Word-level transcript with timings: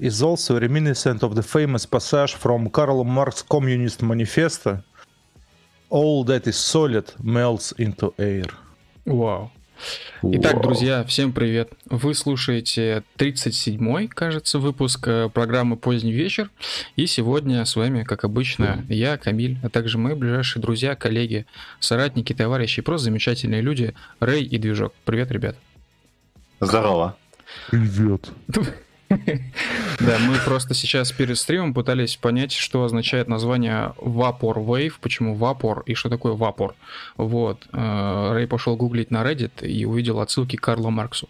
is 0.00 0.22
also 0.22 0.58
reminiscent 0.58 1.22
of 1.22 1.34
the 1.34 1.42
famous 1.42 1.86
passage 1.86 2.34
from 2.34 2.70
Karl 2.70 3.04
Marx 3.04 3.42
Communist 3.42 4.02
Manifesto. 4.02 4.82
All 5.90 6.24
that 6.24 6.46
is 6.46 6.56
solid 6.56 7.12
melts 7.22 7.72
into 7.78 8.14
air. 8.18 8.50
Вау. 9.04 9.50
Итак, 10.22 10.62
друзья, 10.62 11.04
всем 11.04 11.32
привет. 11.32 11.70
Вы 11.86 12.14
слушаете 12.14 13.02
37-й, 13.18 14.08
кажется, 14.08 14.58
выпуск 14.58 15.06
э, 15.08 15.28
программы 15.28 15.76
«Поздний 15.76 16.12
вечер». 16.12 16.50
И 16.96 17.06
сегодня 17.06 17.64
с 17.64 17.76
вами, 17.76 18.04
как 18.04 18.24
обычно, 18.24 18.84
я, 18.88 19.18
Камиль, 19.18 19.58
а 19.62 19.68
также 19.68 19.98
мои 19.98 20.14
ближайшие 20.14 20.62
друзья, 20.62 20.94
коллеги, 20.94 21.46
соратники, 21.80 22.32
товарищи, 22.32 22.80
просто 22.80 23.06
замечательные 23.06 23.60
люди, 23.60 23.94
Рэй 24.20 24.44
и 24.44 24.58
Движок. 24.58 24.94
Привет, 25.04 25.30
ребят. 25.30 25.56
Здорово. 26.60 27.16
Привет. 27.70 28.30
Да, 29.08 30.18
мы 30.20 30.36
просто 30.44 30.74
сейчас 30.74 31.12
перед 31.12 31.38
стримом 31.38 31.72
пытались 31.72 32.16
понять, 32.16 32.52
что 32.52 32.84
означает 32.84 33.28
название 33.28 33.94
Vapor 33.98 34.56
Wave, 34.56 34.94
почему 35.00 35.36
Vapor 35.36 35.82
и 35.86 35.94
что 35.94 36.08
такое 36.08 36.34
Vapor. 36.34 36.72
Вот. 37.16 37.68
Э, 37.72 38.32
Рэй 38.32 38.46
пошел 38.46 38.76
гуглить 38.76 39.10
на 39.10 39.22
Reddit 39.22 39.66
и 39.66 39.84
увидел 39.84 40.20
отсылки 40.20 40.56
к 40.56 40.60
Карлу 40.60 40.90
Марксу. 40.90 41.28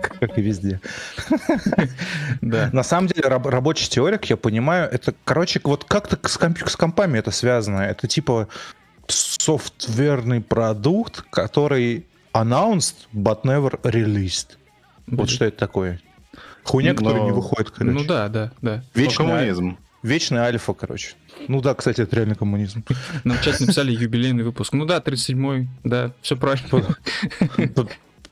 Как 0.00 0.38
и 0.38 0.42
везде. 0.42 0.80
Да. 2.40 2.70
На 2.72 2.82
самом 2.82 3.08
деле, 3.08 3.28
раб- 3.28 3.46
рабочий 3.46 3.88
теорик, 3.88 4.24
я 4.26 4.36
понимаю, 4.36 4.88
это, 4.90 5.14
короче, 5.24 5.60
вот 5.64 5.84
как-то 5.84 6.16
с, 6.28 6.38
комп- 6.38 6.66
с 6.68 6.76
компами 6.76 7.18
это 7.18 7.30
связано. 7.30 7.80
Это 7.80 8.06
типа 8.06 8.48
софтверный 9.08 10.40
продукт, 10.40 11.22
который 11.30 12.06
announced, 12.32 13.06
but 13.12 13.42
never 13.42 13.80
released. 13.82 14.56
Вот 15.06 15.30
что 15.30 15.44
это 15.44 15.56
такое? 15.58 16.00
Хуйня, 16.66 16.92
Ну, 16.92 16.96
которая 16.98 17.22
не 17.24 17.32
выходит, 17.32 17.70
короче. 17.70 17.98
Ну 17.98 18.04
да, 18.04 18.28
да, 18.28 18.52
да. 18.62 18.82
Вечный 18.94 19.24
Коммуни- 19.26 19.28
коммунизм. 19.38 19.78
Вечный 20.02 20.38
альфа, 20.40 20.72
короче. 20.74 21.14
Ну 21.48 21.60
да, 21.60 21.74
кстати, 21.74 22.00
это 22.00 22.14
реально 22.16 22.34
коммунизм. 22.34 22.84
Нам 23.24 23.36
в 23.38 23.42
чате 23.42 23.64
написали 23.64 23.92
юбилейный 23.92 24.44
выпуск. 24.44 24.72
Ну 24.72 24.84
да, 24.84 24.98
37-й, 24.98 25.68
да, 25.84 26.12
все 26.22 26.36
правильно. 26.36 26.64
Начинаем 27.58 27.88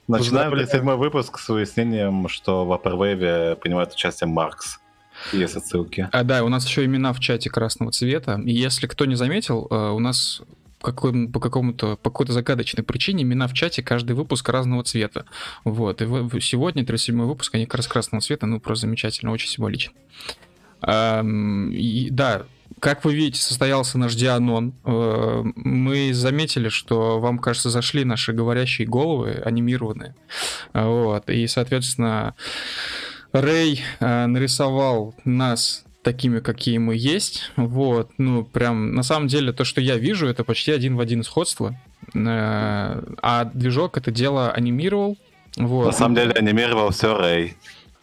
Поздравляю. 0.07 0.67
37 0.69 0.91
выпуск 0.97 1.39
с 1.39 1.49
выяснением, 1.49 2.29
что 2.29 2.65
в 2.67 2.73
Vaporwave 2.73 3.57
принимает 3.57 3.93
участие 3.93 4.29
Маркс. 4.29 4.79
Есть 5.33 5.57
отсылки. 5.57 6.09
А 6.13 6.25
да, 6.25 6.45
у 6.45 6.49
нас 6.49 6.67
еще 6.67 6.85
имена 6.85 7.13
в 7.13 7.21
чате 7.21 7.49
красного 7.49 7.91
цвета. 7.93 8.41
И 8.45 8.53
если 8.53 8.87
кто 8.87 9.05
не 9.07 9.15
заметил, 9.15 9.67
э, 9.71 9.75
у 9.75 9.99
нас 10.01 10.43
какой- 10.93 11.29
по 11.29 11.41
какому-то 11.41 11.97
по 11.97 12.11
какой-то 12.11 12.33
загадочной 12.33 12.85
причине 12.85 13.23
имена 13.23 13.47
в 13.49 13.53
чате 13.55 13.83
каждый 13.83 14.13
выпуск 14.15 14.49
разного 14.49 14.85
цвета. 14.85 15.25
Вот. 15.65 16.03
И 16.03 16.07
сегодня 16.41 16.85
37 16.85 17.25
выпуск, 17.27 17.55
они 17.55 17.65
как 17.67 17.77
раз 17.77 17.87
красного 17.89 18.21
цвета, 18.23 18.47
ну 18.47 18.61
просто 18.61 18.83
замечательно, 18.87 19.33
очень 19.33 19.49
символично. 19.49 19.93
Ам, 20.81 21.71
и, 21.73 22.11
да, 22.11 22.45
как 22.81 23.05
вы 23.05 23.15
видите, 23.15 23.41
состоялся 23.41 23.99
наш 23.99 24.15
Дианон. 24.15 24.75
Э, 24.85 25.43
Мы 25.57 26.13
заметили, 26.13 26.69
что 26.69 27.19
вам, 27.21 27.39
кажется, 27.39 27.71
зашли 27.71 28.05
наши 28.05 28.33
говорящие 28.33 28.87
головы, 28.87 29.41
анимированные. 29.45 30.15
Вот. 30.75 31.31
И, 31.31 31.47
соответственно, 31.47 32.35
Рэй 33.33 33.83
э, 34.01 34.27
нарисовал 34.27 35.15
нас 35.25 35.84
такими, 36.05 36.39
какие 36.39 36.79
мы 36.79 36.95
есть. 36.95 37.51
Вот. 37.57 38.11
Ну, 38.19 38.45
прям, 38.45 38.95
на 38.95 39.03
самом 39.03 39.27
деле, 39.27 39.53
то, 39.53 39.65
что 39.65 39.81
я 39.81 39.97
вижу, 39.97 40.27
это 40.29 40.45
почти 40.45 40.71
один 40.71 40.97
в 40.97 41.01
один 41.01 41.25
сходство. 41.25 41.75
Э, 42.15 43.03
А 43.23 43.45
движок 43.53 43.97
это 43.99 44.11
дело 44.13 44.53
анимировал. 44.53 45.17
Вот. 45.57 45.87
На 45.87 45.93
самом 45.93 46.15
деле 46.15 46.33
анимировал 46.33 46.91
все 46.91 47.17
Рэй. 47.19 47.57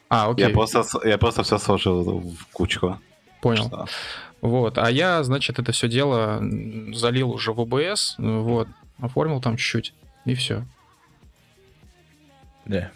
А, 0.09 0.29
окей, 0.29 0.47
Я 0.47 0.53
просто, 0.53 0.83
я 1.07 1.17
просто 1.17 1.43
все 1.43 1.57
сложил 1.57 2.19
в 2.19 2.47
кучку. 2.51 2.99
понял. 3.41 3.67
Что- 3.67 3.85
Вот, 4.41 4.77
а 4.77 4.89
я, 4.91 5.23
значит, 5.23 5.59
это 5.59 5.71
все 5.71 5.87
дело 5.87 6.41
залил 6.93 7.29
уже 7.31 7.53
в 7.53 7.59
OBS, 7.61 8.15
вот, 8.17 8.67
оформил 8.99 9.39
там 9.39 9.55
чуть-чуть, 9.55 9.93
и 10.25 10.33
все. 10.33 10.65
Да. 12.65 12.91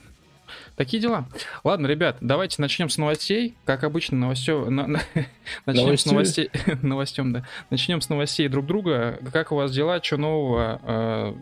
Такие 0.76 1.02
дела. 1.02 1.26
Ладно, 1.64 1.88
ребят, 1.88 2.18
давайте 2.20 2.62
начнем 2.62 2.90
с 2.90 2.98
новостей. 2.98 3.56
Как 3.66 3.84
обычно, 3.86 4.18
новостё... 4.18 4.70
на- 4.70 4.88
на- 4.88 5.02
начнем 5.66 5.98
с 5.98 6.06
новостей. 6.06 6.50
Новостем, 6.82 7.32
да. 7.32 7.46
Начнем 7.70 8.02
с 8.02 8.10
новостей 8.10 8.48
друг 8.50 8.66
друга. 8.66 9.18
Как 9.32 9.52
у 9.54 9.56
вас 9.56 9.72
дела? 9.72 10.04
Что 10.04 10.18
нового? 10.18 10.82
Э, 10.84 11.34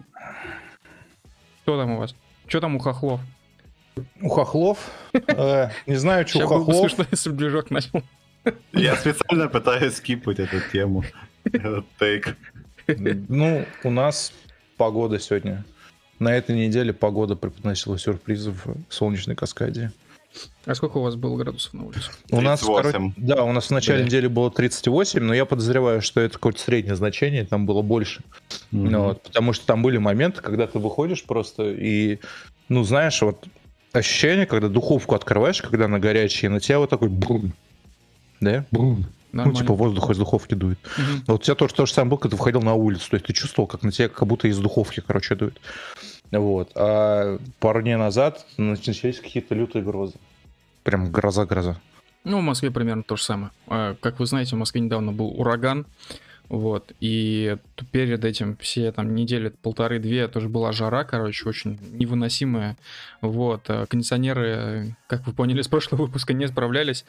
Что 1.64 1.78
там 1.80 1.92
у 1.92 1.98
вас? 1.98 2.16
Что 2.48 2.60
там 2.60 2.76
у 2.76 2.80
хохлов? 2.80 3.22
У 4.22 4.28
хохлов, 4.30 4.92
э, 5.14 5.70
не 5.88 5.96
знаю, 5.96 6.28
что 6.28 6.46
у 6.46 6.48
хохлов. 6.48 6.92
смешно, 6.92 7.06
если 7.12 7.30
бы 7.30 7.38
движок 7.38 7.70
начал. 7.72 8.04
Я 8.72 8.96
специально 8.96 9.48
пытаюсь 9.48 9.96
скипать 9.96 10.40
эту 10.40 10.58
тему. 10.72 11.04
Этот 11.46 11.86
тейк. 12.00 12.36
Ну, 12.88 13.66
у 13.84 13.90
нас 13.92 14.34
погода 14.78 15.20
сегодня. 15.20 15.64
На 16.24 16.38
этой 16.38 16.56
неделе 16.56 16.94
погода 16.94 17.36
преподносила 17.36 18.00
сюрпризы 18.00 18.52
в 18.52 18.78
солнечной 18.88 19.36
каскаде. 19.36 19.92
А 20.66 20.74
сколько 20.74 20.98
у 20.98 21.02
вас 21.02 21.16
было 21.16 21.36
градусов 21.36 21.74
на 21.74 21.84
улице? 21.84 22.12
У 22.32 22.40
нас, 22.40 22.62
38. 22.62 22.92
короче, 22.92 23.14
да, 23.18 23.44
у 23.44 23.52
нас 23.52 23.66
в 23.66 23.72
начале 23.72 24.00
Бля. 24.00 24.06
недели 24.06 24.28
было 24.28 24.50
38, 24.50 25.20
но 25.20 25.34
я 25.34 25.44
подозреваю, 25.44 26.02
что 26.02 26.22
это 26.22 26.36
какое-то 26.36 26.62
среднее 26.62 26.96
значение, 26.96 27.46
там 27.46 27.66
было 27.66 27.82
больше. 27.82 28.22
Ну 28.72 29.04
вот, 29.04 29.22
потому 29.22 29.52
что 29.52 29.66
там 29.66 29.82
были 29.82 29.98
моменты, 29.98 30.42
когда 30.42 30.66
ты 30.66 30.80
выходишь 30.80 31.26
просто 31.26 31.70
и, 31.70 32.20
ну, 32.70 32.86
знаешь, 32.86 33.22
вот 33.22 33.46
ощущение, 33.92 34.46
когда 34.46 34.70
духовку 34.70 35.16
открываешь, 35.16 35.62
когда 35.62 35.86
она 35.86 36.00
горячая, 36.00 36.50
и 36.50 36.54
на 36.54 36.62
тебя 36.62 36.80
вот 36.80 36.90
такой 36.90 37.10
брум. 37.10 37.52
Да? 38.40 38.66
Брум. 38.72 39.06
Ну, 39.34 39.38
Нормально. 39.38 39.60
типа 39.60 39.74
воздух 39.74 40.12
из 40.12 40.18
духовки 40.18 40.54
дует. 40.54 40.78
Мгм. 40.96 41.24
Вот 41.26 41.42
у 41.42 41.44
тебя 41.44 41.56
тоже 41.56 41.74
то 41.74 41.88
же 41.88 41.92
самое 41.92 42.12
было, 42.12 42.18
когда 42.20 42.36
ты 42.36 42.40
выходил 42.40 42.62
на 42.62 42.76
улицу. 42.76 43.10
То 43.10 43.16
есть 43.16 43.26
ты 43.26 43.34
чувствовал, 43.34 43.68
как 43.68 43.82
на 43.82 43.92
тебя 43.92 44.08
как 44.08 44.28
будто 44.28 44.48
из 44.48 44.60
духовки, 44.60 45.02
короче, 45.06 45.34
дует. 45.34 45.60
Вот. 46.40 46.72
А 46.76 47.38
пару 47.60 47.82
дней 47.82 47.96
назад 47.96 48.46
начались 48.58 49.20
какие-то 49.20 49.56
лютые 49.56 49.84
грозы. 49.84 50.16
Прям 50.84 51.12
гроза-гроза. 51.12 51.80
Ну, 52.24 52.40
в 52.40 52.44
Москве 52.44 52.72
примерно 52.72 53.04
то 53.04 53.16
же 53.16 53.24
самое. 53.24 53.52
А, 53.68 53.96
Как 54.00 54.20
вы 54.20 54.26
знаете, 54.26 54.56
в 54.56 54.60
Москве 54.60 54.82
недавно 54.82 55.12
был 55.12 55.28
ураган, 55.28 55.86
вот, 56.50 56.92
и 57.00 57.58
перед 57.92 58.24
этим 58.26 58.58
все 58.58 58.92
там 58.92 59.16
недели 59.16 59.50
полторы-две 59.50 60.28
тоже 60.28 60.50
была 60.50 60.72
жара, 60.72 61.04
короче, 61.04 61.48
очень 61.48 61.80
невыносимая, 61.94 62.78
вот, 63.22 63.64
а 63.70 63.86
кондиционеры, 63.86 64.96
как 65.08 65.26
вы 65.26 65.34
поняли 65.34 65.62
с 65.62 65.68
прошлого 65.68 66.04
выпуска, 66.04 66.34
не 66.34 66.48
справлялись, 66.48 67.06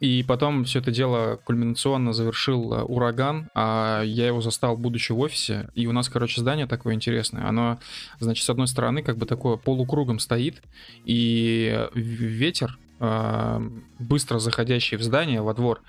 и 0.00 0.22
потом 0.22 0.64
все 0.64 0.78
это 0.78 0.90
дело 0.90 1.40
кульминационно 1.44 2.12
завершил 2.12 2.72
э, 2.72 2.82
ураган, 2.82 3.48
а 3.54 4.02
я 4.02 4.26
его 4.26 4.40
застал, 4.40 4.76
будучи 4.76 5.12
в 5.12 5.18
офисе, 5.18 5.68
и 5.74 5.86
у 5.86 5.92
нас, 5.92 6.08
короче, 6.08 6.40
здание 6.40 6.66
такое 6.66 6.94
интересное, 6.94 7.46
оно, 7.46 7.78
значит, 8.20 8.44
с 8.44 8.50
одной 8.50 8.68
стороны 8.68 9.02
как 9.02 9.16
бы 9.16 9.26
такое 9.26 9.56
полукругом 9.56 10.18
стоит, 10.18 10.62
и 11.04 11.88
ветер, 11.94 12.78
а, 13.00 13.62
быстро 13.98 14.38
заходящий 14.38 14.96
в 14.96 15.02
здание, 15.02 15.40
во 15.40 15.54
двор, 15.54 15.80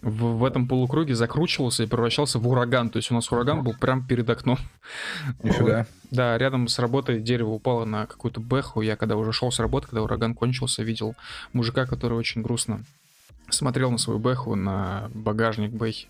в, 0.00 0.38
в 0.38 0.44
этом 0.44 0.68
полукруге 0.68 1.14
закручивался 1.14 1.82
и 1.82 1.86
превращался 1.86 2.38
в 2.38 2.48
ураган. 2.48 2.90
То 2.90 2.98
есть 2.98 3.10
у 3.10 3.14
нас 3.14 3.30
ураган 3.32 3.62
был 3.62 3.74
прям 3.74 4.06
перед 4.06 4.28
окном. 4.28 4.58
Нифига. 5.42 5.86
Да, 6.10 6.36
рядом 6.38 6.68
с 6.68 6.78
работой 6.78 7.20
дерево 7.20 7.50
упало 7.50 7.84
на 7.84 8.06
какую-то 8.06 8.40
бэху. 8.40 8.82
Я 8.82 8.96
когда 8.96 9.16
уже 9.16 9.32
шел 9.32 9.50
с 9.50 9.58
работы, 9.58 9.88
когда 9.88 10.02
ураган 10.02 10.34
кончился, 10.34 10.82
видел 10.82 11.14
мужика, 11.52 11.86
который 11.86 12.18
очень 12.18 12.42
грустно 12.42 12.84
смотрел 13.50 13.90
на 13.90 13.98
свою 13.98 14.18
бэху, 14.18 14.54
на 14.54 15.10
багажник 15.14 15.70
бэхи. 15.72 16.08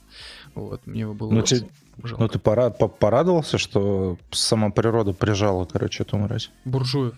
Вот, 0.54 0.86
мне 0.86 1.00
его 1.00 1.14
было 1.14 1.30
Ну, 1.32 1.42
те- 1.42 1.66
жалко. 2.02 2.22
Ну, 2.22 2.28
ты 2.28 2.38
пора- 2.38 2.70
по- 2.70 2.88
порадовался, 2.88 3.58
что 3.58 4.18
сама 4.30 4.70
природа 4.70 5.12
прижала, 5.12 5.64
короче, 5.64 6.02
эту 6.04 6.16
мразь. 6.16 6.50
Буржуев. 6.64 7.14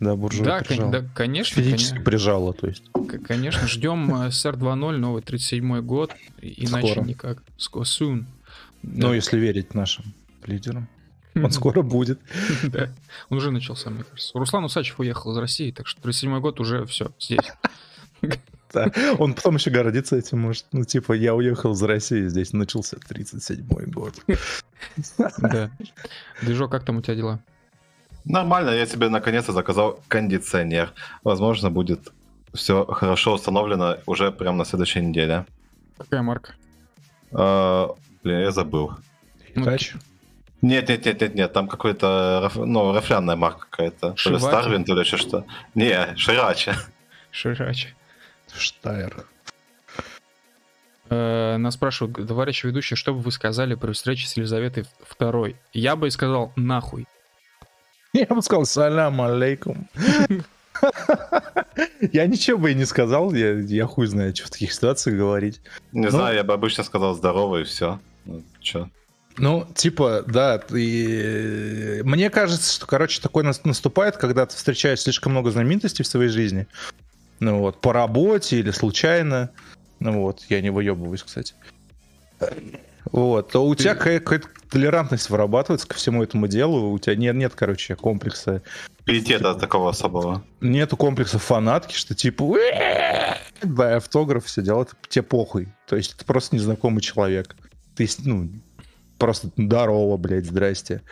Да, 0.00 0.16
буржуя 0.16 0.44
Да, 0.44 0.58
кон- 0.58 0.66
прижала. 0.66 0.90
да, 0.92 1.04
конечно, 1.14 1.62
Физически 1.62 1.90
конечно. 1.90 2.04
прижала, 2.04 2.52
то 2.54 2.66
есть. 2.66 2.82
Конечно, 3.24 3.68
ждем 3.68 4.12
э, 4.22 4.28
SR 4.28 4.56
2.0, 4.56 4.96
новый 4.96 5.22
37-й 5.22 5.80
год, 5.82 6.12
иначе 6.40 6.92
Скоро. 6.92 7.04
никак. 7.06 7.42
Ско- 7.56 7.82
Soon. 7.82 8.24
Ну, 8.82 9.12
если 9.14 9.38
верить 9.38 9.74
нашим 9.74 10.12
лидерам. 10.44 10.88
Он 11.36 11.50
скоро 11.52 11.82
будет. 11.82 12.20
Да. 12.64 12.88
Он 13.30 13.38
уже 13.38 13.52
начался, 13.52 13.90
мне 13.90 14.02
кажется. 14.02 14.36
Руслан 14.36 14.64
Усачев 14.64 14.98
уехал 14.98 15.30
из 15.32 15.36
России, 15.38 15.70
так 15.70 15.86
что 15.86 16.00
37-й 16.06 16.40
год 16.40 16.58
уже 16.60 16.84
все 16.86 17.12
здесь. 17.20 17.52
Да. 18.72 18.90
Он 19.18 19.34
потом 19.34 19.56
еще 19.56 19.70
гордится 19.70 20.16
этим, 20.16 20.40
может. 20.40 20.66
Ну, 20.72 20.84
типа, 20.84 21.12
я 21.12 21.34
уехал 21.34 21.72
из 21.72 21.82
России, 21.82 22.28
здесь 22.28 22.52
начался 22.52 22.96
37-й 22.96 23.90
год. 23.90 24.14
Да. 25.38 25.70
Движок, 26.40 26.70
как 26.70 26.84
там 26.84 26.96
у 26.96 27.02
тебя 27.02 27.14
дела? 27.14 27.40
Нормально, 28.24 28.70
я 28.70 28.86
себе 28.86 29.08
наконец-то 29.08 29.52
заказал 29.52 30.00
кондиционер. 30.08 30.92
Возможно, 31.24 31.70
будет 31.70 32.12
все 32.54 32.84
хорошо 32.84 33.34
установлено 33.34 33.98
уже 34.06 34.30
прямо 34.30 34.58
на 34.58 34.64
следующей 34.64 35.00
неделе. 35.00 35.44
Какая 35.98 36.22
марка? 36.22 36.54
А, 37.32 37.94
блин, 38.22 38.40
я 38.40 38.50
забыл. 38.50 38.92
Ну, 39.54 39.64
Тач? 39.64 39.94
Нет, 40.62 40.88
нет, 40.88 41.04
нет, 41.04 41.20
нет, 41.20 41.34
нет, 41.34 41.52
там 41.52 41.66
какой-то, 41.66 42.50
ну, 42.54 42.92
рафлянная 42.92 43.34
марка 43.36 43.66
какая-то. 43.68 44.12
То 44.12 44.30
ли? 44.30 44.38
Старвин, 44.38 44.84
то 44.84 44.94
ли 44.94 45.00
еще 45.00 45.16
что. 45.16 45.44
Не, 45.74 46.14
Ширачи. 46.16 46.72
Ширачи. 47.32 47.94
Штайр. 48.56 49.26
Э, 51.10 51.56
Нас 51.58 51.74
спрашивают, 51.74 52.26
товарищ 52.26 52.64
ведущий, 52.64 52.94
что 52.96 53.12
бы 53.14 53.20
вы 53.20 53.32
сказали 53.32 53.74
при 53.74 53.92
встрече 53.92 54.26
с 54.26 54.36
Елизаветой 54.36 54.84
II? 55.18 55.56
Я 55.72 55.96
бы 55.96 56.06
и 56.08 56.10
сказал 56.10 56.52
нахуй. 56.56 57.06
Я 58.12 58.26
бы 58.26 58.42
сказал 58.42 58.64
салям 58.66 59.20
алейкум. 59.20 59.88
Я 62.12 62.26
ничего 62.26 62.58
бы 62.58 62.72
и 62.72 62.74
не 62.74 62.84
сказал, 62.84 63.32
я, 63.32 63.52
я 63.52 63.86
хуй 63.86 64.06
знаю, 64.06 64.34
что 64.34 64.46
в 64.46 64.50
таких 64.50 64.72
ситуациях 64.72 65.16
говорить. 65.16 65.60
Не 65.92 66.06
Ну. 66.06 66.10
знаю, 66.10 66.36
я 66.36 66.44
бы 66.44 66.52
обычно 66.52 66.84
сказал 66.84 67.14
здорово 67.14 67.58
и 67.58 67.64
все. 67.64 68.00
Ну, 68.24 68.42
чё? 68.60 68.88
Ну, 69.38 69.66
типа, 69.74 70.24
да, 70.26 70.58
ты... 70.58 72.02
мне 72.04 72.28
кажется, 72.28 72.70
что, 72.74 72.86
короче, 72.86 73.20
такое 73.22 73.44
нас- 73.44 73.64
наступает, 73.64 74.16
когда 74.18 74.44
ты 74.44 74.54
встречаешь 74.56 75.00
слишком 75.00 75.32
много 75.32 75.50
знаменитостей 75.50 76.02
в 76.04 76.06
своей 76.08 76.28
жизни, 76.28 76.66
ну 77.42 77.58
вот, 77.58 77.80
по 77.80 77.92
работе 77.92 78.60
или 78.60 78.70
случайно, 78.70 79.50
ну 79.98 80.22
вот, 80.22 80.44
я 80.48 80.60
не 80.60 80.70
выебываюсь, 80.70 81.24
кстати, 81.24 81.54
вот, 83.10 83.50
то 83.50 83.66
у 83.66 83.74
тебя 83.74 83.94
какая- 83.94 84.20
какая-то 84.20 84.48
толерантность 84.70 85.28
вырабатывается 85.28 85.88
ко 85.88 85.94
всему 85.94 86.22
этому 86.22 86.46
делу, 86.46 86.92
у 86.92 86.98
тебя 87.00 87.16
нет, 87.16 87.34
нет, 87.34 87.52
короче, 87.54 87.96
комплекса, 87.96 88.62
Пиетета 89.04 89.54
такого 89.54 89.90
особого. 89.90 90.44
нету 90.60 90.96
комплекса 90.96 91.40
фанатки, 91.40 91.94
что 91.94 92.14
типа, 92.14 92.56
дай 93.62 93.96
автограф, 93.96 94.44
все 94.46 94.62
дела, 94.62 94.82
это 94.82 94.94
тебе 95.08 95.24
похуй, 95.24 95.68
то 95.88 95.96
есть 95.96 96.14
это 96.14 96.24
просто 96.24 96.54
незнакомый 96.54 97.00
человек, 97.00 97.56
ты, 97.96 98.08
ну, 98.24 98.50
просто 99.18 99.50
здорово, 99.56 100.16
блядь, 100.16 100.46
здрасте. 100.46 101.02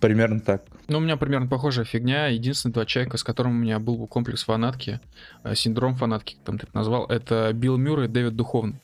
Примерно 0.00 0.40
так. 0.40 0.62
Ну, 0.88 0.98
у 0.98 1.00
меня 1.00 1.16
примерно 1.16 1.46
похожая 1.46 1.84
фигня. 1.84 2.26
Единственный 2.26 2.72
два 2.72 2.84
человека, 2.84 3.16
с 3.16 3.24
которым 3.24 3.52
у 3.52 3.58
меня 3.58 3.78
был 3.78 3.96
бы 3.96 4.06
комплекс 4.06 4.44
фанатки, 4.44 5.00
э, 5.42 5.54
синдром 5.54 5.96
фанатки, 5.96 6.34
как 6.34 6.44
там 6.44 6.58
ты 6.58 6.66
это 6.66 6.76
назвал, 6.76 7.06
это 7.06 7.50
Билл 7.52 7.76
Мюррей 7.76 8.06
и 8.06 8.08
Дэвид 8.08 8.36
Духовный. 8.36 8.76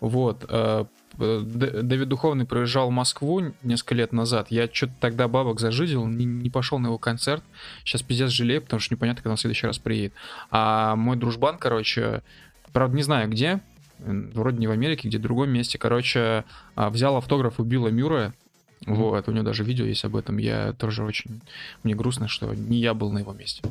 Вот. 0.00 0.44
э, 0.48 0.84
Дэвид 1.18 2.08
Духовный 2.08 2.46
проезжал 2.46 2.88
в 2.88 2.92
Москву 2.92 3.52
несколько 3.62 3.94
лет 3.94 4.12
назад. 4.12 4.46
Я 4.50 4.68
что-то 4.72 4.94
тогда 5.00 5.28
бабок 5.28 5.60
зажидел, 5.60 6.06
не, 6.06 6.24
не 6.24 6.50
пошел 6.50 6.78
на 6.78 6.86
его 6.86 6.98
концерт. 6.98 7.42
Сейчас 7.84 8.02
пиздец 8.02 8.30
жалею, 8.30 8.62
потому 8.62 8.80
что 8.80 8.94
непонятно, 8.94 9.22
когда 9.22 9.32
он 9.32 9.36
в 9.36 9.40
следующий 9.40 9.66
раз 9.66 9.78
приедет. 9.78 10.14
А 10.50 10.94
мой 10.96 11.16
дружбан, 11.16 11.58
короче, 11.58 12.22
правда, 12.72 12.96
не 12.96 13.02
знаю 13.02 13.28
где, 13.28 13.60
вроде 13.98 14.58
не 14.58 14.66
в 14.66 14.70
Америке, 14.70 15.08
где 15.08 15.18
в 15.18 15.22
другом 15.22 15.50
месте, 15.50 15.78
короче, 15.78 16.44
а, 16.74 16.90
взял 16.90 17.16
автограф 17.16 17.60
у 17.60 17.64
Билла 17.64 17.88
Вот, 18.86 19.28
у 19.28 19.32
него 19.32 19.44
даже 19.44 19.64
видео 19.64 19.84
есть 19.84 20.04
об 20.04 20.16
этом. 20.16 20.38
Я 20.38 20.72
тоже 20.72 21.04
очень... 21.04 21.40
Мне 21.82 21.94
грустно, 21.94 22.28
что 22.28 22.54
не 22.54 22.78
я 22.78 22.94
был 22.94 23.12
на 23.12 23.18
его 23.18 23.32
месте. 23.32 23.62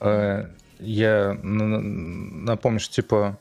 Э, 0.00 0.46
Я 0.78 1.34
напомню, 1.42 2.80
что 2.80 2.94
типа 2.94 3.38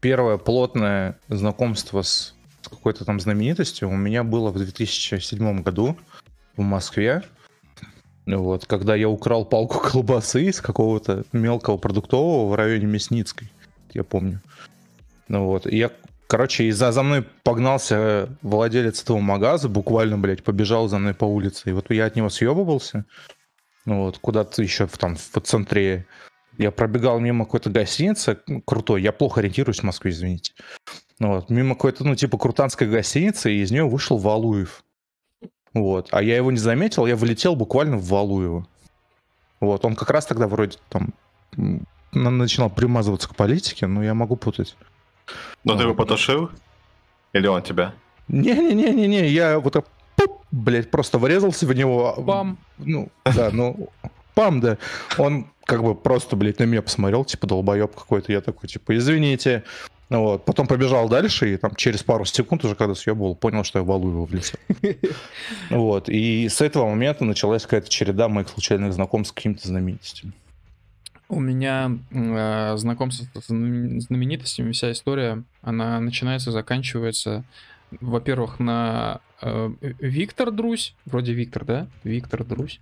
первое 0.00 0.38
плотное 0.38 1.18
знакомство 1.28 2.02
с 2.02 2.34
с 2.62 2.68
какой-то 2.68 3.04
там 3.04 3.20
знаменитостью 3.20 3.88
у 3.88 3.96
меня 3.96 4.22
было 4.22 4.50
в 4.50 4.56
2007 4.56 5.62
году 5.62 5.96
в 6.56 6.62
Москве. 6.62 7.22
Вот, 8.24 8.66
когда 8.66 8.94
я 8.94 9.08
украл 9.08 9.44
палку 9.44 9.80
колбасы 9.80 10.44
из 10.44 10.60
какого-то 10.60 11.24
мелкого 11.32 11.76
продуктового 11.76 12.50
в 12.50 12.54
районе 12.54 12.86
Мясницкой, 12.86 13.50
я 13.92 14.04
помню. 14.04 14.40
Ну 15.26 15.46
вот, 15.46 15.66
и 15.66 15.76
я, 15.76 15.90
короче, 16.32 16.64
и 16.64 16.70
за, 16.70 16.92
за 16.92 17.02
мной 17.02 17.26
погнался 17.42 18.30
владелец 18.40 19.02
этого 19.02 19.18
магаза, 19.18 19.68
буквально, 19.68 20.16
блядь, 20.16 20.42
побежал 20.42 20.88
за 20.88 20.98
мной 20.98 21.12
по 21.12 21.26
улице. 21.26 21.68
И 21.68 21.72
вот 21.72 21.90
я 21.90 22.06
от 22.06 22.16
него 22.16 22.30
съебывался, 22.30 23.04
ну 23.84 24.04
вот, 24.04 24.16
куда-то 24.16 24.62
еще 24.62 24.86
в, 24.86 24.96
там 24.96 25.16
в 25.16 25.40
центре. 25.42 26.06
Я 26.56 26.70
пробегал 26.70 27.20
мимо 27.20 27.44
какой-то 27.44 27.68
гостиницы 27.68 28.38
ну, 28.46 28.62
крутой, 28.62 29.02
я 29.02 29.12
плохо 29.12 29.40
ориентируюсь 29.40 29.80
в 29.80 29.82
Москве, 29.82 30.10
извините. 30.10 30.54
Ну 31.18 31.34
вот, 31.34 31.50
мимо 31.50 31.74
какой-то, 31.74 32.02
ну, 32.02 32.14
типа, 32.14 32.38
крутанской 32.38 32.88
гостиницы, 32.88 33.52
и 33.52 33.60
из 33.60 33.70
нее 33.70 33.86
вышел 33.86 34.16
Валуев. 34.16 34.84
Вот, 35.74 36.08
а 36.12 36.22
я 36.22 36.36
его 36.36 36.50
не 36.50 36.56
заметил, 36.56 37.04
я 37.04 37.14
влетел 37.14 37.56
буквально 37.56 37.98
в 37.98 38.08
Валуева. 38.08 38.66
Вот, 39.60 39.84
он 39.84 39.96
как 39.96 40.08
раз 40.08 40.24
тогда 40.24 40.48
вроде 40.48 40.78
там 40.88 41.12
начинал 42.12 42.70
примазываться 42.70 43.28
к 43.28 43.36
политике, 43.36 43.86
но 43.86 44.02
я 44.02 44.14
могу 44.14 44.36
путать. 44.36 44.76
Но 45.64 45.74
ты 45.74 45.80
А. 45.80 45.82
его 45.84 45.94
потушил? 45.94 46.50
Или 47.32 47.46
он 47.46 47.62
тебя? 47.62 47.94
Не-не-не-не-не, 48.28 49.28
я 49.28 49.58
вот 49.58 49.72
так, 49.72 49.86
пуп, 50.16 50.42
блядь, 50.50 50.90
просто 50.90 51.18
врезался 51.18 51.66
в 51.66 51.74
него. 51.74 52.14
Бам! 52.18 52.58
Ну, 52.78 53.08
да, 53.24 53.50
ну, 53.52 53.88
пам, 54.34 54.60
да. 54.60 54.78
Он 55.18 55.46
как 55.64 55.82
бы 55.82 55.94
просто, 55.94 56.36
блядь, 56.36 56.58
на 56.58 56.64
меня 56.64 56.82
посмотрел, 56.82 57.24
типа, 57.24 57.46
долбоеб 57.46 57.94
какой-то. 57.94 58.32
Я 58.32 58.40
такой, 58.40 58.68
типа, 58.68 58.96
извините. 58.96 59.64
Вот. 60.10 60.44
Потом 60.44 60.66
побежал 60.66 61.08
дальше, 61.08 61.54
и 61.54 61.56
там 61.56 61.74
через 61.74 62.02
пару 62.02 62.24
секунд 62.26 62.64
уже, 62.64 62.74
когда 62.74 62.94
съебывал, 62.94 63.34
понял, 63.34 63.64
что 63.64 63.78
я 63.78 63.82
в 63.82 63.86
Валуева 63.88 64.26
влетел. 64.26 64.58
Вот. 65.70 66.08
И 66.08 66.48
с 66.48 66.60
этого 66.60 66.88
момента 66.88 67.24
началась 67.24 67.62
какая-то 67.62 67.88
череда 67.88 68.28
моих 68.28 68.48
случайных 68.48 68.92
знакомств 68.92 69.32
с 69.32 69.34
какими-то 69.34 69.66
знаменитостями. 69.66 70.32
У 71.32 71.40
меня 71.40 71.90
э, 72.10 72.74
знакомство 72.76 73.40
с 73.40 73.48
знамен- 73.48 74.00
знаменитостями, 74.00 74.72
вся 74.72 74.92
история, 74.92 75.42
она 75.62 75.98
начинается, 75.98 76.52
заканчивается, 76.52 77.42
во-первых, 78.02 78.58
на 78.60 79.20
э, 79.40 79.70
Виктор 79.80 80.50
Друзь, 80.50 80.94
вроде 81.06 81.32
Виктор, 81.32 81.64
да? 81.64 81.86
Виктор 82.04 82.44
Друзь. 82.44 82.80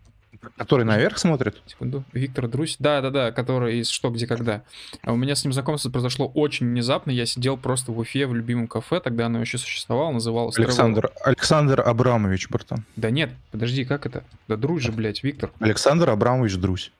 Который 0.57 0.85
наверх 0.85 1.19
смотрит? 1.19 1.63
Секунду. 1.67 2.03
Виктор 2.13 2.49
Друзь. 2.49 2.75
Да, 2.81 3.01
да, 3.03 3.11
да, 3.11 3.31
который 3.31 3.79
из 3.79 3.89
Что, 3.89 4.11
где, 4.11 4.27
когда. 4.27 4.63
А 5.03 5.13
у 5.13 5.17
меня 5.17 5.37
с 5.37 5.45
ним 5.45 5.53
знакомство 5.53 5.91
произошло 5.91 6.27
очень 6.27 6.67
внезапно. 6.67 7.11
Я 7.13 7.27
сидел 7.27 7.57
просто 7.57 7.93
в 7.93 7.99
Уфе 8.01 8.27
в 8.27 8.35
любимом 8.35 8.67
кафе, 8.67 8.99
тогда 9.01 9.27
оно 9.27 9.41
еще 9.41 9.59
существовало, 9.59 10.11
называлось 10.13 10.57
Travel- 10.59 10.65
Александр, 10.65 11.11
Александр 11.25 11.81
Абрамович, 11.87 12.49
братан. 12.49 12.85
Да 12.97 13.11
нет, 13.11 13.31
подожди, 13.53 13.85
как 13.85 14.07
это? 14.07 14.25
Да 14.49 14.57
Друзь 14.57 14.83
же, 14.83 14.91
блядь, 14.93 15.23
Виктор. 15.23 15.53
Александр 15.61 16.11
Абрамович 16.11 16.57
Друзь. 16.57 16.91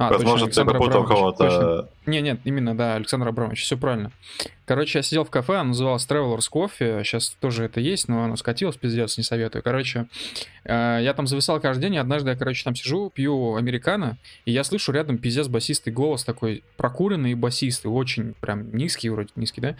А, 0.00 0.08
Возможно, 0.08 0.38
ты 0.38 0.44
Александр 0.44 0.72
попутал 0.72 1.02
точно. 1.02 1.14
кого-то. 1.14 1.88
Не, 2.06 2.22
нет, 2.22 2.40
именно, 2.44 2.74
да, 2.74 2.94
Александр 2.94 3.28
Абрамович, 3.28 3.60
все 3.62 3.76
правильно. 3.76 4.12
Короче, 4.64 5.00
я 5.00 5.02
сидел 5.02 5.24
в 5.24 5.30
кафе, 5.30 5.56
оно 5.56 5.68
называлось 5.68 6.06
Travelers 6.08 6.48
Coffee, 6.50 7.04
сейчас 7.04 7.36
тоже 7.38 7.64
это 7.64 7.80
есть, 7.80 8.08
но 8.08 8.24
оно 8.24 8.36
скатилось, 8.36 8.76
пиздец, 8.76 9.18
не 9.18 9.24
советую. 9.24 9.62
Короче, 9.62 10.06
э, 10.64 11.00
я 11.02 11.12
там 11.12 11.26
зависал 11.26 11.60
каждый 11.60 11.82
день, 11.82 11.96
и 11.96 11.98
однажды 11.98 12.30
я, 12.30 12.36
короче, 12.36 12.64
там 12.64 12.74
сижу, 12.74 13.10
пью 13.10 13.56
американо, 13.56 14.16
и 14.46 14.52
я 14.52 14.64
слышу 14.64 14.90
рядом 14.90 15.18
пиздец 15.18 15.48
басистый 15.48 15.92
голос 15.92 16.24
такой, 16.24 16.64
прокуренный 16.78 17.32
и 17.32 17.34
басистый, 17.34 17.90
очень 17.90 18.32
прям 18.40 18.74
низкий, 18.74 19.10
вроде 19.10 19.28
низкий, 19.36 19.60
да? 19.60 19.76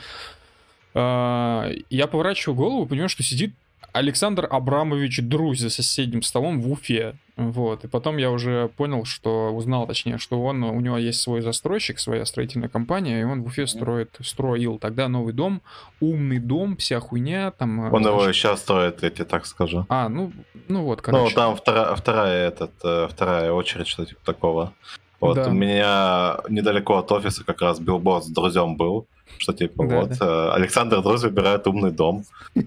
А, 0.92 1.70
Я 1.88 2.06
поворачиваю 2.06 2.56
голову, 2.56 2.84
понимаю, 2.86 3.08
что 3.08 3.22
сидит 3.22 3.54
Александр 3.92 4.46
Абрамович 4.50 5.20
Друзь 5.22 5.58
за 5.60 5.70
соседним 5.70 6.22
столом 6.22 6.60
в 6.60 6.70
Уфе. 6.70 7.14
Вот. 7.36 7.84
И 7.84 7.88
потом 7.88 8.18
я 8.18 8.30
уже 8.30 8.68
понял, 8.76 9.04
что 9.04 9.50
узнал, 9.50 9.86
точнее, 9.86 10.18
что 10.18 10.42
он, 10.42 10.62
у 10.62 10.78
него 10.80 10.98
есть 10.98 11.20
свой 11.20 11.40
застройщик, 11.40 11.98
своя 11.98 12.24
строительная 12.26 12.68
компания, 12.68 13.20
и 13.20 13.24
он 13.24 13.42
в 13.42 13.46
Уфе 13.46 13.66
строит, 13.66 14.10
строил 14.22 14.78
тогда 14.78 15.08
новый 15.08 15.32
дом, 15.32 15.62
умный 16.00 16.38
дом, 16.38 16.76
вся 16.76 17.00
хуйня, 17.00 17.50
там... 17.50 17.86
э, 17.86 17.90
Он 17.90 18.06
его 18.06 18.20
значит- 18.22 18.36
сейчас 18.36 18.60
строит, 18.60 19.02
я 19.02 19.10
тебе 19.10 19.24
так 19.24 19.46
скажу. 19.46 19.86
А, 19.88 20.08
ну, 20.08 20.32
ну 20.68 20.82
вот, 20.84 20.98
Ну, 20.98 21.02
короче. 21.02 21.34
там 21.34 21.56
вторая, 21.56 21.94
вторая, 21.96 22.48
этот, 22.48 22.72
э, 22.84 23.08
вторая 23.10 23.52
очередь, 23.52 23.86
что 23.88 24.04
типа 24.04 24.20
такого. 24.24 24.72
Вот 25.18 25.36
Да. 25.36 25.48
у 25.48 25.52
меня 25.52 26.38
недалеко 26.48 26.98
от 26.98 27.10
офиса 27.12 27.42
как 27.44 27.60
раз 27.62 27.78
билборд 27.80 28.24
с 28.24 28.28
друзьям 28.28 28.76
был, 28.76 29.06
что 29.38 29.52
типа 29.52 29.86
Да, 29.86 30.00
вот 30.00 30.12
э, 30.20 30.50
Александр 30.52 31.02
Друз 31.02 31.22
выбирает 31.22 31.66
умный 31.66 31.90
дом. 31.90 32.24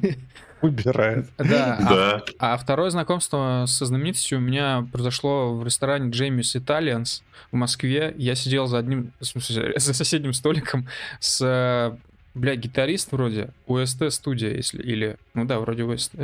Выбирает. 0.64 1.30
Да, 1.38 1.76
а 1.78 1.84
Да. 1.84 2.24
А 2.40 2.58
второе 2.58 2.90
знакомство 2.90 3.66
со 3.68 3.86
знаменитостью 3.86 4.38
у 4.38 4.42
меня 4.42 4.88
произошло 4.94 5.54
в 5.54 5.66
ресторане 5.66 6.10
Джеймис 6.10 6.56
Италианс 6.56 7.22
в 7.52 7.58
Москве. 7.58 8.16
Я 8.18 8.34
сидел 8.36 8.68
за 8.68 8.78
одним, 8.78 9.12
за 9.20 9.94
соседним 9.94 10.32
столиком 10.32 10.88
с, 11.20 11.98
бля, 12.34 12.56
гитарист 12.56 13.12
вроде, 13.12 13.50
УСТ 13.68 14.04
студия, 14.12 14.56
если, 14.56 14.82
или, 14.82 15.18
ну 15.34 15.44
да, 15.44 15.60
вроде 15.60 15.84
УСТ. 15.84 16.16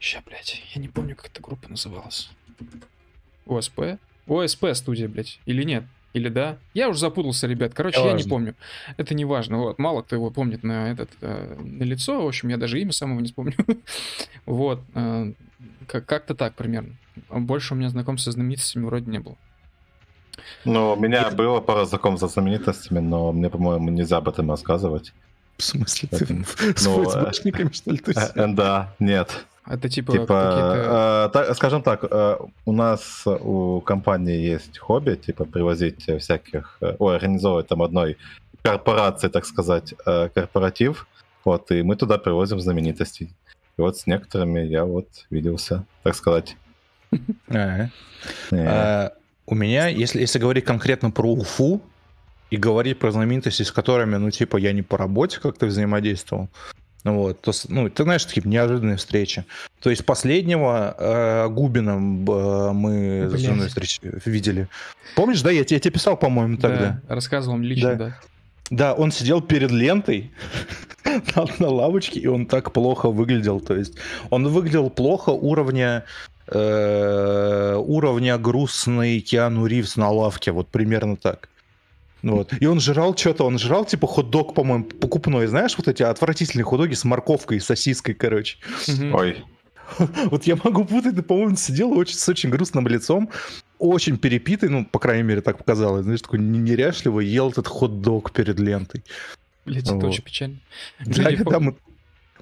Ща, 0.00 0.22
блядь, 0.24 0.62
я 0.74 0.80
не 0.80 0.88
помню, 0.88 1.14
как 1.14 1.26
эта 1.26 1.42
группа 1.42 1.68
называлась. 1.68 2.30
ОСП? 3.44 3.98
ОСП 4.26 4.64
студия, 4.72 5.08
блядь, 5.08 5.40
или 5.44 5.62
нет? 5.62 5.84
Или 6.12 6.28
да? 6.28 6.58
Я 6.74 6.88
уже 6.90 6.98
запутался, 6.98 7.46
ребят. 7.46 7.72
Короче, 7.74 7.98
я 7.98 8.04
не 8.04 8.10
Неважно. 8.10 8.30
помню. 8.30 8.54
Это 8.98 9.14
не 9.14 9.24
важно. 9.24 9.58
Вот. 9.58 9.78
Мало 9.78 10.02
кто 10.02 10.14
его 10.16 10.30
помнит 10.30 10.62
на 10.62 10.90
этот 10.90 11.10
э, 11.22 11.56
на 11.58 11.84
лицо. 11.84 12.22
В 12.22 12.26
общем, 12.28 12.48
я 12.48 12.58
даже 12.58 12.80
имя 12.80 12.92
самого 12.92 13.20
не 13.20 13.26
вспомню. 13.26 13.54
вот. 14.46 14.80
э, 14.94 15.32
как- 15.86 16.04
как-то 16.06 16.34
так 16.34 16.54
примерно. 16.54 16.96
Больше 17.30 17.74
у 17.74 17.76
меня 17.76 17.88
знакомств 17.88 18.24
со 18.26 18.32
знаменитостями 18.32 18.84
вроде 18.84 19.10
не 19.10 19.20
было. 19.20 19.36
Ну, 20.64 20.92
у 20.92 20.96
меня 20.96 21.30
было 21.30 21.60
пара 21.60 21.84
знакомств 21.84 22.26
со 22.26 22.32
знаменитостями, 22.32 23.00
но 23.00 23.32
мне, 23.32 23.48
по-моему, 23.50 23.90
нельзя 23.90 24.18
об 24.18 24.28
этом 24.28 24.50
рассказывать. 24.50 25.12
В 25.62 25.64
смысле, 25.64 26.08
ты 26.10 26.26
с 26.76 26.84
ну, 26.84 27.02
э, 27.02 27.04
ФСБшниками, 27.04 27.70
что 27.72 27.92
ли, 27.92 28.00
Э, 28.16 28.30
э, 28.34 28.46
Да, 28.48 28.92
нет. 28.98 29.44
Это 29.64 29.88
типа, 29.88 30.12
какие-то... 30.12 30.56
Типа, 30.56 31.28
э, 31.28 31.32
так- 31.32 31.56
скажем 31.56 31.82
так, 31.82 32.04
э, 32.10 32.36
у 32.66 32.72
нас 32.72 33.22
у 33.26 33.80
компании 33.80 34.40
есть 34.40 34.78
хобби, 34.78 35.14
типа 35.14 35.44
привозить 35.44 36.08
э, 36.08 36.18
всяких, 36.18 36.78
э, 36.80 36.96
ой, 36.98 37.14
организовывать 37.14 37.68
там 37.68 37.80
одной 37.80 38.16
корпорации, 38.62 39.28
так 39.28 39.46
сказать, 39.46 39.94
э, 40.04 40.28
корпоратив. 40.34 41.06
Вот, 41.44 41.70
и 41.70 41.82
мы 41.82 41.94
туда 41.94 42.18
привозим 42.18 42.58
знаменитостей. 42.60 43.30
И 43.78 43.82
вот 43.82 43.96
с 43.96 44.08
некоторыми 44.08 44.60
я 44.66 44.84
вот 44.84 45.06
виделся, 45.30 45.84
так 46.02 46.16
сказать. 46.16 46.56
Ага. 47.48 47.90
А, 48.50 49.12
у 49.46 49.54
меня, 49.54 49.86
если, 49.86 50.20
если 50.20 50.40
говорить 50.40 50.64
конкретно 50.64 51.12
про 51.12 51.32
Уфу 51.32 51.80
и 52.52 52.58
говорить 52.58 52.98
про 52.98 53.10
знаменитости, 53.10 53.62
с 53.62 53.72
которыми, 53.72 54.16
ну, 54.16 54.30
типа, 54.30 54.58
я 54.58 54.72
не 54.72 54.82
по 54.82 54.98
работе 54.98 55.40
как-то 55.40 55.64
взаимодействовал, 55.64 56.50
ну 57.02 57.14
вот, 57.14 57.40
то, 57.40 57.52
ну, 57.68 57.88
ты 57.88 58.02
знаешь, 58.02 58.26
такие 58.26 58.46
неожиданные 58.46 58.98
встречи. 58.98 59.46
То 59.80 59.88
есть 59.88 60.04
последнего 60.04 60.94
э, 60.98 61.48
Губина 61.48 61.92
э, 61.92 62.72
мы 62.72 63.30
с 63.30 63.40
женой 63.40 63.68
встреч... 63.68 64.00
видели. 64.02 64.68
Помнишь, 65.16 65.40
да, 65.40 65.50
я, 65.50 65.60
я 65.60 65.64
тебе 65.64 65.90
писал, 65.90 66.18
по-моему, 66.18 66.58
тогда? 66.58 67.00
Да, 67.08 67.14
рассказывал 67.14 67.56
лично, 67.58 67.94
да. 67.94 67.96
да. 67.96 68.18
Да, 68.70 68.94
он 68.94 69.12
сидел 69.12 69.40
перед 69.40 69.70
лентой 69.70 70.30
на, 71.04 71.46
на 71.58 71.68
лавочке, 71.68 72.20
и 72.20 72.26
он 72.26 72.44
так 72.44 72.72
плохо 72.72 73.08
выглядел. 73.08 73.60
То 73.60 73.76
есть 73.76 73.94
он 74.28 74.46
выглядел 74.48 74.90
плохо 74.90 75.30
уровня 75.30 76.04
э, 76.48 77.76
уровня 77.76 78.36
грустный 78.36 79.20
Киану 79.20 79.64
Ривз 79.64 79.96
на 79.96 80.10
лавке, 80.10 80.52
вот 80.52 80.68
примерно 80.68 81.16
так. 81.16 81.48
Вот. 82.22 82.52
И 82.60 82.66
он 82.66 82.80
жрал 82.80 83.16
что-то, 83.16 83.44
он 83.44 83.58
жрал 83.58 83.84
типа 83.84 84.06
хот-дог, 84.06 84.54
по-моему, 84.54 84.84
покупной, 84.84 85.46
знаешь, 85.46 85.76
вот 85.76 85.88
эти 85.88 86.02
отвратительные 86.02 86.64
хот-доги 86.64 86.94
с 86.94 87.04
морковкой 87.04 87.56
и 87.56 87.60
сосиской, 87.60 88.14
короче. 88.14 88.58
Ой. 89.12 89.44
Вот 90.30 90.44
я 90.44 90.56
могу 90.56 90.86
путать, 90.86 91.14
да, 91.14 91.22
по-моему, 91.22 91.56
сидел 91.56 91.92
очень, 91.92 92.14
с 92.14 92.26
очень 92.26 92.48
грустным 92.48 92.86
лицом, 92.88 93.28
очень 93.78 94.16
перепитый, 94.16 94.70
ну, 94.70 94.86
по 94.86 94.98
крайней 94.98 95.24
мере, 95.24 95.42
так 95.42 95.58
показалось, 95.58 96.04
знаешь, 96.04 96.22
такой 96.22 96.38
неряшливый, 96.38 97.26
ел 97.26 97.50
этот 97.50 97.66
хот-дог 97.66 98.32
перед 98.32 98.58
лентой. 98.58 99.04
Блять, 99.66 99.84
это 99.84 99.94
вот. 99.94 100.04
очень 100.04 100.22
печально. 100.22 100.58
Да, 101.04 101.30
да, 101.30 101.60
мы, 101.60 101.76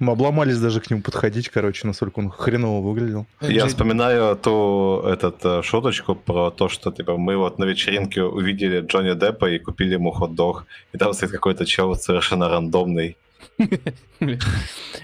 мы 0.00 0.12
обломались 0.12 0.58
даже 0.58 0.80
к 0.80 0.90
нему 0.90 1.02
подходить, 1.02 1.48
короче, 1.50 1.86
насколько 1.86 2.18
он 2.18 2.30
хреново 2.30 2.80
выглядел. 2.84 3.26
Я 3.40 3.66
вспоминаю 3.66 4.36
ту 4.36 5.02
этот, 5.06 5.44
э, 5.44 5.62
шуточку 5.62 6.14
про 6.14 6.50
то, 6.50 6.68
что 6.68 6.90
типа 6.90 7.16
мы 7.16 7.36
вот 7.36 7.58
на 7.58 7.64
вечеринке 7.64 8.22
увидели 8.22 8.80
Джонни 8.80 9.14
Деппа 9.14 9.50
и 9.50 9.58
купили 9.58 9.94
ему 9.94 10.10
хот-дог, 10.10 10.66
и 10.92 10.98
там 10.98 11.12
стоит 11.12 11.30
какой-то 11.32 11.66
чел 11.66 11.94
совершенно 11.94 12.48
рандомный. 12.48 13.16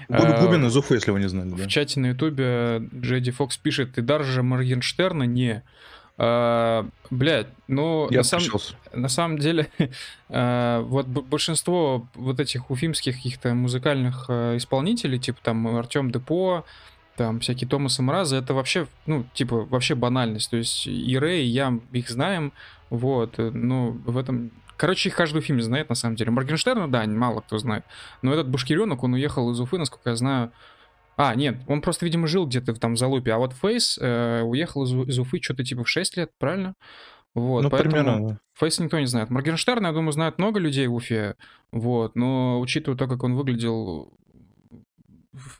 Губин 0.07 0.65
из 0.65 0.75
Уфы, 0.75 0.95
если 0.95 1.11
вы 1.11 1.19
не 1.19 1.29
знали. 1.29 1.49
В 1.49 1.67
чате 1.67 1.99
на 1.99 2.07
ютубе 2.07 2.81
Джеди 2.95 3.31
Фокс 3.31 3.57
пишет, 3.57 3.93
ты 3.93 4.01
даже 4.01 4.41
Моргенштерна 4.43 5.23
не... 5.23 5.63
А, 6.19 6.87
блядь, 7.11 7.47
ну, 7.67 8.07
Я 8.09 8.19
на, 8.19 8.23
сам, 8.23 8.41
на 8.93 9.07
самом 9.07 9.37
деле, 9.37 9.69
а, 10.29 10.81
вот 10.81 11.05
большинство 11.05 12.07
вот 12.15 12.39
этих 12.39 12.71
уфимских 12.71 13.15
каких-то 13.15 13.53
музыкальных 13.53 14.25
а, 14.27 14.57
исполнителей, 14.57 15.19
типа 15.19 15.39
там 15.43 15.67
Артем 15.75 16.11
Депо, 16.11 16.65
там 17.17 17.39
всякие 17.39 17.67
Томасы 17.67 18.01
Мразы, 18.01 18.35
это 18.35 18.53
вообще, 18.53 18.87
ну, 19.05 19.25
типа, 19.33 19.65
вообще 19.65 19.95
банальность. 19.95 20.49
То 20.49 20.57
есть 20.57 20.87
и 20.87 21.17
Рэй, 21.17 21.43
и 21.43 21.49
я 21.49 21.79
их 21.91 22.09
знаем, 22.09 22.53
вот, 22.89 23.37
ну, 23.37 23.99
в 24.05 24.17
этом... 24.17 24.51
Короче, 24.75 25.09
их 25.09 25.15
каждый 25.15 25.41
фильм 25.41 25.59
знает, 25.61 25.89
на 25.89 25.95
самом 25.95 26.15
деле. 26.15 26.29
Моргенштерна, 26.29 26.87
да, 26.87 27.05
мало 27.07 27.41
кто 27.41 27.57
знает. 27.57 27.83
Но 28.21 28.31
этот 28.31 28.47
Бушкиренок, 28.47 29.03
он 29.03 29.13
уехал 29.13 29.51
из 29.51 29.59
Уфы, 29.59 29.79
насколько 29.79 30.11
я 30.11 30.15
знаю, 30.15 30.51
а, 31.17 31.33
нет, 31.33 31.57
он 31.67 31.81
просто, 31.81 32.05
видимо, 32.05 32.27
жил 32.27 32.45
где-то 32.45 32.73
там 32.75 32.93
в 32.93 32.97
Залупе, 32.97 33.33
а 33.33 33.39
вот 33.39 33.53
Фейс 33.53 33.97
э, 33.99 34.43
уехал 34.43 34.83
из, 34.83 34.93
из 35.09 35.17
Уфы 35.17 35.41
что-то 35.41 35.63
типа 35.63 35.83
в 35.83 35.89
6 35.89 36.15
лет, 36.15 36.31
правильно? 36.37 36.75
Вот, 37.33 37.63
ну, 37.63 37.69
поэтому 37.71 37.91
примерно. 37.91 38.39
Фейс 38.53 38.79
никто 38.79 38.99
не 38.99 39.07
знает. 39.07 39.31
Моргенштерн, 39.31 39.85
я 39.85 39.91
думаю, 39.91 40.11
знает 40.11 40.37
много 40.37 40.59
людей 40.59 40.85
в 40.85 40.93
Уфе, 40.93 41.35
вот, 41.71 42.15
но 42.15 42.59
учитывая 42.59 42.97
то, 42.97 43.07
как 43.07 43.23
он 43.23 43.35
выглядел 43.35 44.13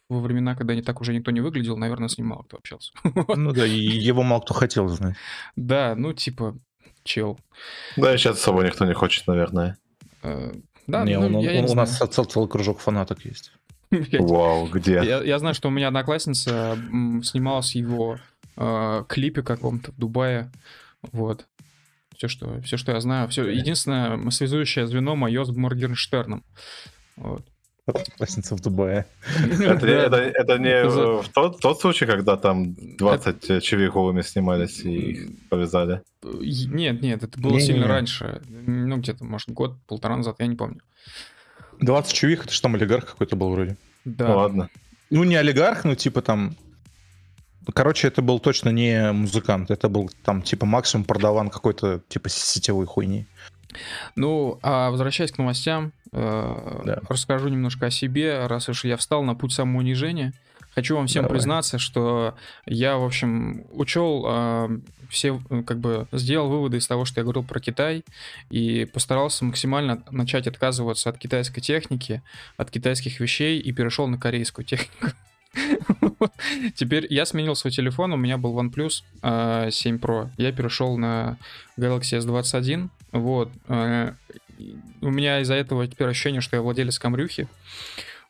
во 0.09 0.19
времена, 0.19 0.55
когда 0.55 0.75
не 0.75 0.83
так 0.83 1.01
уже 1.01 1.13
никто 1.13 1.31
не 1.31 1.41
выглядел, 1.41 1.75
наверное, 1.75 2.07
с 2.07 2.19
ним 2.19 2.27
мало 2.27 2.43
кто 2.43 2.57
общался. 2.57 2.93
Ну 3.35 3.51
да, 3.51 3.65
и 3.65 3.79
его 3.79 4.21
мало 4.21 4.41
кто 4.41 4.53
хотел 4.53 4.87
знать. 4.89 5.15
Да, 5.55 5.95
ну 5.95 6.13
типа, 6.13 6.55
чел. 7.03 7.39
Да, 7.95 8.13
и 8.13 8.17
сейчас 8.17 8.39
с 8.39 8.43
собой 8.43 8.65
никто 8.65 8.85
не 8.85 8.93
хочет, 8.93 9.25
наверное. 9.25 9.77
Э, 10.21 10.51
да, 10.85 11.03
не, 11.03 11.19
ну, 11.19 11.25
он, 11.25 11.39
я 11.39 11.59
он, 11.59 11.65
не 11.65 11.71
у 11.71 11.75
нас 11.75 11.97
цел, 11.97 12.25
целый 12.25 12.47
кружок 12.47 12.79
фанаток 12.79 13.25
есть. 13.25 13.51
Вау, 13.91 14.67
где? 14.67 14.93
Я, 14.93 15.23
я 15.23 15.39
знаю, 15.39 15.55
что 15.55 15.69
у 15.69 15.71
меня 15.71 15.87
одноклассница 15.87 16.77
снималась 17.23 17.71
в 17.71 17.75
его 17.75 18.17
э, 18.57 19.03
клипе 19.07 19.43
каком-то 19.43 19.91
в 19.91 19.97
Дубае. 19.97 20.51
Вот. 21.11 21.45
Все, 22.15 22.27
что, 22.27 22.61
все, 22.61 22.77
что 22.77 22.91
я 22.91 22.99
знаю. 22.99 23.27
Все. 23.29 23.47
Единственное 23.47 24.29
связующее 24.31 24.87
звено 24.87 25.15
мое 25.15 25.43
с 25.43 25.49
Моргенштерном. 25.49 26.43
Вот. 27.15 27.45
Одноклассница 27.85 28.55
в 28.57 28.61
Дубае. 28.61 29.05
Это, 29.37 30.57
не 30.57 30.83
в 30.89 31.29
тот, 31.33 31.79
случай, 31.79 32.05
когда 32.05 32.35
там 32.35 32.75
20 32.97 33.63
чевей 33.63 33.89
голыми 33.89 34.23
снимались 34.23 34.79
и 34.79 35.11
их 35.11 35.49
повязали? 35.49 36.01
Нет, 36.21 37.01
нет, 37.01 37.23
это 37.23 37.39
было 37.39 37.59
сильно 37.61 37.87
раньше. 37.87 38.41
Ну, 38.49 38.97
где-то, 38.97 39.23
может, 39.23 39.49
год, 39.51 39.77
полтора 39.87 40.17
назад, 40.17 40.35
я 40.39 40.47
не 40.47 40.57
помню. 40.57 40.81
20 41.79 42.13
чувих, 42.13 42.43
это 42.45 42.53
что 42.53 42.63
там 42.63 42.75
олигарх 42.75 43.05
какой-то 43.05 43.35
был 43.35 43.51
вроде. 43.51 43.77
Да. 44.05 44.27
Ну 44.27 44.37
ладно. 44.37 44.69
Ну, 45.09 45.23
не 45.23 45.35
олигарх, 45.35 45.85
ну, 45.85 45.95
типа 45.95 46.21
там... 46.21 46.55
Короче, 47.73 48.07
это 48.07 48.21
был 48.21 48.39
точно 48.39 48.69
не 48.69 49.11
музыкант. 49.11 49.71
Это 49.71 49.89
был 49.89 50.09
там, 50.23 50.41
типа, 50.41 50.65
максимум 50.65 51.03
продаван 51.05 51.49
какой-то, 51.49 52.01
типа, 52.07 52.29
сетевой 52.29 52.85
хуйни. 52.85 53.27
Ну, 54.15 54.57
а 54.63 54.89
возвращаясь 54.89 55.31
к 55.31 55.37
новостям, 55.37 55.91
э, 56.13 56.81
Да. 56.85 57.01
расскажу 57.09 57.49
немножко 57.49 57.87
о 57.87 57.91
себе, 57.91 58.47
раз 58.47 58.69
уж 58.69 58.85
я 58.85 58.95
встал 58.95 59.23
на 59.23 59.35
путь 59.35 59.51
самоунижения. 59.51 60.33
Хочу 60.77 60.95
вам 60.95 61.07
всем 61.07 61.23
Давай. 61.23 61.39
признаться, 61.39 61.79
что 61.79 62.35
я, 62.67 62.97
в 62.97 63.03
общем, 63.03 63.65
учел 63.71 64.25
э, 64.27 64.79
все, 65.09 65.41
как 65.65 65.79
бы, 65.79 66.05
сделал 66.11 66.49
выводы 66.49 66.77
из 66.77 66.85
того, 66.85 67.03
что 67.03 67.19
я 67.19 67.23
говорил 67.23 67.41
про 67.41 67.59
Китай, 67.59 68.05
и 68.51 68.85
постарался 68.85 69.43
максимально 69.43 70.03
начать 70.11 70.45
отказываться 70.45 71.09
от 71.09 71.17
китайской 71.17 71.61
техники, 71.61 72.21
от 72.57 72.69
китайских 72.69 73.19
вещей, 73.19 73.59
и 73.59 73.71
перешел 73.71 74.05
на 74.05 74.19
корейскую 74.19 74.65
технику. 74.65 75.07
Теперь 76.75 77.07
я 77.09 77.25
сменил 77.25 77.55
свой 77.55 77.71
телефон, 77.71 78.13
у 78.13 78.17
меня 78.17 78.37
был 78.37 78.55
OnePlus 78.61 79.01
э, 79.23 79.71
7 79.71 79.97
Pro. 79.97 80.29
Я 80.37 80.51
перешел 80.51 80.95
на 80.95 81.39
Galaxy 81.75 82.19
S21. 82.19 82.89
Вот. 83.13 83.49
э, 83.67 84.11
и 84.59 84.77
У 85.01 85.09
меня 85.09 85.39
из-за 85.39 85.55
этого 85.55 85.87
теперь 85.87 86.09
ощущение, 86.09 86.41
что 86.41 86.55
я 86.55 86.61
владелец 86.61 86.99
камрюхи. 86.99 87.47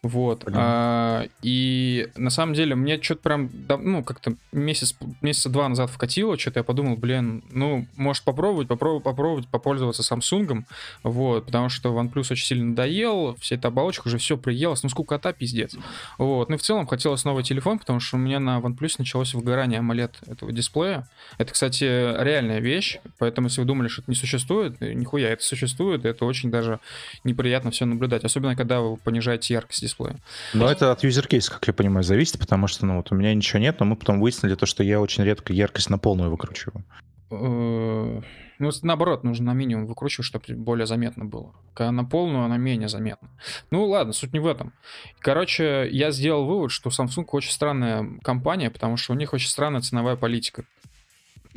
Вот. 0.03 0.43
Блин. 0.45 0.57
а, 0.59 1.25
и 1.41 2.07
на 2.15 2.29
самом 2.29 2.53
деле 2.53 2.75
мне 2.75 3.01
что-то 3.01 3.21
прям, 3.21 3.49
ну, 3.67 4.03
как-то 4.03 4.35
месяц, 4.51 4.95
месяца 5.21 5.49
два 5.49 5.67
назад 5.67 5.89
вкатило, 5.89 6.37
что-то 6.37 6.59
я 6.59 6.63
подумал, 6.63 6.95
блин, 6.97 7.43
ну, 7.51 7.87
может 7.95 8.23
попробовать, 8.23 8.67
попробовать, 8.67 9.03
попробовать 9.03 9.47
попользоваться 9.47 10.03
Samsung, 10.03 10.63
вот, 11.03 11.45
потому 11.45 11.69
что 11.69 11.89
OnePlus 11.89 12.31
очень 12.31 12.45
сильно 12.45 12.65
надоел, 12.65 13.35
вся 13.39 13.55
эта 13.55 13.69
оболочка 13.69 14.07
уже 14.07 14.17
все 14.17 14.37
приелась, 14.37 14.83
ну, 14.83 14.89
скукота 14.89 15.33
пиздец. 15.33 15.75
Вот. 16.17 16.49
Ну, 16.49 16.55
и 16.55 16.57
в 16.57 16.61
целом 16.61 16.85
хотелось 16.85 17.25
новый 17.25 17.43
телефон, 17.43 17.79
потому 17.79 17.99
что 17.99 18.17
у 18.17 18.19
меня 18.19 18.39
на 18.39 18.59
OnePlus 18.59 18.95
началось 18.99 19.33
выгорание 19.33 19.79
AMOLED 19.79 20.11
этого 20.27 20.51
дисплея. 20.51 21.07
Это, 21.37 21.51
кстати, 21.51 21.83
реальная 21.83 22.59
вещь, 22.59 22.99
поэтому 23.17 23.47
если 23.47 23.61
вы 23.61 23.67
думали, 23.67 23.87
что 23.87 24.03
это 24.03 24.11
не 24.11 24.15
существует, 24.15 24.79
нихуя, 24.79 25.29
это 25.29 25.43
существует, 25.43 26.05
это 26.05 26.25
очень 26.25 26.51
даже 26.51 26.79
неприятно 27.23 27.71
все 27.71 27.85
наблюдать, 27.85 28.23
особенно 28.23 28.55
когда 28.55 28.81
вы 28.81 28.97
понижаете 28.97 29.55
яркость 29.55 29.86
дисплея. 29.87 30.17
Но 30.53 30.69
это 30.69 30.91
от 30.91 31.03
юзеркейса, 31.03 31.51
как 31.51 31.67
я 31.67 31.73
понимаю, 31.73 32.03
зависит, 32.03 32.39
потому 32.39 32.67
что, 32.67 32.85
ну, 32.85 32.97
вот 32.97 33.11
у 33.11 33.15
меня 33.15 33.33
ничего 33.33 33.59
нет, 33.59 33.79
но 33.79 33.85
мы 33.85 33.95
потом 33.95 34.19
выяснили 34.21 34.55
то, 34.55 34.65
что 34.65 34.83
я 34.83 35.01
очень 35.01 35.23
редко 35.23 35.53
яркость 35.53 35.89
на 35.89 35.97
полную 35.97 36.29
выкручиваю. 36.29 36.83
Э, 37.29 38.21
Ну, 38.59 38.71
наоборот, 38.81 39.23
нужно 39.23 39.47
на 39.47 39.53
минимум 39.53 39.85
выкручивать, 39.85 40.25
чтобы 40.25 40.45
более 40.55 40.87
заметно 40.87 41.25
было. 41.25 41.53
Когда 41.73 41.91
на 41.91 42.03
полную, 42.03 42.45
она 42.45 42.57
менее 42.57 42.89
заметна. 42.89 43.29
Ну, 43.69 43.85
ладно, 43.85 44.13
суть 44.13 44.33
не 44.33 44.39
в 44.39 44.47
этом. 44.47 44.73
Короче, 45.19 45.87
я 45.91 46.11
сделал 46.11 46.45
вывод, 46.45 46.71
что 46.71 46.89
Samsung 46.89 47.25
очень 47.31 47.51
странная 47.51 48.17
компания, 48.23 48.71
потому 48.71 48.97
что 48.97 49.13
у 49.13 49.15
них 49.15 49.33
очень 49.33 49.49
странная 49.49 49.81
ценовая 49.81 50.15
политика. 50.15 50.63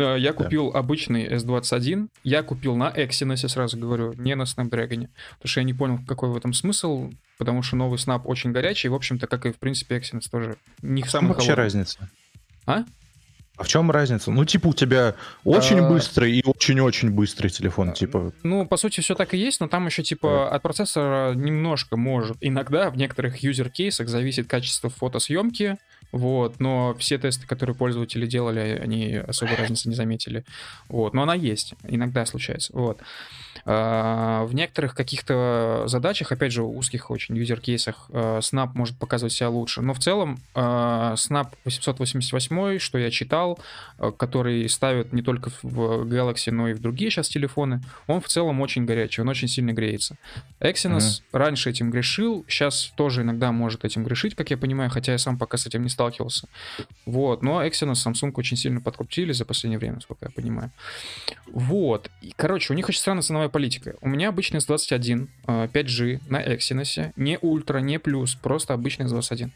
Э, 0.00 0.19
Я 0.19 0.33
купил 0.33 0.69
обычный 0.75 1.26
S21, 1.28 2.09
я 2.25 2.42
купил 2.42 2.76
на 2.76 2.88
Exynos, 2.90 3.40
я 3.42 3.49
сразу 3.49 3.76
говорю, 3.78 4.12
не 4.14 4.35
на 4.35 4.42
Snapdragon, 4.42 5.09
потому 5.38 5.45
что 5.45 5.61
я 5.61 5.64
не 5.64 5.75
понял, 5.75 5.99
какой 6.07 6.30
в 6.30 6.37
этом 6.37 6.52
смысл, 6.52 7.11
потому 7.38 7.62
что 7.62 7.76
новый 7.76 7.99
Snap 7.99 8.23
очень 8.25 8.52
горячий, 8.52 8.88
и, 8.88 8.90
в 8.90 8.95
общем-то, 8.95 9.26
как 9.26 9.47
и, 9.47 9.52
в 9.52 9.59
принципе, 9.59 9.99
Exynos 9.99 10.30
тоже 10.30 10.57
не 10.83 11.02
чем 11.02 11.11
самый 11.11 11.28
вообще 11.28 11.47
холодный. 11.49 11.64
разница? 11.64 12.09
А? 12.66 12.85
А 13.57 13.62
в 13.62 13.69
чем 13.69 13.90
разница? 13.90 14.30
Ну, 14.30 14.42
типа, 14.47 14.69
у 14.69 14.73
тебя 14.73 15.16
очень 15.45 15.80
А. 15.80 15.88
быстрый 15.90 16.33
и 16.33 16.42
очень-очень 16.47 17.11
быстрый 17.11 17.49
телефон, 17.50 17.92
типа. 17.92 18.33
Ну, 18.42 18.64
по 18.66 18.78
сути, 18.78 19.02
все 19.02 19.14
так 19.14 19.35
и 19.35 19.37
есть, 19.37 19.61
но 19.61 19.69
там 19.69 19.85
еще, 19.85 20.02
типа, 20.02 20.50
от 20.50 20.62
процессора 20.62 21.35
немножко 21.35 21.99
может. 21.99 22.38
Иногда 22.40 22.88
в 22.88 22.97
некоторых 22.97 23.42
юзер-кейсах 23.42 24.09
зависит 24.09 24.47
качество 24.49 24.88
фотосъемки, 24.88 25.76
вот, 26.12 26.61
но 26.61 26.95
все 26.99 27.19
тесты, 27.19 27.47
которые 27.47 27.76
пользователи 27.76 28.26
делали, 28.26 28.81
они 28.83 29.17
особой 29.17 29.57
разницы 29.57 29.88
не 29.88 29.95
заметили, 29.95 30.45
вот, 30.88 31.14
но 31.14 31.23
она 31.23 31.35
есть, 31.35 31.75
иногда 31.85 32.26
случается, 32.26 32.73
вот. 32.75 33.00
А, 33.64 34.45
в 34.45 34.55
некоторых 34.55 34.95
каких-то 34.95 35.85
задачах, 35.87 36.33
опять 36.33 36.52
же, 36.52 36.62
узких 36.62 37.11
очень 37.11 37.37
юзер-кейсах, 37.37 38.07
а, 38.11 38.38
Snap 38.38 38.71
может 38.75 38.99
показывать 38.99 39.33
себя 39.33 39.49
лучше, 39.49 39.83
но 39.83 39.95
в 39.95 39.99
целом 39.99 40.40
а, 40.55 41.14
Snap 41.14 41.49
888, 41.64 42.79
что 42.79 42.99
я 42.99 43.11
читал, 43.11 43.59
который 44.17 44.69
ставят 44.69 45.12
не 45.12 45.23
только 45.23 45.50
в 45.62 46.05
Galaxy, 46.05 46.50
но 46.50 46.69
и 46.69 46.73
в 46.73 46.81
другие 46.81 47.11
сейчас 47.11 47.29
телефоны, 47.29 47.83
он 48.07 48.21
в 48.21 48.29
целом 48.29 48.61
очень 48.61 48.85
горячий, 48.85 49.21
он 49.23 49.29
очень 49.29 49.49
сильно 49.49 49.73
греется. 49.73 50.17
Exynos 50.61 50.99
mm-hmm. 50.99 51.23
раньше 51.33 51.71
этим 51.71 51.90
грешил, 51.90 52.45
сейчас 52.49 52.93
тоже 52.97 53.23
иногда 53.23 53.52
может 53.52 53.85
этим 53.85 54.05
грешить, 54.05 54.35
как 54.35 54.50
я 54.50 54.57
понимаю, 54.57 54.90
хотя 54.90 55.12
я 55.12 55.19
сам 55.19 55.38
пока 55.38 55.59
с 55.59 55.67
этим 55.67 55.83
не 55.83 55.88
сталкивался. 56.00 56.49
Вот, 57.04 57.42
но 57.42 57.62
Exynos 57.62 58.07
Samsung 58.07 58.33
очень 58.37 58.57
сильно 58.57 58.80
подкрутили 58.80 59.33
за 59.33 59.45
последнее 59.45 59.78
время, 59.78 59.97
насколько 59.97 60.25
я 60.25 60.30
понимаю. 60.30 60.71
Вот. 61.47 62.11
И, 62.23 62.33
короче, 62.35 62.73
у 62.73 62.76
них 62.76 62.88
очень 62.88 63.00
странная 63.00 63.23
ценовая 63.23 63.50
политика. 63.50 63.97
У 64.00 64.09
меня 64.09 64.30
обычный 64.30 64.61
S21 64.61 65.28
5G 65.47 66.21
на 66.28 66.42
Exynos, 66.42 67.12
не 67.16 67.38
ультра, 67.42 67.78
не 67.78 67.99
плюс, 67.99 68.35
просто 68.35 68.73
обычный 68.73 69.07
S21. 69.07 69.50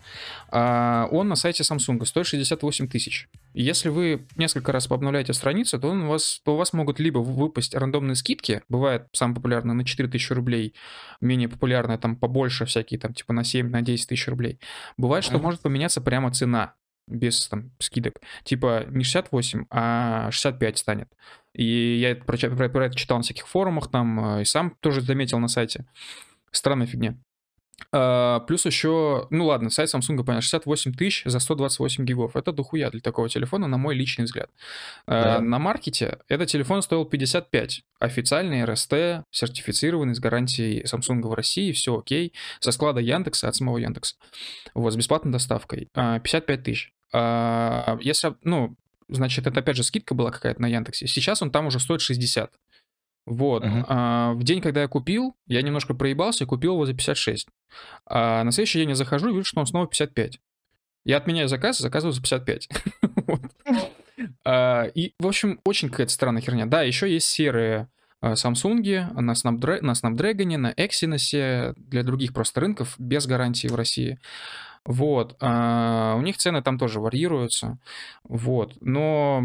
А, 0.50 1.08
он 1.10 1.28
на 1.28 1.36
сайте 1.36 1.62
Samsung 1.62 2.04
стоит 2.04 2.26
68 2.26 2.88
тысяч. 2.88 3.28
Если 3.54 3.88
вы 3.88 4.26
несколько 4.36 4.72
раз 4.72 4.88
пообновляете 4.88 5.32
страницу, 5.32 5.78
то, 5.78 5.88
он 5.88 6.02
у 6.02 6.08
вас, 6.08 6.40
то 6.44 6.54
у 6.54 6.56
вас 6.56 6.72
могут 6.72 6.98
либо 6.98 7.18
выпасть 7.18 7.74
рандомные 7.74 8.16
скидки, 8.16 8.62
бывает 8.68 9.06
самое 9.12 9.36
популярное 9.36 9.74
на 9.74 9.84
4000 9.84 10.32
рублей, 10.32 10.74
менее 11.20 11.48
популярное 11.48 11.96
там 11.96 12.16
побольше 12.16 12.66
всякие, 12.66 12.98
там 12.98 13.14
типа 13.14 13.32
на 13.32 13.44
7, 13.44 13.70
на 13.70 13.80
10 13.80 14.08
тысяч 14.08 14.26
рублей. 14.26 14.58
Бывает, 14.96 15.24
что 15.24 15.38
может 15.38 15.60
поменяться 15.60 16.00
прямо 16.00 16.30
цена 16.34 16.74
без 17.06 17.48
там 17.48 17.70
скидок. 17.78 18.20
Типа 18.44 18.84
не 18.88 19.04
68, 19.04 19.66
а 19.70 20.30
65 20.30 20.78
станет. 20.78 21.08
И 21.52 21.98
я 21.98 22.16
про, 22.16 22.36
про, 22.36 22.68
про 22.68 22.86
это 22.86 22.96
читал 22.96 23.18
на 23.18 23.22
всяких 23.22 23.46
форумах 23.46 23.90
там, 23.90 24.38
э, 24.38 24.42
и 24.42 24.44
сам 24.44 24.76
тоже 24.80 25.00
заметил 25.00 25.38
на 25.38 25.48
сайте. 25.48 25.86
Странная 26.50 26.86
фигня. 26.86 27.18
Uh, 27.92 28.44
плюс 28.46 28.66
еще, 28.66 29.26
ну 29.30 29.46
ладно, 29.46 29.70
сайт 29.70 29.92
Samsung, 29.92 30.16
понятно, 30.24 30.40
68 30.40 30.92
тысяч 30.94 31.22
за 31.24 31.38
128 31.38 32.04
гигов. 32.04 32.36
Это 32.36 32.52
дохуя 32.52 32.90
для 32.90 33.00
такого 33.00 33.28
телефона, 33.28 33.66
на 33.66 33.76
мой 33.78 33.94
личный 33.94 34.24
взгляд. 34.24 34.50
Uh, 35.06 35.40
На 35.40 35.58
маркете 35.58 36.18
этот 36.28 36.48
телефон 36.48 36.82
стоил 36.82 37.04
55. 37.04 37.82
Официальный 38.00 38.62
RST, 38.62 39.22
сертифицированный 39.30 40.14
с 40.14 40.20
гарантией 40.20 40.84
Samsung 40.84 41.22
в 41.22 41.34
России, 41.34 41.72
все 41.72 41.98
окей. 41.98 42.32
Со 42.60 42.72
склада 42.72 43.00
Яндекса, 43.00 43.48
от 43.48 43.56
самого 43.56 43.78
Яндекса. 43.78 44.16
Вот, 44.74 44.92
с 44.92 44.96
бесплатной 44.96 45.32
доставкой. 45.32 45.88
Uh, 45.94 46.20
55 46.20 46.62
тысяч. 46.62 46.92
Если, 47.12 48.34
ну, 48.42 48.76
значит, 49.08 49.46
это 49.46 49.60
опять 49.60 49.76
же 49.76 49.84
скидка 49.84 50.14
была 50.14 50.30
какая-то 50.30 50.60
на 50.60 50.66
Яндексе. 50.66 51.06
Сейчас 51.06 51.42
он 51.42 51.50
там 51.50 51.66
уже 51.66 51.78
стоит 51.78 52.00
60. 52.00 52.50
Вот. 53.26 53.64
Uh-huh. 53.64 53.84
А, 53.88 54.32
в 54.34 54.42
день, 54.42 54.60
когда 54.60 54.82
я 54.82 54.88
купил, 54.88 55.34
я 55.46 55.62
немножко 55.62 55.94
проебался 55.94 56.44
и 56.44 56.46
купил 56.46 56.74
его 56.74 56.86
за 56.86 56.92
56. 56.92 57.48
А 58.06 58.44
на 58.44 58.52
следующий 58.52 58.80
день 58.80 58.90
я 58.90 58.94
захожу 58.94 59.30
и 59.30 59.32
вижу, 59.32 59.44
что 59.44 59.60
он 59.60 59.66
снова 59.66 59.86
55. 59.86 60.40
Я 61.04 61.18
отменяю 61.18 61.48
заказ 61.48 61.80
и 61.80 61.82
заказываю 61.82 62.12
за 62.12 62.20
55. 62.20 62.68
а, 64.44 64.84
и, 64.94 65.14
в 65.18 65.26
общем, 65.26 65.60
очень 65.64 65.90
какая-то 65.90 66.12
странная 66.12 66.42
херня. 66.42 66.66
Да, 66.66 66.82
еще 66.82 67.10
есть 67.10 67.28
серые 67.28 67.88
а, 68.20 68.32
Samsung 68.32 69.12
на, 69.20 69.32
Snapdra- 69.32 69.80
на 69.80 69.92
Snapdragon, 69.92 70.56
на 70.56 70.72
Exynos, 70.72 71.74
для 71.76 72.02
других 72.02 72.32
просто 72.32 72.60
рынков 72.60 72.94
без 72.98 73.26
гарантии 73.26 73.68
в 73.68 73.74
России. 73.74 74.18
Вот. 74.84 75.36
А 75.40 76.14
у 76.16 76.22
них 76.22 76.36
цены 76.36 76.62
там 76.62 76.78
тоже 76.78 77.00
варьируются. 77.00 77.78
Вот. 78.24 78.76
Но, 78.80 79.42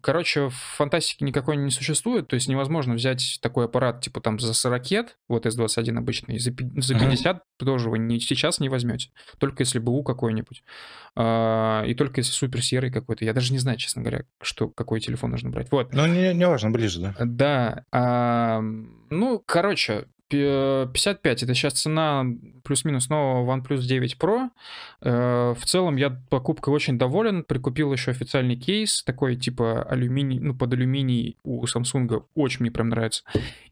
короче, 0.00 0.48
фантастики 0.50 1.24
никакой 1.24 1.56
не 1.56 1.70
существует. 1.70 2.28
То 2.28 2.34
есть 2.34 2.48
невозможно 2.48 2.94
взять 2.94 3.38
такой 3.42 3.66
аппарат, 3.66 4.00
типа 4.00 4.20
там 4.20 4.38
за 4.38 4.54
40, 4.54 5.16
вот 5.28 5.46
S21 5.46 5.98
обычный, 5.98 6.38
за, 6.38 6.50
за 6.76 6.94
50 6.94 7.36
mm-hmm. 7.36 7.40
тоже 7.58 7.90
вы 7.90 7.98
не, 7.98 8.20
сейчас 8.20 8.60
не 8.60 8.68
возьмете. 8.68 9.10
Только 9.38 9.62
если 9.62 9.78
БУ 9.78 10.02
какой-нибудь. 10.02 10.62
А, 11.16 11.84
и 11.86 11.94
только 11.94 12.20
если 12.20 12.32
супер 12.32 12.62
серый 12.62 12.90
какой-то. 12.90 13.24
Я 13.24 13.32
даже 13.32 13.52
не 13.52 13.58
знаю, 13.58 13.78
честно 13.78 14.02
говоря, 14.02 14.24
что, 14.40 14.68
какой 14.68 15.00
телефон 15.00 15.30
нужно 15.30 15.50
брать. 15.50 15.70
Вот. 15.70 15.92
Ну, 15.92 16.06
не, 16.06 16.34
не 16.34 16.46
важно, 16.46 16.70
ближе, 16.70 17.00
да. 17.00 17.14
Да. 17.18 17.84
А, 17.92 18.60
ну, 19.10 19.42
короче, 19.44 20.06
55 20.28 21.42
это 21.42 21.54
сейчас 21.54 21.74
цена 21.74 22.24
плюс-минус 22.62 23.08
нового 23.08 23.56
OnePlus 23.56 23.80
9 23.80 24.16
Pro. 24.20 24.50
Э, 25.00 25.54
в 25.58 25.64
целом 25.64 25.96
я 25.96 26.10
покупкой 26.10 26.74
очень 26.74 26.98
доволен. 26.98 27.44
Прикупил 27.44 27.92
еще 27.92 28.10
официальный 28.10 28.56
кейс, 28.56 29.02
такой 29.02 29.36
типа 29.36 29.82
алюминий, 29.84 30.38
ну 30.38 30.54
под 30.54 30.74
алюминий 30.74 31.38
у 31.44 31.64
Samsung. 31.64 32.24
Очень 32.34 32.60
мне 32.60 32.70
прям 32.70 32.90
нравится. 32.90 33.22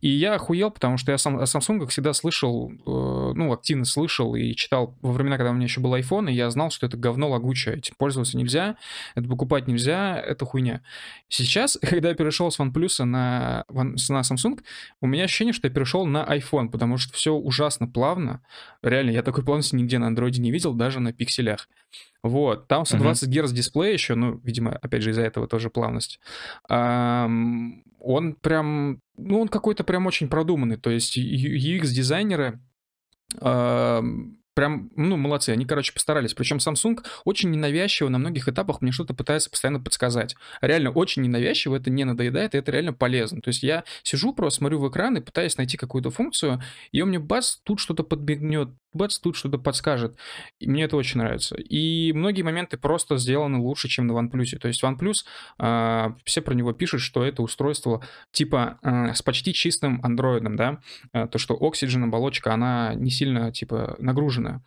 И 0.01 0.09
я 0.09 0.35
охуел, 0.35 0.71
потому 0.71 0.97
что 0.97 1.13
я 1.13 1.19
сам 1.19 1.37
о 1.37 1.45
Samsung 1.45 1.87
всегда 1.89 2.15
слышал, 2.15 2.73
э, 2.73 3.33
ну 3.35 3.53
активно 3.53 3.85
слышал 3.85 4.35
и 4.35 4.55
читал 4.55 4.97
во 5.03 5.13
времена, 5.13 5.37
когда 5.37 5.51
у 5.51 5.55
меня 5.55 5.65
еще 5.65 5.81
был 5.81 5.95
iPhone, 5.95 6.31
и 6.31 6.35
я 6.35 6.49
знал, 6.51 6.71
что 6.71 6.87
это 6.87 6.97
говно 6.97 7.29
лагучее. 7.29 7.77
Этим 7.77 7.95
пользоваться 7.99 8.39
нельзя, 8.39 8.77
это 9.15 9.29
покупать 9.29 9.67
нельзя, 9.67 10.19
это 10.19 10.47
хуйня. 10.47 10.81
Сейчас, 11.29 11.79
когда 11.83 12.09
я 12.09 12.15
перешел 12.15 12.51
с 12.51 12.59
OnePlus 12.59 13.05
на, 13.05 13.65
на 13.69 14.21
Samsung, 14.21 14.61
у 15.03 15.07
меня 15.07 15.25
ощущение, 15.25 15.53
что 15.53 15.69
я 15.69 15.75
перешел 15.75 16.07
на 16.07 16.25
iPhone 16.25 16.46
iPhone, 16.47 16.69
потому 16.71 16.99
что 16.99 17.13
все 17.15 17.33
ужасно 17.33 17.89
плавно. 17.89 18.43
Реально, 18.83 19.11
я 19.11 19.23
такой 19.23 19.45
плавности 19.45 19.75
нигде 19.75 19.99
на 19.99 20.07
андроиде 20.07 20.41
не 20.41 20.51
видел, 20.51 20.75
даже 20.75 21.01
на 21.01 21.13
пикселях. 21.13 21.69
Вот, 22.23 22.67
там 22.69 22.85
120 22.85 23.29
uh-huh. 23.29 23.43
Гц 23.43 23.53
дисплей 23.53 23.93
еще, 23.93 24.15
ну, 24.15 24.41
видимо, 24.43 24.73
опять 24.73 25.03
же, 25.03 25.11
из-за 25.11 25.23
этого 25.23 25.47
тоже 25.47 25.71
плавность. 25.71 26.19
Um, 26.71 27.83
он 28.01 28.35
прям, 28.35 29.01
ну, 29.17 29.41
он 29.41 29.49
какой-то 29.49 29.85
прям 29.85 30.07
очень 30.07 30.29
продуманный, 30.29 30.77
то 30.77 30.91
есть 30.91 31.17
UX-дизайнеры 31.17 32.61
um, 33.41 34.37
прям, 34.57 34.91
ну, 34.97 35.19
молодцы, 35.19 35.51
они, 35.51 35.67
короче, 35.67 35.93
постарались. 35.93 36.33
Причем 36.33 36.57
Samsung 36.57 37.05
очень 37.25 37.51
ненавязчиво 37.51 38.09
на 38.09 38.17
многих 38.17 38.49
этапах 38.49 38.81
мне 38.81 38.91
что-то 38.91 39.13
пытается 39.13 39.51
постоянно 39.51 39.81
подсказать. 39.81 40.35
Реально 40.63 40.91
очень 40.91 41.23
ненавязчиво, 41.23 41.77
это 41.77 41.91
не 41.91 42.05
надоедает, 42.05 42.55
и 42.55 42.59
это 42.59 42.73
реально 42.73 42.95
полезно. 42.95 43.43
То 43.43 43.49
есть 43.49 43.63
я 43.63 43.85
сижу 44.03 44.33
просто, 44.33 44.59
смотрю 44.59 44.81
в 44.81 44.91
экран 44.91 45.15
и 45.19 45.21
пытаюсь 45.21 45.59
найти 45.59 45.77
какую-то 45.77 46.11
функцию, 46.11 46.63
и 46.91 47.03
он 47.03 47.11
мне 47.11 47.19
бац, 47.19 47.57
тут 47.65 47.81
что-то 47.81 48.03
подбегнет, 48.03 48.71
бац, 48.97 49.19
тут 49.19 49.37
что-то 49.37 49.59
подскажет. 49.59 50.17
И 50.59 50.69
мне 50.69 50.85
это 50.85 50.97
очень 50.97 51.19
нравится. 51.19 51.57
И 51.57 52.13
многие 52.13 52.43
моменты 52.43 52.77
просто 52.77 53.17
сделаны 53.17 53.59
лучше, 53.59 53.89
чем 53.89 54.07
на 54.07 54.13
OnePlus. 54.13 54.59
То 54.59 54.69
есть 54.69 54.83
OnePlus, 54.83 55.25
э, 55.59 56.15
все 56.25 56.41
про 56.41 56.55
него 56.55 56.73
пишут, 56.73 57.01
что 57.01 57.25
это 57.25 57.43
устройство 57.43 58.03
типа 58.33 58.79
э, 58.83 59.15
с 59.15 59.23
почти 59.23 59.53
чистым 59.53 60.01
андроидом, 60.03 60.57
да, 60.57 60.81
э, 61.13 61.27
то, 61.27 61.39
что 61.39 61.55
Oxygen 61.55 62.05
оболочка, 62.05 62.53
она 62.53 62.95
не 62.95 63.11
сильно 63.11 63.53
типа 63.53 63.97
нагружена. 63.99 64.63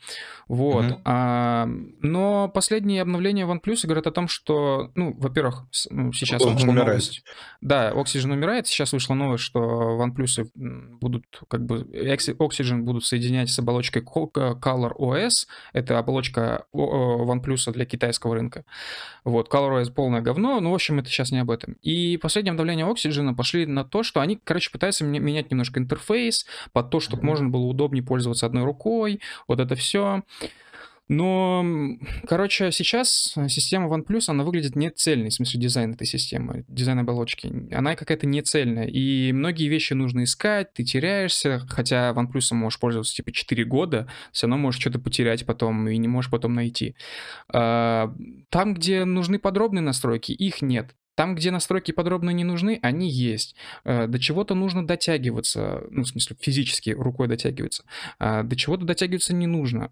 Вот. 0.48 0.86
Mm-hmm. 0.86 1.02
А, 1.06 1.68
но 2.02 2.48
последние 2.50 3.02
обновления 3.02 3.46
OnePlus 3.46 3.86
говорят 3.86 4.08
о 4.08 4.12
том, 4.12 4.28
что, 4.28 4.92
ну, 4.96 5.14
во-первых, 5.18 5.66
ну, 5.90 6.14
сейчас 6.14 6.42
он 6.42 6.54
вышла 6.54 6.72
новость. 6.72 7.24
Да, 7.62 7.92
Oxygen 7.92 8.32
умирает. 8.34 8.68
Сейчас 8.68 8.94
вышла 8.94 9.14
новость, 9.14 9.44
что 9.44 10.00
OnePlus 10.00 10.50
будут 10.56 11.26
как 11.48 11.66
бы 11.66 11.82
Oxygen 11.82 12.82
будут 12.82 13.06
соединять 13.06 13.50
с 13.50 13.60
оболочкой 13.60 14.02
Color 14.26 14.96
OS, 14.98 15.48
это 15.74 15.98
оболочка 16.00 16.66
OnePlus 16.74 17.72
для 17.72 17.86
китайского 17.86 18.36
рынка. 18.36 18.66
Вот, 19.24 19.54
Color 19.54 19.82
OS 19.82 19.92
полное 19.92 20.22
говно, 20.22 20.60
ну, 20.60 20.72
в 20.72 20.74
общем, 20.74 21.00
это 21.00 21.10
сейчас 21.10 21.32
не 21.32 21.40
об 21.40 21.52
этом. 21.52 21.76
И 21.82 22.18
последнее 22.18 22.52
обновление 22.52 22.86
Oxygen 22.86 23.36
пошли 23.36 23.66
на 23.66 23.84
то, 23.84 24.04
что 24.04 24.22
они, 24.22 24.40
короче, 24.44 24.72
пытаются 24.72 25.04
менять 25.04 25.52
немножко 25.52 25.80
интерфейс 25.80 26.46
под 26.72 26.90
то, 26.90 27.00
чтобы 27.00 27.24
можно 27.24 27.50
было 27.50 27.66
удобнее 27.66 28.04
пользоваться 28.04 28.46
одной 28.46 28.64
рукой, 28.64 29.20
вот 29.48 29.60
это 29.60 29.76
все. 29.76 30.24
Но, 31.10 31.66
короче, 32.28 32.72
сейчас 32.72 33.36
система 33.48 33.88
OnePlus, 33.88 34.26
она 34.28 34.44
выглядит 34.44 34.76
не 34.76 34.92
цельной, 34.92 35.30
в 35.30 35.34
смысле 35.34 35.60
дизайн 35.60 35.94
этой 35.94 36.06
системы, 36.06 36.66
дизайн 36.68 37.00
оболочки. 37.00 37.52
Она 37.74 37.96
какая-то 37.96 38.28
не 38.28 38.44
цельная, 38.44 38.86
и 38.86 39.32
многие 39.34 39.68
вещи 39.68 39.94
нужно 39.94 40.24
искать, 40.24 40.72
ты 40.74 40.84
теряешься, 40.84 41.66
хотя 41.68 42.12
OnePlus 42.12 42.54
можешь 42.54 42.80
пользоваться 42.80 43.16
типа 43.16 43.32
4 43.32 43.66
года, 43.66 44.08
все 44.32 44.46
равно 44.46 44.58
можешь 44.58 44.80
что-то 44.80 45.00
потерять 45.00 45.46
потом 45.48 45.90
и 45.90 45.98
не 45.98 46.08
можешь 46.08 46.30
потом 46.30 46.54
найти. 46.54 46.96
А, 47.52 48.14
там, 48.50 48.76
где 48.76 49.04
нужны 49.04 49.40
подробные 49.40 49.82
настройки, 49.82 50.32
их 50.32 50.62
нет. 50.62 50.96
Там, 51.20 51.36
где 51.36 51.52
настройки 51.52 51.92
подробно 51.92 52.30
не 52.30 52.46
нужны, 52.46 52.80
они 52.82 53.10
есть. 53.10 53.54
Э, 53.84 54.08
до 54.08 54.20
чего-то 54.20 54.56
нужно 54.56 54.88
дотягиваться, 54.88 55.84
ну, 55.92 56.04
в 56.04 56.08
смысле, 56.08 56.38
физически 56.40 56.92
рукой 56.92 57.28
дотягиваться. 57.28 57.84
А 58.20 58.44
до 58.44 58.56
чего-то 58.56 58.86
дотягиваться 58.86 59.36
не 59.36 59.46
нужно. 59.46 59.92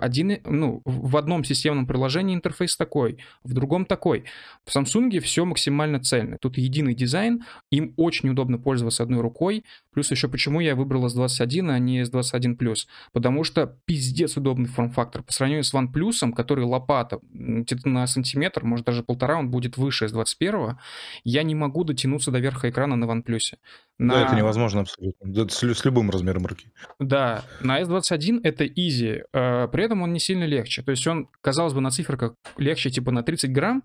Один, 0.00 0.38
ну, 0.44 0.82
в 0.84 1.16
одном 1.16 1.44
системном 1.44 1.86
приложении 1.86 2.34
интерфейс 2.34 2.76
такой, 2.76 3.18
в 3.44 3.52
другом 3.52 3.86
такой. 3.86 4.24
В 4.64 4.74
Samsung 4.74 5.20
все 5.20 5.44
максимально 5.44 6.00
цельно. 6.00 6.38
Тут 6.40 6.58
единый 6.58 6.96
дизайн, 6.96 7.44
им 7.70 7.94
очень 7.96 8.28
удобно 8.28 8.58
пользоваться 8.58 9.04
одной 9.04 9.20
рукой, 9.20 9.64
Плюс 9.98 10.12
еще 10.12 10.28
почему 10.28 10.60
я 10.60 10.76
выбрал 10.76 11.08
S21, 11.08 11.72
а 11.72 11.78
не 11.80 12.02
S21 12.02 12.56
Plus. 12.56 12.86
Потому 13.12 13.42
что 13.42 13.66
пиздец 13.84 14.36
удобный 14.36 14.68
форм-фактор. 14.68 15.24
По 15.24 15.32
сравнению 15.32 15.64
с 15.64 15.74
OnePlus, 15.74 16.32
который 16.36 16.64
лопата, 16.64 17.18
где-то 17.32 17.88
на 17.88 18.06
сантиметр, 18.06 18.62
может 18.62 18.86
даже 18.86 19.02
полтора, 19.02 19.36
он 19.40 19.50
будет 19.50 19.76
выше 19.76 20.04
S21, 20.04 20.76
я 21.24 21.42
не 21.42 21.56
могу 21.56 21.82
дотянуться 21.82 22.30
до 22.30 22.38
верха 22.38 22.70
экрана 22.70 22.94
на 22.94 23.06
OnePlus. 23.06 23.56
На... 23.98 24.14
Да, 24.14 24.26
это 24.26 24.36
невозможно 24.36 24.82
абсолютно. 24.82 25.48
С, 25.48 25.60
с 25.60 25.84
любым 25.84 26.10
размером 26.10 26.46
руки. 26.46 26.68
Да, 27.00 27.42
на 27.60 27.82
S21 27.82 28.42
это 28.44 28.64
easy, 28.64 29.24
э, 29.32 29.68
при 29.72 29.82
этом 29.82 30.02
он 30.02 30.12
не 30.12 30.20
сильно 30.20 30.44
легче. 30.44 30.82
То 30.82 30.92
есть 30.92 31.04
он, 31.08 31.28
казалось 31.40 31.74
бы, 31.74 31.80
на 31.80 31.90
циферках 31.90 32.34
легче 32.58 32.90
типа 32.90 33.10
на 33.10 33.24
30 33.24 33.50
грамм, 33.50 33.82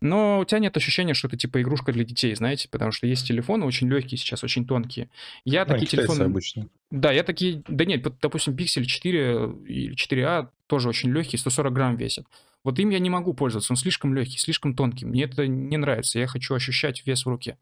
но 0.00 0.40
у 0.40 0.44
тебя 0.44 0.58
нет 0.58 0.76
ощущения, 0.76 1.14
что 1.14 1.28
это 1.28 1.36
типа 1.36 1.62
игрушка 1.62 1.92
для 1.92 2.02
детей, 2.02 2.34
знаете, 2.34 2.68
потому 2.68 2.90
что 2.90 3.06
есть 3.06 3.28
телефоны 3.28 3.64
очень 3.64 3.88
легкие 3.88 4.18
сейчас, 4.18 4.42
очень 4.42 4.66
тонкие. 4.66 5.08
Я 5.52 5.64
ну, 5.64 5.74
такие 5.74 5.86
телефоны... 5.86 6.24
обычно. 6.24 6.68
Да, 6.90 7.12
я 7.12 7.22
такие... 7.22 7.62
Да 7.68 7.84
нет, 7.84 8.06
допустим, 8.20 8.54
Pixel 8.54 8.84
4 8.84 9.50
или 9.66 9.94
4a 9.94 10.48
тоже 10.66 10.88
очень 10.88 11.10
легкий, 11.10 11.36
140 11.36 11.72
грамм 11.72 11.96
весит. 11.96 12.26
Вот 12.64 12.78
им 12.78 12.90
я 12.90 12.98
не 12.98 13.10
могу 13.10 13.34
пользоваться, 13.34 13.72
он 13.72 13.76
слишком 13.76 14.14
легкий, 14.14 14.38
слишком 14.38 14.74
тонкий. 14.74 15.04
Мне 15.04 15.24
это 15.24 15.46
не 15.46 15.76
нравится, 15.76 16.18
я 16.18 16.26
хочу 16.26 16.54
ощущать 16.54 17.06
вес 17.06 17.24
в 17.24 17.28
руке. 17.28 17.56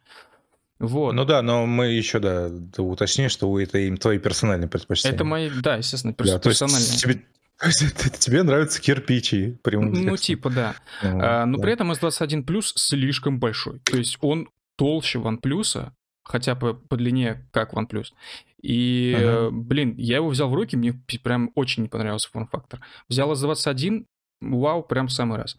Вот. 0.79 1.13
Ну 1.13 1.25
да, 1.25 1.43
но 1.43 1.67
мы 1.67 1.89
еще, 1.89 2.21
да, 2.21 2.51
уточни, 2.79 3.29
что 3.29 3.59
это 3.61 3.79
им 3.79 3.99
твои 3.99 4.19
персональные 4.19 4.69
предпочтения. 4.69 5.15
Это 5.15 5.25
мои, 5.25 5.51
да, 5.51 5.77
естественно, 5.77 6.15
перс- 6.15 6.31
да, 6.31 6.39
персональные. 6.39 6.97
Тебе, 6.97 7.23
тебе 8.19 8.43
нравятся 8.43 8.81
кирпичи, 8.81 9.59
прямым 9.63 9.93
Ну, 9.93 10.17
типа, 10.17 10.49
да. 10.49 10.75
Ну, 11.03 11.19
а, 11.23 11.45
но 11.45 11.59
да. 11.59 11.63
при 11.63 11.73
этом 11.73 11.93
S21 11.93 12.45
Plus 12.45 12.73
слишком 12.77 13.39
большой. 13.39 13.81
То 13.81 13.99
есть 13.99 14.17
он 14.23 14.49
толще 14.77 15.19
OnePlus, 15.19 15.91
хотя 16.31 16.55
по, 16.55 16.75
по 16.75 16.97
длине 16.97 17.47
как 17.53 17.75
OnePlus. 17.75 18.13
И, 18.63 19.15
ага. 19.17 19.51
блин, 19.51 19.95
я 19.97 20.17
его 20.17 20.29
взял 20.29 20.49
в 20.49 20.55
руки, 20.55 20.77
мне 20.77 20.95
прям 21.23 21.51
очень 21.55 21.83
не 21.83 21.89
понравился 21.89 22.31
форм-фактор. 22.31 22.81
Взял 23.09 23.33
S21, 23.33 24.07
вау, 24.41 24.83
прям 24.83 25.09
в 25.09 25.13
самый 25.13 25.39
раз. 25.39 25.57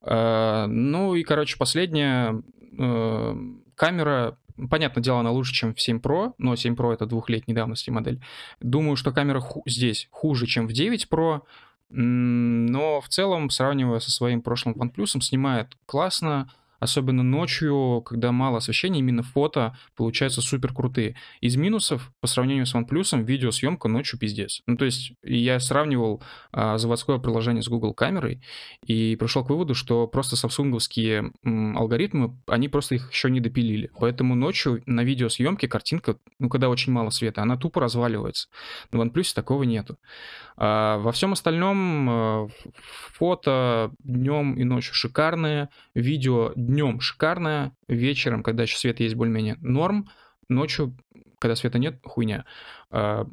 А, 0.00 0.66
ну 0.66 1.14
и, 1.14 1.22
короче, 1.22 1.58
последняя 1.58 2.42
э, 2.78 3.36
камера 3.74 4.38
Понятное 4.70 5.04
дело, 5.04 5.20
она 5.20 5.30
лучше, 5.30 5.52
чем 5.52 5.72
в 5.72 5.80
7 5.80 5.98
Pro, 5.98 6.34
но 6.36 6.56
7 6.56 6.74
Pro 6.74 6.92
это 6.92 7.06
двухлетней 7.06 7.54
давности 7.54 7.90
модель. 7.90 8.20
Думаю, 8.60 8.96
что 8.96 9.12
камера 9.12 9.38
ху- 9.38 9.62
здесь 9.66 10.08
хуже, 10.10 10.46
чем 10.46 10.66
в 10.66 10.72
9 10.72 11.06
Pro, 11.08 11.42
но 11.90 13.00
в 13.00 13.08
целом, 13.08 13.50
сравнивая 13.50 14.00
со 14.00 14.10
своим 14.10 14.42
прошлым 14.42 14.74
OnePlus, 14.74 15.20
снимает 15.22 15.76
классно, 15.86 16.50
особенно 16.78 17.22
ночью, 17.22 18.02
когда 18.04 18.32
мало 18.32 18.58
освещения, 18.58 19.00
именно 19.00 19.22
фото 19.22 19.76
получаются 19.96 20.40
супер 20.40 20.72
крутые. 20.72 21.16
Из 21.40 21.56
минусов, 21.56 22.12
по 22.20 22.26
сравнению 22.26 22.66
с 22.66 22.74
OnePlus, 22.74 23.22
видеосъемка 23.22 23.88
ночью 23.88 24.18
пиздец. 24.18 24.62
Ну, 24.66 24.76
то 24.76 24.84
есть 24.84 25.12
я 25.22 25.60
сравнивал 25.60 26.22
а, 26.52 26.78
заводское 26.78 27.18
приложение 27.18 27.62
с 27.62 27.68
Google 27.68 27.94
камерой 27.94 28.42
и 28.86 29.16
пришел 29.16 29.44
к 29.44 29.50
выводу, 29.50 29.74
что 29.74 30.06
просто 30.06 30.36
самсунговские 30.36 31.32
м, 31.44 31.76
алгоритмы, 31.76 32.38
они 32.46 32.68
просто 32.68 32.96
их 32.96 33.10
еще 33.10 33.30
не 33.30 33.40
допилили. 33.40 33.90
Поэтому 33.98 34.34
ночью 34.34 34.82
на 34.86 35.02
видеосъемке 35.02 35.68
картинка, 35.68 36.16
ну, 36.38 36.48
когда 36.48 36.68
очень 36.68 36.92
мало 36.92 37.10
света, 37.10 37.42
она 37.42 37.56
тупо 37.56 37.80
разваливается. 37.80 38.48
На 38.92 38.98
OnePlus 38.98 39.34
такого 39.34 39.64
нету. 39.64 39.98
А 40.60 40.98
во 40.98 41.12
всем 41.12 41.32
остальном 41.32 42.10
а, 42.10 42.48
фото 43.14 43.92
днем 44.00 44.54
и 44.54 44.64
ночью 44.64 44.92
шикарные, 44.92 45.68
видео 45.94 46.52
днем 46.56 47.00
шикарная, 47.00 47.76
вечером, 47.86 48.42
когда 48.42 48.64
еще 48.64 48.76
свет 48.76 48.98
есть 48.98 49.14
более-менее 49.14 49.56
норм, 49.60 50.08
ночью, 50.48 50.96
когда 51.38 51.54
света 51.54 51.78
нет, 51.78 52.00
хуйня. 52.04 52.44
А, 52.90 53.28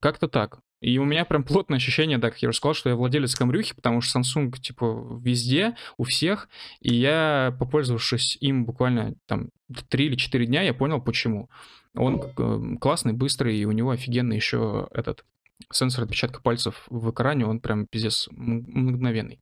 как-то 0.00 0.28
так. 0.28 0.58
И 0.82 0.98
у 0.98 1.04
меня 1.04 1.24
прям 1.24 1.42
плотное 1.42 1.78
ощущение, 1.78 2.18
да, 2.18 2.30
как 2.30 2.42
я 2.42 2.50
уже 2.50 2.58
сказал, 2.58 2.74
что 2.74 2.90
я 2.90 2.96
владелец 2.96 3.34
камрюхи, 3.34 3.74
потому 3.74 4.02
что 4.02 4.20
Samsung, 4.20 4.52
типа, 4.60 5.18
везде, 5.22 5.74
у 5.96 6.04
всех, 6.04 6.50
и 6.80 6.94
я, 6.94 7.56
попользовавшись 7.58 8.36
им 8.42 8.66
буквально 8.66 9.14
там 9.26 9.48
3 9.88 10.04
или 10.04 10.16
4 10.16 10.44
дня, 10.44 10.60
я 10.60 10.74
понял, 10.74 11.00
почему. 11.00 11.48
Он 11.94 12.20
э, 12.20 12.76
классный, 12.78 13.14
быстрый, 13.14 13.56
и 13.56 13.64
у 13.64 13.72
него 13.72 13.90
офигенный 13.90 14.36
еще 14.36 14.86
этот 14.92 15.24
сенсор 15.72 16.04
отпечатка 16.04 16.40
пальцев 16.40 16.86
в 16.88 17.10
экране, 17.10 17.46
он 17.46 17.60
прям 17.60 17.86
пиздец 17.86 18.28
мгновенный. 18.30 19.40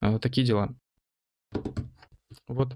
Э, 0.00 0.18
такие 0.18 0.46
дела. 0.46 0.74
Вот. 2.46 2.74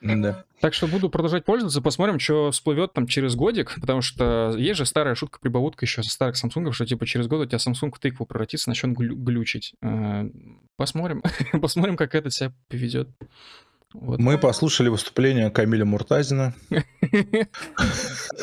Да. 0.00 0.44
Так 0.60 0.74
что 0.74 0.86
буду 0.88 1.08
продолжать 1.08 1.44
пользоваться, 1.44 1.80
посмотрим, 1.80 2.18
что 2.18 2.50
всплывет 2.50 2.92
там 2.92 3.06
через 3.06 3.34
годик, 3.34 3.76
потому 3.80 4.02
что 4.02 4.54
есть 4.56 4.78
же 4.78 4.86
старая 4.86 5.14
шутка-прибавутка 5.14 5.84
еще 5.84 6.02
со 6.02 6.10
старых 6.10 6.36
Samsung, 6.36 6.72
что 6.72 6.86
типа 6.86 7.06
через 7.06 7.26
год 7.28 7.40
у 7.40 7.46
тебя 7.46 7.58
Samsung 7.58 7.92
в 7.94 7.98
тыкву 7.98 8.26
превратится, 8.26 8.68
начнет 8.68 8.96
глю- 8.96 9.16
глючить. 9.16 9.74
Э, 9.82 10.28
посмотрим, 10.76 11.22
посмотрим, 11.60 11.96
как 11.96 12.14
это 12.14 12.30
себя 12.30 12.52
поведет. 12.68 13.08
Вот. 13.94 14.18
Мы 14.18 14.38
послушали 14.38 14.88
выступление 14.88 15.50
Камиля 15.50 15.84
Муртазина. 15.84 16.54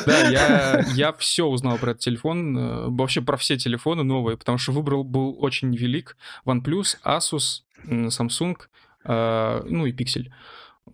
Да, 0.06 0.28
я, 0.30 0.84
я 0.94 1.12
все 1.14 1.44
узнал 1.44 1.78
про 1.78 1.90
этот 1.90 2.02
телефон, 2.02 2.56
э, 2.56 2.88
вообще 2.88 3.20
про 3.20 3.36
все 3.36 3.56
телефоны 3.56 4.02
новые, 4.02 4.36
потому 4.36 4.58
что 4.58 4.72
выбрал 4.72 5.04
был 5.04 5.36
очень 5.38 5.74
велик. 5.74 6.16
OnePlus, 6.46 6.96
Asus, 7.04 7.62
Samsung, 7.86 8.56
э, 9.04 9.62
ну 9.66 9.86
и 9.86 9.92
Pixel. 9.92 10.30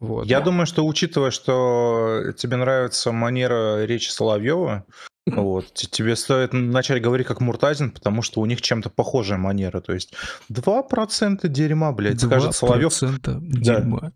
Вот. 0.00 0.26
Я 0.26 0.40
думаю, 0.40 0.66
что 0.66 0.86
учитывая, 0.86 1.30
что 1.30 2.32
тебе 2.36 2.56
нравится 2.56 3.12
манера 3.12 3.84
речи 3.84 4.10
Соловьева, 4.10 4.84
вот, 5.26 5.72
тебе 5.74 6.16
стоит 6.16 6.52
начать 6.52 7.02
говорить 7.02 7.26
как 7.26 7.40
Муртазин, 7.40 7.90
потому 7.90 8.22
что 8.22 8.40
у 8.40 8.46
них 8.46 8.62
чем-то 8.62 8.90
похожая 8.90 9.38
манера. 9.38 9.80
То 9.80 9.92
есть 9.92 10.14
2% 10.52 11.48
дерьма, 11.48 11.92
блядь, 11.92 12.20
скажет 12.20 12.54
Соловьев. 12.54 12.90
2% 12.90 13.38
дерьма. 13.40 14.00
Да. 14.00 14.12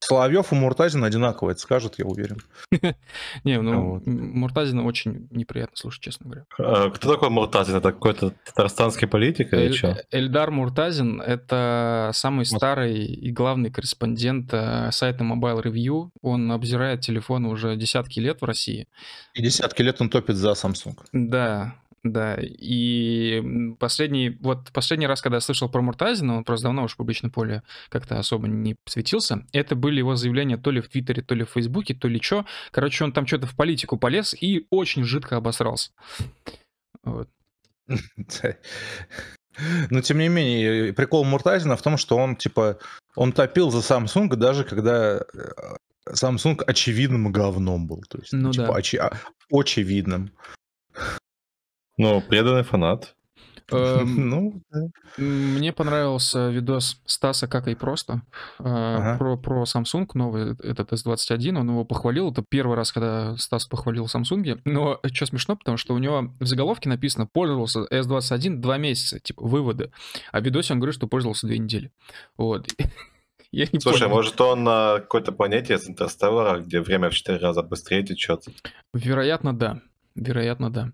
Соловьев 0.00 0.52
и 0.52 0.54
Муртазин 0.54 1.02
одинаково 1.04 1.50
это 1.50 1.60
скажут, 1.60 1.98
я 1.98 2.04
уверен. 2.04 2.38
Не, 3.44 3.60
ну, 3.60 4.02
Муртазина 4.04 4.84
очень 4.84 5.28
неприятно 5.30 5.76
слушать, 5.76 6.02
честно 6.02 6.26
говоря. 6.26 6.44
А, 6.58 6.90
кто 6.90 7.14
такой 7.14 7.30
Муртазин? 7.30 7.76
Это 7.76 7.92
какой-то 7.92 8.32
татарстанский 8.44 9.08
политик 9.08 9.52
или 9.52 9.72
что? 9.72 9.96
Эльдар 10.10 10.50
Муртазин— 10.50 11.20
это 11.26 12.10
самый 12.14 12.44
старый 12.44 13.04
и 13.04 13.32
главный 13.32 13.70
корреспондент 13.70 14.52
э, 14.52 14.90
сайта 14.92 15.24
Mobile 15.24 15.62
Review. 15.62 16.10
Он 16.22 16.52
обзирает 16.52 17.00
телефоны 17.00 17.48
уже 17.48 17.76
десятки 17.76 18.20
лет 18.20 18.40
в 18.40 18.44
России. 18.44 18.88
И 19.34 19.42
десятки 19.42 19.82
лет 19.82 20.00
он 20.00 20.08
топит 20.10 20.36
за 20.36 20.52
Samsung. 20.52 20.96
Да, 21.12 21.74
да, 22.12 22.36
и 22.40 23.74
последний, 23.78 24.30
вот 24.40 24.72
последний 24.72 25.06
раз, 25.06 25.22
когда 25.22 25.36
я 25.36 25.40
слышал 25.40 25.68
про 25.68 25.82
Муртазина, 25.82 26.38
он 26.38 26.44
просто 26.44 26.64
давно 26.64 26.84
уж 26.84 26.92
в 26.92 26.96
публичном 26.96 27.30
поле 27.30 27.62
как-то 27.88 28.18
особо 28.18 28.48
не 28.48 28.76
светился, 28.86 29.46
это 29.52 29.76
были 29.76 29.98
его 29.98 30.16
заявления 30.16 30.56
то 30.56 30.70
ли 30.70 30.80
в 30.80 30.88
Твиттере, 30.88 31.22
то 31.22 31.34
ли 31.34 31.44
в 31.44 31.50
Фейсбуке, 31.50 31.94
то 31.94 32.08
ли 32.08 32.20
что. 32.20 32.46
Короче, 32.70 33.04
он 33.04 33.12
там 33.12 33.26
что-то 33.26 33.46
в 33.46 33.54
политику 33.56 33.96
полез 33.96 34.34
и 34.40 34.66
очень 34.70 35.04
жидко 35.04 35.36
обосрался. 35.36 35.90
Вот. 37.04 37.28
Но 39.90 40.00
тем 40.02 40.18
не 40.18 40.28
менее, 40.28 40.92
прикол 40.92 41.24
Муртазина 41.24 41.76
в 41.76 41.82
том, 41.82 41.96
что 41.96 42.16
он 42.16 42.36
типа 42.36 42.78
он 43.14 43.32
топил 43.32 43.70
за 43.70 43.78
Samsung 43.78 44.34
даже 44.36 44.64
когда 44.64 45.18
э, 45.18 45.22
Samsung 46.10 46.62
очевидным 46.66 47.32
говном 47.32 47.86
был, 47.86 48.02
то 48.08 48.18
есть 48.18 48.32
ну, 48.32 48.52
типа, 48.52 48.66
да. 48.66 48.72
очи- 48.78 48.98
а, 48.98 49.12
очевидным. 49.50 50.32
Ну, 51.96 52.20
преданный 52.20 52.62
фанат. 52.62 53.14
Эм, 53.72 54.28
ну, 54.30 54.62
мне 55.16 55.72
понравился 55.72 56.50
видос 56.50 57.00
Стаса 57.04 57.48
«Как 57.48 57.66
и 57.66 57.74
просто» 57.74 58.22
э, 58.58 59.16
про, 59.18 59.36
про 59.36 59.64
Samsung 59.64 60.08
новый, 60.14 60.52
этот 60.62 60.92
S21, 60.92 61.58
он 61.58 61.70
его 61.70 61.84
похвалил, 61.84 62.30
это 62.30 62.44
первый 62.48 62.76
раз, 62.76 62.92
когда 62.92 63.36
Стас 63.36 63.66
похвалил 63.66 64.06
Samsung, 64.06 64.60
но 64.64 65.00
что 65.12 65.26
смешно, 65.26 65.56
потому 65.56 65.78
что 65.78 65.94
у 65.94 65.98
него 65.98 66.32
в 66.38 66.46
заголовке 66.46 66.88
написано 66.88 67.26
«Пользовался 67.26 67.86
S21 67.90 68.56
два 68.56 68.78
месяца», 68.78 69.18
типа 69.18 69.44
выводы, 69.44 69.90
а 70.30 70.40
в 70.40 70.44
видосе 70.44 70.74
он 70.74 70.78
говорит, 70.78 70.94
что 70.94 71.08
пользовался 71.08 71.46
две 71.46 71.58
недели. 71.58 71.90
Вот. 72.36 72.68
Я 73.52 73.66
не 73.72 73.80
Слушай, 73.80 74.02
понял. 74.02 74.16
может 74.16 74.40
он 74.40 74.64
на 74.64 74.98
какой-то 75.00 75.32
планете 75.32 75.74
из 75.74 75.88
Интерстеллара, 75.88 76.60
где 76.60 76.80
время 76.80 77.10
в 77.10 77.14
четыре 77.14 77.38
раза 77.38 77.62
быстрее 77.62 78.02
течет? 78.02 78.44
Вероятно, 78.92 79.56
да. 79.56 79.80
Вероятно, 80.14 80.70
да. 80.70 80.92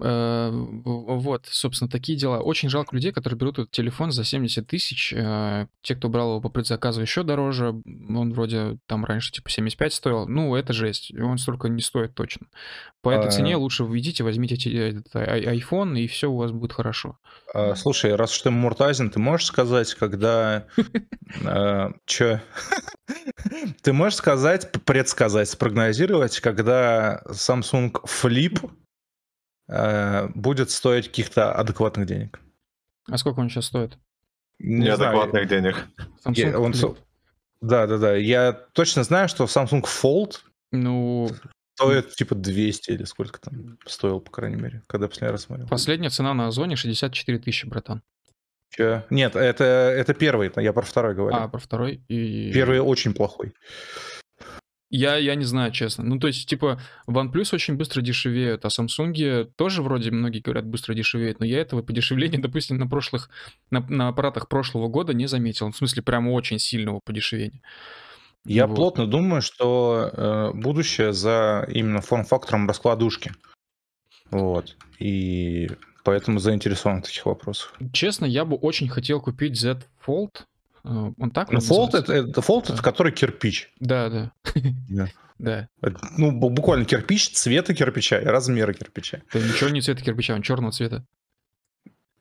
Э, 0.00 0.50
вот, 0.52 1.46
собственно, 1.50 1.88
такие 1.90 2.18
дела. 2.18 2.38
Очень 2.40 2.68
жалко 2.68 2.94
людей, 2.94 3.12
которые 3.12 3.38
берут 3.38 3.58
этот 3.58 3.70
телефон 3.70 4.10
за 4.12 4.24
70 4.24 4.66
тысяч. 4.66 5.12
Э, 5.16 5.66
те, 5.82 5.94
кто 5.96 6.08
брал 6.08 6.30
его 6.32 6.40
по 6.40 6.48
предзаказу, 6.50 7.00
еще 7.00 7.22
дороже. 7.22 7.68
Он 8.08 8.32
вроде 8.32 8.78
там 8.86 9.04
раньше 9.04 9.32
типа 9.32 9.48
75 9.50 9.94
стоил. 9.94 10.28
Ну, 10.28 10.54
это 10.54 10.72
жесть. 10.72 11.12
Он 11.18 11.38
столько 11.38 11.68
не 11.68 11.80
стоит 11.80 12.14
точно. 12.14 12.46
По 13.02 13.10
этой 13.10 13.30
цене 13.30 13.54
А, 13.54 13.58
лучше 13.58 13.84
вы 13.84 13.98
идите, 14.00 14.24
возьмите 14.24 14.56
те- 14.56 14.88
этот 14.90 15.14
ай- 15.16 15.56
iPhone, 15.58 15.98
и 15.98 16.06
все 16.08 16.28
у 16.30 16.36
вас 16.36 16.50
будет 16.50 16.72
хорошо. 16.72 17.18
а, 17.54 17.74
Слушай, 17.76 18.14
раз 18.16 18.32
уж 18.32 18.42
ты 18.42 18.50
Муртазин, 18.50 19.10
ты 19.10 19.18
можешь 19.20 19.46
сказать, 19.46 19.94
когда... 19.94 20.66
а, 21.44 21.92
Чё? 22.04 22.40
Ты 23.82 23.92
можешь 23.92 24.16
сказать, 24.16 24.70
предсказать, 24.84 25.48
спрогнозировать, 25.48 26.40
когда 26.40 27.22
Samsung 27.28 27.92
Flip 28.04 28.58
а, 28.62 28.68
будет 29.68 30.70
стоить 30.70 31.08
каких-то 31.08 31.52
адекватных 31.52 32.06
денег? 32.06 32.40
А 33.08 33.18
сколько 33.18 33.40
он 33.40 33.48
сейчас 33.48 33.66
стоит? 33.66 33.98
Не 34.58 34.94
знаю, 34.96 35.12
Неадекватных 35.16 35.48
денег. 35.48 35.86
Samsung 36.24 36.34
Я- 36.50 36.58
он 36.60 36.72
Flip. 36.72 36.96
Да, 37.60 37.86
да, 37.86 37.98
да. 37.98 38.14
Я 38.16 38.52
точно 38.52 39.02
знаю, 39.04 39.28
что 39.28 39.44
Samsung 39.44 39.82
Fold 39.84 40.38
Ну, 40.72 41.30
стоит 41.74 42.14
типа 42.14 42.34
200 42.34 42.90
или 42.92 43.04
сколько 43.04 43.40
там 43.40 43.78
стоил, 43.86 44.20
по 44.20 44.30
крайней 44.30 44.56
мере, 44.60 44.82
когда 44.86 45.08
последний 45.08 45.32
раз 45.32 45.42
смотрел. 45.42 45.68
последняя 45.68 46.10
цена 46.10 46.34
на 46.34 46.48
Озоне 46.48 46.76
64 46.76 47.38
тысячи, 47.38 47.66
братан. 47.66 48.02
Чё? 48.70 49.04
Нет, 49.10 49.36
это, 49.36 49.64
это 49.64 50.12
первый, 50.12 50.50
я 50.56 50.72
про 50.72 50.82
второй 50.82 51.14
говорю. 51.14 51.36
А, 51.36 51.48
про 51.48 51.58
второй. 51.60 52.02
И... 52.08 52.52
Первый 52.52 52.80
очень 52.80 53.14
плохой. 53.14 53.54
Я, 54.88 55.16
я 55.16 55.34
не 55.34 55.44
знаю, 55.44 55.72
честно. 55.72 56.04
Ну, 56.04 56.18
то 56.18 56.28
есть, 56.28 56.48
типа, 56.48 56.80
OnePlus 57.08 57.54
очень 57.54 57.74
быстро 57.74 58.02
дешевеют, 58.02 58.64
а 58.64 58.68
Samsung 58.68 59.50
тоже 59.56 59.82
вроде 59.82 60.12
многие 60.12 60.38
говорят 60.38 60.64
быстро 60.64 60.94
дешевеют, 60.94 61.40
но 61.40 61.46
я 61.46 61.60
этого 61.60 61.82
подешевления, 61.82 62.38
допустим, 62.42 62.78
на 62.78 62.86
прошлых, 62.86 63.28
на, 63.70 63.80
на 63.80 64.08
аппаратах 64.08 64.48
прошлого 64.48 64.88
года 64.88 65.12
не 65.12 65.26
заметил. 65.26 65.70
В 65.70 65.76
смысле, 65.76 66.02
прямо 66.02 66.30
очень 66.30 66.58
сильного 66.58 67.00
подешевения. 67.04 67.62
Я 68.44 68.68
Вот. 68.68 68.76
плотно 68.76 69.06
думаю, 69.08 69.42
что 69.42 70.10
э, 70.12 70.50
будущее 70.54 71.12
за 71.12 71.66
именно 71.68 72.00
форм-фактором 72.00 72.68
раскладушки. 72.68 73.32
Вот. 74.30 74.76
И 75.00 75.68
поэтому 76.04 76.38
заинтересован 76.38 77.02
в 77.02 77.06
таких 77.06 77.26
вопросах. 77.26 77.74
Честно, 77.92 78.24
я 78.24 78.44
бы 78.44 78.56
очень 78.56 78.88
хотел 78.88 79.20
купить 79.20 79.58
Z 79.58 79.82
Fold. 80.06 80.44
Э, 80.86 81.12
Он 81.18 81.30
так 81.30 81.48
Ну, 81.50 81.54
называется? 81.56 81.98
это, 81.98 82.12
это 82.14 82.40
Fold 82.40 82.72
это 82.72 82.82
который 82.82 83.12
кирпич. 83.12 83.70
Да, 83.80 84.08
да. 84.08 84.32
Да. 84.88 85.08
Да. 85.38 85.68
Это, 85.82 85.98
Ну, 86.16 86.30
бу- 86.32 86.48
буквально 86.48 86.86
кирпич 86.86 87.28
цвета 87.28 87.74
кирпича 87.74 88.18
и 88.20 88.24
размера 88.24 88.72
кирпича. 88.72 89.20
Это 89.34 89.44
ничего 89.46 89.68
не 89.68 89.82
цвета 89.82 90.02
кирпича, 90.02 90.32
он 90.34 90.40
черного 90.40 90.72
цвета. 90.72 91.04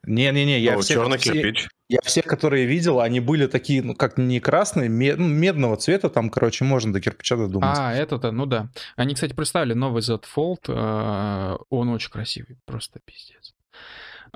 Не-не-не, 0.08 0.60
я 0.60 0.74
Ну, 0.76 0.82
все, 0.82 0.96
черный 0.96 1.18
все- 1.18 1.32
кирпич. 1.34 1.68
я 1.90 2.00
все, 2.04 2.22
которые 2.22 2.66
видел, 2.66 3.00
они 3.00 3.20
были 3.22 3.48
такие, 3.48 3.82
ну, 3.82 3.96
как 3.96 4.18
не 4.18 4.40
красные, 4.40 4.88
ме- 4.90 5.16
ну, 5.16 5.28
медного 5.28 5.78
цвета, 5.78 6.10
там, 6.10 6.30
короче, 6.30 6.64
можно 6.66 6.94
до 6.94 7.00
кирпича 7.02 7.38
додуматься. 7.38 7.88
А, 7.88 7.94
это-то, 7.94 8.32
ну 8.32 8.46
да. 8.46 8.70
Они, 8.98 9.16
кстати, 9.16 9.34
представили 9.34 9.74
новый 9.74 10.02
Z 10.04 10.20
Fold. 10.36 10.66
э, 10.68 11.58
Он 11.70 11.90
очень 11.90 12.12
красивый, 12.12 12.58
просто 12.66 13.00
пиздец. 13.06 13.56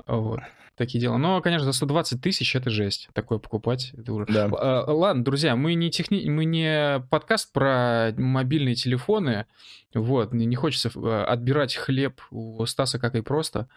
Вот. 0.06 0.40
Такие 0.76 0.98
дела. 0.98 1.18
Но, 1.18 1.42
конечно, 1.42 1.66
за 1.66 1.72
120 1.72 2.22
тысяч 2.22 2.56
это 2.56 2.70
жесть. 2.70 3.10
Такое 3.12 3.38
покупать. 3.38 3.92
Это 3.98 4.12
уже... 4.14 4.24
Да. 4.26 4.46
Э, 4.46 4.90
Ладно, 4.90 5.22
друзья, 5.22 5.54
мы 5.54 5.74
не, 5.74 5.90
техни... 5.90 6.28
мы 6.30 6.46
не 6.46 7.04
подкаст 7.10 7.52
про 7.52 8.14
мобильные 8.16 8.74
телефоны. 8.74 9.46
Вот, 9.92 10.32
мне 10.32 10.46
не 10.46 10.56
хочется 10.56 10.90
э, 10.94 11.24
отбирать 11.24 11.76
хлеб 11.76 12.20
у 12.30 12.64
Стаса 12.64 12.98
как 12.98 13.14
и 13.14 13.20
просто. 13.20 13.68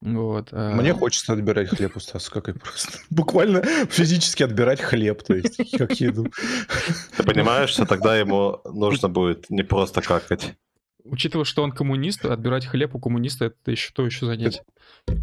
Вот. 0.00 0.50
э, 0.52 0.74
Мне 0.74 0.94
хочется 0.94 1.32
отбирать 1.32 1.70
хлеб 1.70 1.96
у 1.96 2.00
Стаса, 2.00 2.30
как 2.30 2.48
и 2.48 2.52
просто. 2.52 2.98
Буквально 3.10 3.62
физически 3.86 4.44
отбирать 4.44 4.80
хлеб, 4.80 5.22
то 5.24 5.34
есть, 5.34 5.58
как 5.76 5.92
еду. 6.00 6.30
Ты 7.16 7.24
понимаешь, 7.24 7.70
что 7.70 7.84
тогда 7.84 8.16
ему 8.16 8.60
нужно 8.64 9.08
будет 9.08 9.50
не 9.50 9.64
просто 9.64 10.02
какать. 10.02 10.54
Учитывая, 11.10 11.44
что 11.44 11.62
он 11.62 11.72
коммунист, 11.72 12.24
отбирать 12.24 12.66
хлеб 12.66 12.94
у 12.94 13.00
коммуниста 13.00 13.46
это 13.46 13.70
еще 13.70 13.92
то 13.92 14.04
еще 14.04 14.26
занятие. 14.26 14.62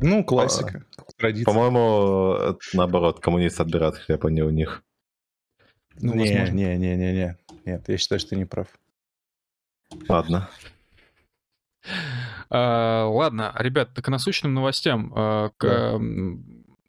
Ну, 0.01 0.23
классика, 0.23 0.85
традиция. 1.17 1.45
По-моему, 1.45 2.33
это 2.33 2.59
наоборот, 2.73 3.19
коммунисты 3.19 3.61
отбирают 3.63 3.95
хлеб, 3.97 4.25
а 4.25 4.29
не 4.31 4.41
у 4.41 4.49
них. 4.49 4.83
Ну, 5.99 6.13
не, 6.13 6.29
возможно. 6.29 6.53
не, 6.53 6.77
не, 6.77 6.95
не, 6.95 7.13
не. 7.13 7.37
Нет, 7.65 7.87
я 7.87 7.97
считаю, 7.97 8.19
что 8.19 8.31
ты 8.31 8.35
не 8.35 8.45
прав. 8.45 8.67
Ладно. 10.09 10.49
А, 12.49 13.05
ладно, 13.07 13.53
ребят, 13.59 13.89
к 13.93 14.07
насущным 14.09 14.53
новостям. 14.53 15.13
А, 15.15 15.49
к, 15.57 15.63
Да. 15.63 15.99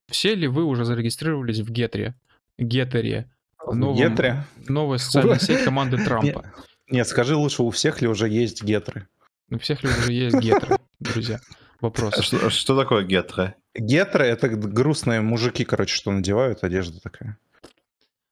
Все 0.08 0.34
ли 0.36 0.46
вы 0.46 0.64
уже 0.64 0.84
зарегистрировались 0.84 1.58
в 1.60 1.70
Гетре? 1.70 2.14
Геттере. 2.58 3.28
Новом- 3.66 3.96
Гетры? 3.96 4.44
Новая 4.68 4.98
социальная 4.98 5.38
сеть 5.40 5.64
команды 5.64 5.96
Трампа. 6.04 6.24
Нет, 6.26 6.44
скажи 7.04 7.36
лучше, 7.36 7.62
у 7.62 7.70
всех 7.70 8.00
ли 8.02 8.08
уже 8.08 8.28
есть 8.28 8.62
гетры? 8.62 9.08
У 9.50 9.58
всех 9.58 9.82
ли 9.82 9.90
уже 9.90 10.12
есть 10.12 10.36
гетры, 10.38 10.78
друзья? 11.00 11.40
Вопрос. 11.80 12.14
А 12.18 12.22
Что, 12.22 12.48
что 12.50 12.76
такое 12.76 13.04
гетро? 13.04 13.54
Гетры— 13.74 14.24
это 14.26 14.48
грустные 14.48 15.20
мужики, 15.20 15.64
короче, 15.64 15.94
что 15.94 16.10
надевают, 16.10 16.64
одежда 16.64 17.00
такая. 17.00 17.36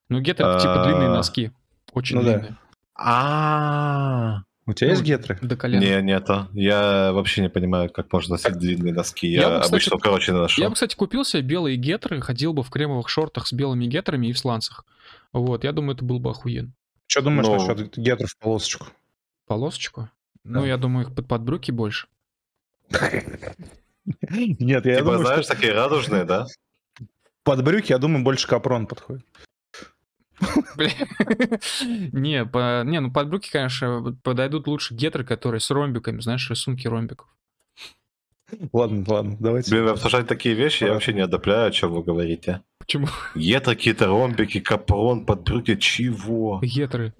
Ну, 0.09 0.19
гетры 0.19 0.45
это 0.47 0.59
типа 0.59 0.83
длинные 0.83 1.09
А, 1.09 1.13
носки. 1.13 1.51
Очень 1.93 2.15
ну 2.17 2.23
да. 2.23 2.33
длинные. 2.39 2.57
А, 2.95 4.41
У 4.65 4.73
тебя 4.73 4.89
есть 4.89 5.01
Ну, 5.01 5.07
гетры? 5.07 5.37
До 5.41 5.55
колена. 5.55 5.79
не, 5.79 6.01
нету. 6.01 6.47
Я 6.53 7.11
вообще 7.13 7.41
не 7.41 7.49
понимаю, 7.49 7.91
как 7.91 8.11
можно 8.11 8.33
носить 8.33 8.57
длинные 8.57 8.93
носки. 8.93 9.27
Я 9.27 9.41
Я, 9.41 9.49
бы, 9.49 9.55
кстати, 9.57 9.71
обычно 9.73 9.97
короче 9.99 10.31
ношу. 10.31 10.61
Я 10.61 10.69
бы, 10.69 10.73
кстати, 10.73 10.95
купил 10.95 11.23
себе 11.23 11.43
белые 11.43 11.77
гетры, 11.77 12.19
ходил 12.21 12.53
бы 12.53 12.63
в 12.63 12.69
кремовых 12.71 13.09
шортах 13.09 13.45
с 13.47 13.53
белыми 13.53 13.85
гетрами 13.85 14.27
и 14.27 14.33
в 14.33 14.39
сланцах. 14.39 14.85
Вот, 15.33 15.63
я 15.63 15.71
думаю, 15.71 15.95
это 15.95 16.03
был 16.03 16.19
бы 16.19 16.31
охуен. 16.31 16.73
Что 17.15 17.21
думаешь 17.21 17.47
Ну. 17.47 17.65
насчет 17.65 17.97
гетров 17.97 18.29
в 18.31 18.37
полосочку? 18.37 18.87
Полосочку? 19.47 20.09
Ну, 20.43 20.59
Да. 20.59 20.67
я 20.67 20.75
думаю, 20.75 21.07
их 21.07 21.15
под 21.15 21.25
подбрюки 21.29 21.71
больше. 21.71 22.07
Нет, 24.09 24.85
я 24.85 24.95
Типа, 24.97 25.05
думаю, 25.05 25.19
знаешь, 25.25 25.47
такие 25.47 25.71
радужные, 25.71 26.25
да? 26.25 26.45
под 27.43 27.63
брюки, 27.63 27.93
я 27.93 27.99
думаю, 27.99 28.21
больше 28.25 28.49
капрон 28.49 28.85
подходит. 28.85 29.25
Не, 32.11 32.45
по- 32.45 32.83
не, 32.83 32.99
ну 32.99 33.13
подбрюки, 33.13 33.49
конечно, 33.49 34.13
подойдут 34.21 34.67
лучше 34.67 34.93
гетры, 34.93 35.23
которые 35.23 35.61
с 35.61 35.71
ромбиками, 35.71 36.19
знаешь, 36.19 36.49
рисунки 36.49 36.85
ромбиков. 36.85 37.29
Ладно, 38.73 39.03
ладно, 39.07 39.37
давайте. 39.39 39.71
Тебе 39.71 39.89
обсуждать 39.89 40.27
такие 40.27 40.55
вещи, 40.55 40.83
я 40.83 40.93
вообще 40.93 41.13
не 41.13 41.21
одобряю, 41.21 41.67
о 41.67 41.71
чем 41.71 41.93
вы 41.93 42.03
говорите. 42.03 42.61
Почему 42.79 43.07
Гетро, 43.33 43.73
какие-то 43.73 44.07
ромбики, 44.07 44.59
капрон, 44.59 45.25
подбрюки, 45.25 45.75
чего? 45.77 46.59
гетры? 46.61 47.13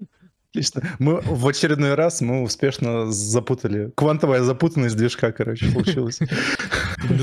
Отлично. 0.50 0.82
Мы 0.98 1.20
в 1.22 1.46
очередной 1.48 1.94
раз 1.94 2.20
мы 2.22 2.42
успешно 2.42 3.10
запутали. 3.12 3.90
Квантовая 3.94 4.42
запутанность 4.42 4.96
движка, 4.96 5.32
короче, 5.32 5.70
получилась. 5.72 6.18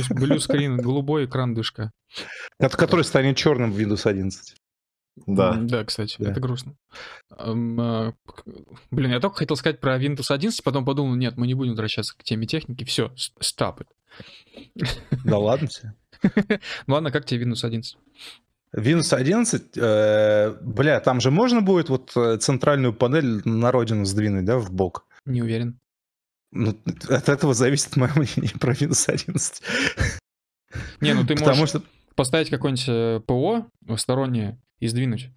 Блю 0.10 0.40
скрин, 0.40 0.78
голубой 0.78 1.26
экран 1.26 1.54
дышка. 1.56 1.92
Ко- 2.60 2.70
Который 2.70 3.04
станет 3.06 3.38
черным 3.38 3.72
в 3.72 3.80
Windows 3.80 4.06
11. 4.08 4.56
Да. 5.16 5.54
Да, 5.54 5.84
кстати, 5.84 6.16
Да. 6.20 6.32
это 6.32 6.40
грустно. 6.40 6.76
А, 7.30 8.14
Блин, 8.92 9.12
я 9.12 9.20
только 9.20 9.38
хотел 9.38 9.56
сказать 9.56 9.80
про 9.80 9.98
Windows 9.98 10.34
11, 10.34 10.64
потом 10.64 10.86
подумал, 10.86 11.16
нет, 11.16 11.38
мы 11.38 11.48
не 11.48 11.54
будем 11.54 11.72
возвращаться 11.72 12.18
к 12.18 12.24
теме 12.24 12.48
техники. 12.48 12.84
Все, 12.84 13.14
it. 13.40 13.88
Да 15.24 15.38
ладно 15.40 15.68
тебе. 15.68 15.94
Ну 16.88 16.94
ладно, 16.96 17.12
как 17.12 17.26
тебе 17.26 17.46
Windows 17.46 17.64
11? 17.66 17.98
Windows 18.76 19.14
11, 19.16 19.78
э, 19.78 20.58
бля, 20.62 21.00
там 21.00 21.22
же 21.22 21.30
можно 21.30 21.62
будет 21.62 21.90
вот 21.90 22.12
э, 22.16 22.38
центральную 22.38 22.94
панель 22.94 23.42
на 23.48 23.72
родину 23.72 24.06
сдвинуть, 24.06 24.46
да, 24.46 24.58
в 24.58 24.72
бок. 24.72 25.06
Не 25.26 25.44
уверен. 25.44 25.80
Ну, 26.52 26.80
от 27.10 27.30
этого 27.30 27.54
зависит 27.54 27.96
мое 27.98 28.12
мнение 28.16 28.54
про 28.60 28.74
Windows 28.74 29.10
11. 29.12 29.62
Не, 31.02 31.14
ну 31.14 31.24
ты 31.26 31.36
Потому 31.36 31.58
можешь 31.58 31.70
что 31.70 31.84
поставить 32.16 32.50
какое-нибудь 32.50 32.86
э, 32.88 33.22
ПО 33.26 33.68
стороннее 33.98 34.60
и 34.84 34.88
сдвинуть. 34.88 35.30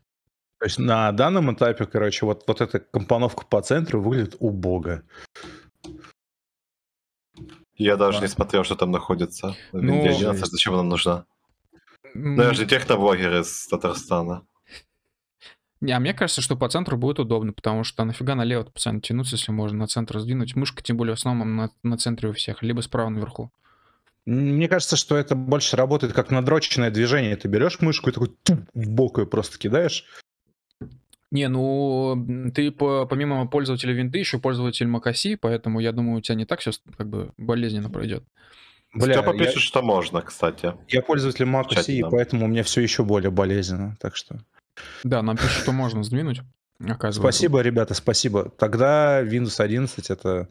то 0.59 0.65
есть 0.67 0.79
на 0.79 1.13
данном 1.13 1.55
этапе, 1.55 1.87
короче, 1.87 2.27
вот, 2.27 2.45
вот 2.49 2.61
эта 2.61 2.81
компоновка 2.81 3.45
по 3.47 3.61
центру 3.63 4.01
выглядит 4.03 4.37
убого. 4.41 5.03
Я 7.75 7.97
даже 7.97 8.19
Да. 8.19 8.25
не 8.25 8.29
смотрел, 8.29 8.65
что 8.65 8.75
там 8.75 8.91
находится. 8.91 9.55
Ну, 9.73 10.05
Windows 10.05 10.17
11, 10.17 10.39
жесть. 10.41 10.53
зачем 10.53 10.75
она 10.75 10.83
нужна? 10.83 11.27
Ну, 12.15 12.43
я 12.43 12.55
же 12.55 12.67
техноблогер 12.67 13.41
из 13.41 13.67
Татарстана. 13.69 14.47
Не, 15.83 15.93
а 15.93 16.01
мне 16.01 16.15
кажется, 16.15 16.41
что 16.41 16.57
по 16.57 16.69
центру 16.71 16.97
будет 16.97 17.19
удобно, 17.19 17.53
потому 17.53 17.85
что 17.85 18.03
нафига 18.05 18.35
налево 18.35 18.65
постоянно 18.65 19.03
тянуться, 19.03 19.37
если 19.37 19.53
можно 19.53 19.79
на 19.81 19.87
центр 19.87 20.19
сдвинуть. 20.19 20.57
Мышка, 20.57 20.83
тем 20.83 20.97
более, 20.97 21.15
в 21.15 21.19
основном 21.19 21.55
на, 21.55 21.71
на 21.83 21.99
центре 21.99 22.31
у 22.31 22.33
всех, 22.33 22.63
либо 22.63 22.81
справа 22.81 23.11
наверху. 23.11 23.51
Мне 24.27 24.69
кажется, 24.69 24.97
что 24.97 25.17
это 25.17 25.37
больше 25.37 25.77
работает 25.77 26.13
как 26.13 26.31
надроченное 26.31 26.91
движение. 26.91 27.37
Ты 27.37 27.47
берешь 27.49 27.81
мышку 27.81 28.11
и 28.11 28.13
такой 28.13 28.35
туп, 28.43 28.61
в 28.75 28.91
бок 28.91 29.19
ее 29.19 29.27
просто 29.27 29.57
кидаешь. 29.57 30.05
Не, 31.31 31.49
ну 31.49 32.51
ты 32.55 32.71
по- 32.71 33.07
помимо 33.07 33.47
пользователя 33.47 33.93
винды 33.93 34.19
еще 34.19 34.39
пользователь 34.39 34.87
macOS, 34.87 35.39
поэтому 35.41 35.81
я 35.81 35.93
думаю, 35.93 36.19
у 36.19 36.21
тебя 36.21 36.35
не 36.35 36.45
так 36.45 36.61
все 36.61 36.73
как 36.97 37.09
бы 37.09 37.33
болезненно 37.37 37.91
пройдет. 37.91 38.25
Бля, 38.95 39.15
Степа 39.15 39.33
я, 39.35 39.45
пишет, 39.45 39.61
что 39.63 39.83
можно, 39.83 40.23
кстати. 40.23 40.75
я 40.89 41.03
пользователь 41.03 41.45
OS, 41.45 41.87
и 41.93 42.03
поэтому 42.03 42.47
у 42.47 42.49
меня 42.49 42.63
все 42.63 42.81
еще 42.81 43.05
более 43.05 43.31
болезненно. 43.31 43.97
Так 44.01 44.17
что 44.17 44.39
Да, 45.05 45.23
нам 45.23 45.37
пишут, 45.37 45.63
что 45.63 45.73
можно 45.73 46.03
сдвинуть. 46.03 46.41
Оказывается. 46.81 47.21
спасибо, 47.21 47.61
ребята, 47.61 47.95
спасибо. 47.95 48.51
Тогда 48.51 49.23
Windows 49.23 49.61
11 49.63 50.11
это... 50.11 50.49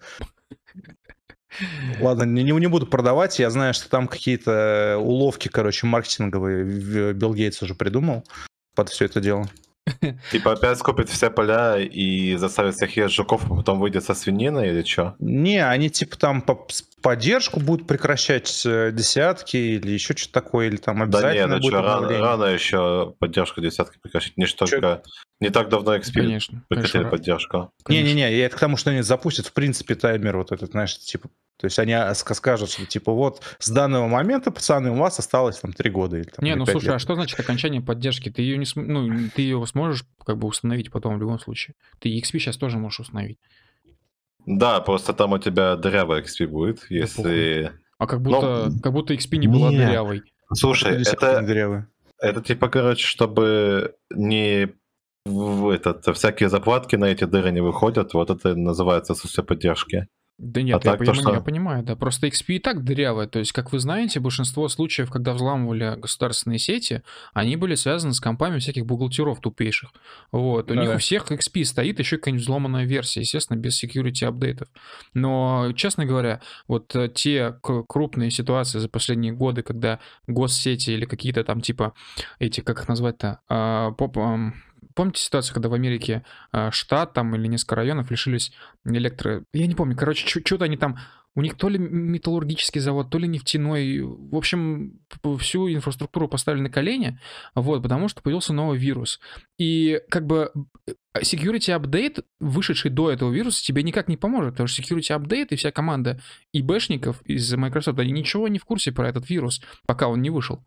Ладно, 2.00 2.24
не, 2.24 2.44
не 2.44 2.68
буду 2.68 2.88
продавать. 2.88 3.39
Я 3.39 3.50
знаю, 3.50 3.74
что 3.74 3.89
там 3.89 4.08
какие-то 4.08 4.98
уловки, 5.00 5.48
короче, 5.48 5.88
маркетинговые 5.88 7.13
Билл 7.13 7.34
Гейтс 7.34 7.62
уже 7.62 7.76
придумал 7.76 8.24
под 8.76 8.89
все 8.89 9.06
это 9.06 9.22
дело. 9.22 9.48
Типа 10.32 10.54
опять 10.54 10.80
скопит 10.80 11.10
все 11.10 11.30
поля 11.30 11.78
и 11.78 12.36
заставит 12.38 12.76
всех 12.76 12.98
есть 12.98 13.13
жуков, 13.13 13.46
а 13.46 13.56
потом 13.56 13.80
выйдет 13.80 14.04
со 14.04 14.15
свининой 14.15 14.70
или 14.70 14.84
что? 14.84 15.15
Не, 15.20 15.65
они 15.65 15.89
типа 15.89 16.18
там 16.18 16.41
по- 16.41 16.68
поддержку 17.02 17.60
будут 17.60 17.86
прекращать 17.86 18.65
э, 18.65 18.91
десятки 18.91 19.58
или 19.58 19.91
еще 19.91 20.15
что-то 20.15 20.34
такое, 20.34 20.68
или 20.68 20.78
там 20.78 20.98
Да 20.98 21.04
обязательно 21.04 21.34
нет, 21.34 21.50
ну 21.50 21.58
будет 21.58 21.74
что, 21.74 21.82
рано, 21.82 22.20
рано 22.20 22.46
еще 22.46 23.13
поддержку 23.20 23.62
десятки 23.62 24.00
прекращать. 24.00 24.36
Не 24.38 24.48
только... 24.48 25.04
Не 25.41 25.50
так 25.50 25.69
давно 25.69 25.95
XP 25.95 26.13
Конечно. 26.13 26.63
конечно, 26.69 27.10
поддержку. 27.10 27.71
конечно. 27.84 28.08
Не-не-не, 28.08 28.38
я 28.38 28.45
это 28.45 28.56
к 28.56 28.60
тому, 28.60 28.78
что 28.78 28.91
они 28.91 29.02
запустят, 29.02 29.48
в 29.48 29.54
принципе, 29.54 29.95
таймер 29.95 30.38
вот 30.38 30.52
этот, 30.52 30.71
знаешь, 30.71 30.98
типа... 30.98 31.30
То 31.58 31.65
есть 31.67 31.78
они 31.80 31.93
ска- 31.93 32.34
скажут, 32.34 32.69
что 32.69 32.86
типа 32.86 33.12
вот 33.13 33.41
с 33.60 33.69
данного 33.69 34.08
момента, 34.08 34.52
пацаны, 34.52 34.91
у 34.91 34.95
вас 34.95 35.19
осталось 35.19 35.58
там 35.60 35.71
три 35.74 35.89
года 35.89 36.17
или 36.17 36.24
там 36.26 36.43
Не, 36.43 36.52
или 36.52 36.58
ну 36.58 36.65
слушай, 36.65 36.86
лет. 36.88 36.95
а 36.95 37.00
что 37.00 37.15
значит 37.15 37.39
окончание 37.39 37.82
поддержки? 37.82 38.30
Ты 38.30 38.41
ее 38.43 38.58
не 38.58 38.65
см- 38.65 38.89
ну, 38.91 39.30
ты 39.34 39.41
ее 39.41 39.65
сможешь 39.67 40.06
как 40.26 40.38
бы 40.38 40.48
установить 40.48 40.91
потом 40.91 41.17
в 41.17 41.19
любом 41.19 41.39
случае. 41.39 41.76
Ты 42.00 42.10
XP 42.17 42.39
сейчас 42.39 42.58
тоже 42.58 42.78
можешь 42.78 43.00
установить. 43.02 43.39
Да, 44.45 44.80
просто 44.82 45.13
там 45.13 45.32
у 45.34 45.38
тебя 45.39 45.76
дырявый 45.76 46.21
XP 46.21 46.48
будет, 46.48 46.86
если... 46.89 47.71
А 47.98 48.06
как 48.08 48.19
Ну, 48.19 48.30
будто, 48.32 48.71
как 48.84 48.91
будто 48.93 49.13
XP 49.13 49.38
не 49.38 49.48
была 49.48 49.69
не. 49.71 49.78
дырявой. 49.78 50.21
Слушай, 50.54 51.02
это, 51.02 51.88
это 52.19 52.41
типа, 52.41 52.67
короче, 52.67 53.06
чтобы 53.08 53.95
не 54.13 54.69
в 55.25 55.69
этот, 55.69 56.05
всякие 56.15 56.49
заплатки 56.49 56.95
на 56.95 57.05
эти 57.05 57.23
дыры 57.23 57.51
не 57.51 57.61
выходят, 57.61 58.13
вот 58.13 58.29
это 58.29 58.55
называется 58.55 59.13
отсутствие 59.13 59.45
поддержки. 59.45 60.07
Да 60.38 60.61
нет, 60.61 60.81
А 60.83 60.89
я, 60.89 60.91
так 60.91 60.99
то 60.99 61.05
понимаю, 61.05 61.21
что? 61.21 61.33
я 61.33 61.39
понимаю, 61.39 61.83
да. 61.83 61.95
Просто 61.95 62.27
XP 62.27 62.55
и 62.55 62.59
так 62.59 62.83
дырявая. 62.83 63.25
То 63.25 63.39
есть, 63.39 63.53
как 63.53 63.71
вы 63.71 63.79
знаете, 63.79 64.19
большинство 64.19 64.67
случаев, 64.67 65.09
когда 65.09 65.31
взламывали 65.31 65.95
государственные 65.97 66.59
сети, 66.59 67.03
они 67.33 67.55
были 67.55 67.75
связаны 67.75 68.13
с 68.13 68.19
компами 68.19 68.59
всяких 68.59 68.85
бухгалтеров 68.85 69.39
тупейших. 69.39 69.91
Вот. 70.33 70.69
У 70.69 70.73
них 70.73 70.83
Да-да. 70.83 70.95
у 70.95 70.99
всех 70.99 71.31
XP 71.31 71.63
стоит 71.63 71.99
еще 71.99 72.17
какая-нибудь 72.17 72.43
взломанная 72.43 72.83
версия, 72.83 73.21
естественно, 73.21 73.57
без 73.57 73.81
security 73.81 74.25
апдейтов. 74.25 74.67
Но, 75.13 75.71
честно 75.73 76.05
говоря, 76.05 76.41
вот 76.67 76.93
э, 76.97 77.07
те 77.07 77.55
крупные 77.88 78.29
ситуации 78.29 78.79
за 78.79 78.89
последние 78.89 79.31
годы, 79.31 79.63
когда 79.63 79.99
госсети 80.27 80.91
или 80.91 81.05
какие-то 81.05 81.45
там 81.45 81.61
типа 81.61 81.93
эти, 82.39 82.59
как 82.59 82.81
их 82.81 82.89
назвать-то, 82.89 83.39
а, 83.47 83.91
Помните 84.95 85.21
ситуацию, 85.21 85.53
когда 85.53 85.69
в 85.69 85.73
Америке 85.73 86.23
а, 86.51 86.71
штат 86.71 87.13
там 87.13 87.36
или 87.36 87.47
несколько 87.47 87.75
районов 87.75 88.10
лишились 88.12 88.51
электро... 88.86 89.43
Я 89.53 89.67
не 89.67 89.75
помню, 89.75 89.95
короче, 89.95 90.25
что-то 90.27 90.65
они 90.65 90.77
там... 90.77 90.97
У 91.38 91.41
них 91.41 91.58
то 91.58 91.67
ли 91.67 91.77
металлургический 91.77 92.79
завод, 92.79 93.10
то 93.10 93.17
ли 93.17 93.27
нефтяной. 93.27 93.99
В 93.99 94.38
общем, 94.38 95.01
всю 95.39 95.69
инфраструктуру 95.69 96.29
поставили 96.29 96.62
на 96.62 96.69
колени, 96.69 97.19
вот, 97.55 97.84
потому 97.84 98.08
что 98.08 98.21
появился 98.21 98.53
новый 98.53 98.79
вирус. 98.79 99.19
И 99.58 100.01
как 100.10 100.25
бы 100.27 100.53
э, 100.88 100.93
security 101.19 101.77
update, 101.77 102.23
вышедший 102.39 102.89
до 102.89 103.12
этого 103.12 103.34
вируса, 103.34 103.62
тебе 103.65 103.84
никак 103.84 104.08
не 104.08 104.15
поможет, 104.15 104.53
потому 104.53 104.67
что 104.67 104.81
security 104.81 105.13
update 105.13 105.47
и 105.49 105.58
вся 105.58 105.73
команда 105.73 106.21
ИБшников 106.53 107.21
из 107.23 107.53
Microsoft, 107.53 107.99
они 107.99 108.13
ничего 108.13 108.47
не 108.47 108.58
в 108.58 108.63
курсе 108.63 108.93
про 108.93 109.10
этот 109.10 109.29
вирус, 109.29 109.62
пока 109.86 110.08
он 110.08 110.21
не 110.21 110.29
вышел. 110.29 110.63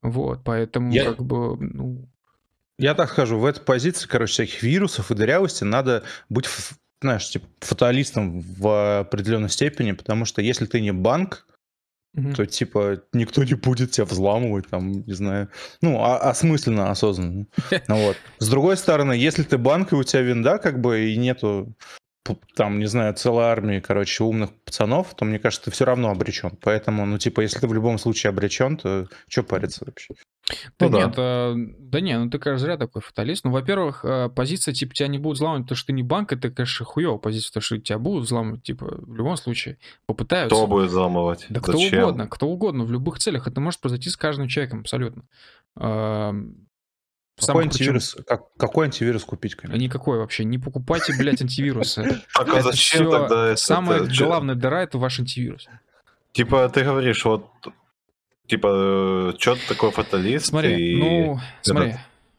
Вот, 0.00 0.42
поэтому 0.42 0.90
Я- 0.90 1.04
как 1.04 1.22
бы, 1.22 1.58
ну, 1.58 2.08
Я 2.78 2.94
так 2.94 3.10
скажу, 3.10 3.38
в 3.38 3.44
этой 3.44 3.60
позиции, 3.60 4.06
короче, 4.06 4.32
всяких 4.32 4.62
вирусов 4.62 5.10
и 5.10 5.14
дырявости 5.14 5.64
надо 5.64 6.04
быть, 6.28 6.46
знаешь, 7.02 7.28
типа 7.28 7.46
фаталистом 7.60 8.40
в 8.40 9.00
определенной 9.00 9.50
степени, 9.50 9.92
потому 9.92 10.24
что 10.24 10.42
если 10.42 10.66
ты 10.66 10.80
не 10.80 10.92
банк, 10.92 11.46
мгм. 12.14 12.34
то 12.34 12.46
типа 12.46 13.02
никто 13.12 13.42
не 13.42 13.54
будет 13.54 13.90
тебя 13.90 14.04
взламывать, 14.04 14.68
там, 14.68 15.04
не 15.04 15.12
знаю, 15.12 15.48
ну, 15.80 16.00
а- 16.00 16.18
осмысленно, 16.18 16.90
осознанно. 16.90 17.46
Ну 17.88 17.96
вот. 18.06 18.16
С 18.38 18.48
другой 18.48 18.76
стороны, 18.76 19.12
если 19.12 19.42
ты 19.42 19.58
банк, 19.58 19.92
и 19.92 19.96
у 19.96 20.04
тебя 20.04 20.22
винда, 20.22 20.58
как 20.58 20.80
бы, 20.80 21.10
и 21.10 21.16
нету 21.16 21.74
там, 22.54 22.78
не 22.78 22.86
знаю, 22.86 23.14
целой 23.14 23.44
армии, 23.44 23.80
короче, 23.80 24.24
умных 24.24 24.50
пацанов, 24.64 25.14
то, 25.14 25.24
мне 25.24 25.38
кажется, 25.38 25.66
ты 25.66 25.70
все 25.70 25.84
равно 25.84 26.10
обречен. 26.10 26.50
Поэтому, 26.62 27.06
ну, 27.06 27.18
типа, 27.18 27.40
если 27.40 27.60
ты 27.60 27.66
в 27.66 27.74
любом 27.74 27.98
случае 27.98 28.30
обречен, 28.30 28.76
то 28.76 29.08
что 29.28 29.42
париться 29.42 29.84
вообще? 29.86 30.14
Да 30.78 30.86
Ну 30.86 30.90
да. 30.90 30.98
нет, 30.98 31.14
а, 31.18 31.54
да 31.56 32.00
не, 32.00 32.18
ну 32.18 32.30
ты, 32.30 32.38
конечно, 32.38 32.64
зря 32.64 32.76
такой 32.78 33.02
фаталист. 33.02 33.44
Ну, 33.44 33.50
во-первых, 33.50 34.00
а, 34.04 34.28
позиция, 34.28 34.72
типа, 34.74 34.94
тебя 34.94 35.08
не 35.08 35.18
будут 35.18 35.36
взламывать, 35.38 35.64
потому 35.64 35.76
что 35.76 35.86
ты 35.88 35.92
не 35.92 36.02
банк, 36.02 36.32
это, 36.32 36.50
конечно, 36.50 36.86
хуёвая 36.86 37.18
позиция, 37.18 37.48
потому 37.50 37.62
что 37.62 37.78
тебя 37.78 37.98
будут 37.98 38.24
взламывать, 38.24 38.62
типа, 38.62 38.86
в 38.98 39.14
любом 39.14 39.36
случае. 39.36 39.78
Попытаются. 40.06 40.56
Кто 40.56 40.66
будет 40.66 40.88
взламывать? 40.88 41.46
Да 41.50 41.60
кто 41.60 41.72
Зачем? 41.72 42.02
угодно, 42.02 42.28
кто 42.28 42.48
угодно, 42.48 42.84
в 42.84 42.92
любых 42.92 43.18
целях. 43.18 43.46
Это 43.46 43.60
может 43.60 43.80
произойти 43.80 44.08
с 44.10 44.16
каждым 44.16 44.48
человеком, 44.48 44.80
абсолютно. 44.80 45.24
А, 45.76 46.34
Какой 47.46 47.64
антивирус, 47.64 48.16
как- 48.26 48.54
какой 48.56 48.86
антивирус 48.86 49.24
купить, 49.24 49.54
конечно? 49.54 49.80
Никакой 49.80 50.18
вообще. 50.18 50.44
Не 50.44 50.58
покупайте, 50.58 51.12
блядь, 51.18 51.40
антивирусы. 51.42 52.02
Так, 52.34 52.48
а 52.48 52.62
зачем 52.62 53.10
тогда 53.10 53.46
это? 53.48 53.56
Самая 53.56 53.98
главная 54.26 54.54
дыра— 54.54 54.82
это 54.84 54.98
ваш 54.98 55.20
антивирус. 55.20 55.66
Типа, 56.32 56.68
ты 56.68 56.82
говоришь, 56.84 57.24
вот, 57.24 57.50
типа, 58.46 59.34
что 59.38 59.54
ты 59.56 59.60
такой 59.68 59.90
фаталист? 59.90 60.46
Смотри, 60.46 60.92
и- 60.92 60.96
ну, 60.96 61.40
смотри. 61.62 61.94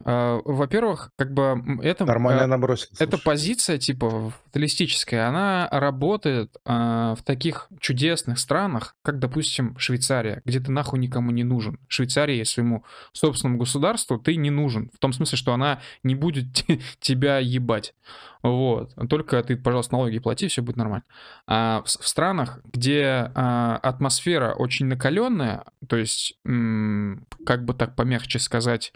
А, 0.05 0.39
Во-первых, 0.45 1.12
как 1.17 1.33
бы 1.33 1.79
это... 1.83 2.05
Нормально 2.05 2.43
а, 2.43 2.47
набросил. 2.47 2.88
Эта 2.99 3.12
слушай. 3.12 3.23
позиция, 3.23 3.77
типа, 3.77 4.31
фаталистическая, 4.45 5.27
она 5.27 5.67
работает 5.71 6.55
а, 6.65 7.15
в 7.15 7.23
таких 7.23 7.67
чудесных 7.79 8.39
странах, 8.39 8.95
как, 9.03 9.19
допустим, 9.19 9.77
Швейцария, 9.77 10.41
где 10.45 10.59
ты 10.59 10.71
нахуй 10.71 10.99
никому 10.99 11.31
не 11.31 11.43
нужен. 11.43 11.79
Швейцарии 11.88 12.43
своему 12.43 12.85
собственному 13.12 13.59
государству 13.59 14.17
ты 14.17 14.35
не 14.35 14.49
нужен. 14.49 14.89
В 14.93 14.99
том 14.99 15.12
смысле, 15.13 15.38
что 15.38 15.53
она 15.53 15.81
не 16.03 16.15
будет 16.15 16.53
те- 16.53 16.79
тебя 16.99 17.39
ебать. 17.39 17.93
Вот. 18.41 18.93
Только 19.09 19.43
ты, 19.43 19.57
пожалуйста, 19.57 19.93
налоги 19.93 20.19
плати, 20.19 20.47
все 20.47 20.62
будет 20.62 20.77
нормально. 20.77 21.03
А 21.45 21.81
в, 21.81 21.88
в 21.88 22.07
странах, 22.07 22.62
где 22.63 23.31
а, 23.35 23.77
атмосфера 23.83 24.53
очень 24.53 24.85
накаленная, 24.85 25.65
то 25.88 25.97
есть, 25.97 26.39
м, 26.45 27.25
как 27.45 27.65
бы 27.65 27.73
так 27.73 27.95
помягче 27.95 28.39
сказать, 28.39 28.93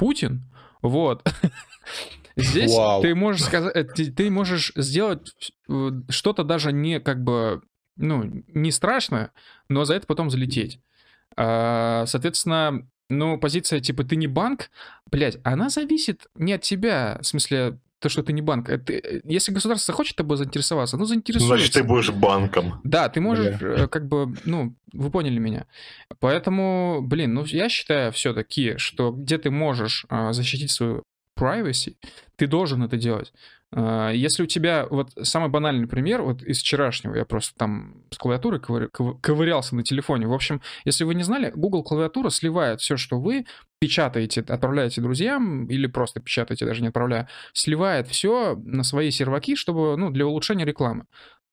Путин, 0.00 0.50
вот. 0.80 1.22
Здесь 2.36 2.74
Вау. 2.74 3.02
ты 3.02 3.14
можешь 3.14 3.44
сказать, 3.44 3.76
э, 3.76 3.84
ты, 3.84 4.10
ты 4.10 4.30
можешь 4.30 4.72
сделать 4.74 5.52
что-то 6.08 6.42
даже 6.42 6.72
не 6.72 7.00
как 7.00 7.22
бы, 7.22 7.60
ну, 7.96 8.42
не 8.48 8.70
страшное, 8.70 9.32
но 9.68 9.84
за 9.84 9.92
это 9.94 10.06
потом 10.06 10.30
залететь. 10.30 10.80
А, 11.36 12.06
Соответственно, 12.06 12.88
ну, 13.10 13.38
позиция 13.38 13.80
типа 13.80 14.04
ты 14.04 14.16
не 14.16 14.26
банк, 14.26 14.70
блядь, 15.10 15.36
она 15.44 15.68
зависит 15.68 16.28
не 16.34 16.54
от 16.54 16.62
тебя, 16.62 17.18
в 17.20 17.26
смысле, 17.26 17.78
то, 18.00 18.08
что 18.08 18.22
ты 18.22 18.32
не 18.32 18.42
банк. 18.42 18.68
Это, 18.68 18.92
э, 18.92 19.20
если 19.24 19.52
государство 19.52 19.94
хочет 19.94 20.16
тобой 20.16 20.36
заинтересоваться, 20.36 20.96
ну, 20.96 21.04
заинтересуется. 21.04 21.56
Значит, 21.56 21.72
ты 21.74 21.84
будешь 21.84 22.10
банком. 22.10 22.80
Да, 22.82 23.08
ты 23.08 23.20
можешь, 23.20 23.60
э, 23.60 23.86
как 23.88 24.08
бы, 24.08 24.34
ну, 24.44 24.74
вы 24.92 25.10
поняли 25.10 25.38
меня. 25.38 25.66
Поэтому, 26.18 27.00
блин, 27.02 27.34
ну, 27.34 27.44
я 27.44 27.68
считаю 27.68 28.10
все-таки, 28.12 28.76
что 28.78 29.12
где 29.12 29.38
ты 29.38 29.50
можешь 29.50 30.06
а, 30.08 30.32
защитить 30.32 30.70
свою 30.70 31.04
privacy, 31.40 31.96
ты 32.36 32.46
должен 32.46 32.82
это 32.82 32.96
делать. 32.96 33.32
А, 33.72 34.10
Если 34.10 34.42
у 34.42 34.46
тебя, 34.46 34.86
вот 34.90 35.10
самый 35.22 35.48
банальный 35.48 35.86
пример, 35.86 36.22
вот 36.22 36.42
из 36.42 36.58
вчерашнего, 36.58 37.14
я 37.14 37.24
просто 37.24 37.54
там 37.56 38.02
с 38.10 38.18
ков- 38.18 39.20
ковырялся 39.20 39.76
на 39.76 39.82
телефоне. 39.82 40.26
В 40.26 40.32
общем, 40.32 40.60
если 40.84 41.04
вы 41.04 41.14
не 41.14 41.22
знали, 41.22 41.52
Google 41.54 41.82
клавиатура 41.84 42.30
сливает 42.30 42.80
все, 42.80 42.96
что 42.96 43.20
вы 43.20 43.46
печатаете, 43.78 44.40
отправляете 44.40 45.00
друзьям 45.00 45.66
или 45.66 45.86
просто 45.86 46.20
печатаете, 46.20 46.66
даже 46.66 46.82
не 46.82 46.88
отправляя, 46.88 47.28
сливает 47.52 48.08
все 48.08 48.56
на 48.56 48.82
свои 48.82 49.10
серваки, 49.10 49.54
чтобы, 49.56 49.96
ну, 49.96 50.10
для 50.10 50.26
улучшения 50.26 50.64
рекламы. 50.64 51.04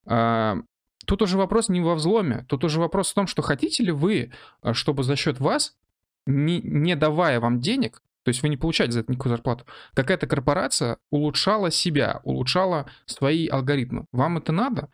А, 0.06 0.58
Тут 1.06 1.22
уже 1.22 1.38
вопрос 1.38 1.70
не 1.70 1.80
во 1.80 1.96
взломе, 1.96 2.46
тут 2.50 2.66
уже 2.66 2.82
вопрос 2.82 3.12
в 3.12 3.14
том, 3.14 3.28
что 3.28 3.42
хотите 3.42 3.82
ли 3.82 3.92
вы, 3.92 4.34
а, 4.62 4.74
чтобы 4.74 5.04
за 5.04 5.16
счет 5.16 5.40
вас, 5.40 5.78
не, 6.26 6.60
не 6.60 6.98
давая 6.98 7.40
вам 7.40 7.62
денег, 7.62 8.02
то 8.28 8.30
есть 8.32 8.44
вы 8.44 8.50
не 8.50 8.58
получаете 8.58 8.92
за 8.92 9.00
это 9.00 9.12
никакую 9.14 9.30
зарплату, 9.32 9.66
какая-то 9.94 10.28
корпорация 10.28 10.98
улучшала 11.12 11.72
себя, 11.72 12.20
улучшала 12.24 12.86
свои 13.06 13.48
алгоритмы. 13.48 14.04
Вам 14.12 14.38
это 14.38 14.52
надо? 14.52 14.90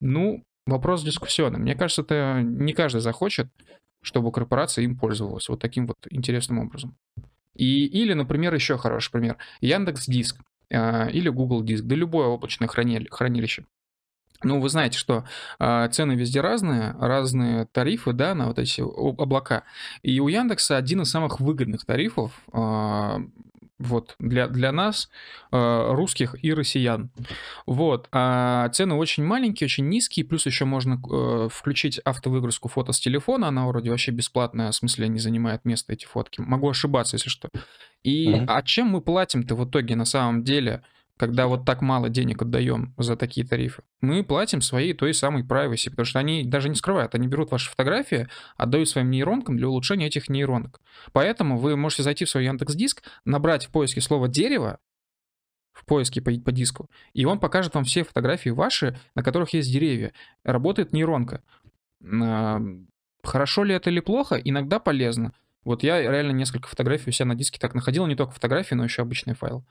Ну, 0.00 0.42
вопрос 0.66 1.04
дискуссионный. 1.04 1.60
Мне 1.60 1.76
кажется, 1.76 2.02
это 2.02 2.40
не 2.42 2.72
каждый 2.72 3.00
захочет, 3.00 3.46
чтобы 4.00 4.32
корпорация 4.32 4.82
им 4.82 4.98
пользовалась 4.98 5.48
вот 5.48 5.60
таким 5.60 5.86
вот 5.86 6.08
интересным 6.10 6.58
образом. 6.58 6.96
И, 7.54 7.86
или, 7.86 8.14
например, 8.14 8.52
еще 8.52 8.76
хороший 8.78 9.12
пример. 9.12 9.36
Яндекс 9.60 10.06
Диск. 10.06 10.40
э, 10.68 11.08
или 11.12 11.28
Google 11.28 11.62
Диск, 11.62 11.84
да 11.84 11.94
любое 11.94 12.26
облачное 12.26 12.66
хранилище. 12.66 13.64
Ну, 14.44 14.60
вы 14.60 14.68
знаете, 14.68 14.98
что 14.98 15.24
э, 15.58 15.88
цены 15.90 16.12
везде 16.12 16.40
разные, 16.40 16.94
разные 16.98 17.66
тарифы, 17.66 18.12
да, 18.12 18.34
на 18.34 18.48
вот 18.48 18.58
эти 18.58 18.80
облака. 18.80 19.64
И 20.02 20.20
у 20.20 20.28
Яндекса 20.28 20.76
один 20.76 21.02
из 21.02 21.10
самых 21.10 21.40
выгодных 21.40 21.84
тарифов 21.84 22.32
э, 22.52 23.18
вот, 23.82 24.14
для, 24.18 24.48
для 24.48 24.72
нас, 24.72 25.10
э, 25.50 25.92
русских 25.92 26.36
и 26.42 26.52
россиян. 26.54 27.10
Вот, 27.66 28.08
а 28.12 28.68
цены 28.70 28.94
очень 28.94 29.24
маленькие, 29.24 29.66
очень 29.66 29.88
низкие, 29.88 30.24
плюс 30.24 30.46
еще 30.46 30.64
можно 30.64 31.00
э, 31.10 31.48
включить 31.50 31.98
автовыгрузку 32.04 32.68
фото 32.68 32.92
с 32.92 33.00
телефона, 33.00 33.48
она 33.48 33.66
вроде 33.66 33.90
вообще 33.90 34.12
бесплатная, 34.12 34.70
в 34.70 34.74
смысле 34.74 35.08
не 35.08 35.18
занимает 35.18 35.64
место 35.64 35.92
эти 35.92 36.06
фотки. 36.06 36.40
Могу 36.40 36.70
ошибаться, 36.70 37.16
если 37.16 37.28
что. 37.28 37.48
И 38.02 38.28
mm-hmm. 38.28 38.44
а 38.48 38.62
чем 38.62 38.88
мы 38.88 39.00
платим-то 39.00 39.54
в 39.54 39.68
итоге 39.68 39.96
на 39.96 40.04
самом 40.04 40.44
деле? 40.44 40.82
Когда 41.18 41.46
вот 41.46 41.64
так 41.64 41.82
мало 41.82 42.08
денег 42.08 42.42
отдаем 42.42 42.94
за 42.98 43.16
такие 43.16 43.46
тарифы, 43.46 43.82
мы 44.00 44.24
платим 44.24 44.60
своей 44.60 44.92
той 44.94 45.14
самой 45.14 45.42
privacy, 45.42 45.90
потому 45.90 46.06
что 46.06 46.18
они 46.18 46.44
даже 46.44 46.68
не 46.68 46.74
скрывают, 46.74 47.14
они 47.14 47.28
берут 47.28 47.50
ваши 47.50 47.70
фотографии, 47.70 48.28
отдают 48.56 48.88
своим 48.88 49.10
нейронкам 49.10 49.56
для 49.56 49.68
улучшения 49.68 50.06
этих 50.06 50.28
нейронок. 50.28 50.80
Поэтому 51.12 51.58
вы 51.58 51.76
можете 51.76 52.02
зайти 52.02 52.24
в 52.24 52.30
свой 52.30 52.44
Яндекс 52.44 52.74
Диск, 52.74 53.02
набрать 53.24 53.66
в 53.66 53.70
поиске 53.70 54.00
слово 54.00 54.28
«дерево», 54.28 54.78
в 55.72 55.86
поиске 55.86 56.20
по, 56.20 56.30
по 56.32 56.52
диску, 56.52 56.90
и 57.14 57.24
он 57.24 57.40
покажет 57.40 57.74
вам 57.74 57.84
все 57.84 58.04
фотографии 58.04 58.50
ваши, 58.50 58.98
на 59.14 59.22
которых 59.22 59.54
есть 59.54 59.72
деревья. 59.72 60.12
Работает 60.44 60.92
нейронка. 60.92 61.42
Хорошо 63.22 63.64
ли 63.64 63.74
это 63.74 63.90
или 63.90 64.00
плохо? 64.00 64.36
Иногда 64.36 64.80
полезно. 64.80 65.32
Вот 65.64 65.82
я 65.82 66.00
реально 66.00 66.32
несколько 66.32 66.68
фотографий 66.68 67.10
у 67.10 67.12
себя 67.12 67.26
на 67.26 67.34
диске 67.34 67.58
так 67.58 67.74
находил, 67.74 68.06
не 68.06 68.16
только 68.16 68.32
фотографии, 68.32 68.74
но 68.74 68.84
еще 68.84 69.02
обычный 69.02 69.34
файл. 69.34 69.64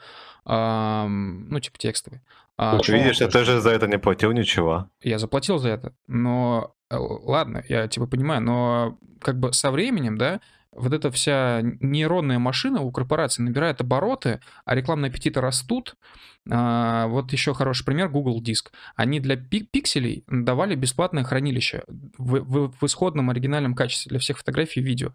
А, 0.46 1.08
ну, 1.08 1.60
типа 1.60 1.78
текстовый. 1.78 2.22
А, 2.58 2.78
вот 2.78 2.88
видишь, 2.88 3.20
я 3.22 3.28
тоже 3.28 3.60
за 3.60 3.72
это 3.72 3.88
не 3.88 3.98
платил 3.98 4.32
ничего. 4.32 4.88
Я 5.02 5.20
заплатил 5.20 5.58
за 5.58 5.70
это, 5.70 5.94
но 6.08 6.76
э, 6.90 6.96
ладно, 6.98 7.64
я 7.68 7.88
типа 7.88 8.08
понимаю, 8.08 8.42
но 8.42 8.98
как 9.20 9.40
бы 9.40 9.52
со 9.52 9.72
временем, 9.72 10.18
да, 10.18 10.40
вот 10.74 10.94
эта 10.94 11.12
вся 11.12 11.62
нейронная 11.80 12.40
машина 12.40 12.82
у 12.82 12.92
корпорации 12.92 13.44
набирает 13.44 13.82
обороты, 13.82 14.40
а 14.66 14.76
рекламные 14.76 15.10
аппетиты 15.10 15.42
растут. 15.42 15.96
А, 16.50 17.08
вот 17.08 17.32
еще 17.34 17.54
хороший 17.54 17.86
пример 17.86 18.10
Google 18.10 18.42
Диск. 18.42 18.72
Они 18.96 19.20
для 19.20 19.36
пикселей 19.36 20.24
давали 20.28 20.76
бесплатное 20.76 21.24
хранилище 21.24 21.84
в, 21.88 22.40
в, 22.40 22.74
в 22.80 22.86
исходном 22.86 23.30
оригинальном 23.30 23.76
качестве 23.76 24.10
для 24.10 24.20
всех 24.20 24.40
фотографий 24.40 24.80
и 24.80 24.84
видео. 24.84 25.14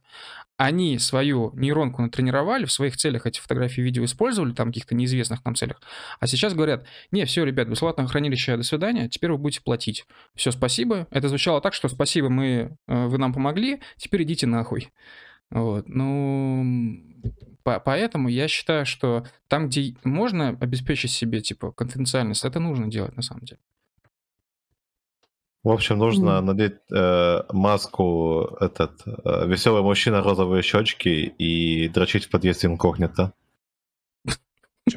Они 0.57 0.99
свою 0.99 1.53
нейронку 1.55 2.03
натренировали, 2.03 2.65
в 2.65 2.73
своих 2.73 2.97
целях 2.97 3.27
эти 3.27 3.41
фотографии 3.41 3.81
и 3.81 3.85
видео 3.85 4.05
использовали, 4.05 4.53
там 4.53 4.69
каких-то 4.69 4.95
неизвестных 4.95 5.45
нам 5.45 5.55
целях. 5.55 5.81
А 6.21 6.27
сейчас 6.27 6.55
говорят, 6.55 6.87
не, 7.11 7.25
все, 7.25 7.45
ребят, 7.45 7.69
бесплатное 7.69 8.07
хранилище, 8.07 8.57
до 8.57 8.63
свидания, 8.63 9.09
теперь 9.09 9.33
вы 9.33 9.39
будете 9.39 9.63
платить. 9.63 10.07
Все, 10.35 10.53
спасибо. 10.53 11.09
Это 11.11 11.29
звучало 11.29 11.61
так, 11.61 11.75
что 11.75 11.89
спасибо, 11.89 12.29
мы, 12.29 12.77
э, 12.87 13.07
вы 13.07 13.19
нам 13.19 13.35
помогли, 13.35 13.81
теперь 13.97 14.23
идите 14.23 14.47
нахуй. 14.47 14.91
Вот, 15.51 15.89
ну, 15.89 16.65
по 17.63 17.81
поэтому 17.81 18.29
я 18.29 18.49
считаю, 18.49 18.87
что 18.87 19.25
там, 19.49 19.69
где 19.69 19.95
можно 20.05 20.51
обеспечить 20.61 21.11
себе, 21.11 21.41
типа, 21.41 21.73
конфиденциальность, 21.73 22.45
это 22.45 22.61
нужно 22.61 22.89
делать 22.89 23.17
на 23.17 23.23
самом 23.23 23.45
деле. 23.45 23.61
В 25.67 25.71
общем, 25.71 25.99
нужно 25.99 26.39
мм, 26.39 26.41
надеть 26.43 26.79
э, 26.95 27.43
маску, 27.53 28.57
этот, 28.61 29.03
э, 29.05 29.49
веселый 29.49 29.83
мужчина, 29.83 30.23
розовые 30.23 30.63
щечки 30.63 31.09
и 31.09 31.89
дрочить 31.89 32.27
в 32.27 32.31
подъезде 32.31 32.69
инкогнито. 32.69 33.33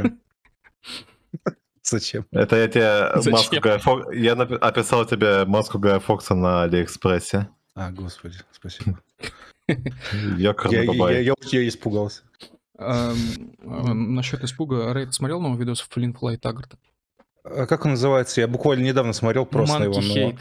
Зачем? 1.82 2.28
Это 2.32 2.56
я 2.56 2.68
тебе 2.68 3.32
маску 3.32 3.56
Гая 3.60 3.80
Фок... 3.80 4.14
Я 4.14 4.34
описал 4.34 5.06
тебе 5.06 5.46
маску 5.46 5.80
Гая 5.80 6.00
Фокса 6.00 6.36
на 6.36 6.62
Алиэкспрессе. 6.62 7.48
А, 7.80 7.92
господи, 7.92 8.36
спасибо. 8.52 9.00
Я, 10.38 10.56
я, 10.70 11.20
я, 11.20 11.34
я 11.44 11.68
испугался. 11.68 12.24
Насчет 12.76 14.44
испуга, 14.44 14.92
Рейд 14.92 15.14
смотрел 15.14 15.40
новый 15.40 15.60
видос 15.60 15.80
в 15.82 15.90
Флинн 15.90 16.16
Флай 16.16 16.38
Таггарта? 16.38 16.78
А 17.44 17.68
как 17.68 17.86
он 17.86 17.92
называется? 17.92 18.42
Я 18.42 18.48
буквально 18.50 18.84
недавно 18.84 19.14
смотрел 19.14 19.46
просто 19.46 19.84
Monkey 19.84 20.02
его. 20.02 20.32
Hate. 20.32 20.40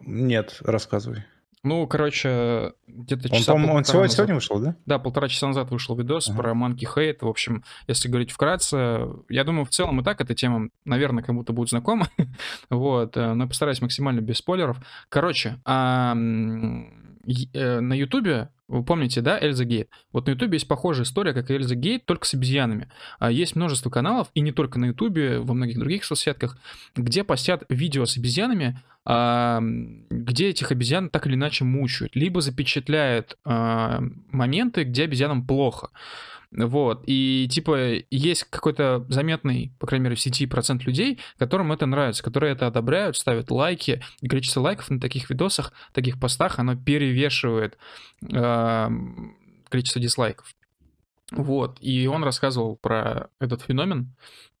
Нет, 0.00 0.58
рассказывай. 0.60 1.24
Ну, 1.62 1.86
короче, 1.86 2.72
где-то 2.86 3.28
часа 3.28 3.52
Он, 3.52 3.68
он 3.68 3.84
сегодня, 3.84 4.02
назад... 4.02 4.16
сегодня 4.16 4.34
вышел, 4.34 4.58
да? 4.60 4.76
Да, 4.86 4.98
полтора 4.98 5.28
часа 5.28 5.46
назад 5.46 5.70
вышел 5.70 5.94
видос 5.94 6.30
uh-huh. 6.30 6.36
про 6.36 6.52
Monkey 6.52 6.86
Hate. 6.94 7.18
В 7.20 7.28
общем, 7.28 7.64
если 7.86 8.08
говорить 8.08 8.30
вкратце, 8.30 9.06
я 9.28 9.44
думаю, 9.44 9.66
в 9.66 9.70
целом 9.70 10.00
и 10.00 10.04
так 10.04 10.20
эта 10.22 10.34
тема, 10.34 10.70
наверное, 10.86 11.22
кому-то 11.22 11.52
будет 11.52 11.68
знакома. 11.68 12.08
вот, 12.70 13.16
э, 13.16 13.34
но 13.34 13.46
постараюсь 13.46 13.82
максимально 13.82 14.20
без 14.20 14.38
спойлеров. 14.38 14.78
Короче, 15.10 15.60
а, 15.66 16.14
на 16.14 17.94
Ютубе, 17.94 18.48
вы 18.68 18.84
помните, 18.84 19.20
да, 19.20 19.38
Эльза 19.38 19.64
Гейт? 19.64 19.90
Вот 20.12 20.26
на 20.26 20.30
Ютубе 20.30 20.54
есть 20.54 20.68
похожая 20.68 21.04
история, 21.04 21.34
как 21.34 21.50
и 21.50 21.54
Эльза 21.54 21.74
Гейт, 21.74 22.06
только 22.06 22.24
с 22.26 22.34
обезьянами. 22.34 22.90
А 23.18 23.30
есть 23.30 23.56
множество 23.56 23.90
каналов, 23.90 24.28
и 24.34 24.40
не 24.40 24.52
только 24.52 24.78
на 24.78 24.86
Ютубе, 24.86 25.40
во 25.40 25.54
многих 25.54 25.78
других 25.78 26.04
соцсетках, 26.04 26.56
где 26.96 27.24
постят 27.24 27.64
видео 27.68 28.06
с 28.06 28.16
обезьянами, 28.16 28.80
где 29.06 30.50
этих 30.50 30.72
обезьян 30.72 31.08
так 31.08 31.26
или 31.26 31.34
иначе 31.34 31.64
мучают, 31.64 32.14
либо 32.14 32.40
запечатляют 32.42 33.38
а, 33.44 34.02
моменты, 34.30 34.84
где 34.84 35.04
обезьянам 35.04 35.46
плохо. 35.46 35.88
Вот. 36.52 37.04
И 37.06 37.48
типа 37.48 38.02
есть 38.10 38.44
какой-то 38.44 39.06
заметный, 39.08 39.72
по 39.78 39.86
крайней 39.86 40.04
мере, 40.04 40.16
в 40.16 40.20
сети 40.20 40.46
процент 40.46 40.84
людей, 40.84 41.20
которым 41.38 41.70
это 41.72 41.86
нравится, 41.86 42.24
которые 42.24 42.52
это 42.52 42.66
одобряют, 42.66 43.16
ставят 43.16 43.50
лайки. 43.50 44.02
И 44.20 44.28
количество 44.28 44.60
лайков 44.60 44.90
на 44.90 45.00
таких 45.00 45.30
видосах, 45.30 45.72
таких 45.92 46.18
постах, 46.18 46.58
оно 46.58 46.74
перевешивает 46.76 47.78
э, 48.22 48.88
количество 49.68 50.02
дизлайков. 50.02 50.54
Вот. 51.30 51.78
И 51.80 52.08
он 52.08 52.24
рассказывал 52.24 52.76
про 52.76 53.28
этот 53.38 53.62
феномен 53.62 54.14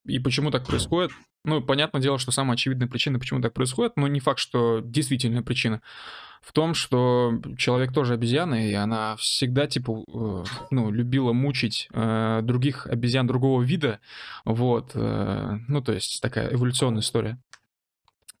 и 0.04 0.20
почему 0.20 0.50
так 0.52 0.64
происходит. 0.66 1.10
Ну, 1.44 1.62
понятное 1.62 2.02
дело, 2.02 2.18
что 2.18 2.32
самая 2.32 2.54
очевидная 2.54 2.88
причина, 2.88 3.18
почему 3.18 3.40
так 3.40 3.54
происходит, 3.54 3.96
но 3.96 4.08
не 4.08 4.20
факт, 4.20 4.38
что 4.38 4.80
действительная 4.84 5.42
причина 5.42 5.80
в 6.42 6.52
том, 6.52 6.74
что 6.74 7.34
человек 7.56 7.92
тоже 7.92 8.14
обезьяна, 8.14 8.68
и 8.68 8.72
она 8.72 9.16
всегда, 9.16 9.66
типа, 9.66 10.04
э, 10.08 10.44
ну, 10.70 10.90
любила 10.90 11.32
мучить 11.32 11.88
э, 11.92 12.40
других 12.42 12.86
обезьян 12.86 13.26
другого 13.26 13.62
вида, 13.62 14.00
вот, 14.44 14.92
э, 14.94 15.58
ну, 15.68 15.82
то 15.82 15.92
есть 15.92 16.20
такая 16.22 16.52
эволюционная 16.52 17.02
история. 17.02 17.38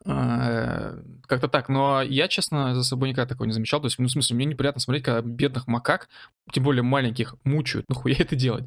Э, 0.06 0.98
как-то 1.26 1.48
так, 1.48 1.68
но 1.68 2.00
я, 2.02 2.28
честно, 2.28 2.74
за 2.74 2.82
собой 2.82 3.10
никогда 3.10 3.28
такого 3.28 3.46
не 3.46 3.52
замечал. 3.52 3.80
То 3.80 3.86
есть, 3.86 3.98
ну, 3.98 4.06
в 4.06 4.10
смысле, 4.10 4.36
мне 4.36 4.46
неприятно 4.46 4.80
смотреть, 4.80 5.04
когда 5.04 5.20
бедных 5.20 5.66
макак, 5.66 6.08
тем 6.52 6.64
более 6.64 6.82
маленьких, 6.82 7.34
мучают. 7.44 7.86
Ну, 7.88 7.94
хуя 7.94 8.16
это 8.18 8.34
делать? 8.34 8.64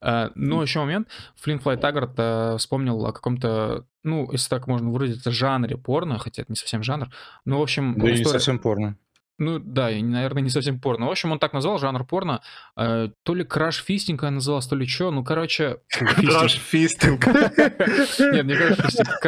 Э, 0.00 0.30
но 0.34 0.62
еще 0.62 0.80
момент. 0.80 1.08
Флинн 1.36 1.60
Флай 1.60 1.76
Таггарт 1.76 2.14
э, 2.16 2.56
вспомнил 2.58 3.04
о 3.06 3.12
каком-то, 3.12 3.86
ну, 4.02 4.30
если 4.32 4.48
так 4.48 4.66
можно 4.66 4.90
выразиться, 4.90 5.30
жанре 5.30 5.76
порно, 5.76 6.18
хотя 6.18 6.42
это 6.42 6.52
не 6.52 6.56
совсем 6.56 6.82
жанр. 6.82 7.10
Ну, 7.44 7.58
в 7.58 7.62
общем... 7.62 7.94
Да 7.94 8.06
история... 8.06 8.18
не 8.18 8.24
совсем 8.24 8.58
порно. 8.58 8.96
Ну 9.38 9.58
да, 9.58 9.90
и, 9.90 10.02
наверное, 10.02 10.42
не 10.42 10.50
совсем 10.50 10.78
порно. 10.80 11.06
В 11.06 11.10
общем, 11.10 11.32
он 11.32 11.38
так 11.38 11.52
назвал 11.52 11.78
жанр 11.78 12.04
порно. 12.04 12.42
Э, 12.76 13.08
то 13.22 13.34
ли 13.34 13.44
краш-фистинг 13.44 14.22
она 14.22 14.32
называлась, 14.32 14.66
то 14.66 14.76
ли 14.76 14.86
что. 14.86 15.10
Ну, 15.10 15.24
короче... 15.24 15.78
Краш-фистинг. 15.88 17.26
Нет, 17.26 18.44
не 18.46 18.54
краш-фистинг. 18.54 19.20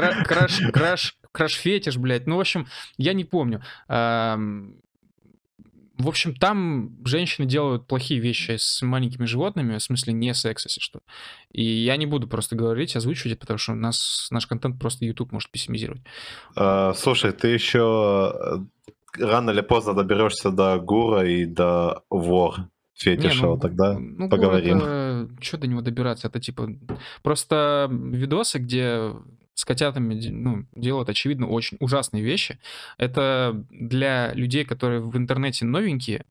Краш 0.73 1.17
краш-фетиш, 1.33 1.99
блядь. 1.99 2.27
Ну, 2.27 2.37
в 2.37 2.41
общем, 2.41 2.67
я 2.97 3.13
не 3.13 3.25
помню. 3.25 3.63
В 5.97 6.09
общем, 6.09 6.35
там 6.35 6.91
женщины 7.05 7.47
делают 7.47 7.87
плохие 7.87 8.19
вещи 8.19 8.57
с 8.59 8.83
маленькими 8.83 9.27
животными, 9.27 9.77
в 9.77 9.83
смысле 9.83 10.13
не 10.13 10.35
секс, 10.35 10.65
если 10.67 10.81
что. 10.81 11.01
И 11.53 11.65
я 11.65 11.97
не 11.97 12.07
буду 12.07 12.27
просто 12.27 12.57
говорить, 12.57 12.97
озвучивать, 12.97 13.39
потому 13.39 13.59
что 13.59 13.75
нас, 13.75 14.27
наш 14.33 14.49
контент 14.49 14.81
просто 14.81 15.05
YouTube 15.05 15.31
может 15.31 15.53
пессимизировать. 15.53 16.03
А, 16.57 16.95
слушай, 16.95 17.33
ты 17.33 17.49
еще 17.49 18.35
э, 18.35 18.91
рано 19.19 19.51
или 19.51 19.61
поздно 19.61 19.95
доберешься 19.95 20.51
до 20.51 20.79
Гура 20.79 21.27
и 21.27 21.45
до 21.45 22.03
Вор 22.11 22.69
фетиша, 22.95 23.43
не, 23.43 23.43
ну, 23.43 23.59
тогда 23.59 23.99
ну, 23.99 24.29
поговорим. 24.29 24.79
Это, 24.79 25.29
что 25.41 25.59
до 25.59 25.67
него 25.67 25.81
добираться? 25.81 26.29
Это 26.29 26.41
типа 26.41 26.69
просто 27.23 27.89
видосы, 27.91 28.59
где 28.59 29.13
с 29.55 29.65
котятами 29.65 30.15
ну, 30.31 30.67
делают, 30.75 31.09
очевидно, 31.09 31.47
очень 31.47 31.77
ужасные 31.81 32.23
вещи. 32.23 32.59
Это 32.99 33.65
для 33.71 34.33
людей, 34.35 34.65
которые 34.65 35.01
в 35.01 35.17
интернете 35.17 35.65
новенькие, 35.65 36.25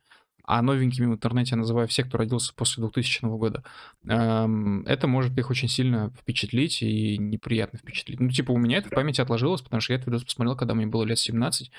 а 0.45 0.61
новенькими 0.61 1.05
в 1.05 1.13
интернете 1.13 1.51
я 1.51 1.57
называю 1.57 1.87
всех, 1.87 2.07
кто 2.07 2.17
родился 2.17 2.53
после 2.53 2.81
2000 2.81 3.25
года, 3.37 3.63
эм, 4.05 4.85
это 4.85 5.07
может 5.07 5.37
их 5.37 5.49
очень 5.49 5.69
сильно 5.69 6.11
впечатлить 6.19 6.81
и 6.81 7.17
неприятно 7.17 7.79
впечатлить. 7.79 8.19
Ну, 8.19 8.29
типа, 8.29 8.51
у 8.51 8.57
меня 8.57 8.77
это 8.77 8.89
в 8.89 8.91
памяти 8.91 9.21
отложилось, 9.21 9.61
потому 9.61 9.79
что 9.79 9.93
я 9.93 9.97
этот 9.97 10.07
видос 10.07 10.23
посмотрел, 10.25 10.57
когда 10.57 10.73
мне 10.73 10.85
было 10.85 11.03
лет 11.03 11.17
17, 11.17 11.71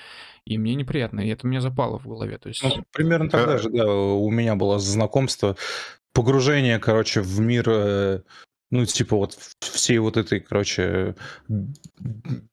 и 0.45 0.57
мне 0.57 0.75
неприятно, 0.75 1.21
и 1.21 1.29
это 1.29 1.45
у 1.45 1.49
меня 1.49 1.61
запало 1.61 1.99
в 1.99 2.07
голове. 2.07 2.37
То 2.39 2.49
есть... 2.49 2.63
Ну, 2.63 2.83
примерно 2.91 3.29
тогда 3.29 3.57
же, 3.59 3.69
да, 3.69 3.87
у 3.87 4.29
меня 4.31 4.55
было 4.55 4.79
знакомство, 4.79 5.55
погружение, 6.13 6.79
короче, 6.79 7.21
в 7.21 7.39
мир 7.39 7.65
э, 7.67 8.21
ну, 8.71 8.85
типа 8.85 9.15
вот 9.15 9.37
всей 9.59 9.99
вот 9.99 10.17
этой, 10.17 10.39
короче, 10.39 11.15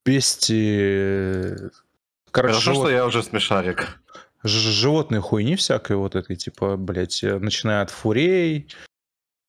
бести... 0.04 1.56
Короче, 2.30 2.54
Хорошо, 2.54 2.74
что 2.74 2.90
я 2.90 3.06
уже 3.06 3.22
смешарик. 3.22 4.01
Животной 4.44 5.20
хуйни 5.20 5.56
всякой 5.56 5.96
вот 5.96 6.16
этой, 6.16 6.36
типа, 6.36 6.76
блядь, 6.76 7.22
начиная 7.22 7.82
от 7.82 7.90
фурей, 7.90 8.68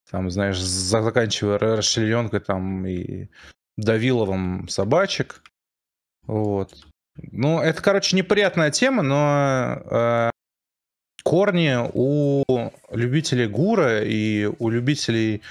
там, 0.10 0.30
знаешь, 0.30 0.60
заканчивая 0.60 1.58
расчлененкой 1.58 2.40
там 2.40 2.86
и 2.86 3.30
давиловым 3.78 4.68
собачек. 4.68 5.42
Вот. 6.28 6.74
Ну, 7.32 7.60
это, 7.60 7.82
короче, 7.82 8.16
неприятная 8.16 8.72
тема, 8.72 9.02
но 9.04 9.82
э, 9.86 10.30
корни 11.24 11.78
у 11.94 12.44
любителей 12.92 13.48
гура 13.48 14.04
и 14.04 14.46
у 14.46 14.70
любителей 14.70 15.42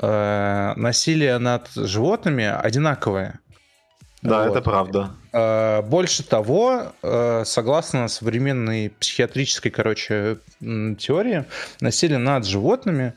э, 0.00 0.72
насилия 0.76 1.38
над 1.38 1.68
животными 1.74 2.44
одинаковые. 2.44 3.38
Да, 4.22 4.44
вот. 4.44 4.50
это 4.50 4.62
правда. 4.62 5.10
Э, 5.38 5.82
больше 5.82 6.22
того, 6.22 6.92
э, 7.02 7.42
согласно 7.44 8.08
современной 8.08 8.90
психиатрической, 8.90 9.70
короче, 9.70 10.38
теории, 10.60 11.44
насилие 11.80 12.18
над 12.18 12.44
животными, 12.44 13.12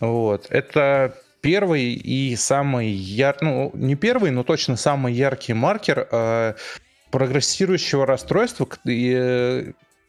вот, 0.00 0.46
это 0.50 1.14
первый 1.40 1.92
и 1.92 2.34
самый 2.36 2.88
яркий, 2.88 3.44
ну, 3.44 3.70
не 3.74 3.94
первый, 3.94 4.30
но 4.30 4.42
точно 4.42 4.76
самый 4.76 5.12
яркий 5.12 5.52
маркер 5.52 6.08
э, 6.10 6.54
прогрессирующего 7.10 8.06
расстройства, 8.06 8.66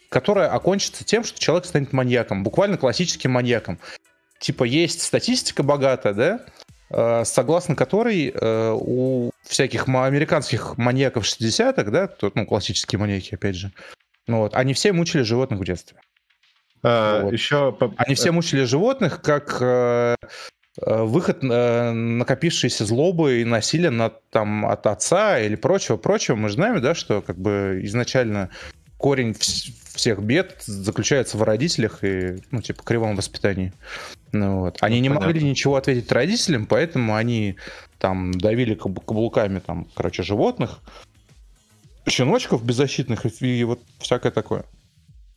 которое 0.09 0.47
окончится 0.47 1.03
тем, 1.03 1.24
что 1.24 1.39
человек 1.39 1.65
станет 1.65 1.93
маньяком, 1.93 2.43
буквально 2.43 2.78
классическим 2.78 3.32
маньяком. 3.32 3.78
Типа 4.39 4.63
есть 4.63 5.01
статистика 5.01 5.63
богатая, 5.63 6.13
да, 6.13 6.39
согласно 6.89 7.75
которой 7.75 8.31
э, 8.33 8.71
у 8.73 9.31
всяких 9.43 9.88
американских 9.88 10.77
маньяков 10.77 11.25
60-х, 11.25 11.91
да, 11.91 12.07
тут, 12.07 12.35
ну, 12.35 12.45
классические 12.45 12.99
маньяки, 12.99 13.35
опять 13.35 13.55
же, 13.55 13.71
вот, 14.27 14.55
они 14.55 14.73
все 14.73 14.93
мучили 14.93 15.21
животных 15.21 15.59
в 15.59 15.65
детстве. 15.65 15.99
А, 16.83 17.23
вот. 17.23 17.33
Еще... 17.33 17.77
Они 17.97 18.15
все 18.15 18.31
мучили 18.31 18.63
животных 18.63 19.21
как 19.21 19.57
э, 19.61 20.15
э 20.79 21.03
выход 21.03 21.43
э, 21.43 21.91
накопившейся 21.91 22.85
злобы 22.85 23.41
и 23.41 23.45
насилия 23.45 23.89
над, 23.89 24.21
там, 24.29 24.65
от 24.65 24.85
отца 24.85 25.39
или 25.39 25.55
прочего-прочего. 25.55 26.35
Мы 26.35 26.49
же 26.49 26.55
знаем, 26.55 26.79
да, 26.81 26.93
что 26.93 27.21
как 27.21 27.38
бы 27.38 27.79
изначально 27.83 28.49
корень 28.97 29.35
всех 29.97 30.19
бед 30.19 30.61
заключается 30.65 31.38
в 31.38 31.43
родителях 31.43 32.03
и, 32.03 32.38
ну, 32.51 32.61
типа, 32.61 32.83
кривом 32.83 33.15
воспитании. 33.15 33.73
Ну, 34.32 34.61
вот. 34.61 34.78
Они 34.82 34.97
ну, 34.97 35.01
не 35.03 35.09
понятно. 35.09 35.28
могли 35.28 35.49
ничего 35.49 35.75
ответить 35.75 36.11
родителям, 36.11 36.65
поэтому 36.65 37.15
они 37.15 37.55
там 37.97 38.32
давили 38.34 38.75
каблуками, 38.75 39.59
там, 39.59 39.88
короче, 39.95 40.23
животных, 40.23 40.80
щеночков 42.07 42.63
беззащитных 42.63 43.25
и, 43.25 43.59
и 43.59 43.63
вот 43.63 43.80
всякое 43.99 44.32
такое. 44.32 44.65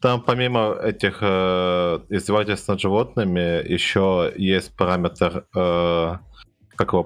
Там 0.01 0.23
помимо 0.23 0.77
этих 0.83 1.19
э, 1.21 2.01
издевательств 2.09 2.69
над 2.69 2.81
животными 2.81 3.67
еще 3.71 4.33
есть 4.37 4.75
параметр, 4.75 5.45
э, 5.55 6.17
как 6.75 6.93
его, 6.93 7.05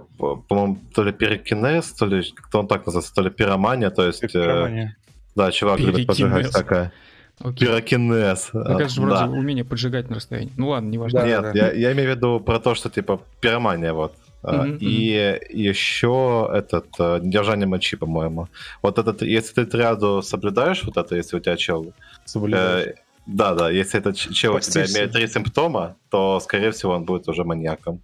по-моему, 0.49 0.78
то 0.95 1.03
ли 1.03 1.12
перекинез, 1.12 1.93
то 1.93 2.07
ли 2.07 2.22
как-то 2.22 2.61
он 2.61 2.68
так 2.68 2.87
называется, 2.87 3.14
то 3.14 3.22
ли 3.22 3.30
пиромания, 3.30 3.91
то 3.91 4.07
есть... 4.07 4.35
Э, 4.35 4.93
да, 5.35 5.51
чувак 5.51 5.80
любит 5.80 6.07
поджигать 6.07 6.47
всякое. 6.47 6.93
Окей. 7.41 7.66
Пирокинез. 7.66 8.51
Ну, 8.53 8.61
это 8.61 8.89
же 8.89 9.01
вроде 9.01 9.16
да. 9.16 9.26
умение 9.26 9.64
поджигать 9.64 10.09
на 10.09 10.16
расстоянии. 10.16 10.53
Ну 10.57 10.68
ладно, 10.68 10.89
не 10.89 10.99
важно. 10.99 11.20
Да, 11.20 11.26
Нет, 11.26 11.43
да. 11.43 11.53
Я, 11.53 11.72
я 11.72 11.93
имею 11.93 12.12
в 12.12 12.16
виду 12.16 12.41
про 12.41 12.61
то, 12.61 12.74
что 12.74 12.91
типа 12.91 13.20
пиромания 13.41 13.93
вот. 13.93 14.14
Mm-hmm. 14.43 14.78
И 14.80 15.41
еще 15.51 16.51
этот 16.53 16.87
э, 16.99 17.20
держание 17.22 17.66
мочи, 17.66 17.97
по-моему. 17.97 18.49
Вот 18.82 18.99
этот, 18.99 19.22
если 19.22 19.55
ты 19.55 19.64
триаду 19.64 20.20
соблюдаешь, 20.22 20.85
вот 20.85 20.99
это, 20.99 21.16
если 21.16 21.37
у 21.39 21.41
тебя 21.41 21.57
чел. 21.57 21.95
Э, 22.35 22.93
да, 23.26 23.55
да, 23.55 23.70
если 23.70 23.99
этот 23.99 24.16
чел 24.16 24.55
у 24.55 24.61
тебя 24.61 24.85
имеет 24.85 25.12
три 25.12 25.28
симптома, 25.28 25.97
то, 26.11 26.41
скорее 26.41 26.72
всего, 26.72 26.93
он 26.93 27.05
будет 27.05 27.26
уже 27.26 27.43
маньяком. 27.43 28.03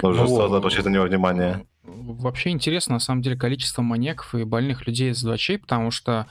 Нужно 0.00 0.22
ну, 0.22 0.36
сразу 0.36 0.54
обращать 0.54 0.84
на 0.84 0.90
него 0.90 1.04
внимание. 1.04 1.66
Вообще 1.82 2.50
интересно, 2.50 2.94
на 2.94 3.00
самом 3.00 3.22
деле, 3.22 3.36
количество 3.36 3.82
маньяков 3.82 4.34
и 4.36 4.44
больных 4.44 4.86
людей 4.86 5.10
из 5.10 5.22
2 5.22 5.36
потому 5.60 5.90
что 5.90 6.26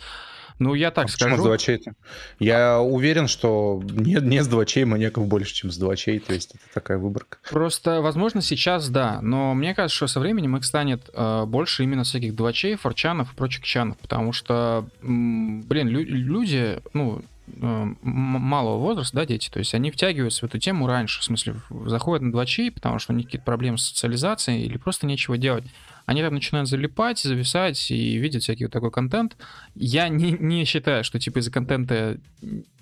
ну, 0.60 0.74
я 0.74 0.92
так 0.92 1.06
а 1.06 1.08
скажу. 1.08 1.36
Почему 1.36 1.58
с 1.58 1.60
2 1.60 1.94
Я 2.40 2.80
уверен, 2.80 3.28
что 3.28 3.82
не, 3.84 4.16
не 4.16 4.44
с 4.44 4.48
2 4.48 4.66
маньяков 4.86 5.28
больше, 5.28 5.54
чем 5.54 5.72
с 5.72 5.78
2 5.78 5.96
то 5.96 6.34
есть 6.34 6.52
это 6.56 6.64
такая 6.74 6.98
выборка. 6.98 7.38
Просто, 7.50 8.02
возможно, 8.02 8.42
сейчас 8.42 8.90
да, 8.90 9.20
но 9.22 9.54
мне 9.54 9.74
кажется, 9.74 9.96
что 9.96 10.08
со 10.08 10.20
временем 10.20 10.58
их 10.58 10.66
станет 10.66 11.10
э, 11.14 11.46
больше 11.46 11.84
именно 11.84 12.04
всяких 12.04 12.36
2 12.36 12.52
форчанов 12.80 13.34
и 13.34 13.36
прочих 13.36 13.64
чанов, 13.64 13.98
потому 13.98 14.34
что, 14.34 14.88
блин, 15.02 15.88
лю- 15.88 16.06
люди, 16.06 16.80
ну, 16.94 17.22
э, 17.48 17.86
малого 18.02 18.78
возраста, 18.78 19.18
да, 19.18 19.26
дети, 19.26 19.50
то 19.50 19.60
есть 19.60 19.74
они 19.74 19.92
втягиваются 19.92 20.42
в 20.42 20.50
эту 20.50 20.60
тему 20.60 20.88
раньше, 20.88 21.22
в 21.22 21.24
смысле, 21.24 21.56
заходят 21.86 22.24
на 22.24 22.32
2 22.32 22.46
потому 22.74 23.00
что 23.00 23.14
у 23.14 23.16
них 23.16 23.26
какие-то 23.26 23.46
проблемы 23.46 23.78
с 23.78 23.84
социализацией 23.84 24.64
или 24.64 24.78
просто 24.78 25.08
нечего 25.08 25.38
делать 25.38 25.66
они 26.06 26.22
там 26.22 26.34
начинают 26.34 26.70
залипать, 26.70 27.20
зависать 27.20 27.92
и 27.92 28.18
видят 28.18 28.44
всякий 28.44 28.66
вот 28.66 28.74
такой 28.74 28.92
контент. 28.92 29.38
Я 29.76 30.10
не, 30.10 30.32
не 30.32 30.66
считаю, 30.66 31.04
что 31.04 31.20
типа 31.20 31.40
из-за 31.40 31.52
контента 31.52 32.18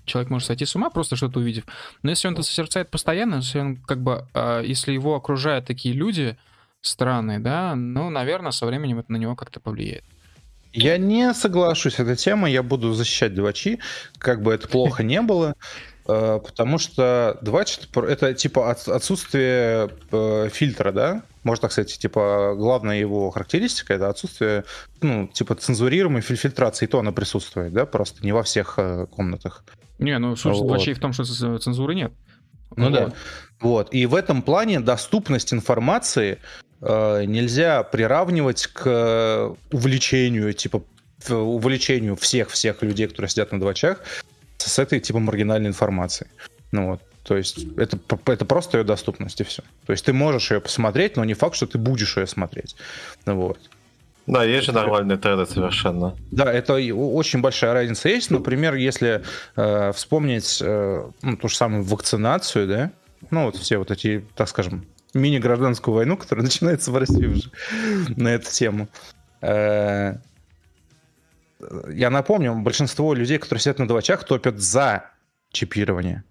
человек 0.06 0.30
может 0.30 0.48
сойти 0.48 0.66
с 0.66 0.76
ума, 0.76 0.90
просто 0.90 1.16
что-то 1.16 1.40
увидев. 1.40 1.66
Но 2.04 2.10
если 2.10 2.28
он 2.28 2.34
это 2.34 2.44
созерцает 2.44 2.90
постоянно, 2.90 3.36
если 3.36 3.60
он 3.60 3.76
как 3.78 4.02
бы, 4.02 4.28
э, 4.34 4.64
если 4.66 4.94
его 4.94 5.16
окружают 5.16 5.66
такие 5.66 5.94
люди 5.94 6.38
странные, 6.82 7.40
да, 7.40 7.76
ну, 7.76 8.10
наверное, 8.10 8.52
со 8.52 8.66
временем 8.66 9.00
это 9.00 9.12
на 9.12 9.18
него 9.18 9.36
как-то 9.36 9.60
повлияет. 9.60 10.04
Я 10.74 10.98
не 10.98 11.34
соглашусь 11.34 11.96
с 11.96 12.00
этой 12.00 12.16
темой, 12.16 12.54
я 12.54 12.64
буду 12.64 12.94
защищать 12.94 13.34
Двачи, 13.34 13.80
как 14.18 14.42
бы 14.42 14.54
это 14.54 14.68
плохо 14.70 15.04
не 15.04 15.22
было, 15.22 15.56
потому 16.44 16.78
что 16.78 17.38
Двач 17.42 17.80
это 17.96 18.34
типа 18.34 18.72
отсутствие 18.72 19.90
э, 20.12 20.50
фильтра, 20.52 20.92
да, 20.92 21.24
можно 21.44 21.64
так 21.64 21.72
сказать, 21.72 21.98
типа, 21.98 22.54
главная 22.56 23.00
его 23.00 23.32
характеристика 23.32 23.94
это 23.94 24.10
отсутствие, 24.10 24.64
ну, 25.02 25.28
типа, 25.28 25.56
цензурируемой 25.56 26.22
фильтрации, 26.22 26.86
и 26.86 26.88
то 26.88 27.00
она 27.00 27.12
присутствует, 27.12 27.74
да, 27.74 27.86
просто 27.86 28.24
не 28.24 28.32
во 28.32 28.44
всех 28.44 28.76
э, 28.78 29.08
комнатах. 29.08 29.64
Не, 29.98 30.18
ну, 30.20 30.36
суть 30.36 30.58
вот. 30.58 30.80
в 30.80 31.00
том, 31.00 31.14
что 31.14 31.24
цензуры 31.58 31.96
нет. 31.96 32.12
Ну 32.76 32.90
вот. 32.90 32.94
да. 32.94 33.14
Вот. 33.60 33.94
И 33.94 34.06
в 34.06 34.16
этом 34.16 34.42
плане 34.42 34.80
доступность 34.80 35.54
информации 35.54 36.38
э, 36.82 37.26
нельзя 37.26 37.84
приравнивать 37.84 38.68
к 38.68 39.56
увлечению, 39.72 40.54
типа, 40.54 40.84
увлечению 41.30 42.16
всех-всех 42.16 42.82
людей, 42.82 43.08
которые 43.08 43.30
сидят 43.30 43.52
на 43.52 43.60
двачах, 43.60 44.00
с 44.70 44.80
этой, 44.80 45.00
типа, 45.00 45.20
маргинальной 45.20 45.70
информацией. 45.70 46.30
Ну 46.72 46.92
вот. 46.92 47.02
То 47.24 47.38
есть 47.38 47.66
это, 47.78 48.00
это 48.26 48.46
просто 48.46 48.80
ее 48.80 48.84
доступность 48.84 49.40
и 49.42 49.44
все. 49.44 49.64
То 49.86 49.94
есть 49.94 50.06
ты 50.06 50.14
можешь 50.14 50.52
ее 50.52 50.60
посмотреть, 50.60 51.18
но 51.18 51.24
не 51.24 51.34
факт, 51.34 51.56
что 51.56 51.68
ты 51.68 51.78
будешь 51.78 52.18
ее 52.18 52.26
смотреть. 52.26 52.76
Вот. 53.26 53.60
Да, 54.28 54.44
есть 54.44 54.66
же 54.66 54.72
нормальные 54.72 55.18
треды 55.18 55.46
совершенно. 55.46 56.16
Да, 56.32 56.52
это 56.52 56.74
очень 56.74 57.42
большая 57.42 57.74
разница 57.74 58.10
есть. 58.10 58.32
Например, 58.32 58.76
если 58.76 59.24
э, 59.56 59.92
вспомнить 59.94 60.60
э, 60.62 61.10
ну, 61.22 61.38
ту 61.38 61.48
же 61.48 61.56
самую 61.56 61.84
вакцинацию, 61.84 62.68
да, 62.68 62.92
ну 63.30 63.46
вот 63.46 63.56
все 63.58 63.78
вот 63.78 63.92
эти, 63.92 64.26
так 64.36 64.48
скажем, 64.48 64.86
мини-гражданскую 65.14 65.96
войну, 65.96 66.18
которая 66.18 66.44
начинается 66.46 66.92
в 66.92 66.98
России 66.98 67.26
уже 67.26 67.52
на 68.16 68.30
эту 68.30 68.52
тему. 68.52 68.88
Э, 69.42 70.18
я 71.94 72.10
напомню, 72.10 72.56
большинство 72.56 73.14
людей, 73.14 73.38
которые 73.38 73.62
сидят 73.62 73.80
на 73.80 73.88
двачах, 73.88 74.24
топят 74.24 74.60
за 74.60 75.06
чипирование. 75.52 76.24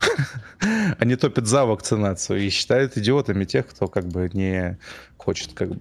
Они 0.98 1.16
топят 1.16 1.46
за 1.46 1.64
вакцинацию 1.64 2.40
и 2.40 2.50
считают 2.50 2.96
идиотами 2.96 3.44
тех, 3.44 3.66
кто 3.66 3.86
как 3.86 4.06
бы 4.06 4.30
не 4.32 4.78
хочет 5.16 5.52
как 5.52 5.70
бы 5.70 5.80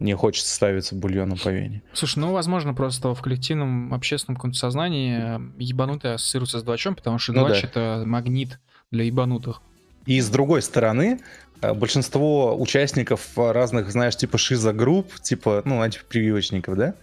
не 0.00 0.14
хочет 0.14 0.44
ставиться 0.44 0.94
бульоном 0.94 1.38
по 1.38 1.48
вене. 1.48 1.82
Слушай, 1.92 2.18
ну, 2.18 2.32
возможно, 2.32 2.74
просто 2.74 3.14
в 3.14 3.22
коллективном 3.22 3.94
общественном 3.94 4.36
каком-то 4.36 4.58
сознании 4.58 5.40
ебанутые 5.56 6.14
ассоциируются 6.14 6.58
с 6.58 6.62
двачом, 6.62 6.94
потому 6.94 7.18
что 7.18 7.32
ну, 7.32 7.46
двач 7.46 7.62
да.— 7.62 7.68
это 7.68 8.02
магнит 8.04 8.58
для 8.90 9.04
ебанутых. 9.04 9.62
И 10.06 10.20
с 10.20 10.28
другой 10.28 10.62
стороны, 10.62 11.20
э, 11.62 11.72
большинство 11.72 12.60
участников 12.60 13.30
разных, 13.36 13.90
знаешь, 13.90 14.16
типа 14.16 14.36
шиза-групп, 14.36 15.20
типа, 15.20 15.62
ну, 15.64 15.80
антипрививочников, 15.80 16.76
да, 16.76 16.94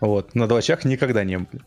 вот, 0.00 0.34
на 0.34 0.46
двачах 0.46 0.84
никогда 0.84 1.24
не 1.24 1.38
были. 1.38 1.62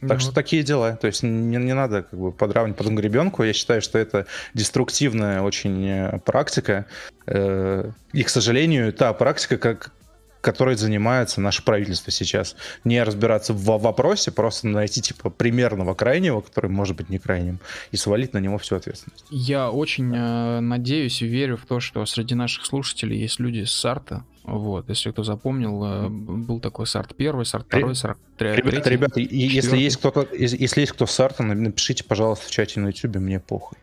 Так 0.00 0.10
ну, 0.10 0.18
что 0.20 0.32
такие 0.32 0.62
дела. 0.62 0.96
То 0.96 1.08
есть 1.08 1.22
не, 1.22 1.56
не 1.56 1.74
надо 1.74 2.02
как 2.04 2.18
бы 2.18 2.30
подравнивать 2.30 2.78
потом 2.78 2.94
гребенку. 2.94 3.42
Я 3.42 3.52
считаю, 3.52 3.82
что 3.82 3.98
это 3.98 4.26
деструктивная 4.54 5.42
очень 5.42 5.84
э, 5.86 6.18
практика. 6.20 6.86
Э, 7.26 7.90
и, 8.12 8.22
к 8.22 8.28
сожалению, 8.28 8.92
та 8.92 9.12
практика, 9.12 9.58
как, 9.58 9.92
которой 10.40 10.76
занимается 10.76 11.40
наше 11.40 11.64
правительство 11.64 12.10
сейчас. 12.10 12.56
Не 12.84 13.02
разбираться 13.02 13.52
в 13.52 13.64
вопросе, 13.64 14.30
просто 14.30 14.68
найти 14.68 15.00
типа 15.00 15.30
примерного 15.30 15.94
крайнего, 15.94 16.40
который 16.40 16.70
может 16.70 16.96
быть 16.96 17.08
не 17.08 17.18
крайним, 17.18 17.58
и 17.90 17.96
свалить 17.96 18.32
на 18.32 18.38
него 18.38 18.58
всю 18.58 18.76
ответственность. 18.76 19.24
Я 19.30 19.70
очень 19.70 20.14
э, 20.14 20.60
надеюсь 20.60 21.22
и 21.22 21.26
верю 21.26 21.56
в 21.56 21.66
то, 21.66 21.80
что 21.80 22.04
среди 22.06 22.34
наших 22.34 22.66
слушателей 22.66 23.18
есть 23.18 23.40
люди 23.40 23.64
с 23.64 23.72
Сарта. 23.72 24.24
Вот, 24.44 24.88
если 24.88 25.10
кто 25.10 25.24
запомнил, 25.24 25.84
э, 25.84 26.08
был 26.08 26.60
такой 26.60 26.86
Сарт 26.86 27.14
первый, 27.14 27.44
Сарт 27.44 27.66
второй, 27.66 27.94
Сарт 27.94 28.18
третий. 28.38 28.62
Ребята, 28.62 28.90
ребята 28.90 29.20
если 29.20 29.76
есть 29.76 29.98
кто-то, 29.98 30.26
если 30.34 30.80
есть 30.80 30.92
кто 30.92 31.06
с 31.06 31.10
Сарта, 31.10 31.42
напишите, 31.42 32.04
пожалуйста, 32.04 32.46
в 32.46 32.50
чате 32.50 32.80
на 32.80 32.88
YouTube, 32.88 33.16
мне 33.16 33.40
похуй. 33.40 33.76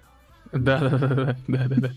Да, 0.55 0.79
да, 0.79 0.97
да, 0.97 1.37
да, 1.47 1.67
да, 1.67 1.75
да. 1.75 1.91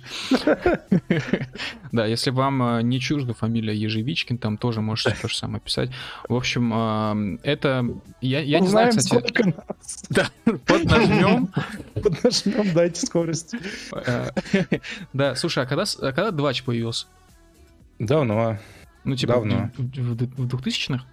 Да, 1.93 2.07
если 2.07 2.31
вам 2.31 2.63
э, 2.63 2.83
не 2.83 3.01
чужда 3.01 3.33
фамилия 3.33 3.75
Ежевичкин, 3.75 4.39
там 4.39 4.59
тоже 4.59 4.81
можете 4.81 5.17
то 5.21 5.29
же 5.29 5.37
самое 5.37 5.61
писать. 5.61 5.91
В 6.29 6.35
общем, 6.35 7.39
это 7.43 7.87
я, 8.21 8.61
не 8.61 8.67
знаю, 8.67 8.91
кстати. 8.91 9.55
Да, 10.11 10.29
поднажмем. 10.67 11.49
Поднажмем, 11.95 12.75
дайте 12.75 13.07
скорость. 13.07 13.55
Э, 13.93 14.31
да, 15.13 15.35
слушай, 15.35 15.63
а 15.63 15.67
когда, 15.67 15.85
а 16.01 16.13
когда 16.13 16.31
Двач 16.31 16.63
появился? 16.65 17.07
Давно. 17.99 18.59
Ну, 19.05 19.17
типа, 19.17 19.35
Давно. 19.35 19.71
в 19.77 20.47
2000-х? 20.47 21.05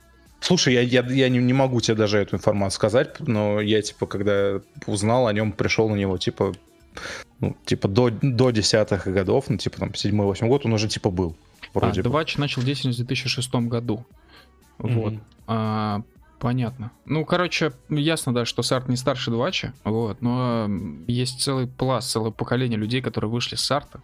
Слушай, 0.42 0.74
я, 0.74 0.82
я, 0.82 1.02
я 1.08 1.30
не, 1.30 1.40
не 1.40 1.54
могу 1.54 1.82
тебе 1.82 1.96
даже 1.96 2.20
эту 2.20 2.36
информацию 2.36 2.76
сказать, 2.76 3.20
но 3.20 3.62
я, 3.62 3.82
типа, 3.82 4.06
когда 4.06 4.62
узнал 4.86 5.28
о 5.28 5.34
нем, 5.34 5.52
пришел 5.52 5.90
на 5.90 5.96
него, 5.96 6.18
типа, 6.18 6.54
ну, 7.40 7.56
типа, 7.66 7.88
до, 7.88 8.10
до 8.10 8.52
десятых 8.52 9.06
годов, 9.08 9.46
ну, 9.50 9.58
типа, 9.58 9.80
там, 9.80 9.94
седьмой, 9.96 10.26
восьмой 10.26 10.50
год 10.50 10.66
он 10.66 10.74
уже, 10.74 10.88
типа, 10.88 11.10
был. 11.10 11.36
Вроде 11.74 12.02
а, 12.02 12.04
Двач 12.04 12.38
начал 12.38 12.62
деятельность 12.62 13.00
в 13.00 13.06
2006 13.06 13.54
году. 13.56 14.06
Вот. 14.78 15.14
Mm-hmm. 15.14 15.22
А, 15.48 16.02
понятно. 16.40 16.92
Ну, 17.06 17.26
короче, 17.26 17.74
ясно, 17.90 18.34
да, 18.34 18.46
что 18.46 18.64
Сарт 18.64 18.88
не 18.90 18.96
старше 18.96 19.32
Двача, 19.32 19.74
вот, 19.84 20.22
но 20.22 20.70
есть 21.08 21.42
целый 21.42 21.68
пласт, 21.68 22.12
целое 22.12 22.32
поколение 22.32 22.78
людей, 22.78 23.02
которые 23.02 23.30
вышли 23.30 23.56
с 23.56 23.62
Сарта, 23.62 24.02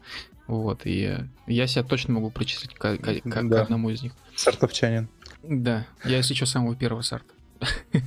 вот, 0.48 0.82
и 0.86 1.18
я 1.48 1.68
себя 1.68 1.84
точно 1.84 2.16
могу 2.16 2.30
причислить 2.30 2.74
к, 2.74 2.98
к, 2.98 3.00
к, 3.00 3.24
да. 3.24 3.58
к 3.58 3.62
одному 3.62 3.90
из 3.90 4.02
них. 4.02 4.14
Сартовчанин. 4.36 5.08
Да, 5.44 5.86
я, 6.04 6.18
если 6.18 6.34
что, 6.34 6.46
самого 6.46 6.76
первого 6.76 7.02
Сарта. 7.02 7.34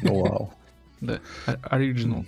Вау. 0.02 0.52
Да, 1.00 1.20
оригинал. 1.64 2.24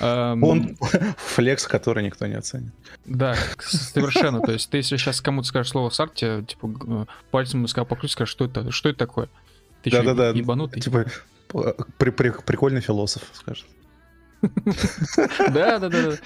Он 0.00 0.76
флекс, 1.16 1.66
который 1.66 2.04
никто 2.04 2.26
не 2.26 2.34
оценит. 2.34 2.72
Да, 3.04 3.34
совершенно. 3.58 4.40
То 4.40 4.52
есть 4.52 4.70
ты 4.70 4.78
если 4.78 4.96
сейчас 4.96 5.20
кому-то 5.20 5.48
скажешь 5.48 5.72
слово 5.72 5.90
сарт, 5.90 6.14
тебе 6.14 6.44
типа 6.44 7.06
пальцем 7.30 7.64
из 7.64 7.72
покрутить, 7.72 8.12
скажешь, 8.12 8.32
что 8.32 8.44
это, 8.44 8.70
что 8.70 8.88
это 8.88 8.98
такое? 8.98 9.28
Ты 9.82 9.90
да, 9.90 10.02
да, 10.02 10.14
да. 10.14 10.28
ебанутый? 10.30 10.80
Типа 10.80 11.06
при, 11.98 12.10
при, 12.10 12.30
прикольный 12.30 12.80
философ, 12.80 13.22
скажет. 13.32 13.66
Да, 15.52 15.78
да, 15.78 15.88
да. 15.88 16.16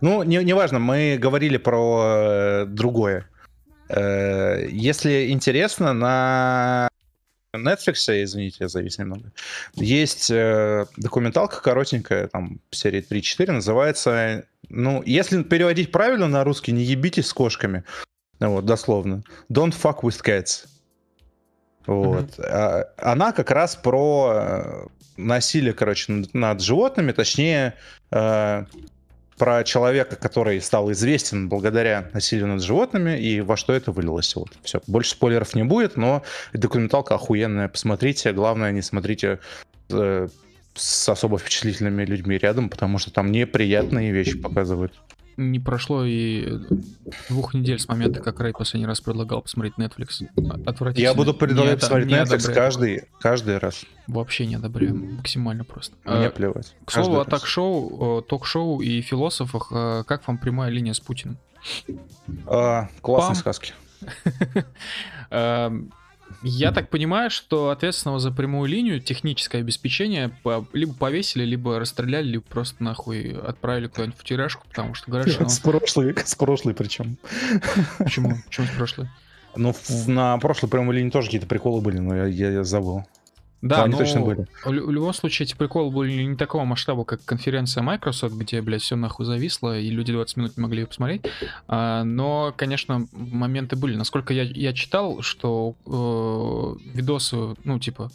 Ну, 0.00 0.22
неважно, 0.22 0.78
мы 0.78 1.16
говорили 1.18 1.56
про 1.56 2.02
э, 2.04 2.66
другое. 2.66 3.26
Э, 3.88 4.66
если 4.68 5.30
интересно, 5.30 5.92
на 5.92 6.88
Netflix, 7.56 8.22
извините, 8.22 8.58
я 8.60 8.68
завис 8.68 8.98
немного, 8.98 9.32
есть 9.74 10.30
э, 10.30 10.86
документалка 10.96 11.60
коротенькая, 11.62 12.28
там, 12.28 12.60
серии 12.70 13.04
3-4, 13.08 13.52
называется, 13.52 14.46
ну, 14.68 15.02
если 15.04 15.42
переводить 15.42 15.92
правильно 15.92 16.28
на 16.28 16.44
русский, 16.44 16.72
не 16.72 16.82
ебитесь 16.82 17.26
с 17.26 17.32
кошками, 17.32 17.84
вот, 18.40 18.64
дословно, 18.64 19.22
Don't 19.50 19.74
fuck 19.74 20.00
with 20.02 20.22
cats. 20.24 20.66
Вот. 21.86 22.30
Mm-hmm. 22.38 22.84
Она 22.98 23.32
как 23.32 23.50
раз 23.50 23.76
про 23.76 24.32
э, 24.34 24.86
насилие, 25.16 25.74
короче, 25.74 26.24
над 26.32 26.60
животными, 26.60 27.12
точнее, 27.12 27.74
э, 28.10 28.64
про 29.38 29.64
человека, 29.64 30.16
который 30.16 30.60
стал 30.60 30.92
известен 30.92 31.48
благодаря 31.48 32.08
насилию 32.12 32.46
над 32.46 32.62
животными 32.62 33.18
и 33.18 33.40
во 33.40 33.56
что 33.56 33.72
это 33.72 33.92
вылилось. 33.92 34.34
Вот, 34.36 34.50
все. 34.62 34.80
Больше 34.86 35.10
спойлеров 35.10 35.54
не 35.54 35.64
будет, 35.64 35.96
но 35.96 36.22
документалка 36.52 37.14
охуенная. 37.14 37.68
Посмотрите. 37.68 38.32
Главное, 38.32 38.72
не 38.72 38.82
смотрите 38.82 39.40
э, 39.90 40.28
с 40.74 41.08
особо 41.08 41.38
впечатлительными 41.38 42.04
людьми 42.04 42.38
рядом, 42.38 42.68
потому 42.68 42.98
что 42.98 43.10
там 43.12 43.30
неприятные 43.32 44.12
вещи 44.12 44.38
показывают 44.38 44.92
не 45.36 45.60
прошло 45.60 46.04
и 46.04 46.60
двух 47.28 47.54
недель 47.54 47.78
с 47.78 47.88
момента, 47.88 48.20
как 48.20 48.40
Рэй 48.40 48.52
последний 48.52 48.86
раз 48.86 49.00
предлагал 49.00 49.42
посмотреть 49.42 49.74
Netflix. 49.78 50.26
Отвратительно. 50.66 51.08
Я 51.08 51.14
буду 51.14 51.34
предлагать 51.34 51.80
посмотреть 51.80 52.10
Netflix 52.10 52.52
каждый, 52.52 53.04
каждый 53.20 53.58
раз. 53.58 53.84
Вообще 54.06 54.46
не 54.46 54.56
одобряю, 54.56 54.94
максимально 54.94 55.64
просто. 55.64 55.96
Мне 56.04 56.26
а, 56.26 56.30
плевать. 56.30 56.74
К 56.84 56.92
слову 56.92 57.20
о 57.20 57.24
ток-шоу, 57.24 58.22
ток-шоу 58.22 58.80
и 58.80 59.00
философах, 59.00 59.68
а, 59.72 60.02
как 60.04 60.26
вам 60.26 60.38
прямая 60.38 60.70
линия 60.70 60.92
с 60.92 61.00
Путиным? 61.00 61.38
А, 62.46 62.88
классные 63.00 63.36
сказки. 63.36 63.72
Я 66.46 66.72
так 66.72 66.90
понимаю, 66.90 67.30
что 67.30 67.70
ответственного 67.70 68.20
за 68.20 68.30
прямую 68.30 68.68
линию 68.68 69.00
техническое 69.00 69.58
обеспечение 69.58 70.30
либо 70.74 70.92
повесили, 70.92 71.42
либо 71.42 71.78
расстреляли, 71.78 72.26
либо 72.26 72.44
просто 72.44 72.84
нахуй 72.84 73.32
отправили 73.32 73.86
куда-нибудь 73.86 74.18
в 74.18 74.24
тюряшку, 74.24 74.66
потому 74.68 74.94
что 74.94 75.26
что... 75.26 75.48
С 75.48 75.58
прошлой, 75.58 76.14
с 76.24 76.34
прошлой 76.34 76.74
причем. 76.74 77.16
Почему? 77.98 78.36
Почему 78.46 78.66
с 78.66 78.70
прошлой? 78.76 79.08
Ну, 79.56 79.74
на 80.06 80.36
прошлой 80.36 80.68
прямой 80.68 80.96
линии 80.96 81.10
тоже 81.10 81.28
какие-то 81.28 81.46
приколы 81.46 81.80
были, 81.80 81.98
но 81.98 82.14
я, 82.14 82.26
я, 82.26 82.50
я 82.50 82.64
забыл. 82.64 83.04
Да, 83.64 83.86
но 83.86 83.96
точно 83.96 84.20
были. 84.20 84.46
В, 84.62 84.70
любом 84.72 85.14
случае 85.14 85.46
эти 85.46 85.54
приколы 85.54 85.90
были 85.90 86.22
не 86.22 86.36
такого 86.36 86.64
масштаба, 86.64 87.04
как 87.04 87.24
конференция 87.24 87.82
Microsoft, 87.82 88.34
где, 88.34 88.60
блядь, 88.60 88.82
все 88.82 88.94
нахуй 88.94 89.24
зависло, 89.24 89.78
и 89.78 89.88
люди 89.88 90.12
20 90.12 90.36
минут 90.36 90.56
не 90.58 90.62
могли 90.62 90.80
ее 90.82 90.86
посмотреть. 90.86 91.22
А, 91.66 92.04
но, 92.04 92.52
конечно, 92.54 93.06
моменты 93.12 93.76
были. 93.76 93.96
Насколько 93.96 94.34
я, 94.34 94.42
я 94.42 94.74
читал, 94.74 95.22
что 95.22 95.76
э, 95.86 96.92
видосы, 96.94 97.54
ну, 97.64 97.78
типа, 97.78 98.10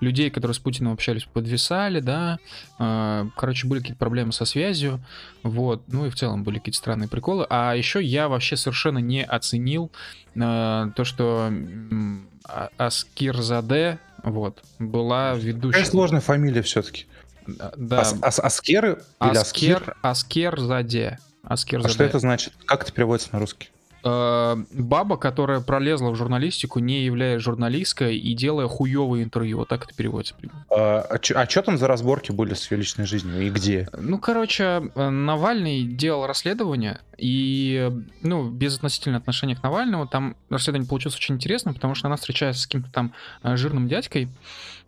людей, 0.00 0.28
которые 0.28 0.56
с 0.56 0.58
Путиным 0.58 0.92
общались, 0.92 1.24
подвисали, 1.24 2.00
да, 2.00 2.38
э, 2.80 3.26
короче, 3.36 3.68
были 3.68 3.78
какие-то 3.78 3.98
проблемы 4.00 4.32
со 4.32 4.44
связью, 4.44 5.00
вот, 5.44 5.84
ну 5.86 6.06
и 6.06 6.10
в 6.10 6.16
целом 6.16 6.42
были 6.42 6.58
какие-то 6.58 6.78
странные 6.78 7.08
приколы. 7.08 7.46
А 7.48 7.74
еще 7.74 8.02
я 8.02 8.28
вообще 8.28 8.56
совершенно 8.56 8.98
не 8.98 9.22
оценил 9.24 9.92
э, 10.34 10.90
то, 10.96 11.04
что 11.04 11.52
э, 11.52 12.68
Аскер-заде, 12.76 14.00
вот. 14.24 14.62
Была 14.78 15.34
ведущая. 15.34 15.78
Какая 15.78 15.90
сложная 15.90 16.20
фамилия 16.20 16.62
все-таки. 16.62 17.06
Да. 17.46 18.00
Ас 18.00 18.14
ас 18.22 18.38
Аскер 18.38 19.02
или 19.20 19.36
Аскер? 19.36 19.96
Аскер-заде. 20.02 21.18
Аскер 21.42 21.84
а 21.84 21.88
что 21.88 22.04
это 22.04 22.18
значит? 22.18 22.52
Как 22.66 22.82
это 22.82 22.92
переводится 22.92 23.30
на 23.32 23.40
русский? 23.40 23.70
Э, 24.02 24.56
баба, 24.72 25.16
которая 25.16 25.60
пролезла 25.60 26.10
в 26.10 26.16
журналистику, 26.16 26.78
не 26.78 27.04
являясь 27.04 27.42
журналисткой 27.42 28.16
и 28.16 28.34
делая 28.34 28.66
хуевые 28.66 29.24
интервью. 29.24 29.58
Вот 29.58 29.68
так 29.68 29.84
это 29.84 29.94
переводится. 29.94 30.34
А, 30.70 31.00
а, 31.00 31.18
а 31.34 31.48
что 31.48 31.62
там 31.62 31.76
за 31.76 31.86
разборки 31.86 32.32
были 32.32 32.54
с 32.54 32.70
ее 32.70 32.78
личной 32.78 33.04
жизнью 33.04 33.42
и 33.42 33.50
где? 33.50 33.88
Ну, 33.98 34.18
короче, 34.18 34.90
э, 34.94 35.08
Навальный 35.10 35.82
делал 35.82 36.26
расследование, 36.26 37.00
и, 37.18 37.90
ну, 38.22 38.48
без 38.48 38.76
относительно 38.76 39.18
отношения 39.18 39.56
к 39.56 39.62
Навальному, 39.62 40.06
там 40.06 40.36
расследование 40.48 40.88
получилось 40.88 41.16
очень 41.16 41.34
интересно, 41.34 41.74
потому 41.74 41.94
что 41.94 42.08
она 42.08 42.16
встречается 42.16 42.62
с 42.62 42.66
каким-то 42.66 42.90
там 42.90 43.12
э, 43.42 43.56
жирным 43.56 43.88
дядькой, 43.88 44.28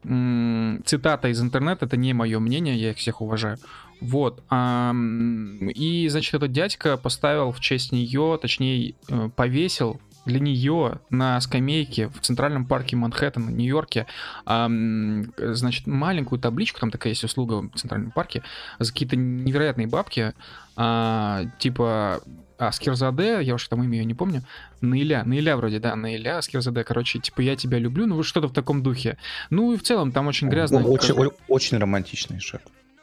цитата 0.05 1.29
из 1.29 1.41
интернета, 1.41 1.87
это 1.87 1.97
не 1.97 2.13
мое 2.13 2.41
мнение, 2.41 2.77
я 2.77 2.91
их 2.91 2.97
всех 2.97 3.21
уважаю. 3.21 3.59
Вот. 4.03 4.43
И, 4.51 6.09
значит, 6.11 6.35
этот 6.35 6.53
дядька 6.53 6.97
поставил 6.97 7.53
в 7.53 7.61
честь 7.61 7.93
нее, 7.93 8.39
точнее, 8.41 8.95
э, 9.09 9.31
повесил 9.35 10.01
для 10.25 10.41
нее 10.41 11.01
на 11.11 11.41
скамейке 11.41 12.09
в 12.09 12.21
центральном 12.21 12.67
парке 12.67 12.97
Манхэттена, 12.97 13.51
Нью-Йорке, 13.51 14.07
значит, 14.47 15.87
маленькую 15.87 16.41
табличку, 16.41 16.79
там 16.79 16.93
такая 16.93 17.11
есть 17.11 17.25
услуга 17.25 17.69
в 17.73 17.77
центральном 17.77 18.13
парке, 18.13 18.43
за 18.79 18.93
какие-то 18.93 19.17
невероятные 19.17 19.89
бабки, 19.89 20.33
а, 20.77 21.45
типа 21.59 22.23
а, 22.59 22.71
Скирзаде, 22.71 23.43
я 23.43 23.55
уж 23.55 23.67
там 23.67 23.83
имя 23.83 23.99
ее 23.99 24.05
не 24.05 24.15
помню, 24.15 24.45
Наиля, 24.81 25.25
Наиля 25.25 25.57
вроде, 25.57 25.81
да, 25.81 25.97
Наиля, 25.97 26.41
Скирзаде, 26.43 26.85
короче, 26.85 27.19
типа, 27.19 27.41
я 27.41 27.57
тебя 27.57 27.79
люблю, 27.79 28.07
ну, 28.07 28.23
что-то 28.23 28.47
в 28.47 28.53
таком 28.53 28.83
духе. 28.83 29.19
Ну, 29.51 29.73
и 29.73 29.77
в 29.77 29.83
целом 29.83 30.13
там 30.13 30.29
очень 30.29 30.49
грязно. 30.49 30.87
Очень, 30.87 31.15
как... 31.17 31.33
очень 31.49 31.79
романтичный 31.79 32.39
шаг. 32.39 32.63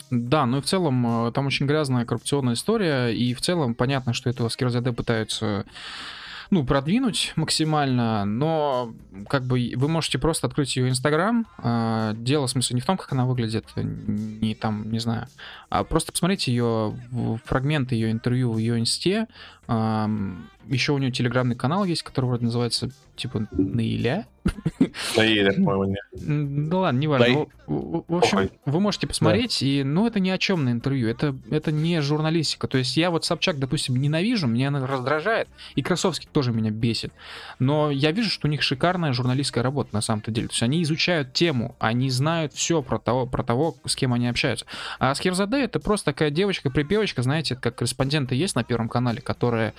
Да, 0.10 0.46
ну 0.46 0.58
и 0.58 0.62
в 0.62 0.66
целом 0.66 1.28
э, 1.28 1.32
там 1.32 1.48
очень 1.48 1.68
грязная 1.68 2.06
коррупционная 2.06 2.56
история, 2.56 3.10
и 3.10 3.34
в 3.34 3.42
целом 3.42 3.76
понятно, 3.76 4.14
что 4.14 4.30
этого 4.30 4.50
Скирзаде 4.50 4.92
пытаются 4.92 5.66
ну, 6.52 6.66
продвинуть 6.66 7.34
максимально, 7.36 8.26
но 8.26 8.94
как 9.28 9.44
бы 9.44 9.74
вы 9.76 9.88
можете 9.88 10.18
просто 10.18 10.48
открыть 10.48 10.76
ее 10.76 10.90
Инстаграм. 10.90 11.46
А, 11.60 12.14
дело, 12.14 12.48
в 12.48 12.50
смысле, 12.50 12.76
не 12.76 12.82
в 12.82 12.86
том, 12.86 12.98
как 12.98 13.12
она 13.14 13.26
выглядит, 13.26 13.66
не 13.76 14.56
там, 14.56 14.92
не 14.92 15.00
знаю, 15.00 15.28
а 15.70 15.84
просто 15.84 16.12
посмотреть 16.12 16.48
ее 16.48 16.98
фрагменты 17.46 17.96
ее 17.96 18.12
интервью 18.12 18.52
в 18.52 18.58
ее 18.58 18.80
инсте, 18.80 19.28
Еще 19.70 20.94
у 20.94 20.98
него 20.98 21.12
телеграмный 21.12 21.56
канал 21.56 21.84
есть, 21.84 22.04
который 22.04 22.26
вроде 22.26 22.46
называется 22.46 22.90
типа 23.16 23.48
Наиля. 23.52 24.28
Наиля, 25.18 25.54
по-моему, 25.56 25.86
нет. 25.86 26.04
Ну 26.14 26.80
ладно, 26.80 27.00
неважно. 27.00 27.48
В, 27.68 28.04
в 28.08 28.16
общем, 28.16 28.50
вы 28.66 28.80
можете 28.80 29.08
посмотреть, 29.08 29.62
и 29.62 29.84
ну 29.84 30.08
это 30.08 30.20
ни 30.20 30.30
о 30.30 30.38
чем 30.38 30.66
на 30.66 30.72
интервью. 30.72 31.10
Это, 31.10 31.36
это 31.52 31.72
не 31.72 32.02
журналистика. 32.02 32.68
То 32.68 32.78
есть 32.78 32.96
я 32.98 33.12
вот 33.12 33.26
Собчак, 33.26 33.60
допустим, 33.60 33.96
ненавижу, 33.96 34.48
меня 34.48 34.70
она 34.70 34.86
раздражает, 34.86 35.50
и 35.76 35.82
Красовский 35.82 36.30
тоже 36.32 36.52
меня 36.52 36.72
бесит. 36.72 37.12
Но 37.60 37.92
я 37.92 38.12
вижу, 38.12 38.30
что 38.30 38.48
у 38.48 38.52
них 38.52 38.62
шикарная 38.62 39.14
журналистская 39.14 39.64
работа 39.64 39.90
на 39.94 40.02
самом-то 40.02 40.32
деле. 40.32 40.48
То 40.48 40.54
есть 40.54 40.64
они 40.64 40.82
изучают 40.84 41.34
тему, 41.34 41.76
они 41.80 42.10
знают 42.10 42.54
все 42.54 42.82
про 42.82 43.00
того, 43.00 43.26
про 43.26 43.44
того, 43.44 43.76
с 43.86 43.96
кем 43.96 44.14
они 44.14 44.28
общаются. 44.28 44.66
А 45.00 45.14
Скирзаде 45.14 45.64
это 45.64 45.80
просто 45.80 46.06
такая 46.06 46.30
девочка-припевочка, 46.30 47.22
знаете, 47.22 47.56
как 47.56 47.76
корреспонденты 47.76 48.36
есть 48.36 48.56
на 48.56 48.64
Первом 48.64 48.88
канале, 48.88 49.22
которые, 49.60 49.74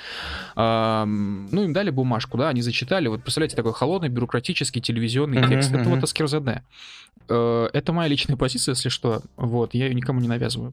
э, 0.56 1.04
ну, 1.04 1.64
им 1.64 1.72
дали 1.72 1.90
бумажку, 1.90 2.38
да, 2.38 2.48
они 2.48 2.62
зачитали. 2.62 3.08
Вот 3.08 3.22
представляете, 3.22 3.56
такой 3.56 3.72
холодный, 3.72 4.08
бюрократический 4.08 4.80
телевизионный 4.80 5.46
текст. 5.48 5.72
Это 5.72 5.88
вот 5.88 6.02
Аскерзаде. 6.02 6.62
Э, 7.28 7.68
это 7.72 7.92
моя 7.92 8.08
личная 8.08 8.36
позиция, 8.36 8.74
если 8.74 8.88
что. 8.88 9.22
Вот, 9.36 9.74
я 9.74 9.86
ее 9.86 9.94
никому 9.94 10.20
не 10.20 10.28
навязываю. 10.28 10.72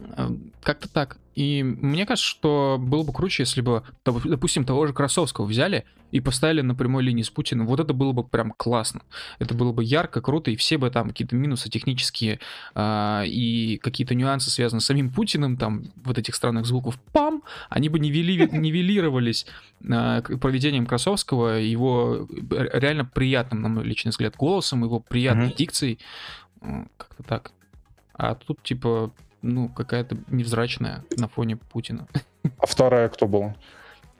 Э, 0.00 0.30
как-то 0.62 0.88
так. 0.88 1.18
И 1.34 1.62
мне 1.62 2.04
кажется, 2.04 2.28
что 2.28 2.76
было 2.78 3.02
бы 3.04 3.12
круче, 3.12 3.44
если 3.44 3.62
бы, 3.62 3.82
допустим, 4.04 4.64
того 4.64 4.86
же 4.86 4.92
Красовского 4.92 5.46
взяли 5.46 5.84
и 6.10 6.20
поставили 6.20 6.60
на 6.60 6.74
прямой 6.74 7.02
линии 7.02 7.22
с 7.22 7.30
Путиным. 7.30 7.66
Вот 7.66 7.80
это 7.80 7.94
было 7.94 8.12
бы 8.12 8.22
прям 8.22 8.52
классно. 8.54 9.00
Это 9.38 9.54
было 9.54 9.72
бы 9.72 9.82
ярко, 9.82 10.20
круто, 10.20 10.50
и 10.50 10.56
все 10.56 10.76
бы 10.76 10.90
там 10.90 11.08
какие-то 11.08 11.34
минусы 11.34 11.70
технические 11.70 12.38
э, 12.74 13.22
и 13.26 13.78
какие-то 13.78 14.14
нюансы, 14.14 14.50
связанные 14.50 14.82
с 14.82 14.84
самим 14.84 15.10
Путиным, 15.10 15.56
там, 15.56 15.84
вот 16.04 16.18
этих 16.18 16.34
странных 16.34 16.66
звуков 16.66 17.00
«пам», 17.12 17.42
они 17.70 17.88
бы 17.88 17.98
нивели, 17.98 18.46
нивелировались 18.52 19.46
э, 19.82 20.20
проведением 20.38 20.84
Красовского, 20.84 21.58
его 21.58 22.28
реально 22.50 23.06
приятным, 23.06 23.62
на 23.62 23.68
мой 23.70 23.84
личный 23.84 24.10
взгляд, 24.10 24.36
голосом, 24.36 24.84
его 24.84 25.00
приятной 25.00 25.48
mm-hmm. 25.48 25.56
дикцией. 25.56 25.98
Как-то 26.60 27.22
так. 27.22 27.52
А 28.12 28.34
тут, 28.34 28.62
типа, 28.62 29.12
ну, 29.42 29.68
какая-то 29.68 30.16
невзрачная 30.28 31.04
на 31.16 31.28
фоне 31.28 31.56
Путина. 31.56 32.06
А 32.58 32.66
вторая 32.66 33.08
кто 33.08 33.28
была? 33.28 33.54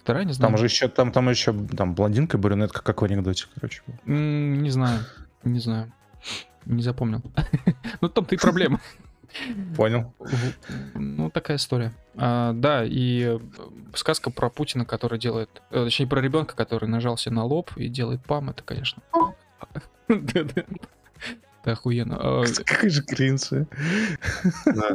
Вторая, 0.00 0.24
не 0.24 0.32
знаю. 0.32 0.50
Там 0.50 0.58
же 0.58 0.66
еще, 0.66 0.88
там, 0.88 1.12
там 1.12 1.28
еще, 1.28 1.52
там, 1.52 1.94
блондинка, 1.94 2.38
брюнетка, 2.38 2.82
как 2.82 3.02
в 3.02 3.04
анекдоте, 3.04 3.46
короче. 3.54 3.82
Не 4.04 4.70
знаю, 4.70 5.00
не 5.44 5.60
знаю. 5.60 5.92
Не 6.64 6.82
запомнил. 6.82 7.20
ну, 8.00 8.08
там-то 8.08 8.34
и 8.34 8.38
проблема. 8.38 8.80
Понял. 9.76 10.12
Ну, 10.94 11.30
такая 11.30 11.56
история. 11.56 11.92
А, 12.16 12.52
да, 12.52 12.84
и 12.84 13.38
сказка 13.94 14.30
про 14.30 14.50
Путина, 14.50 14.84
который 14.84 15.18
делает... 15.18 15.62
Э, 15.70 15.84
точнее, 15.84 16.06
про 16.06 16.20
ребенка, 16.20 16.54
который 16.54 16.88
нажался 16.88 17.30
на 17.30 17.44
лоб 17.44 17.70
и 17.76 17.88
делает 17.88 18.24
пам, 18.24 18.50
это, 18.50 18.62
конечно... 18.62 19.02
Это 21.62 21.72
охуенно. 21.72 22.16
А, 22.20 22.44
Какой 22.66 22.90
же 22.90 23.02
кринж. 23.02 23.50
Да. 24.66 24.94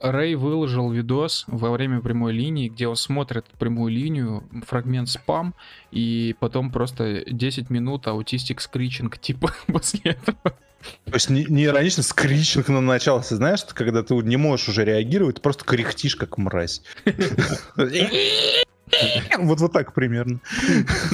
Рэй 0.00 0.34
выложил 0.34 0.90
видос 0.90 1.44
во 1.46 1.70
время 1.70 2.00
прямой 2.00 2.32
линии, 2.32 2.68
где 2.68 2.86
он 2.86 2.96
смотрит 2.96 3.46
прямую 3.58 3.92
линию, 3.92 4.44
фрагмент 4.66 5.08
спам, 5.08 5.54
и 5.90 6.36
потом 6.38 6.70
просто 6.70 7.24
10 7.26 7.70
минут 7.70 8.06
аутистик 8.06 8.60
скричинг, 8.60 9.18
типа, 9.20 9.52
после 9.66 10.12
этого. 10.12 10.56
То 11.04 11.14
есть 11.14 11.30
не, 11.30 11.44
не 11.46 11.64
иронично 11.64 12.02
скричинг 12.02 12.68
на 12.68 12.80
начался, 12.80 13.36
знаешь, 13.36 13.64
когда 13.64 14.02
ты 14.02 14.14
не 14.14 14.36
можешь 14.36 14.68
уже 14.68 14.84
реагировать, 14.84 15.36
ты 15.36 15.42
просто 15.42 15.64
кряхтишь 15.64 16.16
как 16.16 16.38
мразь. 16.38 16.82
Вот 19.38 19.60
вот 19.60 19.72
так 19.72 19.92
примерно. 19.92 20.38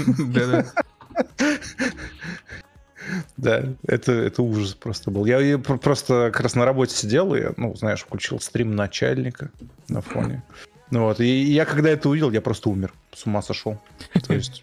Да-да. 0.07 0.67
Да, 3.37 3.65
это, 3.87 4.13
это 4.13 4.43
ужас 4.43 4.75
просто 4.75 5.11
был. 5.11 5.25
Я, 5.25 5.41
я 5.41 5.59
просто 5.59 6.31
как 6.33 6.41
раз 6.41 6.55
на 6.55 6.65
работе 6.65 6.95
сидел 6.95 7.35
и, 7.35 7.43
ну, 7.57 7.75
знаешь, 7.77 8.01
включил 8.01 8.41
стрим 8.41 8.75
начальника 8.75 9.51
на 9.89 10.01
фоне. 10.01 10.43
Ну 10.91 11.05
вот, 11.05 11.21
и 11.21 11.27
я 11.27 11.65
когда 11.65 11.89
это 11.89 12.09
увидел, 12.09 12.31
я 12.31 12.43
просто 12.43 12.69
умер, 12.69 12.93
с 13.15 13.25
ума 13.25 13.41
сошел. 13.41 13.79
То 14.27 14.35
есть 14.35 14.63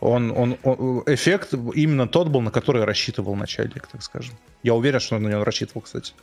он, 0.00 0.30
он, 0.30 0.56
он, 0.62 1.02
эффект 1.06 1.52
именно 1.74 2.08
тот 2.08 2.28
был, 2.28 2.40
на 2.40 2.50
который 2.50 2.84
рассчитывал 2.84 3.36
начальник, 3.36 3.86
так 3.86 4.02
скажем. 4.02 4.34
Я 4.62 4.74
уверен, 4.74 5.00
что 5.00 5.16
он 5.16 5.24
на 5.24 5.28
него 5.28 5.44
рассчитывал, 5.44 5.82
кстати. 5.82 6.14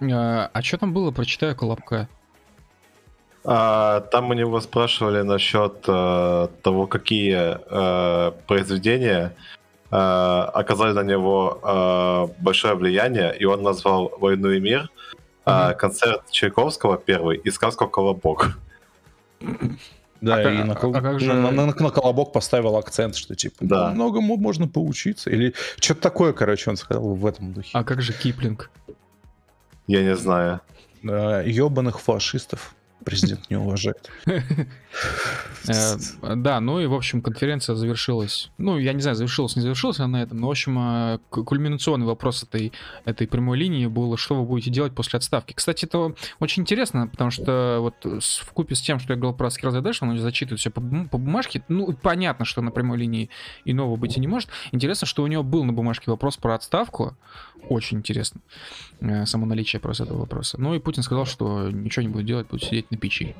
А, 0.00 0.48
а 0.52 0.62
что 0.62 0.78
там 0.78 0.92
было? 0.92 1.10
Прочитаю 1.10 1.56
колобка. 1.56 2.08
А, 3.44 4.00
там 4.00 4.30
у 4.30 4.32
него 4.34 4.60
спрашивали 4.60 5.22
насчет 5.22 5.84
а, 5.88 6.48
того, 6.62 6.86
какие 6.86 7.34
а, 7.36 8.30
произведения 8.46 9.34
Э, 9.34 9.63
оказали 9.96 10.92
на 10.92 11.02
него 11.02 11.60
э, 11.62 12.42
большое 12.42 12.74
влияние, 12.74 13.36
и 13.38 13.44
он 13.44 13.62
назвал 13.62 14.12
«Войну 14.18 14.50
и 14.50 14.60
мир», 14.60 14.90
mm-hmm. 15.46 15.74
концерт 15.76 16.22
Чайковского 16.30 16.96
первый 16.96 17.38
и 17.38 17.50
сказку 17.50 17.86
«Колобок». 17.86 18.58
Да, 20.20 20.36
а, 20.36 20.50
и 20.50 20.62
на, 20.62 20.72
а, 20.72 20.76
как 20.76 21.20
же... 21.20 21.34
на, 21.34 21.50
на, 21.50 21.66
на 21.66 21.90
колобок 21.90 22.32
поставил 22.32 22.76
акцент, 22.76 23.14
что 23.14 23.34
типа 23.34 23.56
да. 23.60 23.90
многому 23.90 24.38
можно 24.38 24.66
поучиться. 24.66 25.28
Или 25.28 25.52
что-то 25.78 26.00
такое, 26.00 26.32
короче, 26.32 26.70
он 26.70 26.76
сказал 26.76 27.14
в 27.14 27.26
этом 27.26 27.52
духе. 27.52 27.68
А 27.74 27.84
как 27.84 28.00
же 28.00 28.14
Киплинг? 28.14 28.70
Я 29.86 30.02
не 30.02 30.16
знаю. 30.16 30.60
Ебаных 31.02 32.00
фашистов 32.00 32.74
президент 33.04 33.50
не 33.50 33.56
уважает. 33.56 34.10
Э, 35.66 35.96
да, 36.36 36.60
ну 36.60 36.78
и, 36.78 36.86
в 36.86 36.94
общем, 36.94 37.20
конференция 37.20 37.74
завершилась. 37.74 38.50
Ну, 38.58 38.78
я 38.78 38.92
не 38.92 39.00
знаю, 39.00 39.16
завершилась, 39.16 39.56
не 39.56 39.62
завершилась 39.62 39.98
она 39.98 40.18
на 40.18 40.22
этом, 40.22 40.38
но, 40.38 40.48
в 40.48 40.50
общем, 40.50 40.78
э, 40.78 41.18
кульминационный 41.30 42.06
вопрос 42.06 42.42
этой, 42.42 42.70
этой 43.04 43.26
прямой 43.26 43.58
линии 43.58 43.86
был, 43.86 44.16
что 44.16 44.36
вы 44.36 44.44
будете 44.44 44.70
делать 44.70 44.94
после 44.94 45.16
отставки. 45.16 45.52
Кстати, 45.54 45.86
это 45.86 46.14
очень 46.38 46.62
интересно, 46.62 47.08
потому 47.08 47.30
что 47.30 47.78
вот 47.80 47.94
в 48.04 48.52
купе 48.52 48.74
с 48.74 48.82
тем, 48.82 49.00
что 49.00 49.14
я 49.14 49.18
говорил 49.18 49.36
про 49.36 49.50
Скилл 49.50 49.74
Dash, 49.74 49.98
он 50.02 50.18
зачитывает 50.18 50.60
все 50.60 50.70
по, 50.70 50.80
по 50.80 51.18
бумажке, 51.18 51.64
ну, 51.68 51.92
понятно, 51.94 52.44
что 52.44 52.60
на 52.60 52.70
прямой 52.70 52.98
линии 52.98 53.30
иного 53.64 53.96
быть 53.96 54.16
и 54.16 54.20
не 54.20 54.28
может. 54.28 54.50
Интересно, 54.70 55.06
что 55.06 55.22
у 55.22 55.26
него 55.26 55.42
был 55.42 55.64
на 55.64 55.72
бумажке 55.72 56.10
вопрос 56.10 56.36
про 56.36 56.54
отставку, 56.54 57.16
очень 57.68 57.98
интересно, 57.98 58.40
э, 59.00 59.26
само 59.26 59.46
наличие 59.46 59.80
просто 59.80 60.04
этого 60.04 60.18
вопроса. 60.18 60.60
Ну 60.60 60.74
и 60.74 60.78
Путин 60.78 61.02
сказал, 61.02 61.24
что 61.24 61.70
ничего 61.70 62.02
не 62.02 62.08
будет 62.08 62.26
делать, 62.26 62.48
будет 62.48 62.62
сидеть 62.62 62.90
на 62.94 63.00
печи. 63.00 63.34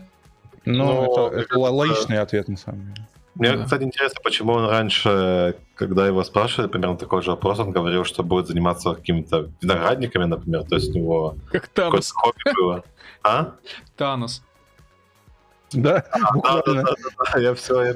Ну, 0.65 0.85
Но 0.85 1.29
это, 1.31 1.41
это 1.41 1.59
логичный 1.59 2.19
ответ, 2.19 2.49
на 2.49 2.57
самом 2.57 2.95
деле. 2.95 3.07
Мне, 3.35 3.57
да. 3.57 3.65
кстати, 3.65 3.83
интересно, 3.83 4.21
почему 4.23 4.53
он 4.53 4.69
раньше, 4.69 5.57
когда 5.75 6.07
его 6.07 6.23
спрашивали 6.23 6.69
примерно 6.69 6.97
такой 6.97 7.21
же 7.23 7.31
вопрос, 7.31 7.59
он 7.59 7.73
говорил, 7.73 8.05
что 8.05 8.23
будет 8.23 8.47
заниматься 8.47 8.95
какими-то 8.95 9.51
виноградниками, 9.61 10.25
например, 10.25 10.65
то 10.65 10.77
есть 10.77 10.95
у 10.95 10.99
него 10.99 11.37
как 11.51 11.67
Танос. 11.69 12.13
хобби 12.13 12.55
было. 12.57 12.85
А? 13.25 13.55
Танос. 13.97 14.43
Да, 15.73 16.05
а, 16.13 16.63
да, 16.63 16.63
да, 16.65 16.83
да, 16.83 16.93
да, 17.33 17.41
я 17.41 17.55
все, 17.55 17.83
я, 17.83 17.95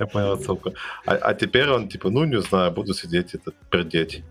я 0.00 0.06
понял 0.06 0.32
отсылку. 0.32 0.72
А, 1.06 1.12
а 1.14 1.34
теперь 1.34 1.68
он 1.68 1.88
типа, 1.88 2.10
ну 2.10 2.24
не 2.24 2.40
знаю, 2.40 2.72
буду 2.72 2.92
сидеть 2.92 3.34
и 3.34 3.38
пердеть. 3.70 4.24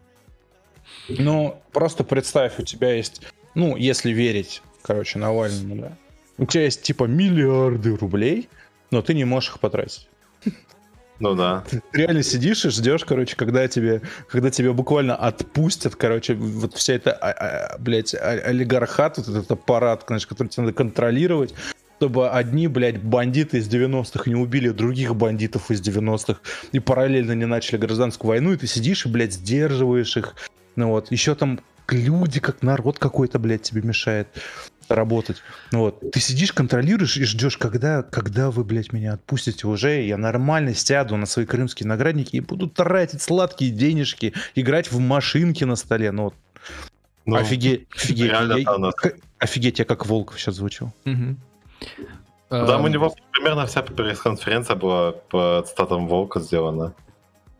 Ну, 1.07 1.61
просто 1.71 2.03
представь, 2.03 2.59
у 2.59 2.63
тебя 2.63 2.93
есть, 2.93 3.21
ну, 3.55 3.77
если 3.77 4.11
верить, 4.11 4.61
короче, 4.81 5.17
Навальному, 5.19 5.75
да, 5.81 5.97
у 6.39 6.45
тебя 6.45 6.63
есть 6.63 6.81
типа 6.81 7.03
миллиарды 7.03 7.95
рублей, 7.95 8.49
но 8.91 9.01
ты 9.01 9.13
не 9.13 9.25
можешь 9.25 9.51
их 9.51 9.59
потратить. 9.59 10.09
Ну 11.19 11.35
да. 11.35 11.65
Ты 11.69 11.81
реально 11.91 12.23
сидишь 12.23 12.63
и 12.65 12.69
ждешь, 12.69 13.03
короче, 13.03 13.35
когда 13.35 13.67
тебе, 13.67 14.01
когда 14.29 14.49
тебя 14.49 14.71
буквально 14.71 15.17
отпустят, 15.17 15.95
короче, 15.97 16.33
вот 16.33 16.75
вся 16.75 16.93
эта, 16.93 17.11
а, 17.11 17.31
а, 17.31 17.77
блядь, 17.77 18.15
олигархат, 18.15 19.17
вот 19.17 19.27
этот 19.27 19.51
аппарат, 19.51 20.05
конечно, 20.05 20.29
который 20.29 20.47
тебе 20.47 20.63
надо 20.63 20.75
контролировать, 20.75 21.53
чтобы 21.97 22.29
одни, 22.29 22.69
блядь, 22.69 23.03
бандиты 23.03 23.57
из 23.57 23.67
90-х 23.67 24.29
не 24.29 24.35
убили 24.35 24.69
других 24.69 25.13
бандитов 25.13 25.69
из 25.69 25.81
90-х 25.81 26.39
и 26.71 26.79
параллельно 26.79 27.33
не 27.33 27.45
начали 27.45 27.75
гражданскую 27.75 28.29
войну, 28.29 28.53
и 28.53 28.55
ты 28.55 28.67
сидишь 28.67 29.05
и, 29.05 29.09
блядь, 29.09 29.33
сдерживаешь 29.33 30.15
их. 30.15 30.35
Ну 30.77 30.91
вот, 30.91 31.11
еще 31.11 31.35
там 31.35 31.59
люди, 31.93 32.39
как 32.39 32.61
народ 32.61 32.99
какой-то, 32.99 33.39
блядь, 33.39 33.63
тебе 33.63 33.81
мешает 33.81 34.27
работать. 34.89 35.37
Вот. 35.71 35.99
Ты 36.11 36.19
сидишь, 36.19 36.51
контролируешь 36.51 37.17
и 37.17 37.23
ждешь, 37.23 37.57
когда, 37.57 38.03
когда 38.03 38.51
вы, 38.51 38.63
блядь, 38.63 38.91
меня 38.91 39.13
отпустите 39.13 39.67
уже, 39.67 40.01
я 40.01 40.17
нормально 40.17 40.73
сяду 40.73 41.15
на 41.15 41.25
свои 41.25 41.45
крымские 41.45 41.87
наградники 41.87 42.35
и 42.35 42.39
буду 42.39 42.67
тратить 42.67 43.21
сладкие 43.21 43.71
денежки, 43.71 44.33
играть 44.55 44.91
в 44.91 44.99
машинки 44.99 45.63
на 45.63 45.75
столе. 45.75 46.11
Ну, 46.11 46.23
вот. 46.23 46.33
ну 47.25 47.35
офигеть, 47.35 47.87
офигеть. 47.95 48.31
Я, 48.31 48.91
офигеть, 49.37 49.79
я 49.79 49.85
как 49.85 50.05
волк 50.05 50.33
сейчас 50.37 50.55
звучу. 50.55 50.91
Угу. 51.05 51.35
Там 52.49 52.83
у 52.83 52.87
него 52.87 53.13
примерно 53.31 53.67
вся 53.67 53.83
пресс-конференция 53.83 54.75
была 54.75 55.11
по 55.11 55.63
статам 55.67 56.07
волка 56.07 56.39
сделана. 56.39 56.93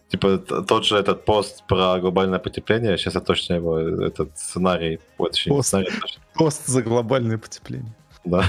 Типа 0.10 0.40
тот 0.40 0.86
же 0.86 0.98
этот 0.98 1.24
пост 1.24 1.64
про 1.68 2.00
глобальное 2.00 2.40
потепление, 2.40 2.98
сейчас 2.98 3.14
я 3.14 3.22
точно 3.22 3.54
его, 3.54 3.78
этот 3.78 4.38
сценарий, 4.38 5.00
вот 5.20 5.36
пост, 5.48 5.68
сценарий 5.68 5.92
точно. 6.02 6.22
пост 6.34 6.66
за 6.66 6.82
глобальное 6.82 7.38
потепление. 7.38 7.94
Да. 8.26 8.44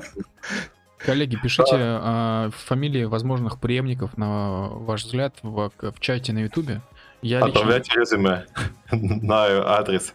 Коллеги, 0.98 1.36
пишите 1.40 1.76
а, 1.76 2.50
фамилии 2.50 3.04
возможных 3.04 3.60
преемников, 3.60 4.16
на 4.16 4.68
ваш 4.68 5.04
взгляд, 5.04 5.34
в, 5.42 5.70
в 5.80 6.00
чате 6.00 6.32
на 6.32 6.40
Ютубе. 6.40 6.82
Я 7.22 7.44
Отправляйте 7.44 7.92
лично... 7.96 8.00
резюме 8.00 8.46
на 8.90 9.44
адрес. 9.78 10.14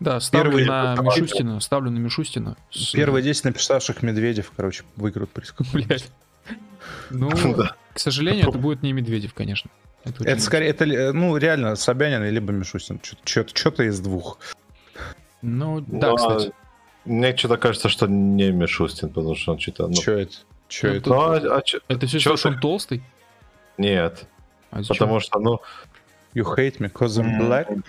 Да, 0.00 0.18
ставлю 0.18 0.50
Первые... 0.50 0.66
на 0.66 0.96
Мишустина, 1.00 1.60
ставлю 1.60 1.90
на 1.92 1.98
Мишустина. 1.98 2.56
Первые 2.92 3.22
10 3.22 3.44
написавших 3.44 4.02
Медведев, 4.02 4.52
короче, 4.56 4.82
выиграют 4.96 5.30
приз. 5.32 5.54
Блять. 5.72 6.10
Ну, 7.10 7.30
к 7.30 7.98
сожалению, 7.98 8.48
это 8.48 8.58
будет 8.58 8.82
не 8.82 8.92
Медведев, 8.92 9.32
конечно. 9.32 9.70
Это, 10.04 10.24
это 10.24 10.40
скорее, 10.40 10.68
это, 10.68 11.12
ну, 11.12 11.36
реально, 11.36 11.76
Собянин 11.76 12.24
либо 12.24 12.52
Мишустин. 12.52 13.00
Что-то 13.24 13.84
из 13.84 14.00
двух. 14.00 14.38
Ну, 15.42 15.80
да, 15.80 16.10
Но, 16.10 16.16
кстати. 16.16 16.52
Мне 17.04 17.36
что-то 17.36 17.56
кажется, 17.56 17.88
что 17.88 18.06
не 18.06 18.50
Мишустин, 18.52 19.08
потому 19.08 19.34
что 19.34 19.52
он 19.52 19.58
что-то... 19.58 19.88
Ну... 19.88 19.94
Что 19.94 20.12
это? 20.12 20.32
Что 20.68 20.86
ну, 20.88 20.94
это? 20.94 21.08
Ну, 21.08 21.20
а, 21.20 21.56
а, 21.58 21.62
чё, 21.62 21.80
это 21.88 22.06
все, 22.06 22.18
что 22.18 22.48
он 22.48 22.58
толстый? 22.60 23.02
Нет. 23.78 24.26
А 24.70 24.80
потому 24.88 25.20
что, 25.20 25.38
ну... 25.38 25.60
You 26.34 26.44
hate 26.44 26.78
me 26.78 26.90
because 26.90 27.20
I'm 27.20 27.38
black? 27.38 27.84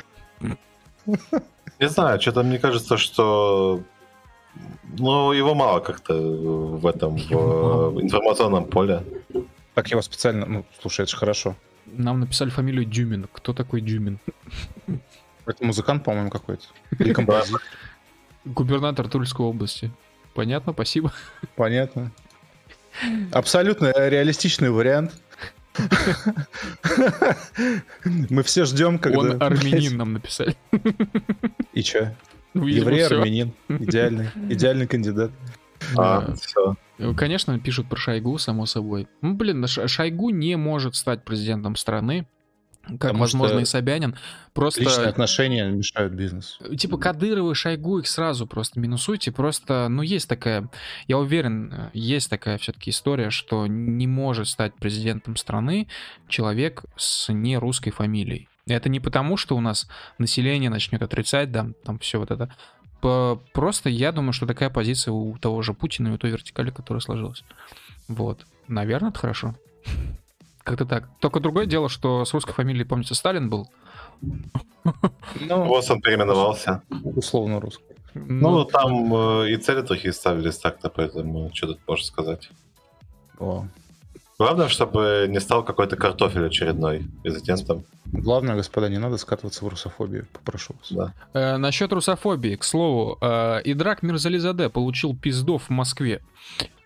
Не 1.80 1.89
знаю, 1.89 2.20
что-то 2.22 2.43
мне 2.43 2.59
кажется, 2.59 2.97
что 2.97 3.84
ну, 4.97 5.32
его 5.32 5.55
мало 5.55 5.80
как-то 5.80 6.14
в 6.14 6.86
этом 6.86 7.16
в 7.16 8.01
информационном 8.01 8.66
поле. 8.66 9.03
Так 9.74 9.89
его 9.89 10.01
специально, 10.01 10.45
ну, 10.45 10.66
слушай, 10.82 11.01
это 11.01 11.11
же 11.11 11.18
хорошо. 11.18 11.55
Нам 11.97 12.19
написали 12.19 12.49
фамилию 12.49 12.85
Дюмин. 12.85 13.27
Кто 13.31 13.53
такой 13.53 13.81
Дюмин? 13.81 14.19
Это 15.45 15.65
музыкант, 15.65 16.03
по-моему, 16.03 16.29
какой-то. 16.29 16.63
Или 16.99 17.13
композитор. 17.13 17.61
Губернатор 18.45 19.07
Тульской 19.07 19.45
области. 19.45 19.91
Понятно, 20.33 20.73
спасибо. 20.73 21.13
Понятно. 21.55 22.11
Абсолютно 23.31 23.91
реалистичный 23.95 24.69
вариант. 24.69 25.13
Мы 28.29 28.43
все 28.43 28.65
ждем, 28.65 28.99
когда... 28.99 29.19
Он 29.19 29.41
армянин 29.41 29.97
нам 29.97 30.13
написали. 30.13 30.55
И 31.73 31.83
чё? 31.83 32.13
Ну, 32.53 32.67
Еврей, 32.67 33.05
армянин. 33.05 33.53
Идеальный. 33.67 34.29
Идеальный 34.49 34.87
кандидат. 34.87 35.31
А, 35.97 36.33
все. 36.35 36.75
Конечно, 37.17 37.59
пишут 37.59 37.89
про 37.89 37.97
Шойгу, 37.97 38.37
само 38.37 38.65
собой. 38.65 39.07
Ну, 39.21 39.33
блин, 39.33 39.65
Шойгу 39.67 40.29
не 40.29 40.55
может 40.55 40.95
стать 40.95 41.23
президентом 41.23 41.75
страны 41.75 42.27
как, 42.83 42.99
Потому 42.99 43.19
возможно, 43.19 43.59
и 43.59 43.65
Собянин. 43.65 44.17
Просто... 44.53 44.81
Личные 44.81 45.07
отношения 45.07 45.69
мешают 45.69 46.13
бизнесу. 46.13 46.75
Типа 46.75 46.97
Кадырова 46.97 47.55
Шойгу 47.55 47.99
их 47.99 48.07
сразу 48.07 48.45
просто 48.45 48.79
минусуйте. 48.79 49.31
Просто, 49.31 49.87
ну, 49.87 50.01
есть 50.01 50.27
такая, 50.27 50.69
я 51.07 51.17
уверен, 51.17 51.89
есть 51.93 52.29
такая 52.29 52.57
все-таки 52.57 52.89
история, 52.89 53.29
что 53.29 53.67
не 53.67 54.05
может 54.05 54.49
стать 54.49 54.75
президентом 54.75 55.37
страны 55.37 55.87
человек 56.27 56.83
с 56.97 57.31
не 57.31 57.57
русской 57.57 57.91
фамилией. 57.91 58.49
Это 58.67 58.89
не 58.89 58.99
потому, 58.99 59.37
что 59.37 59.55
у 59.55 59.61
нас 59.61 59.87
население 60.17 60.69
начнет 60.69 61.01
отрицать, 61.01 61.51
да, 61.51 61.69
там 61.85 61.99
все 61.99 62.19
вот 62.19 62.31
это. 62.31 62.53
Просто 63.54 63.89
я 63.89 64.12
думаю, 64.12 64.34
что 64.34 64.45
такая 64.45 64.70
позиция 64.70 65.12
у 65.12 65.38
того 65.38 65.62
же 65.62 65.74
Путина 65.74 66.10
и 66.10 66.12
у 66.12 66.18
той 66.18 66.32
вертикали, 66.32 66.72
которая 66.72 67.01
сложилась. 67.01 67.43
Вот. 68.08 68.45
Наверное, 68.68 69.10
это 69.10 69.20
хорошо. 69.20 69.56
Как-то 70.64 70.86
так. 70.86 71.10
Только 71.20 71.39
другое 71.39 71.66
дело, 71.66 71.89
что 71.89 72.24
с 72.24 72.34
русской 72.34 72.54
фамилией, 72.54 72.86
помните, 72.86 73.16
Сталин 73.16 73.49
был. 73.49 73.70
Ну, 74.22 75.64
вот 75.66 75.89
он 75.89 76.01
переименовался. 76.01 76.82
Условно 77.04 77.60
русский. 77.60 77.84
Ну, 78.14 78.51
ну 78.51 78.66
там 78.66 79.14
э, 79.14 79.51
и 79.51 79.58
цели 79.58 79.82
такие 79.82 80.14
ставились 80.14 80.58
так-то, 80.58 80.89
поэтому 80.89 81.49
что 81.54 81.68
тут 81.68 81.80
можно 81.88 82.06
сказать. 82.06 82.49
О. 83.39 83.66
Главное, 84.39 84.67
чтобы 84.67 85.27
не 85.29 85.39
стал 85.39 85.63
какой-то 85.63 85.95
картофель 85.95 86.45
очередной 86.47 87.05
президентом. 87.21 87.86
Главное, 88.05 88.55
господа, 88.55 88.89
не 88.89 88.97
надо 88.97 89.17
скатываться 89.17 89.65
в 89.65 89.67
русофобию, 89.67 90.27
попрошу 90.31 90.75
вас. 90.79 90.91
Да. 90.91 91.13
Э, 91.34 91.57
насчет 91.57 91.91
русофобии, 91.91 92.55
к 92.55 92.63
слову, 92.63 93.17
э, 93.21 93.61
Идрак 93.63 94.03
Мирзализаде 94.03 94.69
получил 94.69 95.15
пиздов 95.15 95.63
в 95.63 95.69
Москве. 95.69 96.21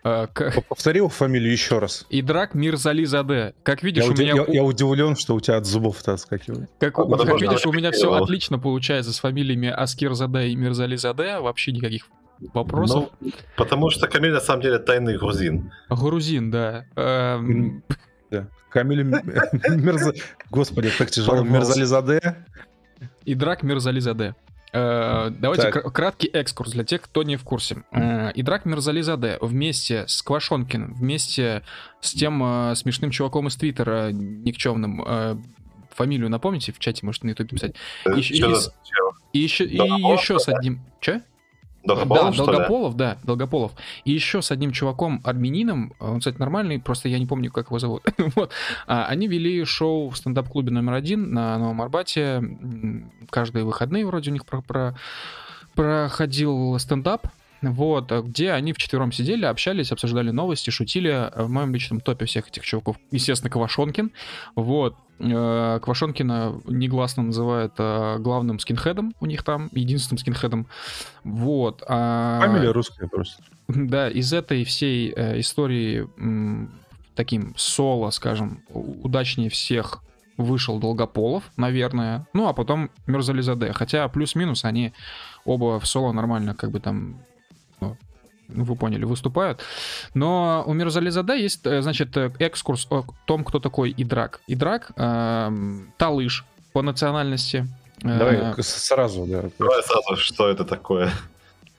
Э, 0.04 0.26
Повторил 0.68 1.08
фамилию 1.08 1.52
еще 1.52 1.78
раз. 1.78 2.06
Идрак 2.08 2.54
Мирзализаде. 2.54 3.54
Как 3.62 3.82
видишь, 3.82 4.04
я 4.04 4.10
у 4.10 4.12
меня... 4.14 4.34
Я, 4.34 4.54
я 4.54 4.64
удивлен, 4.64 5.16
что 5.16 5.34
у 5.34 5.40
тебя 5.40 5.56
от 5.56 5.66
зубов-то 5.66 6.14
отскакивает. 6.14 6.70
Как, 6.78 6.98
а 6.98 7.04
как 7.04 7.40
видишь, 7.40 7.66
у 7.66 7.72
меня 7.72 7.90
все 7.92 8.12
отлично 8.12 8.58
получается 8.58 9.12
с 9.12 9.18
фамилиями 9.18 9.68
Аскир 9.68 10.14
Заде 10.14 10.48
и 10.48 10.56
Мирзализаде. 10.56 11.40
Вообще 11.40 11.72
никаких 11.72 12.06
вопросов. 12.54 13.10
Ну, 13.20 13.32
потому 13.56 13.90
что 13.90 14.08
Камиль 14.08 14.32
на 14.32 14.40
самом 14.40 14.62
деле 14.62 14.78
тайный 14.78 15.18
грузин. 15.18 15.72
Грузин, 15.88 16.50
да. 16.50 16.86
Эм... 16.96 17.82
Да. 18.30 18.46
Камиль 18.70 19.02
Мерза... 19.68 20.14
Господи, 20.50 20.90
так 20.96 21.10
тяжело. 21.10 21.42
Мерзализаде. 21.42 22.36
И 23.24 23.34
Драк 23.34 23.62
Мерзализаде. 23.62 24.34
Э, 24.72 25.30
давайте 25.30 25.70
так. 25.70 25.92
краткий 25.92 26.28
экскурс 26.28 26.72
для 26.72 26.84
тех, 26.84 27.00
кто 27.02 27.22
не 27.22 27.36
в 27.36 27.44
курсе. 27.44 27.84
Э, 27.90 28.30
Идрак 28.34 28.66
Мирзализаде 28.66 29.38
вместе 29.40 30.04
с 30.06 30.22
Квашонкиным, 30.22 30.94
вместе 30.94 31.62
с 32.00 32.12
тем 32.12 32.42
э, 32.42 32.74
смешным 32.74 33.10
чуваком 33.10 33.48
из 33.48 33.56
Твиттера, 33.56 34.12
никчемным, 34.12 35.02
э, 35.06 35.36
фамилию 35.94 36.28
напомните, 36.28 36.72
в 36.72 36.78
чате 36.78 37.04
можете 37.06 37.26
на 37.26 37.30
ютубе 37.30 37.48
писать. 37.48 37.74
И, 38.06 38.20
и, 38.20 38.42
и, 39.32 39.38
еще, 39.38 39.64
и 39.64 39.76
еще 39.76 40.38
с 40.38 40.48
одним... 40.48 40.80
Че? 41.00 41.22
Долгополов, 41.84 42.36
да, 42.36 42.44
Долгополов, 42.44 42.96
да, 42.96 43.18
Долгополов. 43.22 43.72
И 44.04 44.12
еще 44.12 44.42
с 44.42 44.50
одним 44.50 44.72
чуваком 44.72 45.20
армянином, 45.24 45.94
он, 46.00 46.18
кстати, 46.18 46.36
нормальный, 46.38 46.78
просто 46.80 47.08
я 47.08 47.18
не 47.18 47.26
помню, 47.26 47.50
как 47.50 47.68
его 47.68 47.78
зовут. 47.78 48.02
вот. 48.34 48.52
а, 48.86 49.06
они 49.06 49.28
вели 49.28 49.64
шоу 49.64 50.10
в 50.10 50.16
стендап-клубе 50.16 50.70
номер 50.70 50.94
один 50.94 51.32
на 51.32 51.56
Новом 51.58 51.80
Арбате. 51.80 52.42
Каждые 53.30 53.64
выходные 53.64 54.06
вроде 54.06 54.30
у 54.30 54.32
них 54.32 54.44
про 54.44 54.60
про 54.62 54.96
проходил 55.74 56.76
стендап. 56.78 57.28
Вот, 57.62 58.12
где 58.12 58.52
они 58.52 58.72
вчетвером 58.72 59.10
сидели, 59.10 59.44
общались, 59.44 59.90
обсуждали 59.90 60.30
новости, 60.30 60.70
шутили. 60.70 61.30
В 61.34 61.48
моем 61.48 61.72
личном 61.72 62.00
топе 62.00 62.24
всех 62.24 62.48
этих 62.48 62.64
чуваков, 62.64 62.96
естественно, 63.10 63.50
Квашонкин. 63.50 64.12
Вот. 64.54 64.96
Э, 65.20 65.80
Квашонкина 65.82 66.60
негласно 66.66 67.24
называют 67.24 67.74
э, 67.78 68.18
главным 68.18 68.58
скинхедом 68.58 69.14
у 69.20 69.26
них 69.26 69.42
там, 69.42 69.68
единственным 69.72 70.18
скинхедом. 70.18 70.66
Вот. 71.24 71.82
А... 71.88 72.40
Фамилия 72.40 72.70
русская 72.70 73.08
просто. 73.08 73.42
Да, 73.68 74.08
из 74.08 74.32
этой 74.32 74.64
всей 74.64 75.12
э, 75.14 75.40
истории 75.40 76.08
таким 77.14 77.54
соло, 77.56 78.10
скажем, 78.10 78.62
удачнее 78.70 79.50
всех 79.50 80.02
вышел 80.38 80.78
Долгополов, 80.78 81.50
наверное. 81.56 82.26
Ну, 82.32 82.48
а 82.48 82.54
потом 82.54 82.90
Мирзализаде. 83.06 83.72
Хотя 83.72 84.08
плюс-минус 84.08 84.64
они 84.64 84.94
оба 85.44 85.80
в 85.80 85.86
соло 85.86 86.12
нормально 86.12 86.54
как 86.54 86.70
бы 86.70 86.80
там 86.80 87.18
вы 88.48 88.76
поняли, 88.76 89.04
выступают. 89.04 89.60
Но 90.14 90.64
у 90.66 90.72
Мирзализада 90.72 91.34
есть, 91.34 91.66
э, 91.66 91.82
значит, 91.82 92.16
э, 92.16 92.32
экскурс 92.38 92.86
о 92.90 93.04
том, 93.26 93.44
кто 93.44 93.60
такой 93.60 93.94
Идрак. 93.96 94.40
Идрак 94.46 94.92
э, 94.96 95.50
талыш 95.96 96.44
по 96.72 96.82
национальности. 96.82 97.66
Давай 98.02 98.54
э, 98.56 98.62
сразу, 98.62 99.26
да. 99.26 99.44
Давай 99.58 99.82
сразу, 99.82 100.16
что 100.16 100.48
это 100.48 100.64
такое? 100.64 101.12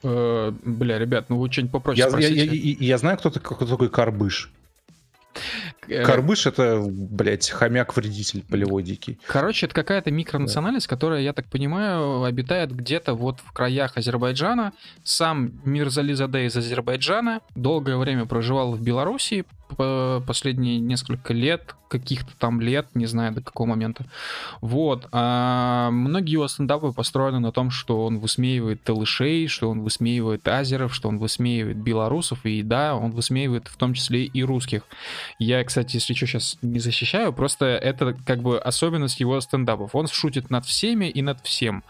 Э, 0.02 0.52
бля, 0.64 0.98
ребят, 0.98 1.26
ну 1.28 1.38
вы 1.38 1.50
что-нибудь 1.50 1.72
попроще 1.72 2.04
я, 2.04 2.08
спросите. 2.08 2.34
Я, 2.34 2.44
я, 2.44 2.52
я, 2.52 2.76
я 2.78 2.98
знаю, 2.98 3.18
кто, 3.18 3.30
кто 3.30 3.66
такой 3.66 3.88
Карбыш. 3.88 4.50
Э, 5.90 6.04
Карбыш 6.04 6.46
это, 6.46 6.82
блядь, 6.86 7.50
хомяк-вредитель 7.50 8.44
полевой 8.48 8.82
дикий. 8.82 9.18
Короче, 9.26 9.66
это 9.66 9.74
какая-то 9.74 10.10
микронациональность, 10.10 10.88
да. 10.88 10.94
которая, 10.94 11.20
я 11.20 11.32
так 11.32 11.46
понимаю, 11.46 12.22
обитает 12.22 12.74
где-то 12.74 13.14
вот 13.14 13.40
в 13.40 13.52
краях 13.52 13.96
Азербайджана. 13.96 14.72
Сам 15.02 15.60
Мирзализаде 15.64 16.46
из 16.46 16.56
Азербайджана 16.56 17.40
долгое 17.54 17.96
время 17.96 18.26
проживал 18.26 18.72
в 18.72 18.80
Белоруссии, 18.80 19.44
последние 19.76 20.78
несколько 20.78 21.32
лет, 21.32 21.74
каких-то 21.88 22.32
там 22.38 22.60
лет, 22.60 22.88
не 22.94 23.06
знаю 23.06 23.32
до 23.34 23.42
какого 23.42 23.68
момента. 23.68 24.04
Вот. 24.60 25.08
А 25.12 25.90
многие 25.90 26.32
его 26.32 26.48
стендапы 26.48 26.92
построены 26.92 27.40
на 27.40 27.52
том, 27.52 27.70
что 27.70 28.04
он 28.04 28.18
высмеивает 28.18 28.82
талышей, 28.82 29.48
что 29.48 29.70
он 29.70 29.82
высмеивает 29.82 30.46
азеров, 30.46 30.94
что 30.94 31.08
он 31.08 31.18
высмеивает 31.18 31.76
белорусов, 31.76 32.44
и 32.44 32.62
да, 32.62 32.94
он 32.94 33.10
высмеивает 33.10 33.68
в 33.68 33.76
том 33.76 33.94
числе 33.94 34.24
и 34.24 34.42
русских. 34.42 34.82
Я, 35.38 35.62
кстати, 35.64 35.79
если 35.88 36.14
что, 36.14 36.26
сейчас 36.26 36.58
не 36.62 36.78
защищаю, 36.78 37.32
просто 37.32 37.66
это 37.66 38.14
как 38.26 38.40
бы 38.40 38.58
особенность 38.58 39.20
его 39.20 39.40
стендапов. 39.40 39.94
Он 39.94 40.06
шутит 40.06 40.50
над 40.50 40.66
всеми 40.66 41.06
и 41.06 41.22
над 41.22 41.40
всем. 41.42 41.82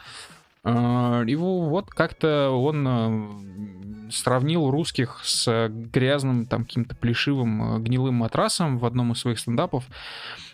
А, 0.63 1.23
его 1.25 1.63
вот 1.69 1.89
как-то 1.91 2.51
он 2.51 2.87
а, 2.87 4.11
сравнил 4.11 4.71
русских 4.71 5.21
с 5.25 5.69
грязным 5.69 6.47
там 6.47 6.65
каким-то 6.65 6.95
плешивым 6.95 7.63
а, 7.63 7.79
гнилым 7.79 8.17
матрасом 8.17 8.79
в 8.79 8.85
одном 8.85 9.13
из 9.13 9.19
своих 9.19 9.39
стендапов. 9.39 9.85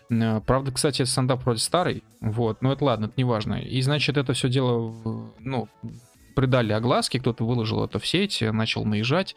Правда, 0.09 0.70
кстати, 0.70 1.03
этот 1.03 1.11
стендап 1.11 1.45
вроде 1.45 1.59
старый, 1.59 2.05
вот, 2.20 2.62
но 2.62 2.72
это 2.72 2.84
ладно, 2.84 3.07
это 3.07 3.14
не 3.16 3.24
важно. 3.24 3.55
И 3.55 3.82
значит, 3.82 4.16
это 4.16 4.34
все 4.34 4.49
дело, 4.49 4.95
ну, 5.41 5.68
придали 6.37 6.72
огласки, 6.72 7.18
кто-то 7.18 7.45
выложил 7.45 7.84
это 7.84 7.99
в 7.99 8.07
сеть, 8.07 8.41
начал 8.41 8.84
наезжать. 8.84 9.34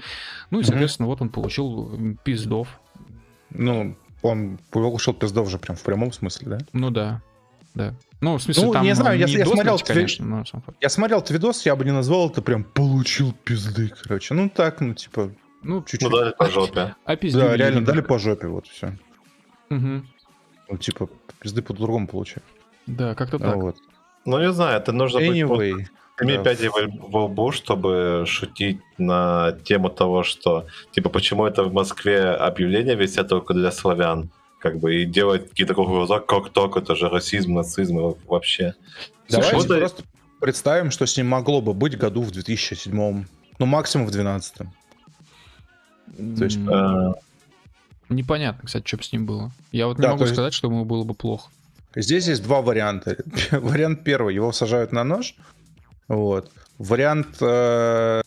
Ну 0.51 0.59
и, 0.59 0.63
соответственно, 0.63 1.07
вот 1.07 1.21
он 1.23 1.29
получил 1.29 2.15
пиздов. 2.23 2.79
Ну, 3.51 3.95
он 4.21 4.59
получил 4.71 5.13
пиздов 5.13 5.49
же 5.49 5.57
прям 5.57 5.75
в 5.77 5.81
прямом 5.83 6.11
смысле, 6.11 6.47
да? 6.47 6.57
Ну 6.73 6.89
да, 6.89 7.21
да. 7.73 7.93
Ну, 8.21 8.37
в 8.37 8.41
смысле, 8.43 8.65
Ну, 8.65 8.73
там 8.73 8.83
не 8.83 8.93
знаю, 8.95 9.17
я- 9.17 9.25
не 9.27 9.31
я 9.33 9.45
смотрел 9.45 9.77
смерти, 9.77 9.93
конечно, 9.93 10.25
но 10.25 10.45
сам 10.45 10.61
факт. 10.61 10.77
Я 10.81 10.89
смотрел 10.89 11.19
этот 11.19 11.31
видос, 11.31 11.65
я 11.65 11.75
бы 11.75 11.85
не 11.85 11.91
назвал 11.93 12.29
это 12.29 12.41
прям 12.41 12.63
получил 12.63 13.33
пизды, 13.43 13.91
короче. 14.03 14.33
Ну 14.33 14.49
так, 14.49 14.81
ну 14.81 14.93
типа, 14.93 15.31
Ну, 15.63 15.81
чуть-чуть. 15.83 16.01
Ну 16.09 16.09
дали 16.17 16.33
по 16.37 16.49
жопе. 16.49 16.95
опиздили. 17.05 17.41
да, 17.41 17.55
реально 17.55 17.75
немного. 17.79 17.91
дали 17.93 18.01
по 18.05 18.19
жопе, 18.19 18.47
вот 18.47 18.67
все. 18.67 18.97
Мгм. 19.69 20.07
Ну, 20.69 20.77
типа, 20.77 21.09
пизды 21.39 21.61
по-другому 21.61 22.07
получили. 22.07 22.43
Да, 22.87 23.15
как-то 23.15 23.39
так. 23.39 23.55
Вот. 23.55 23.77
Ну, 24.25 24.39
не 24.39 24.51
знаю, 24.51 24.77
это 24.77 24.91
нужно 24.91 25.19
быть 25.19 25.87
Семи 26.19 26.37
да. 26.37 26.43
пядей 26.43 26.69
во 26.69 26.81
во 27.07 27.25
лбу, 27.25 27.51
чтобы 27.51 28.23
шутить 28.27 28.79
на 28.97 29.53
тему 29.63 29.89
того, 29.89 30.23
что, 30.23 30.67
типа, 30.91 31.09
почему 31.09 31.45
это 31.45 31.63
в 31.63 31.73
Москве 31.73 32.21
объявления 32.31 32.95
висят 32.95 33.29
только 33.29 33.53
для 33.53 33.71
славян, 33.71 34.29
как 34.59 34.79
бы, 34.79 35.01
и 35.01 35.05
делать 35.05 35.49
какие-то 35.49 35.73
глаза, 35.73 36.19
как 36.19 36.49
так, 36.51 36.75
это 36.77 36.95
же 36.95 37.09
расизм, 37.09 37.53
нацизм 37.53 37.99
и 37.99 38.15
вообще. 38.27 38.73
Давайте 39.29 39.67
просто 39.79 40.03
представим, 40.41 40.91
что 40.91 41.05
с 41.05 41.15
ним 41.17 41.27
могло 41.27 41.61
бы 41.61 41.73
быть 41.73 41.97
году 41.97 42.21
в 42.23 42.31
2007, 42.31 43.25
ну 43.59 43.65
максимум 43.65 44.07
в 44.07 44.11
2012. 44.11 44.67
То 46.37 46.43
есть, 46.43 46.57
М, 46.57 46.69
Э, 46.69 47.13
Непонятно, 48.09 48.65
кстати, 48.65 48.87
что 48.87 48.97
бы 48.97 49.03
с 49.03 49.11
ним 49.13 49.25
было. 49.27 49.51
Я 49.71 49.85
вот 49.85 49.99
не 49.99 50.01
Да, 50.01 50.09
могу 50.11 50.23
есть- 50.23 50.33
сказать, 50.33 50.53
что 50.53 50.67
ему 50.67 50.83
было 50.83 51.03
бы 51.03 51.13
плохо. 51.13 51.49
Здесь 51.95 52.27
есть 52.27 52.41
два 52.43 52.61
варианта. 52.61 53.17
Вариант 53.51 54.03
первый, 54.03 54.33
его 54.33 54.51
сажают 54.51 54.91
на 54.91 55.03
нож. 55.03 55.35
Вот. 56.09 56.51
Вариант 56.79 57.37
э, 57.39 58.21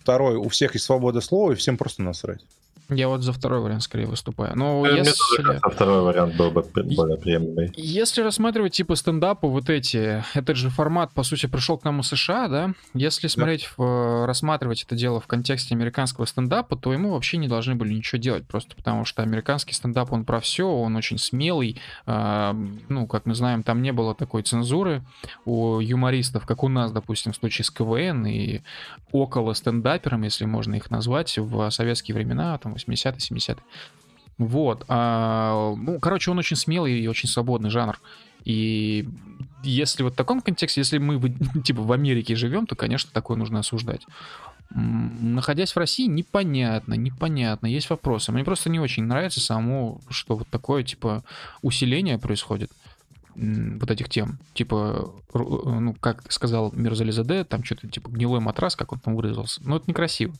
второй, 0.00 0.36
у 0.36 0.48
всех 0.48 0.74
есть 0.74 0.86
свобода 0.86 1.20
слова, 1.20 1.52
и 1.52 1.56
всем 1.56 1.76
просто 1.76 2.02
насрать. 2.02 2.40
Я 2.88 3.08
вот 3.08 3.22
за 3.22 3.32
второй 3.32 3.60
вариант 3.60 3.82
скорее 3.82 4.06
выступаю. 4.06 4.56
Но 4.56 4.80
мне 4.80 4.98
тоже 4.98 5.10
если... 5.10 5.42
кажется, 5.42 5.70
второй 5.70 6.02
вариант 6.02 6.36
был 6.36 6.50
бы 6.50 6.62
более 6.62 7.16
приемлемый. 7.16 7.72
Если 7.76 8.22
рассматривать 8.22 8.74
типа 8.74 8.94
стендапы 8.94 9.48
вот 9.48 9.68
эти, 9.70 10.22
этот 10.34 10.56
же 10.56 10.70
формат, 10.70 11.12
по 11.12 11.24
сути, 11.24 11.46
пришел 11.46 11.78
к 11.78 11.84
нам 11.84 12.00
из 12.00 12.08
США, 12.08 12.48
да? 12.48 12.74
Если 12.94 13.26
смотреть, 13.26 13.68
в- 13.76 14.26
рассматривать 14.26 14.84
это 14.84 14.94
дело 14.94 15.20
в 15.20 15.26
контексте 15.26 15.74
американского 15.74 16.26
стендапа, 16.26 16.76
то 16.76 16.92
ему 16.92 17.10
вообще 17.10 17.38
не 17.38 17.48
должны 17.48 17.74
были 17.74 17.92
ничего 17.92 18.20
делать, 18.20 18.46
просто 18.46 18.76
потому 18.76 19.04
что 19.04 19.22
американский 19.22 19.74
стендап, 19.74 20.12
он 20.12 20.24
про 20.24 20.40
все, 20.40 20.68
он 20.68 20.94
очень 20.96 21.18
смелый, 21.18 21.80
а, 22.06 22.56
ну, 22.88 23.06
как 23.06 23.26
мы 23.26 23.34
знаем, 23.34 23.62
там 23.62 23.82
не 23.82 23.92
было 23.92 24.14
такой 24.14 24.42
цензуры 24.42 25.02
у 25.44 25.80
юмористов, 25.80 26.46
как 26.46 26.62
у 26.62 26.68
нас, 26.68 26.92
допустим, 26.92 27.32
в 27.32 27.36
случае 27.36 27.64
с 27.64 27.70
КВН 27.70 28.26
и 28.26 28.60
около 29.10 29.54
стендапером, 29.54 30.22
если 30.22 30.44
можно 30.44 30.74
их 30.74 30.90
назвать, 30.90 31.36
в 31.38 31.70
советские 31.70 32.14
времена, 32.14 32.56
там, 32.58 32.75
80-е, 32.76 33.18
70-е. 33.18 33.62
Вот. 34.38 34.84
а, 34.88 35.74
ну, 35.76 35.98
короче, 35.98 36.30
он 36.30 36.38
очень 36.38 36.56
смелый 36.56 37.00
и 37.00 37.06
очень 37.06 37.28
свободный 37.28 37.70
жанр. 37.70 37.98
И 38.44 39.08
если 39.62 40.02
вот 40.02 40.12
в 40.12 40.16
таком 40.16 40.40
контексте, 40.40 40.80
если 40.80 40.98
мы 40.98 41.20
типа 41.64 41.82
в 41.82 41.92
Америке 41.92 42.36
живем, 42.36 42.66
то, 42.66 42.76
конечно, 42.76 43.10
такое 43.12 43.36
нужно 43.36 43.60
осуждать. 43.60 44.06
Находясь 44.70 45.72
в 45.72 45.76
России, 45.76 46.06
непонятно, 46.06 46.94
непонятно, 46.94 47.66
есть 47.66 47.88
вопросы. 47.88 48.32
Мне 48.32 48.44
просто 48.44 48.68
не 48.68 48.80
очень 48.80 49.04
нравится 49.04 49.40
само, 49.40 50.00
что 50.10 50.36
вот 50.36 50.48
такое, 50.48 50.82
типа, 50.82 51.24
усиление 51.62 52.18
происходит 52.18 52.70
вот 53.36 53.90
этих 53.90 54.08
тем. 54.08 54.38
Типа, 54.54 55.12
ну, 55.34 55.94
как 56.00 56.30
сказал 56.32 56.72
Мирзализаде, 56.72 57.44
там 57.44 57.64
что-то 57.64 57.88
типа 57.88 58.08
гнилой 58.08 58.40
матрас, 58.40 58.76
как 58.76 58.92
он 58.92 58.98
там 58.98 59.14
выразился. 59.14 59.60
Ну, 59.64 59.76
это 59.76 59.84
некрасиво. 59.88 60.34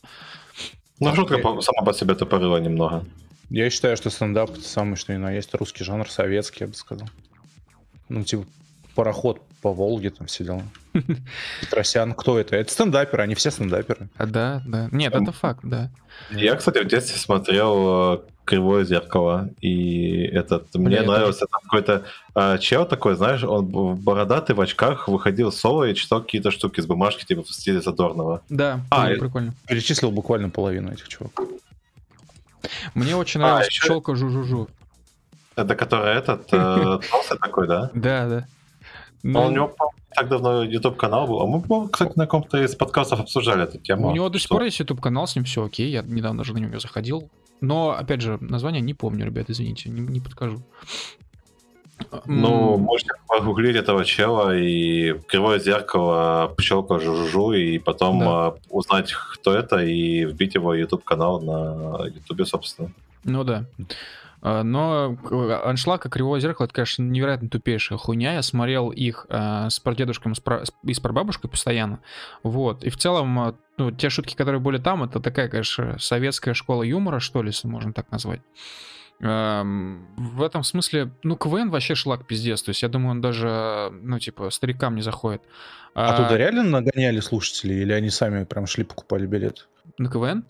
Ну, 0.99 1.15
шутка 1.15 1.37
по- 1.37 1.61
сама 1.61 1.83
по 1.85 1.93
себе 1.93 2.15
тупорыла 2.15 2.57
немного. 2.57 3.05
Я 3.49 3.69
считаю, 3.69 3.95
что 3.97 4.09
стендап 4.09 4.51
это 4.51 4.61
самый 4.63 4.95
что 4.97 5.13
ни 5.13 5.17
на 5.17 5.31
есть 5.31 5.53
русский 5.53 5.83
жанр, 5.83 6.09
советский, 6.09 6.63
я 6.63 6.67
бы 6.67 6.73
сказал. 6.73 7.07
Ну, 8.09 8.23
типа, 8.23 8.45
пароход 8.95 9.41
по 9.61 9.73
Волге, 9.73 10.09
там 10.11 10.27
все 10.27 10.43
дела. 10.43 10.61
Петросян, 11.61 12.13
кто 12.13 12.39
это? 12.39 12.55
Это 12.55 12.71
стендаперы, 12.71 13.23
они 13.23 13.35
все 13.35 13.51
стендаперы. 13.51 14.09
А, 14.17 14.25
да, 14.25 14.61
да. 14.65 14.87
Нет, 14.91 15.13
это 15.15 15.31
факт, 15.31 15.61
да. 15.63 15.89
Я, 16.31 16.55
кстати, 16.55 16.79
в 16.79 16.87
детстве 16.87 17.17
смотрел 17.19 18.13
э, 18.15 18.19
«Кривое 18.45 18.83
зеркало», 18.85 19.49
и 19.61 20.23
этот, 20.23 20.73
мне 20.75 21.01
нравился 21.03 21.45
там 21.45 21.61
какой-то 21.61 22.05
э, 22.33 22.57
чел 22.59 22.85
такой, 22.87 23.15
знаешь, 23.15 23.43
он 23.43 23.67
б- 23.67 23.93
бородатый 23.93 24.55
в 24.55 24.61
очках 24.61 25.07
выходил 25.07 25.51
соло 25.51 25.83
и 25.83 25.93
читал 25.93 26.21
какие-то 26.23 26.49
штуки 26.49 26.81
с 26.81 26.87
бумажки, 26.87 27.23
типа 27.25 27.43
в 27.43 27.49
стиле 27.51 27.81
Задорнова. 27.81 28.41
Да, 28.49 28.81
А, 28.89 29.11
и- 29.11 29.19
прикольно. 29.19 29.53
Перечислил 29.67 30.09
буквально 30.11 30.49
половину 30.49 30.91
этих 30.91 31.07
чуваков. 31.07 31.47
Мне 32.95 33.15
очень 33.15 33.39
А, 33.41 33.43
нравилась 33.43 33.67
ещё- 33.67 33.83
пчелка 33.85 34.15
жу-жу-жу. 34.15 34.67
Это 35.55 35.75
который 35.75 36.15
этот, 36.15 36.47
э, 36.51 36.99
толстый 37.11 37.37
такой, 37.37 37.67
да? 37.67 37.91
Да, 37.93 38.27
да. 38.27 38.47
А 39.23 39.27
Ну, 39.27 39.45
у 39.47 39.51
него, 39.51 39.75
так 40.15 40.29
давно 40.29 40.63
YouTube 40.63 40.95
канал 40.97 41.27
был. 41.27 41.41
А 41.41 41.45
мы, 41.45 41.89
кстати, 41.89 42.13
на 42.15 42.25
каком-то 42.25 42.63
из 42.63 42.75
подкастов 42.75 43.19
обсуждали 43.19 43.63
эту 43.63 43.77
тему. 43.79 44.09
у 44.09 44.13
него 44.13 44.29
до 44.29 44.39
сих 44.39 44.49
пор 44.49 44.63
есть 44.63 44.79
YouTube 44.79 45.01
канал, 45.01 45.27
с 45.27 45.35
ним 45.35 45.45
все 45.45 45.63
окей. 45.65 45.89
Я 45.89 46.01
недавно 46.01 46.39
даже 46.39 46.53
на 46.53 46.59
него 46.59 46.79
заходил. 46.79 47.29
Но, 47.61 47.91
опять 47.97 48.21
же, 48.21 48.37
название 48.39 48.81
не 48.81 48.93
помню, 48.93 49.25
ребят, 49.25 49.49
извините, 49.49 49.89
не, 49.89 50.01
не 50.01 50.19
подскажу. 50.19 50.61
Ну, 52.27 52.75
М, 52.75 52.81
можете 52.81 53.09
погуглить 53.27 53.75
этого 53.75 54.05
чела 54.05 54.55
и 54.55 55.13
кривое 55.27 55.57
зеркало, 55.59 56.53
пчелка 56.55 56.99
жужу, 56.99 57.53
и 57.53 57.79
потом 57.79 58.19
Да. 58.19 58.25
а, 58.47 58.55
узнать, 58.69 59.11
кто 59.33 59.51
это, 59.53 59.77
и 59.77 60.25
вбить 60.25 60.53
его 60.53 60.75
YouTube 60.75 61.03
канал 61.03 61.41
на 61.41 62.05
YouTube, 62.05 62.47
собственно. 62.47 62.91
Ну 63.23 63.43
да. 63.43 63.65
А, 64.49 64.63
Но 64.63 65.15
к- 65.17 65.61
аншлаг 65.67 66.05
и 66.05 66.09
кривое 66.09 66.39
зеркало, 66.39 66.65
это, 66.65 66.73
конечно, 66.73 67.03
невероятно 67.03 67.49
тупейшая 67.49 67.97
хуйня. 67.97 68.33
Я 68.33 68.41
смотрел 68.41 68.89
их 68.91 69.25
а, 69.29 69.69
с 69.69 69.79
прадедушком 69.79 70.35
с 70.35 70.39
пра- 70.39 70.63
и 70.83 70.93
с 70.93 70.99
прабабушкой 70.99 71.49
постоянно. 71.49 71.99
Вот. 72.43 72.83
И 72.83 72.89
в 72.89 72.97
целом, 72.97 73.37
а, 73.39 73.55
ну, 73.77 73.91
те 73.91 74.09
шутки, 74.09 74.35
которые 74.35 74.61
были 74.61 74.77
там, 74.77 75.03
это 75.03 75.19
такая, 75.19 75.49
конечно, 75.49 75.97
советская 75.99 76.53
школа 76.53 76.83
юмора, 76.83 77.19
что 77.19 77.41
ли, 77.41 77.49
если 77.49 77.67
можно 77.67 77.93
так 77.93 78.09
назвать. 78.11 78.41
Эм, 79.19 80.07
В 80.17 80.43
этом 80.43 80.63
смысле, 80.63 81.11
ну, 81.23 81.35
КВН 81.35 81.69
вообще 81.69 81.95
шлак 81.95 82.27
пиздец. 82.27 82.61
То 82.61 82.69
есть, 82.69 82.83
я 82.83 82.89
думаю, 82.89 83.11
он 83.11 83.21
даже, 83.21 83.89
ну, 84.03 84.19
типа, 84.19 84.49
старикам 84.51 84.95
не 84.95 85.01
заходит. 85.01 85.41
А 85.95 86.15
туда 86.15 86.37
реально 86.37 86.63
нагоняли 86.63 87.19
слушателей, 87.19 87.81
или 87.81 87.91
они 87.93 88.11
сами 88.11 88.43
прям 88.43 88.67
шли 88.67 88.83
покупали 88.83 89.25
билет? 89.25 89.67
На 89.97 90.09
КВН? 90.11 90.45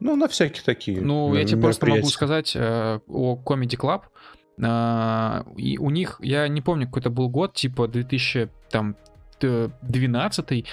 Ну, 0.00 0.16
на 0.16 0.28
всякие 0.28 0.62
такие. 0.64 1.00
Ну, 1.00 1.34
я 1.34 1.44
тебе 1.44 1.60
просто 1.60 1.86
могу 1.86 2.06
сказать 2.06 2.52
э, 2.54 3.00
о 3.08 3.38
Comedy 3.44 3.76
Club. 3.76 4.02
А, 4.60 5.44
и 5.56 5.78
у 5.78 5.90
них, 5.90 6.18
я 6.20 6.48
не 6.48 6.60
помню, 6.60 6.86
какой 6.86 7.00
это 7.00 7.10
был 7.10 7.28
год, 7.28 7.54
типа 7.54 7.88
2012 7.88 10.64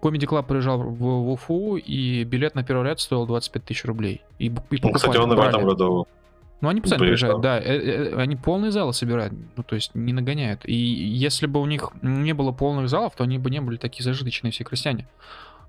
Comedy 0.00 0.26
Club 0.26 0.46
приезжал 0.46 0.80
в, 0.80 0.98
в 0.98 1.30
Уфу, 1.30 1.76
и 1.76 2.24
билет 2.24 2.54
на 2.54 2.62
первый 2.62 2.84
ряд 2.84 3.00
стоил 3.00 3.26
25 3.26 3.64
тысяч 3.64 3.84
рублей. 3.84 4.22
И, 4.38 4.46
и 4.46 4.78
Ну, 4.82 4.92
кстати, 4.92 5.16
он 5.16 5.32
и 5.32 5.36
в 5.36 5.40
этом 5.40 5.64
году. 5.64 6.06
Ну, 6.60 6.68
они 6.68 6.80
постоянно 6.80 7.06
приезжают, 7.06 7.40
да. 7.40 7.60
Э, 7.60 7.62
э, 7.62 8.16
Они 8.16 8.34
полные 8.34 8.72
залы 8.72 8.92
собирают, 8.92 9.32
ну, 9.56 9.62
то 9.62 9.76
есть 9.76 9.94
не 9.94 10.12
нагоняют. 10.12 10.62
И 10.64 10.74
если 10.74 11.46
бы 11.46 11.60
у 11.60 11.66
них 11.66 11.92
не 12.02 12.32
было 12.32 12.50
полных 12.50 12.88
залов, 12.88 13.14
то 13.14 13.22
они 13.22 13.38
бы 13.38 13.48
не 13.50 13.60
были 13.60 13.76
такие 13.76 14.02
зажиточные 14.02 14.50
все 14.50 14.64
крестьяне. 14.64 15.06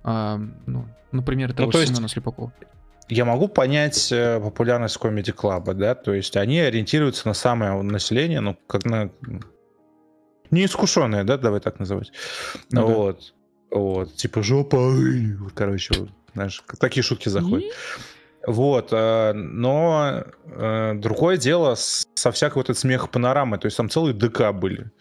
А, 0.03 0.39
ну, 0.66 0.86
например, 1.12 1.53
того 1.53 1.72
то 1.72 1.78
же 1.78 1.84
есть- 1.84 1.93
Семена 1.93 2.07
Слепакова. 2.07 2.51
Я 3.10 3.26
могу 3.26 3.47
понять 3.47 4.12
э, 4.12 4.39
популярность 4.39 4.97
комедий 4.97 5.32
клаба, 5.32 5.74
да, 5.74 5.95
то 5.95 6.14
есть 6.14 6.38
они 6.38 6.60
ориентируются 6.60 7.28
на 7.28 7.34
самое 7.34 7.82
население, 7.82 8.39
ну, 8.39 8.55
как 8.68 8.86
на 8.86 9.12
неискушенное, 10.51 11.24
да, 11.24 11.38
давай 11.38 11.60
так 11.60 11.80
называть. 11.80 12.12
Ну 12.72 12.88
да. 12.88 12.93
вот. 12.93 13.34
Вот, 13.72 14.16
типа 14.16 14.41
жопа, 14.41 14.78
вот, 14.80 15.53
короче, 15.53 15.93
вот, 15.97 16.10
знаешь, 16.34 16.64
такие 16.80 17.03
шутки 17.03 17.30
заходят. 17.30 17.72
Вот, 18.47 18.89
э, 18.91 19.34
но 19.34 20.24
э, 20.45 20.93
другое 20.95 21.38
дело 21.38 21.76
со 21.76 22.32
всякой 22.32 22.60
вот 22.60 22.70
этой 22.70 22.80
смеха 22.80 23.07
панорамы, 23.07 23.57
то 23.57 23.66
есть 23.66 23.78
там 23.78 23.89
целые 23.89 24.14
ДК 24.14 24.53
были, 24.53 24.91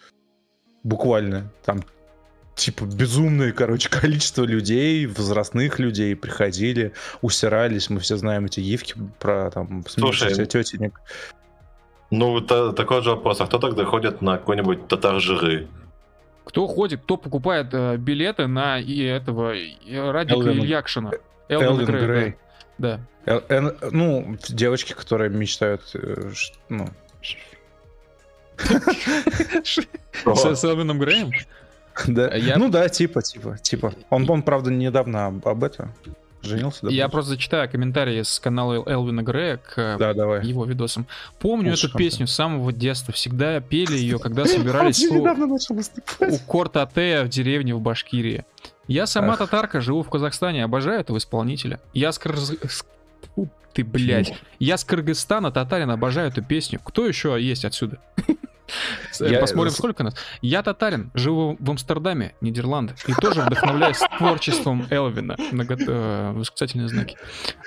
буквально, 0.83 1.53
там 1.65 1.83
типа 2.59 2.85
безумное, 2.85 3.53
короче, 3.53 3.89
количество 4.01 4.45
людей, 4.45 5.07
возрастных 5.07 5.79
людей 5.79 6.15
приходили, 6.17 6.93
усирались, 7.23 7.89
мы 7.89 8.01
все 8.01 8.17
знаем 8.17 8.45
эти 8.47 8.61
гифки 8.61 8.95
про 9.19 9.51
там 9.51 9.85
Слушай, 9.89 10.47
тетенек. 10.47 11.01
Ну, 12.11 12.41
та- 12.41 12.73
такой 12.73 13.03
же 13.03 13.11
вопрос. 13.11 13.41
А 13.41 13.47
кто 13.47 13.59
тогда 13.59 13.85
ходит 13.85 14.23
на 14.23 14.39
какой-нибудь 14.39 14.89
татар-жиры? 14.89 15.69
Кто 16.45 16.67
ходит, 16.67 17.03
кто 17.03 17.17
покупает 17.19 17.69
э, 17.73 17.97
билеты 17.99 18.47
на 18.47 18.81
и 18.81 19.03
этого 19.03 19.55
и 19.55 19.95
Радика 19.97 20.39
Элвин- 20.39 20.65
Ильякшина? 20.65 21.13
Элвин 21.51 21.69
Элвин 21.69 21.87
Грей, 21.87 22.07
Грей. 22.07 22.37
Да. 22.79 23.01
Э, 23.27 23.41
э, 23.51 23.91
ну, 23.91 24.39
девочки, 24.49 24.95
которые 24.95 25.29
мечтают, 25.31 25.83
э, 25.93 26.31
ш- 26.35 26.55
ну, 26.71 26.89
с 30.55 30.65
Элвином 30.65 30.99
Греем? 30.99 31.33
Да. 32.07 32.35
Я... 32.35 32.57
Ну 32.59 32.69
да, 32.69 32.89
типа, 32.89 33.23
типа, 33.23 33.59
типа. 33.59 33.95
Он, 34.11 34.29
он 34.31 34.43
правда, 34.43 34.71
недавно 34.71 35.27
об, 35.27 35.47
об 35.47 35.65
этом 35.65 35.93
женился. 36.43 36.87
Да, 36.87 36.91
я 36.91 37.09
просто 37.09 37.31
зачитаю 37.31 37.69
комментарии 37.69 38.23
с 38.23 38.39
канала 38.39 38.83
Элвина 38.87 39.23
Грея 39.23 39.59
к 39.59 39.97
да, 39.99 40.15
давай. 40.15 40.47
его 40.47 40.65
видосам. 40.65 41.07
Помню 41.39 41.71
Лучше 41.71 41.89
эту 41.89 41.99
песню 41.99 42.27
с 42.27 42.33
самого 42.33 42.73
детства. 42.73 43.13
Всегда 43.13 43.61
пели 43.61 43.97
ее, 43.97 44.19
когда 44.19 44.45
собирались 44.47 45.05
у, 45.09 45.23
у 45.23 46.39
Корта 46.47 46.83
Атея 46.83 47.25
в 47.25 47.29
деревне 47.29 47.75
в 47.75 47.81
Башкирии. 47.81 48.45
Я 48.87 49.07
сама 49.07 49.35
Ах. 49.35 49.39
татарка, 49.41 49.81
живу 49.81 50.03
в 50.03 50.09
Казахстане, 50.09 50.65
обожаю 50.65 51.01
этого 51.01 51.19
исполнителя. 51.19 51.79
Я 51.93 52.11
с, 52.11 52.19
Кыргыз... 52.19 52.85
ты, 53.75 53.85
блядь. 53.85 54.35
Я 54.59 54.79
с 54.79 54.85
Кыргызстана, 54.85 55.53
татарин, 55.53 55.91
обожаю 55.91 56.29
эту 56.29 56.43
песню. 56.43 56.81
Кто 56.83 57.07
еще 57.07 57.37
есть 57.39 57.65
отсюда? 57.65 57.99
Я... 59.21 59.41
Посмотрим, 59.41 59.73
сколько 59.73 60.05
нас. 60.05 60.15
Я 60.43 60.63
татарин, 60.63 61.11
живу 61.15 61.57
в 61.59 61.71
Амстердаме, 61.71 62.35
Нидерланды, 62.41 62.95
и 63.07 63.13
тоже 63.15 63.43
вдохновляюсь 63.43 63.99
творчеством 64.19 64.87
Элвина. 64.91 65.37
Много... 65.53 65.77
Э, 65.79 66.33
восклицательные 66.33 66.89
знаки. 66.89 67.17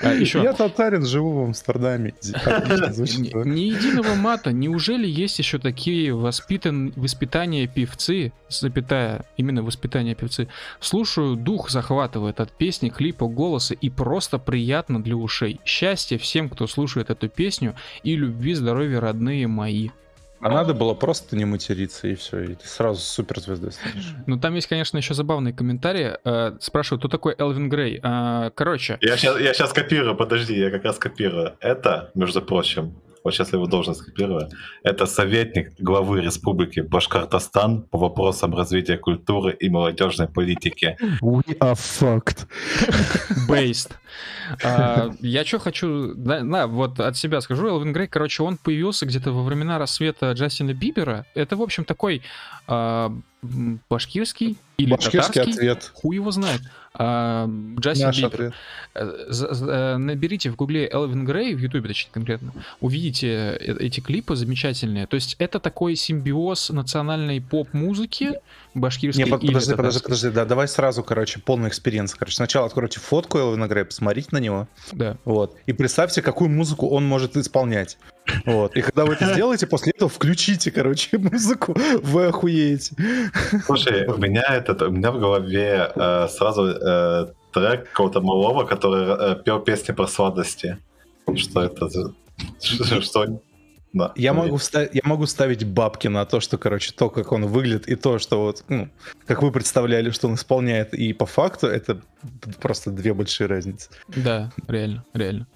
А, 0.02 0.14
еще. 0.14 0.42
Я 0.44 0.54
татарин, 0.54 1.06
живу 1.06 1.42
в 1.42 1.46
Амстердаме. 1.46 2.14
Ни 2.24 3.62
единого 3.62 4.16
мата. 4.16 4.52
Неужели 4.52 5.08
есть 5.08 5.40
еще 5.40 5.60
такие 5.60 6.14
воспитан... 6.14 6.94
воспитания 6.96 7.68
певцы, 7.68 8.34
запятая, 8.50 9.26
именно 9.38 9.64
воспитание 9.64 10.16
певцы? 10.16 10.48
Слушаю, 10.80 11.36
дух 11.36 11.70
захватывает 11.70 12.40
от 12.40 12.52
песни, 12.52 12.90
клипа, 12.90 13.28
голоса, 13.28 13.74
и 13.74 13.90
просто 13.90 14.38
приятно 14.38 15.02
для 15.02 15.16
ушей. 15.16 15.60
Счастье 15.66 16.18
всем, 16.18 16.50
кто 16.50 16.68
слушает 16.68 17.10
эту 17.10 17.30
песню, 17.30 17.76
и 18.04 18.16
любви, 18.16 18.54
здоровья, 18.54 19.00
родные 19.00 19.48
мои. 19.48 19.90
А 20.42 20.50
надо 20.50 20.74
было 20.74 20.94
просто 20.94 21.36
не 21.36 21.46
материться, 21.46 22.08
и 22.08 22.16
все, 22.16 22.40
и 22.40 22.56
ты 22.56 22.68
сразу 22.68 23.00
суперзвездой 23.00 23.72
станешь. 23.72 24.16
Ну, 24.26 24.40
там 24.40 24.56
есть, 24.56 24.68
конечно, 24.68 24.98
еще 24.98 25.14
забавные 25.14 25.54
комментарии. 25.54 26.18
Э, 26.24 26.58
спрашивают, 26.60 27.02
кто 27.02 27.10
такой 27.10 27.36
Элвин 27.38 27.70
Грей? 27.70 28.00
Э, 28.02 28.50
короче... 28.56 28.98
Я 29.02 29.18
сейчас, 29.18 29.40
я 29.40 29.54
сейчас 29.54 29.72
копирую, 29.72 30.16
подожди, 30.16 30.58
я 30.58 30.72
как 30.72 30.84
раз 30.84 30.98
копирую. 30.98 31.56
Это, 31.60 32.12
между 32.16 32.42
прочим, 32.42 32.96
вот 33.24 33.34
сейчас 33.34 33.54
его 33.54 33.66
должность 33.66 34.02
копирую, 34.02 34.50
это 34.84 35.06
советник 35.06 35.74
главы 35.80 36.22
Республики 36.22 36.80
Башкортостан 36.80 37.84
по 37.84 37.98
вопросам 37.98 38.56
развития 38.56 38.98
культуры 38.98 39.54
и 39.54 39.70
молодежной 39.70 40.28
политики. 40.28 40.98
We 41.22 41.58
are 41.60 41.76
fucked. 41.76 42.48
Based. 43.48 43.92
А, 44.64 45.12
я 45.20 45.46
что 45.46 45.60
хочу, 45.60 46.14
да, 46.16 46.44
на, 46.44 46.68
вот 46.68 47.00
от 47.00 47.18
себя 47.18 47.42
скажу, 47.42 47.68
Элвин 47.68 47.94
Грей, 47.94 48.08
короче, 48.08 48.44
он 48.44 48.58
появился 48.58 49.06
где-то 49.06 49.32
во 49.32 49.44
времена 49.44 49.78
рассвета 49.78 50.32
Джастина 50.32 50.74
Бибера. 50.74 51.26
Это, 51.36 51.56
в 51.56 51.62
общем, 51.62 51.86
такой 51.86 52.22
а, 52.68 53.12
башкирский 53.90 54.58
или 54.78 54.92
башкирский 54.92 55.42
татарский, 55.42 55.70
ответ. 55.70 55.92
хуй 55.94 56.16
его 56.16 56.32
знает. 56.32 56.62
Джастин 56.98 58.08
Наш 58.08 58.18
Бибер. 58.18 58.28
Ответ. 58.28 58.54
Э, 58.94 59.96
наберите 59.98 60.50
в 60.50 60.58
гугле 60.58 60.90
Элвин 60.92 61.26
Грей, 61.26 61.56
в 61.56 61.60
ютубе 61.60 61.88
точнее 61.88 62.12
конкретно, 62.12 62.54
увидите 62.82 63.28
э, 63.28 63.78
эти 63.80 64.02
клипы 64.02 64.36
замечательные. 64.36 65.08
То 65.08 65.16
есть 65.16 65.38
это 65.40 65.62
такой 65.62 65.96
симбиоз 65.96 66.70
национальной 66.70 67.40
поп-музыки 67.40 68.34
башкирской 68.74 69.24
Не, 69.24 69.30
подожди, 69.30 69.74
подожди, 69.74 70.02
подожди, 70.04 70.30
да, 70.30 70.44
давай 70.44 70.68
сразу, 70.68 71.04
короче, 71.04 71.40
полный 71.40 71.70
experience. 71.70 72.14
Короче, 72.16 72.36
сначала 72.36 72.66
откройте 72.66 73.00
фотку 73.00 73.38
Элвина 73.38 73.68
Грея, 73.68 73.86
посмотрите 73.86 74.28
на 74.32 74.40
него. 74.40 74.68
Да. 74.92 75.16
Вот. 75.24 75.56
И 75.66 75.74
представьте, 75.74 76.22
какую 76.22 76.50
музыку 76.50 76.90
он 76.90 77.06
может 77.06 77.38
исполнять. 77.38 77.98
Вот. 78.46 78.76
И 78.76 78.82
когда 78.82 79.06
вы 79.06 79.14
это 79.14 79.34
сделаете, 79.34 79.68
после 79.68 79.92
этого 79.92 80.10
включите, 80.10 80.72
короче, 80.72 81.18
музыку, 81.18 81.76
вы 82.02 82.26
охуеете. 82.28 82.96
Слушай, 83.66 84.08
у 84.08 84.18
меня 84.18 84.44
этот, 84.44 84.82
у 84.82 84.92
меня 84.92 85.12
в 85.12 85.20
голове 85.20 85.92
э, 85.96 86.28
сразу 86.28 86.68
э, 86.68 87.28
трек 87.52 87.90
какого-то 87.90 88.22
малого, 88.22 88.66
который 88.66 89.34
э, 89.34 89.44
пел 89.44 89.60
песни 89.60 89.94
про 89.94 90.08
сладости. 90.08 90.78
Что 91.36 91.64
это? 91.64 91.90
Что? 93.02 93.42
Да, 93.94 94.14
я, 94.16 94.34
могу 94.34 94.56
вставить, 94.56 94.92
я 94.94 95.02
могу 95.04 95.26
ставить 95.26 95.66
бабки 95.66 96.08
на 96.08 96.26
то, 96.26 96.40
что, 96.40 96.58
короче, 96.58 96.94
то, 96.94 97.10
как 97.10 97.34
он 97.34 97.48
выглядит, 97.48 97.90
и 97.90 97.96
то, 97.96 98.20
что 98.20 98.44
вот, 98.44 98.64
ну, 98.70 98.90
как 99.28 99.42
вы 99.42 99.52
представляли, 99.52 100.12
что 100.12 100.30
он 100.30 100.36
исполняет, 100.36 100.94
и 100.94 101.12
по 101.12 101.26
факту 101.26 101.68
это 101.68 102.00
просто 102.62 102.90
две 102.92 103.14
большие 103.14 103.48
разницы. 103.48 103.90
Да, 104.08 104.52
реально, 104.70 105.04
реально. 105.14 105.48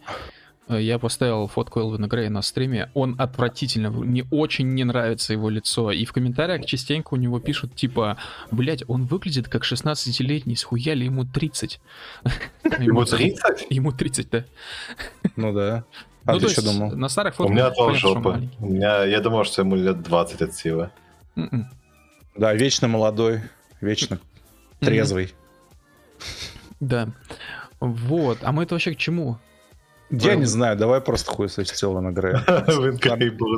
Э, 0.68 0.82
я 0.82 1.00
поставил 1.00 1.48
фотку 1.48 1.80
Элвина 1.80 2.08
Грея 2.08 2.30
на 2.30 2.42
стриме. 2.42 2.90
Он 2.94 3.16
отвратительно, 3.20 3.92
мне 3.92 4.26
очень 4.32 4.74
не 4.74 4.84
нравится 4.84 5.34
его 5.34 5.50
лицо. 5.50 5.92
И 5.92 6.06
в 6.06 6.14
комментариях 6.14 6.66
частенько 6.66 7.14
у 7.14 7.18
него 7.18 7.40
пишут, 7.40 7.76
типа, 7.76 8.18
блять, 8.52 8.84
он 8.88 9.06
выглядит 9.06 9.48
как 9.48 9.64
16-летний, 9.64 10.56
схуяли 10.56 11.06
ему 11.06 11.26
30. 11.26 11.80
Ему 12.80 13.06
30? 13.06 13.68
Ему 13.70 13.92
30, 13.92 14.30
да. 14.32 14.46
Ну 15.36 15.54
да. 15.54 15.84
А 16.26 16.34
ну, 16.34 16.40
ты 16.40 16.50
что 16.50 16.64
думал? 16.64 16.96
На 16.96 17.08
старых 17.08 17.36
фотках... 17.36 17.52
У 17.52 17.54
меня 17.54 17.70
тоже 17.70 18.00
жопа. 18.00 18.42
У 18.60 18.66
меня, 18.66 19.06
я 19.06 19.20
думал, 19.22 19.44
что 19.44 19.62
ему 19.62 19.76
лет 19.76 20.02
20 20.02 20.42
от 20.42 20.56
силы. 20.56 20.90
М-м. 21.36 21.70
Да, 22.36 22.54
вечно 22.54 22.88
молодой, 22.88 23.42
вечно 23.80 24.20
трезвый. 24.80 25.34
Да. 26.80 27.10
Вот. 27.80 28.40
А 28.42 28.52
мы 28.52 28.64
это 28.64 28.74
вообще 28.74 28.94
к 28.94 28.98
чему? 28.98 29.38
Я 30.12 30.36
не 30.36 30.46
знаю, 30.46 30.78
давай 30.78 31.02
просто 31.02 31.32
хуй 31.32 31.50
сочтел 31.50 32.00
на 32.00 32.12
Грея. 32.12 32.44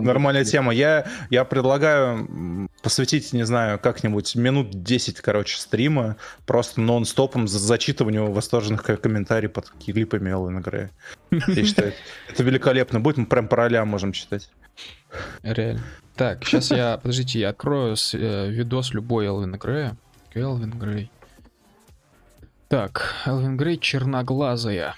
Нормальная 0.02 0.46
тема. 0.46 0.74
Я, 0.74 1.06
я 1.30 1.44
предлагаю 1.44 2.70
посвятить, 2.82 3.34
не 3.34 3.46
знаю, 3.46 3.80
как-нибудь 3.80 4.36
минут 4.36 4.84
10, 4.84 5.20
короче, 5.22 5.58
стрима 5.58 6.16
просто 6.46 6.80
нон-стопом 6.80 7.48
за 7.48 7.60
зачитыванию 7.60 8.32
восторженных 8.32 8.84
комментариев 8.84 9.52
под 9.52 9.70
клипами 9.72 10.30
Элвина 10.30 10.62
Грея. 10.62 10.92
Я 11.32 11.66
считаю, 11.66 11.94
это 12.30 12.44
великолепно 12.44 13.00
будет, 13.00 13.18
мы 13.18 13.26
прям 13.26 13.48
по 13.48 13.58
ролям 13.58 13.90
можем 13.90 14.14
читать. 14.14 14.50
Реально. 15.44 15.84
Так, 16.16 16.46
сейчас 16.46 16.72
я, 16.72 16.98
подождите, 16.98 17.40
я 17.40 17.50
открою 17.50 17.96
э, 18.14 18.50
видос 18.50 18.94
любой 18.94 19.28
Элвина 19.28 19.58
Грея. 19.58 19.98
Элвин 20.34 20.72
Грей. 20.72 21.12
Так, 22.70 23.14
Элвин 23.26 23.58
Грей 23.58 23.78
черноглазая. 23.78 24.96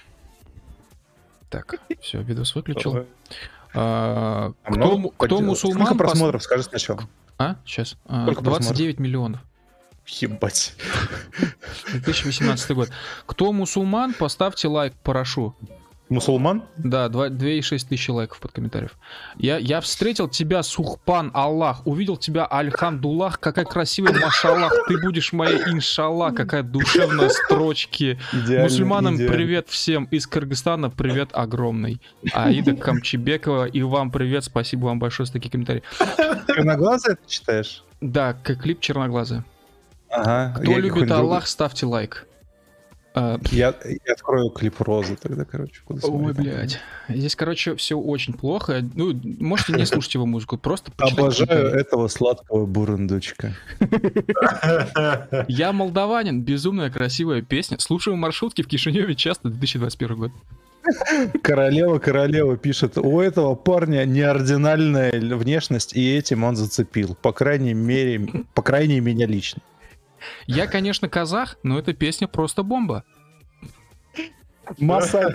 Так, 1.50 1.80
все, 2.00 2.22
видос 2.22 2.54
выключил. 2.54 3.06
А, 3.74 4.52
а, 4.64 4.72
кто, 4.72 4.96
много, 4.98 5.14
кто 5.18 5.40
мусульман... 5.40 5.86
Сколько 5.86 5.98
просмотров, 5.98 6.40
пос... 6.40 6.44
скажи 6.44 6.62
сначала. 6.62 7.02
А, 7.38 7.56
сейчас. 7.66 7.96
А, 8.06 8.24
29 8.26 8.44
просмотров? 8.44 8.98
миллионов. 8.98 9.40
Ебать. 10.06 10.74
2018 11.92 12.70
год. 12.70 12.90
Кто 13.26 13.52
мусульман, 13.52 14.14
поставьте 14.14 14.68
лайк, 14.68 14.94
порошу. 15.02 15.56
Мусульман? 16.10 16.64
Да, 16.76 17.06
2,6 17.06 17.88
тысячи 17.88 18.10
лайков 18.10 18.40
под 18.40 18.50
комментариев. 18.50 18.98
Я, 19.36 19.58
я 19.58 19.80
встретил 19.80 20.28
тебя, 20.28 20.64
Сухпан 20.64 21.30
Аллах, 21.32 21.86
увидел 21.86 22.16
тебя, 22.16 22.46
Альхамдуллах, 22.46 23.38
какая 23.38 23.64
красивая, 23.64 24.12
машаллах, 24.20 24.72
ты 24.88 25.00
будешь 25.00 25.32
моей, 25.32 25.58
иншаллах, 25.68 26.34
какая 26.34 26.64
душевная 26.64 27.28
строчки. 27.28 28.18
Идеально, 28.32 28.64
Мусульманам 28.64 29.14
идеально. 29.14 29.36
привет 29.36 29.68
всем, 29.68 30.04
из 30.06 30.26
Кыргызстана 30.26 30.90
привет 30.90 31.30
огромный. 31.32 32.00
Аида 32.32 32.74
Камчебекова, 32.74 33.66
и 33.66 33.82
вам 33.82 34.10
привет, 34.10 34.42
спасибо 34.42 34.86
вам 34.86 34.98
большое 34.98 35.28
за 35.28 35.34
такие 35.34 35.50
комментарии. 35.50 35.84
Черноглазый 36.48 37.12
это 37.12 37.22
читаешь? 37.28 37.84
Да, 38.00 38.32
как 38.32 38.62
клип 38.62 38.80
черноглазый. 38.80 39.44
Ага. 40.10 40.58
Кто 40.60 40.76
любит 40.76 41.08
Аллах, 41.12 41.46
ставьте 41.46 41.86
лайк. 41.86 42.26
А, 43.12 43.38
я, 43.50 43.74
я 43.84 44.12
открою 44.12 44.50
клип 44.50 44.80
Розы 44.80 45.16
тогда, 45.16 45.44
короче. 45.44 45.80
Ой, 45.88 46.32
блядь. 46.32 46.78
Здесь, 47.08 47.34
короче, 47.34 47.74
все 47.74 47.98
очень 47.98 48.34
плохо. 48.34 48.82
Ну, 48.94 49.18
можете 49.40 49.72
не 49.72 49.84
слушать 49.84 50.14
его 50.14 50.26
музыку, 50.26 50.56
просто 50.56 50.92
Обожаю 50.98 51.70
этого 51.70 52.06
сладкого 52.08 52.66
бурундучка. 52.66 53.54
Я 55.48 55.72
молдаванин, 55.72 56.42
безумная 56.42 56.90
красивая 56.90 57.42
песня. 57.42 57.78
Слушаю 57.80 58.16
маршрутки 58.16 58.62
в 58.62 58.68
Кишиневе 58.68 59.14
часто, 59.16 59.48
2021 59.48 60.16
год. 60.16 60.32
Королева 61.42 61.98
Королева 61.98 62.56
пишет, 62.56 62.96
у 62.96 63.20
этого 63.20 63.54
парня 63.54 64.04
неординальная 64.04 65.12
внешность, 65.36 65.94
и 65.94 66.16
этим 66.16 66.44
он 66.44 66.56
зацепил. 66.56 67.16
По 67.20 67.32
крайней 67.32 67.74
мере, 67.74 68.46
по 68.54 68.62
крайней 68.62 69.00
мере, 69.00 69.16
меня 69.16 69.26
лично. 69.26 69.62
Я, 70.46 70.66
конечно, 70.66 71.08
казах, 71.08 71.56
но 71.62 71.78
эта 71.78 71.92
песня 71.92 72.28
просто 72.28 72.62
бомба. 72.62 73.04
Масса, 74.78 75.32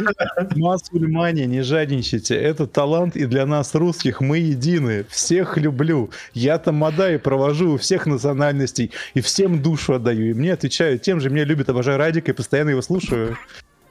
мусульмане, 0.56 1.46
не 1.46 1.62
жадничайте. 1.62 2.36
Это 2.36 2.68
талант, 2.68 3.16
и 3.16 3.26
для 3.26 3.46
нас, 3.46 3.76
русских, 3.76 4.22
мы 4.22 4.38
едины. 4.38 5.06
Всех 5.10 5.58
люблю. 5.58 6.10
Я 6.34 6.58
тамада 6.58 7.14
и 7.14 7.18
провожу 7.18 7.74
у 7.74 7.78
всех 7.78 8.06
национальностей, 8.06 8.92
и 9.14 9.22
всем 9.22 9.62
душу 9.62 9.94
отдаю. 9.94 10.32
И 10.32 10.34
мне 10.34 10.54
отвечают 10.54 11.02
тем 11.02 11.20
же, 11.20 11.30
меня 11.30 11.44
любят, 11.44 11.70
обожаю 11.70 11.98
Радика, 11.98 12.32
и 12.32 12.36
постоянно 12.36 12.70
его 12.70 12.82
слушаю. 12.82 13.38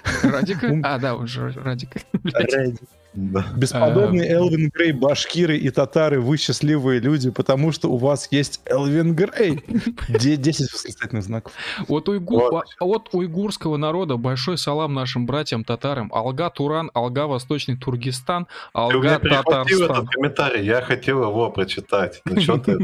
Радика? 0.23 0.81
А, 0.83 0.99
да, 0.99 1.15
уже 1.15 1.53
Радика. 1.53 2.01
Да. 3.17 3.47
Бесподобный 3.57 4.27
а... 4.27 4.33
Элвин 4.33 4.71
Грей, 4.71 4.91
башкиры 4.91 5.57
и 5.57 5.71
татары, 5.71 6.21
вы 6.21 6.37
счастливые 6.37 6.99
люди, 6.99 7.31
потому 7.31 7.71
что 7.71 7.89
у 7.89 7.97
вас 7.97 8.27
есть 8.33 8.61
Элвин 8.65 9.15
Грей. 9.15 9.63
10 10.09 10.73
восклицательных 10.73 11.23
знаков. 11.23 11.53
От, 11.87 12.09
уйгу... 12.09 12.41
вот. 12.41 12.65
От 12.81 13.11
уйгурского 13.15 13.77
народа 13.77 14.17
большой 14.17 14.59
салам 14.59 14.95
нашим 14.95 15.27
братьям 15.27 15.63
татарам. 15.63 16.13
Алга 16.13 16.51
Туран, 16.51 16.91
Алга 16.93 17.29
Восточный 17.29 17.77
Тургестан, 17.77 18.49
Алга 18.73 19.21
Татарстан. 19.21 19.85
этот 19.85 20.09
комментарий, 20.09 20.65
я 20.65 20.81
хотел 20.83 21.23
его 21.23 21.51
прочитать. 21.51 22.21
Ну 22.25 22.41
что 22.41 22.59
ты 22.59 22.79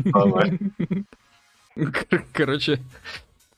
Короче, 2.33 2.81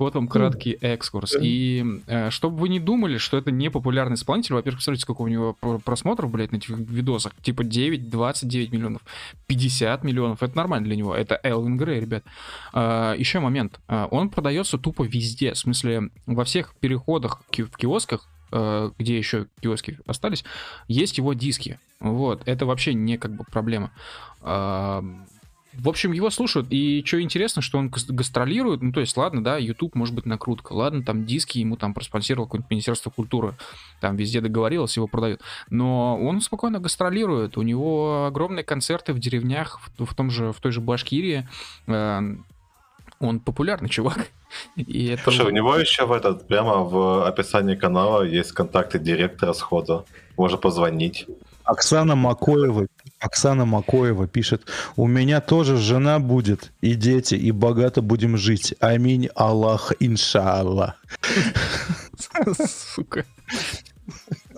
вот 0.03 0.15
вам 0.15 0.29
краткий 0.29 0.79
экскурс. 0.81 1.37
И 1.41 1.85
э, 2.07 2.31
чтобы 2.31 2.59
вы 2.59 2.69
не 2.69 2.81
думали, 2.81 3.19
что 3.19 3.39
это 3.39 3.51
не 3.51 3.71
популярный 3.71 4.15
исполнитель, 4.15 4.55
во-первых, 4.55 4.81
посмотрите, 4.81 5.03
сколько 5.03 5.23
у 5.23 5.29
него 5.29 5.55
просмотров, 5.85 6.31
блядь, 6.31 6.53
на 6.53 6.57
этих 6.57 6.71
видосах. 6.71 7.33
Типа 7.43 7.65
9, 7.65 8.11
29 8.11 8.73
миллионов, 8.73 9.03
50 9.47 10.05
миллионов. 10.05 10.43
Это 10.43 10.57
нормально 10.57 10.87
для 10.87 10.97
него. 10.97 11.15
Это 11.15 11.39
Элвин 11.43 11.77
Грей, 11.77 12.01
ребят. 12.01 12.25
Э, 12.73 13.15
еще 13.17 13.41
момент. 13.41 13.81
Э, 13.89 14.07
он 14.11 14.29
продается 14.29 14.79
тупо 14.79 15.05
везде. 15.05 15.55
В 15.55 15.59
смысле, 15.59 16.11
во 16.27 16.45
всех 16.45 16.75
переходах 16.81 17.43
в 17.51 17.77
киосках, 17.77 18.29
э, 18.53 18.91
где 18.99 19.17
еще 19.17 19.47
киоски 19.61 19.99
остались, 20.07 20.45
есть 20.89 21.19
его 21.19 21.33
диски. 21.33 21.79
Вот. 22.01 22.43
Это 22.47 22.67
вообще 22.67 22.95
не 22.95 23.17
как 23.19 23.35
бы 23.35 23.45
проблема. 23.45 23.93
В 25.75 25.89
общем, 25.89 26.13
его 26.13 26.29
слушают, 26.31 26.67
и 26.71 27.03
что 27.05 27.21
интересно, 27.21 27.63
что 27.63 27.79
он 27.79 27.89
гастролирует, 27.89 28.83
ну, 28.83 28.93
то 28.93 29.01
есть, 29.01 29.17
ладно, 29.17 29.43
да, 29.43 29.57
YouTube 29.57 29.95
может 29.95 30.15
быть 30.15 30.27
накрутка, 30.27 30.73
ладно, 30.75 31.03
там 31.03 31.25
диски 31.25 31.59
ему 31.59 31.77
там 31.77 31.95
проспонсировал 31.95 32.47
какое-нибудь 32.47 32.71
Министерство 32.71 33.11
культуры, 33.11 33.55
там 34.01 34.17
везде 34.17 34.41
договорилось, 34.41 34.97
его 34.97 35.07
продают, 35.07 35.41
но 35.71 36.19
он 36.23 36.43
спокойно 36.43 36.79
гастролирует, 36.79 37.57
у 37.57 37.63
него 37.63 38.27
огромные 38.27 38.65
концерты 38.65 39.15
в 39.15 39.19
деревнях, 39.19 39.81
в, 39.81 40.05
в 40.05 40.15
том 40.15 40.31
же, 40.31 40.53
в 40.53 40.61
той 40.61 40.73
же 40.73 40.83
Башкирии, 40.83 41.49
э, 41.87 42.21
он 43.23 43.41
популярный 43.41 43.89
чувак. 43.89 44.31
И 44.77 45.07
это... 45.07 45.23
Слушай, 45.25 45.47
у 45.47 45.51
него 45.51 45.77
еще 45.77 46.05
в 46.05 46.13
этот, 46.13 46.47
прямо 46.47 46.85
в 46.85 47.27
описании 47.27 47.77
канала 47.77 48.23
есть 48.23 48.53
контакты 48.53 48.99
директора 48.99 49.53
схода. 49.55 50.05
Можно 50.37 50.59
позвонить. 50.59 51.27
Оксана 51.65 52.17
Макоева, 52.17 52.87
Оксана 53.23 53.65
Макоева 53.65 54.27
пишет, 54.27 54.67
у 54.97 55.07
меня 55.07 55.41
тоже 55.41 55.77
жена 55.77 56.19
будет, 56.19 56.73
и 56.81 56.95
дети, 56.95 57.37
и 57.37 57.53
богато 57.53 58.03
будем 58.03 58.37
жить. 58.37 58.75
Аминь, 58.81 59.29
Аллах, 59.35 59.93
иншаллах. 60.01 60.97
Сука. 62.95 63.25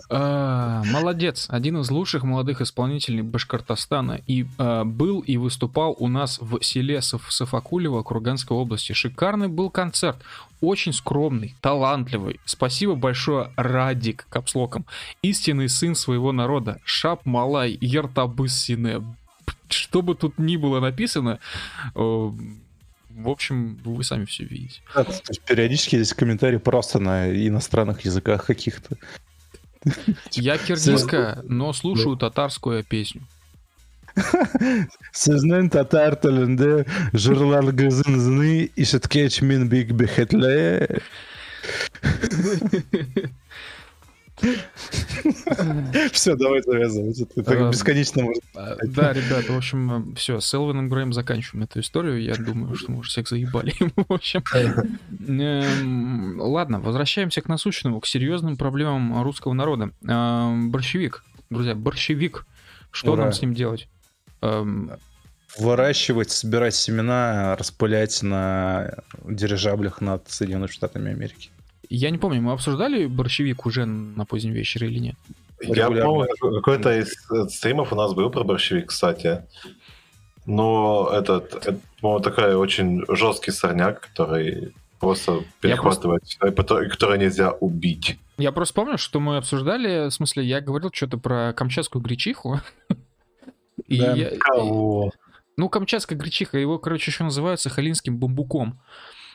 А, 0.09 0.83
молодец, 0.85 1.47
один 1.49 1.79
из 1.79 1.89
лучших 1.89 2.23
молодых 2.23 2.61
исполнителей 2.61 3.21
Башкортостана 3.21 4.21
и 4.27 4.45
а, 4.57 4.83
был 4.83 5.21
и 5.21 5.37
выступал 5.37 5.95
у 5.97 6.07
нас 6.07 6.37
в 6.39 6.61
селе 6.61 7.01
Саф 7.01 7.31
Сафакулево 7.31 8.03
Курганской 8.03 8.55
области. 8.55 8.93
Шикарный 8.93 9.47
был 9.47 9.69
концерт, 9.71 10.17
очень 10.65 10.93
скромный, 10.93 11.55
талантливый. 11.61 12.39
Спасибо 12.45 12.95
большое 12.95 13.51
Радик 13.55 14.27
капслоком, 14.29 14.85
истинный 15.21 15.69
сын 15.69 15.95
своего 15.95 16.31
народа, 16.31 16.79
Шап 16.83 17.25
Малай 17.25 17.77
Ертабыс 17.79 18.53
Сине. 18.53 19.03
Что 19.69 20.01
бы 20.01 20.15
тут 20.15 20.37
ни 20.37 20.57
было 20.57 20.79
написано, 20.79 21.39
в 21.93 23.29
общем, 23.29 23.79
вы 23.85 24.03
сами 24.03 24.25
все 24.25 24.43
видите. 24.43 24.81
Да, 24.93 25.05
периодически 25.47 25.95
здесь 25.95 26.13
комментарии 26.13 26.57
просто 26.57 26.99
на 26.99 27.29
иностранных 27.29 28.05
языках 28.05 28.45
каких-то. 28.45 28.97
Я 30.31 30.57
киргизка, 30.57 31.41
но 31.47 31.71
слушаю 31.73 32.17
татарскую 32.17 32.83
песню. 32.83 33.21
Сезнен 35.11 35.69
татар 35.69 36.15
тілінде 36.15 36.85
жырларыңызны 37.13 38.69
ишеткеч 38.75 39.41
мен 39.41 39.67
бик 39.69 39.91
бехетле. 39.91 41.01
Все, 46.11 46.35
давай 46.35 46.61
завязывать. 46.61 47.21
Это 47.21 47.43
так 47.43 47.57
эм, 47.57 47.71
бесконечно 47.71 48.23
можно. 48.23 48.41
А, 48.53 48.75
да, 48.83 49.13
ребят, 49.13 49.49
в 49.49 49.55
общем, 49.55 50.13
все, 50.15 50.39
с 50.41 50.53
Элвином 50.53 50.89
Грэем 50.89 51.13
заканчиваем 51.13 51.63
эту 51.63 51.79
историю. 51.79 52.21
Я 52.21 52.35
думаю, 52.35 52.75
что 52.75 52.91
мы 52.91 52.99
уже 52.99 53.09
всех 53.09 53.29
заебали. 53.29 53.73
В 53.95 54.11
общем, 54.13 54.43
эм, 55.27 56.39
ладно, 56.39 56.79
возвращаемся 56.79 57.41
к 57.41 57.47
насущному, 57.47 58.01
к 58.01 58.07
серьезным 58.07 58.57
проблемам 58.57 59.21
русского 59.23 59.53
народа. 59.53 59.91
Эм, 60.05 60.69
борщевик, 60.69 61.23
друзья, 61.49 61.73
борщевик. 61.73 62.45
Что 62.91 63.15
нам 63.15 63.31
с 63.33 63.41
ним 63.41 63.53
делать? 63.53 63.89
Выращивать, 65.57 66.31
собирать 66.31 66.75
семена, 66.75 67.55
распылять 67.55 68.21
на 68.21 68.95
дирижаблях 69.23 70.01
над 70.01 70.29
Соединенными 70.29 70.69
Штатами 70.69 71.11
Америки. 71.11 71.49
Я 71.89 72.09
не 72.09 72.17
помню, 72.17 72.41
мы 72.41 72.51
обсуждали 72.51 73.05
борщевик 73.05 73.65
уже 73.65 73.85
на 73.85 74.25
позднем 74.25 74.51
вечере 74.51 74.87
или 74.87 74.99
нет? 74.99 75.15
Я 75.61 75.89
помню, 75.89 76.27
какой-то 76.41 76.99
из 76.99 77.13
стримов 77.53 77.93
у 77.93 77.95
нас 77.95 78.13
был 78.13 78.29
про 78.29 78.43
борщевик, 78.43 78.87
кстати. 78.87 79.43
Но 80.45 81.09
этот, 81.11 81.55
это, 81.55 81.79
по-моему, 82.01 82.23
такой 82.23 82.55
очень 82.55 83.03
жесткий 83.07 83.51
сорняк, 83.51 84.01
который 84.01 84.73
просто 84.99 85.43
перехватывает, 85.61 86.23
просто... 86.55 86.81
и 86.81 86.89
который 86.89 87.17
нельзя 87.17 87.51
убить. 87.51 88.17
Я 88.37 88.51
просто 88.51 88.73
помню, 88.73 88.97
что 88.97 89.19
мы 89.19 89.37
обсуждали, 89.37 90.09
в 90.09 90.11
смысле, 90.11 90.43
я 90.43 90.61
говорил 90.61 90.91
что-то 90.93 91.17
про 91.17 91.53
камчатскую 91.53 92.01
гречиху. 92.01 92.59
И 93.87 93.99
да, 93.99 94.13
я, 94.13 94.37
кого? 94.37 95.11
Ну, 95.57 95.69
камчатская 95.69 96.17
гречиха, 96.17 96.57
его, 96.57 96.79
короче, 96.79 97.11
еще 97.11 97.23
называют 97.23 97.61
сахалинским 97.61 98.17
бамбуком. 98.17 98.79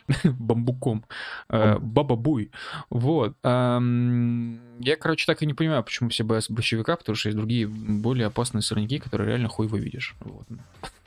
бамбуком, 0.24 1.04
э, 1.48 1.78
баба-буй. 1.78 2.50
Вот. 2.90 3.36
Я, 3.42 4.96
короче, 4.98 5.26
так 5.26 5.42
и 5.42 5.46
не 5.46 5.54
понимаю, 5.54 5.84
почему 5.84 6.08
все 6.08 6.24
боятся 6.24 6.52
борщевика, 6.52 6.96
потому 6.96 7.16
что 7.16 7.28
есть 7.28 7.36
другие 7.36 7.66
более 7.68 8.26
опасные 8.26 8.62
сорняки, 8.62 8.98
которые 8.98 9.28
реально 9.28 9.48
хуй 9.48 9.66
выведешь. 9.66 10.14
Вот. 10.20 10.46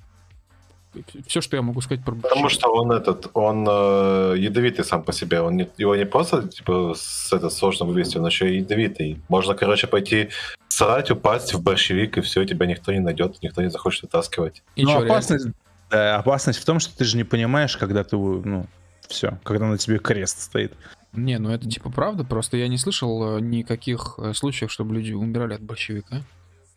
Все, 1.28 1.41
что 1.41 1.56
я 1.56 1.64
могу 1.64 1.82
сказать 1.82 2.06
про 2.06 2.14
Потому 2.14 2.49
что 2.49 2.70
он 2.72 2.91
этот, 2.91 3.32
он 3.34 3.65
э, 3.68 4.36
ядовитый 4.38 4.86
сам 4.86 5.03
по 5.03 5.11
себе. 5.11 5.41
Он 5.41 5.57
не, 5.57 5.68
его 5.78 5.95
не 5.95 6.06
просто 6.06 6.48
типа 6.48 6.94
с 6.95 7.34
это 7.34 7.49
сложно 7.49 7.88
вывести, 7.88 8.18
он 8.18 8.28
еще 8.28 8.48
и 8.48 8.60
ядовитый. 8.60 9.20
Можно, 9.28 9.56
короче, 9.56 9.88
пойти 9.88 10.30
срать, 10.74 11.12
упасть 11.12 11.54
в 11.54 11.62
борщевик, 11.62 12.18
и 12.18 12.22
все, 12.22 12.45
тебя 12.45 12.66
никто 12.66 12.91
не 12.91 13.00
найдет, 13.00 13.38
никто 13.41 13.62
не 13.62 13.70
захочет 13.70 14.04
вытаскивать. 14.04 14.64
И 14.76 14.84
ну, 14.84 14.98
опасность, 14.98 15.48
да, 15.90 16.18
опасность 16.18 16.60
в 16.60 16.66
том, 16.66 16.80
что 16.80 16.95
ты 16.98 17.06
же 17.06 17.16
не 17.18 17.24
понимаешь, 17.24 17.78
когда 17.78 18.04
ты, 18.04 18.18
ну, 18.18 18.66
все, 19.08 19.40
когда 19.44 19.68
на 19.68 19.78
тебе 19.78 20.00
крест 20.00 20.41
стоит. 20.41 20.74
Не, 21.14 21.38
ну 21.38 21.52
это 21.52 21.70
типа 21.70 21.91
правда, 21.91 22.24
просто 22.24 22.58
я 22.58 22.68
не 22.68 22.80
слышал 22.80 23.38
э, 23.38 23.41
никаких 23.41 24.16
э, 24.18 24.34
случаев, 24.34 24.72
чтобы 24.72 24.95
люди 24.95 25.14
умирали 25.14 25.54
от 25.54 25.62
борщевика. 25.62 26.24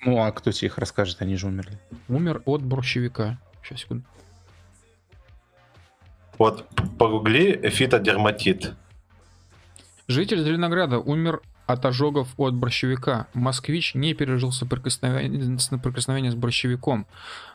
Ну, 0.05 0.23
а 0.23 0.31
кто 0.31 0.53
тебе 0.53 0.67
их 0.67 0.77
расскажет, 0.77 1.23
они 1.23 1.37
же 1.37 1.47
умерли. 1.47 1.79
Умер 2.09 2.43
от 2.45 2.63
борщевика. 2.63 3.39
Сейчас, 3.63 3.81
секунду. 3.81 4.05
Вот, 6.37 6.67
погугли 6.99 7.71
фитодерматит. 7.71 8.75
Житель 10.07 10.45
Зеленограда 10.45 10.99
умер 10.99 11.41
от 11.67 11.85
ожогов 11.85 12.29
от 12.37 12.55
борщевика. 12.55 13.27
Москвич 13.35 13.95
не 13.95 14.15
пережил 14.15 14.53
соприкосновение, 14.53 15.59
соприкосновение 15.59 16.31
с 16.31 16.35
борщевиком. 16.35 17.07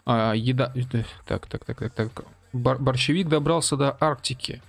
А, 0.06 0.34
еда... 0.34 0.74
Так, 1.26 1.48
так, 1.48 1.66
так, 1.66 1.78
так, 1.78 1.94
так 1.94 2.26
борщевик 2.54 3.28
добрался 3.28 3.78
до 3.78 3.98
Арктики. 4.00 4.62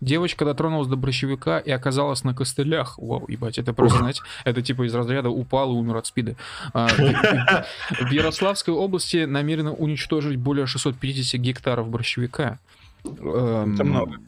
Девочка 0.00 0.44
дотронулась 0.44 0.88
до 0.88 0.96
борщевика 0.96 1.60
и 1.60 1.70
оказалась 1.70 2.24
на 2.24 2.34
костылях. 2.34 2.98
Вау, 2.98 3.24
ебать, 3.28 3.58
это 3.58 3.72
просто, 3.72 3.98
знаете, 3.98 4.20
это 4.42 4.60
типа 4.60 4.84
из 4.84 4.92
разряда 4.92 5.30
упал 5.30 5.70
и 5.70 5.76
умер 5.76 5.98
от 5.98 6.06
спида. 6.06 6.34
А, 6.72 6.88
в 8.00 8.10
Ярославской 8.10 8.74
области 8.74 9.24
намерены 9.26 9.70
уничтожить 9.70 10.38
более 10.38 10.66
650 10.66 11.40
гектаров 11.40 11.88
борщевика. 11.88 12.58
Это 13.04 13.84
много. 13.84 14.18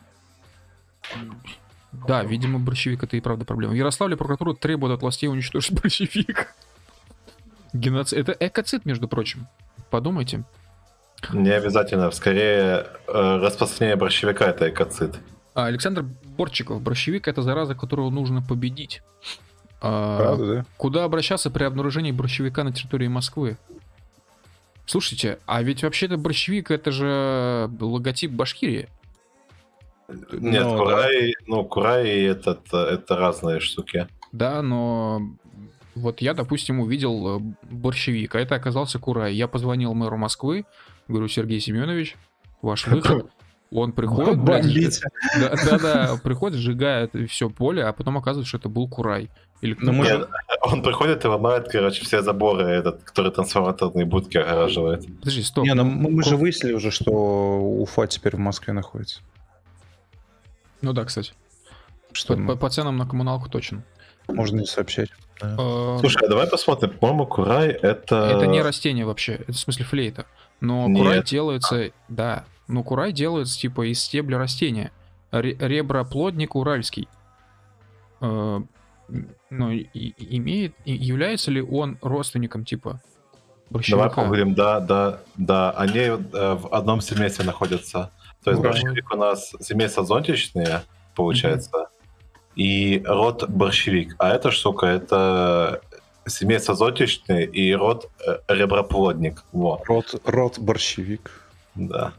Да, 2.07 2.23
видимо, 2.25 2.59
борщевик 2.59 3.03
это 3.03 3.17
и 3.17 3.21
правда 3.21 3.45
проблема. 3.45 3.73
В 3.73 3.77
Ярославле 3.77 4.17
прокуратура 4.17 4.55
требует 4.55 4.95
от 4.95 5.03
властей 5.03 5.29
уничтожить 5.29 5.73
борщевик. 5.83 6.55
Геноцид. 7.73 8.19
Это 8.19 8.37
экоцид, 8.39 8.85
между 8.85 9.09
прочим. 9.09 9.47
Подумайте. 9.91 10.45
Не 11.33 11.51
обязательно. 11.51 12.11
Скорее, 12.11 12.87
э, 13.07 13.37
распространение 13.37 13.97
борщевика 13.97 14.47
это 14.47 14.69
экоцид. 14.69 15.17
А, 15.55 15.67
Александр 15.67 16.05
Борчиков. 16.37 16.81
Борщевик 16.83 17.29
это 17.29 17.43
зараза, 17.43 17.75
которую 17.75 18.11
нужно 18.11 18.43
победить. 18.43 19.03
А, 19.81 20.19
Правда, 20.19 20.47
да? 20.47 20.65
Куда 20.77 21.05
обращаться 21.05 21.51
при 21.51 21.65
обнаружении 21.65 22.13
борщевика 22.13 22.65
на 22.65 22.73
территории 22.73 23.09
Москвы? 23.09 23.57
Слушайте, 24.87 25.39
а 25.47 25.63
ведь 25.63 25.83
вообще-то 25.83 26.17
борщевик 26.17 26.71
это 26.71 26.91
же 26.91 27.71
логотип 27.81 28.31
Башкирии. 28.31 28.89
Нет, 30.09 30.65
Ну, 30.65 30.77
Курай, 30.79 31.35
ну, 31.47 31.65
Курай 31.65 32.09
и 32.09 32.23
этот, 32.23 32.61
э, 32.73 32.77
это 32.77 33.17
разные 33.17 33.61
штуки. 33.61 34.07
Да, 34.33 34.63
но 34.63 35.23
вот 35.95 36.21
я, 36.21 36.35
допустим, 36.35 36.81
увидел 36.81 37.39
э, 37.39 37.41
борщевик, 37.71 38.35
а 38.35 38.41
это 38.41 38.55
оказался 38.55 38.99
Курай. 38.99 39.35
Я 39.35 39.49
позвонил 39.49 39.95
мэру 39.95 40.17
Москвы, 40.17 40.67
говорю, 41.09 41.29
Сергей 41.29 41.61
Семенович, 41.61 42.17
ваш 42.63 42.87
выход. 42.89 43.31
Он 43.71 43.93
приходит, 43.93 44.39
блядь, 44.41 45.03
да, 45.41 45.55
да, 45.65 45.79
да, 45.79 46.17
приходит, 46.23 46.61
сжигает 46.61 47.11
все 47.29 47.51
поле, 47.51 47.85
а 47.85 47.93
потом 47.93 48.17
оказывается, 48.19 48.49
что 48.49 48.59
это 48.59 48.69
был 48.69 48.89
Курай. 48.89 49.31
Или 49.63 49.77
Ну, 49.81 49.93
Нет, 49.93 50.29
Он 50.63 50.83
приходит 50.83 51.25
и 51.25 51.29
ломает, 51.29 51.69
короче, 51.69 52.05
все 52.05 52.23
заборы, 52.23 52.65
этот, 52.67 53.03
который 53.03 53.33
трансформаторные 53.33 54.05
будки 54.05 54.37
огораживает. 54.37 55.07
Подожди, 55.19 55.43
стоп. 55.43 55.65
Не, 55.65 55.75
ну 55.75 55.85
мы 55.85 56.11
мы 56.11 56.23
же 56.23 56.37
выяснили 56.37 56.73
уже, 56.73 56.91
что 56.91 57.11
Уфа 57.11 58.07
теперь 58.07 58.37
в 58.37 58.39
Москве 58.39 58.73
находится. 58.73 59.21
Ну 60.85 60.93
да, 60.93 61.05
кстати. 61.07 61.33
Что 62.13 62.37
По, 62.37 62.57
по 62.57 62.69
ценам 62.69 62.99
на 62.99 63.07
коммуналку 63.07 63.49
точно. 63.49 63.83
можно 64.29 64.61
не 64.61 64.67
сообщать. 64.67 65.09
Да. 65.41 65.57
Э, 65.59 65.97
Слушай, 65.99 66.27
а 66.27 66.29
давай 66.29 66.47
посмотрим. 66.47 66.91
По-моему, 66.99 67.27
Курай 67.27 67.69
это... 67.71 68.17
Это 68.37 68.47
не 68.47 68.61
растение 68.61 69.07
вообще, 69.07 69.33
это 69.37 69.53
в 69.53 69.59
смысле 69.59 69.87
флейта. 69.87 70.27
Но 70.61 70.87
Нет. 70.87 70.99
курай 71.03 71.25
делается, 71.25 71.91
да, 72.09 72.45
но 72.69 72.83
курай 72.83 73.13
делается 73.13 73.59
типа 73.59 73.91
из 73.91 73.99
стебля 74.01 74.37
растения. 74.39 74.93
Ре- 75.33 75.57
реброплодник 75.59 76.55
уральский. 76.55 77.09
Э, 78.21 78.61
ну, 79.51 79.71
и- 79.71 79.87
и- 79.95 80.37
имеет, 80.37 80.75
и 80.85 80.93
является 80.93 81.51
ли 81.51 81.63
он 81.63 81.97
родственником 82.03 82.65
типа 82.67 83.01
Давай 83.71 83.83
борщевика? 83.83 84.09
погуглим, 84.11 84.55
да, 84.55 84.81
да, 84.81 85.21
да. 85.37 85.71
Они 85.73 85.99
э, 86.01 86.17
в 86.19 86.69
одном 86.75 87.01
семействе 87.01 87.45
находятся. 87.47 88.11
То 88.45 88.51
есть 88.51 88.63
борщевик 88.63 89.13
у 89.13 89.17
нас 89.17 89.53
семейство 89.61 90.05
зонтичные, 90.05 90.83
получается, 91.15 91.89
и 92.55 93.03
род 93.07 93.49
борщевик. 93.49 94.15
А 94.19 94.35
эта 94.35 94.51
штука 94.51 94.87
это 94.87 95.81
семейство 96.27 96.75
зонтичные 96.75 97.47
и 97.47 97.75
род 97.75 98.11
э, 98.27 98.39
реброплодник. 98.49 99.43
Вот, 99.53 99.83
Рот, 99.87 100.15
рот 100.25 100.59
борщевик. 100.59 101.31
да. 101.75 102.13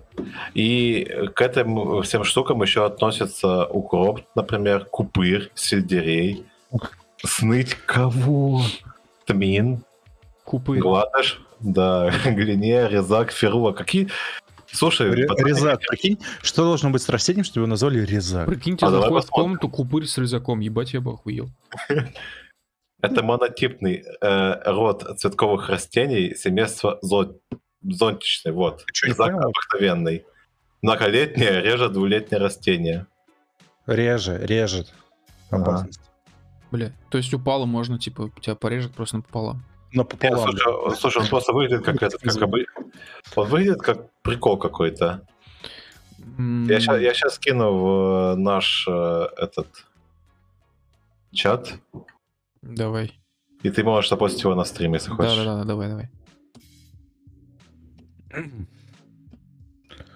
И 0.53 1.03
к 1.35 1.41
этим 1.41 2.01
всем 2.01 2.23
штукам 2.23 2.61
еще 2.61 2.85
относятся 2.85 3.65
укроп, 3.65 4.21
например, 4.35 4.85
купырь, 4.85 5.51
сельдерей, 5.55 6.45
сныть 7.23 7.75
кого? 7.85 8.61
Тмин, 9.25 9.83
Купы. 10.43 10.77
Гладыш, 10.77 11.41
да, 11.59 12.11
глине, 12.25 12.87
резак, 12.87 13.31
ферула. 13.31 13.71
Какие... 13.73 14.09
Слушай, 14.75 15.09
Ре- 15.09 15.27
Резак, 15.37 15.79
прикинь, 15.87 16.19
что 16.41 16.63
должно 16.63 16.89
быть 16.89 17.01
с 17.01 17.09
растением, 17.09 17.43
чтобы 17.43 17.61
его 17.61 17.67
назвали 17.67 17.99
резак? 17.99 18.47
Прикиньте, 18.47 18.85
А 18.85 18.91
давай 18.91 19.03
заходит 19.05 19.27
в 19.27 19.31
комнату 19.31 19.69
купырь 19.69 20.05
с 20.05 20.17
рюкзаком. 20.17 20.59
Ебать, 20.59 20.93
я 20.93 21.01
бы 21.01 21.13
охуел. 21.13 21.49
это 23.01 23.23
монотипный 23.23 24.03
э, 24.21 24.71
род 24.71 25.17
цветковых 25.17 25.69
растений 25.69 26.35
семейства 26.35 26.99
зон... 27.01 27.37
зонтичный. 27.81 28.51
Вот. 28.51 28.83
Не 29.03 29.09
Резак 29.09 29.33
обыкновенный. 29.33 30.25
Многолетнее, 30.81 31.61
реже 31.61 31.89
двулетнее 31.89 32.39
растение. 32.39 33.07
Реже, 33.87 34.45
режет. 34.45 34.93
Ага. 35.49 35.63
Опасность. 35.63 36.01
Бля, 36.71 36.91
то 37.09 37.17
есть 37.17 37.33
упало 37.33 37.65
можно, 37.65 37.97
типа, 37.99 38.31
тебя 38.41 38.55
порежет 38.55 38.93
просто 38.93 39.17
напополам. 39.17 39.63
Но 39.95 40.01
Нет, 40.03 40.09
пополам. 40.09 40.39
слушай, 40.51 40.67
он- 40.73 40.95
слушай, 40.95 41.21
он 41.23 41.27
просто 41.29 41.53
выглядит 41.53 41.83
как 41.85 42.03
этот, 42.03 42.21
как 42.21 42.35
обы- 42.41 42.65
Он 43.35 43.47
выглядит 43.47 43.81
как 43.81 44.11
прикол 44.21 44.57
какой-то. 44.57 45.25
М, 46.37 46.67
Я 46.67 46.79
сейчас, 46.81 47.35
скину 47.35 47.71
в 47.73 48.33
э, 48.33 48.35
наш 48.35 48.85
э, 48.89 49.27
этот 49.37 49.67
чат, 51.33 51.73
Давай. 52.61 53.13
и 53.63 53.69
ты 53.69 53.83
можешь 53.83 54.09
запостить 54.09 54.43
его 54.43 54.53
на 54.55 54.65
стриме, 54.65 54.95
если 54.95 55.11
хочешь. 55.11 55.35
Да-да-да, 55.37 55.63
давай, 55.63 55.87
давай. 55.89 56.09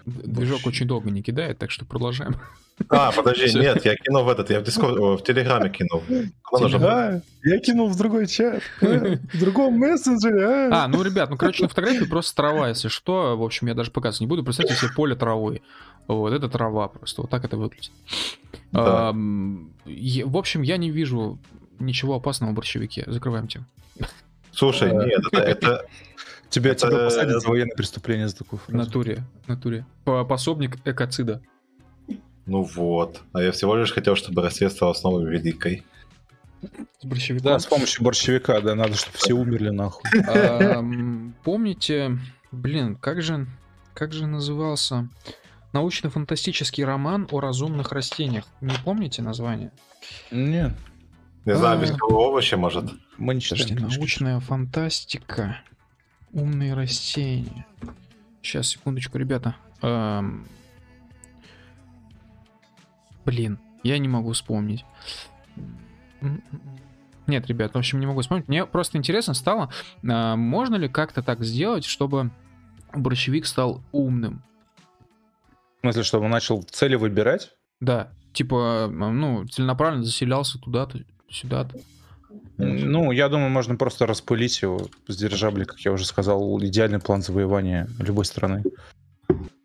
Движок 0.05 0.65
очень 0.65 0.87
долго 0.87 1.09
не 1.11 1.21
кидает, 1.21 1.57
так 1.57 1.71
что 1.71 1.85
продолжаем. 1.85 2.35
А, 2.87 3.11
подожди, 3.11 3.57
нет, 3.59 3.83
я 3.85 3.95
кинул 3.95 4.23
в 4.23 4.29
этот, 4.29 4.49
я 4.49 4.59
в 4.59 4.63
Дискорд, 4.63 4.97
в 5.19 5.23
Телеграме 5.23 5.69
кинул. 5.69 6.01
А, 6.51 7.19
я 7.43 7.59
кинул 7.59 7.89
в 7.89 7.97
другой 7.97 8.25
чат. 8.27 8.63
э, 8.81 9.17
В 9.33 9.39
другом 9.39 9.77
мессенджере. 9.77 10.69
А, 10.71 10.87
ну, 10.87 11.03
ребят, 11.03 11.29
ну, 11.29 11.37
короче, 11.37 11.63
на 11.63 11.69
фотографии 11.69 12.05
просто 12.05 12.35
трава, 12.35 12.69
если 12.69 12.87
что. 12.87 13.37
В 13.37 13.43
общем, 13.43 13.67
я 13.67 13.73
даже 13.75 13.91
показывать 13.91 14.21
не 14.21 14.27
буду. 14.27 14.43
Представьте 14.43 14.75
себе 14.75 14.91
поле 14.95 15.15
травы. 15.15 15.61
Вот, 16.07 16.33
это 16.33 16.49
трава 16.49 16.87
просто. 16.87 17.21
Вот 17.21 17.29
так 17.29 17.43
это 17.43 17.57
выглядит. 17.57 17.91
Да. 18.71 19.11
В 19.13 20.37
общем, 20.37 20.61
я 20.63 20.77
не 20.77 20.89
вижу 20.89 21.37
ничего 21.79 22.15
опасного 22.15 22.51
в 22.51 22.55
борщевике. 22.55 23.03
Закрываем 23.07 23.47
тему. 23.47 23.65
Слушай, 24.51 24.91
нет, 24.93 25.21
это, 25.31 25.41
это- 25.43 25.85
Тебя, 26.49 26.71
это- 26.71 26.87
тебя 26.87 27.03
посадят 27.05 27.41
за 27.43 27.47
военное 27.47 27.75
преступление 27.75 28.27
за 28.27 28.37
такую 28.37 28.59
В 28.59 28.63
фразу. 28.63 28.77
натуре, 28.83 29.23
натуре. 29.45 29.85
По- 30.03 30.25
Пособник 30.25 30.77
экоцида. 30.83 31.41
Ну 32.49 32.63
вот. 32.63 33.21
А 33.33 33.41
я 33.41 33.51
всего 33.51 33.75
лишь 33.75 33.91
хотел, 33.93 34.15
чтобы 34.15 34.41
Россия 34.41 34.69
стала 34.69 34.93
снова 34.93 35.21
великой. 35.21 35.83
С 37.01 37.05
борщевиком. 37.05 37.51
Да, 37.53 37.59
с 37.59 37.65
помощью 37.65 38.03
борщевика, 38.03 38.59
да, 38.59 38.75
надо, 38.75 38.95
чтобы 38.95 39.17
все 39.17 39.33
умерли 39.33 39.69
нахуй. 39.69 40.09
Помните, 41.43 42.17
блин, 42.51 42.95
как 42.95 43.21
же, 43.21 43.47
как 43.93 44.11
же 44.13 44.27
назывался 44.27 45.07
научно-фантастический 45.71 46.83
роман 46.83 47.27
о 47.31 47.39
разумных 47.39 47.91
растениях? 47.91 48.45
Не 48.61 48.73
помните 48.83 49.21
название? 49.21 49.71
Нет, 50.31 50.73
Не 51.45 51.55
знаю, 51.55 51.79
А. 51.79 51.81
веселые 51.81 52.15
овощи, 52.15 52.55
может. 52.55 52.85
мы 53.17 53.35
не 53.35 53.41
читаем. 53.41 53.79
научная 53.87 54.39
фантастика. 54.39 55.61
Умные 56.33 56.73
растения. 56.73 57.65
Сейчас, 58.41 58.67
секундочку, 58.67 59.17
ребята. 59.17 59.55
Блин, 63.29 63.59
я 63.83 63.99
не 63.99 64.07
могу 64.07 64.31
вспомнить. 64.31 64.83
Нет, 67.27 67.45
ребят, 67.45 67.75
в 67.75 67.77
общем, 67.77 67.99
не 67.99 68.07
могу 68.07 68.21
вспомнить. 68.21 68.47
Мне 68.47 68.65
просто 68.65 68.97
интересно 68.97 69.35
стало, 69.35 69.71
а, 70.03 70.35
можно 70.35 70.77
ли 70.77 70.89
как-то 70.89 71.21
так 71.21 71.43
сделать, 71.43 71.85
чтобы 71.85 72.31
борщевик 72.91 73.45
стал 73.45 73.83
умным? 73.91 74.41
В 75.77 75.81
смысле, 75.81 76.01
чтобы 76.01 76.25
он 76.25 76.31
начал 76.31 76.63
цели 76.63 76.95
выбирать? 76.95 77.51
Да, 77.79 78.11
типа, 78.33 78.89
ну, 78.91 79.45
целенаправленно 79.45 80.03
заселялся 80.03 80.57
туда-то, 80.57 81.01
сюда-то. 81.29 81.77
Ну, 82.57 83.11
я 83.11 83.29
думаю, 83.29 83.51
можно 83.51 83.75
просто 83.75 84.07
распылить 84.07 84.59
его 84.63 84.87
с 85.07 85.15
дирижабли, 85.15 85.65
как 85.65 85.79
я 85.81 85.91
уже 85.91 86.07
сказал, 86.07 86.59
идеальный 86.63 86.99
план 86.99 87.21
завоевания 87.21 87.87
любой 87.99 88.25
страны. 88.25 88.63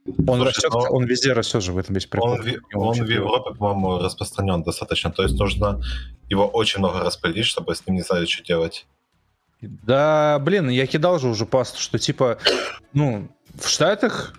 Он 0.07 0.39
Слушай, 0.41 0.49
растет, 0.49 0.71
но- 0.73 0.81
он 0.91 1.05
везде 1.05 1.33
растет 1.33 1.63
же 1.63 1.73
в 1.73 1.79
этом 1.79 1.95
весь 1.95 2.07
прикол. 2.07 2.33
Он, 2.33 2.89
он 2.89 3.05
в 3.05 3.09
Европе, 3.09 3.55
по-моему, 3.55 3.99
распространен 4.01 4.63
достаточно. 4.63 5.11
То 5.11 5.23
есть 5.23 5.39
нужно 5.39 5.81
его 6.29 6.47
очень 6.47 6.81
много 6.81 7.01
распылить, 7.01 7.47
чтобы 7.47 7.75
с 7.75 7.87
ним 7.87 7.97
не 7.97 8.03
знали, 8.03 8.27
что 8.27 8.45
делать. 8.45 8.87
Да, 9.63 10.39
блин, 10.41 10.69
я 10.69 10.87
кидал 10.87 11.19
же 11.19 11.29
уже 11.29 11.47
пасту, 11.47 11.81
что 11.81 11.99
типа, 11.99 12.39
ну, 12.93 13.29
в 13.59 13.67
Штатах 13.67 14.35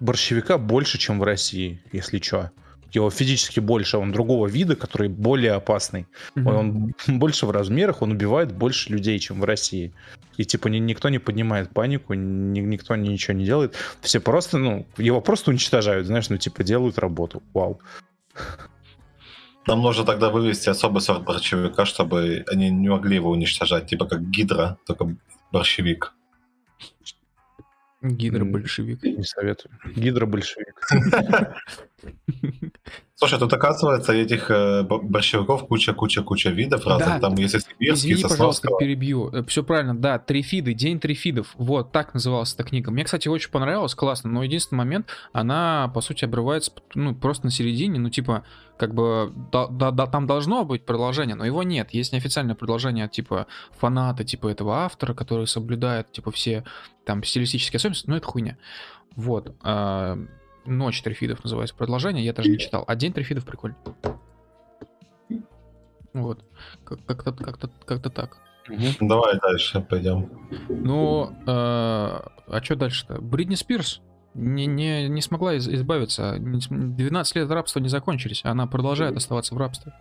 борщевика 0.00 0.58
больше, 0.58 0.98
чем 0.98 1.20
в 1.20 1.22
России, 1.22 1.80
если 1.92 2.18
что. 2.18 2.50
Его 2.94 3.10
физически 3.10 3.60
больше, 3.60 3.98
он 3.98 4.12
другого 4.12 4.46
вида, 4.46 4.76
который 4.76 5.08
более 5.08 5.52
опасный. 5.52 6.06
Мгм. 6.34 6.46
Он, 6.46 6.56
он 6.56 6.94
больше 7.18 7.46
в 7.46 7.50
размерах, 7.50 8.02
он 8.02 8.12
убивает 8.12 8.52
больше 8.52 8.92
людей, 8.92 9.18
чем 9.18 9.40
в 9.40 9.44
России. 9.44 9.92
И 10.36 10.44
типа 10.44 10.68
ни- 10.68 10.78
никто 10.78 11.08
не 11.08 11.18
поднимает 11.18 11.70
панику, 11.70 12.14
ни- 12.14 12.60
никто 12.60 12.96
ничего 12.96 13.36
не 13.36 13.44
делает. 13.44 13.74
Все 14.00 14.20
просто, 14.20 14.58
ну, 14.58 14.86
его 14.96 15.20
просто 15.20 15.50
уничтожают, 15.50 16.06
знаешь, 16.06 16.30
ну 16.30 16.38
типа 16.38 16.62
делают 16.64 16.98
работу. 16.98 17.42
Вау. 17.52 17.80
Нам 19.66 19.80
нужно 19.82 20.04
тогда 20.04 20.30
вывести 20.30 20.68
особый 20.68 21.00
сорт 21.00 21.24
борщевика, 21.24 21.86
чтобы 21.86 22.44
они 22.52 22.70
не 22.70 22.88
могли 22.88 23.16
его 23.16 23.30
уничтожать. 23.30 23.86
Типа 23.86 24.06
как 24.06 24.22
гидра, 24.30 24.76
только 24.86 25.16
борщевик. 25.52 26.13
Гидробольшевик. 28.04 29.02
Не 29.02 29.24
советую. 29.24 29.72
Гидробольшевик. 29.96 30.80
Слушай, 33.16 33.38
тут 33.38 33.52
оказывается 33.52 34.12
этих 34.12 34.50
э, 34.50 34.82
бо- 34.82 34.98
борщевиков 34.98 35.68
куча-куча-куча 35.68 36.50
видов 36.50 36.84
разных. 36.84 37.08
Да. 37.08 37.20
Там 37.20 37.34
есть 37.36 37.54
и 37.54 37.60
сибирский, 37.60 38.12
Извини, 38.12 38.22
пожалуйста, 38.22 38.68
перебью. 38.76 39.32
Все 39.46 39.62
правильно, 39.62 39.96
да, 39.96 40.18
трифиды, 40.18 40.74
День 40.74 40.98
трифидов. 40.98 41.54
Вот, 41.56 41.92
так 41.92 42.12
называлась 42.12 42.52
эта 42.54 42.64
книга. 42.64 42.90
Мне, 42.90 43.04
кстати, 43.04 43.28
очень 43.28 43.50
понравилось, 43.50 43.94
классно, 43.94 44.30
но 44.30 44.42
единственный 44.42 44.78
момент, 44.78 45.06
она, 45.32 45.92
по 45.94 46.00
сути, 46.00 46.24
обрывается, 46.24 46.72
ну, 46.96 47.14
просто 47.14 47.46
на 47.46 47.50
середине, 47.52 48.00
ну, 48.00 48.10
типа, 48.10 48.44
как 48.76 48.94
бы, 48.94 49.32
да, 49.52 49.68
да, 49.68 49.92
да, 49.92 50.06
там 50.06 50.26
должно 50.26 50.64
быть 50.64 50.84
продолжение, 50.84 51.36
но 51.36 51.44
его 51.44 51.62
нет. 51.62 51.94
Есть 51.94 52.12
неофициальное 52.12 52.56
продолжение 52.56 53.08
типа, 53.08 53.46
фаната, 53.78 54.24
типа, 54.24 54.48
этого 54.48 54.78
автора, 54.78 55.14
который 55.14 55.46
соблюдает, 55.46 56.10
типа, 56.10 56.32
все, 56.32 56.64
там, 57.04 57.22
стилистические 57.22 57.78
особенности, 57.78 58.10
но 58.10 58.16
это 58.16 58.26
хуйня. 58.26 58.58
Вот. 59.14 59.54
а, 59.62 60.18
Ночь 60.66 61.02
Трифидов 61.02 61.42
называется 61.44 61.74
продолжение, 61.74 62.24
я 62.24 62.32
даже 62.32 62.50
не 62.50 62.58
читал. 62.58 62.84
А 62.86 62.94
День 62.94 63.12
Трифидов 63.12 63.44
прикольный. 63.44 63.76
Вот. 66.12 66.44
Как-то 66.84 67.32
как-то 67.32 67.70
как-то 67.84 68.10
так. 68.10 68.38
Угу. 68.68 69.08
Давай 69.08 69.38
дальше 69.40 69.80
пойдем. 69.80 70.30
Ну, 70.68 71.30
э, 71.46 71.46
а 71.46 72.60
что 72.62 72.76
дальше-то? 72.76 73.20
Бридни 73.20 73.56
Спирс 73.56 74.00
не, 74.32 74.66
не, 74.66 75.08
не 75.08 75.20
смогла 75.20 75.56
избавиться. 75.58 76.36
12 76.38 77.36
лет 77.36 77.50
рабства 77.50 77.80
не 77.80 77.88
закончились, 77.88 78.42
а 78.44 78.50
она 78.50 78.66
продолжает 78.66 79.16
оставаться 79.16 79.54
в 79.54 79.58
рабстве. 79.58 79.92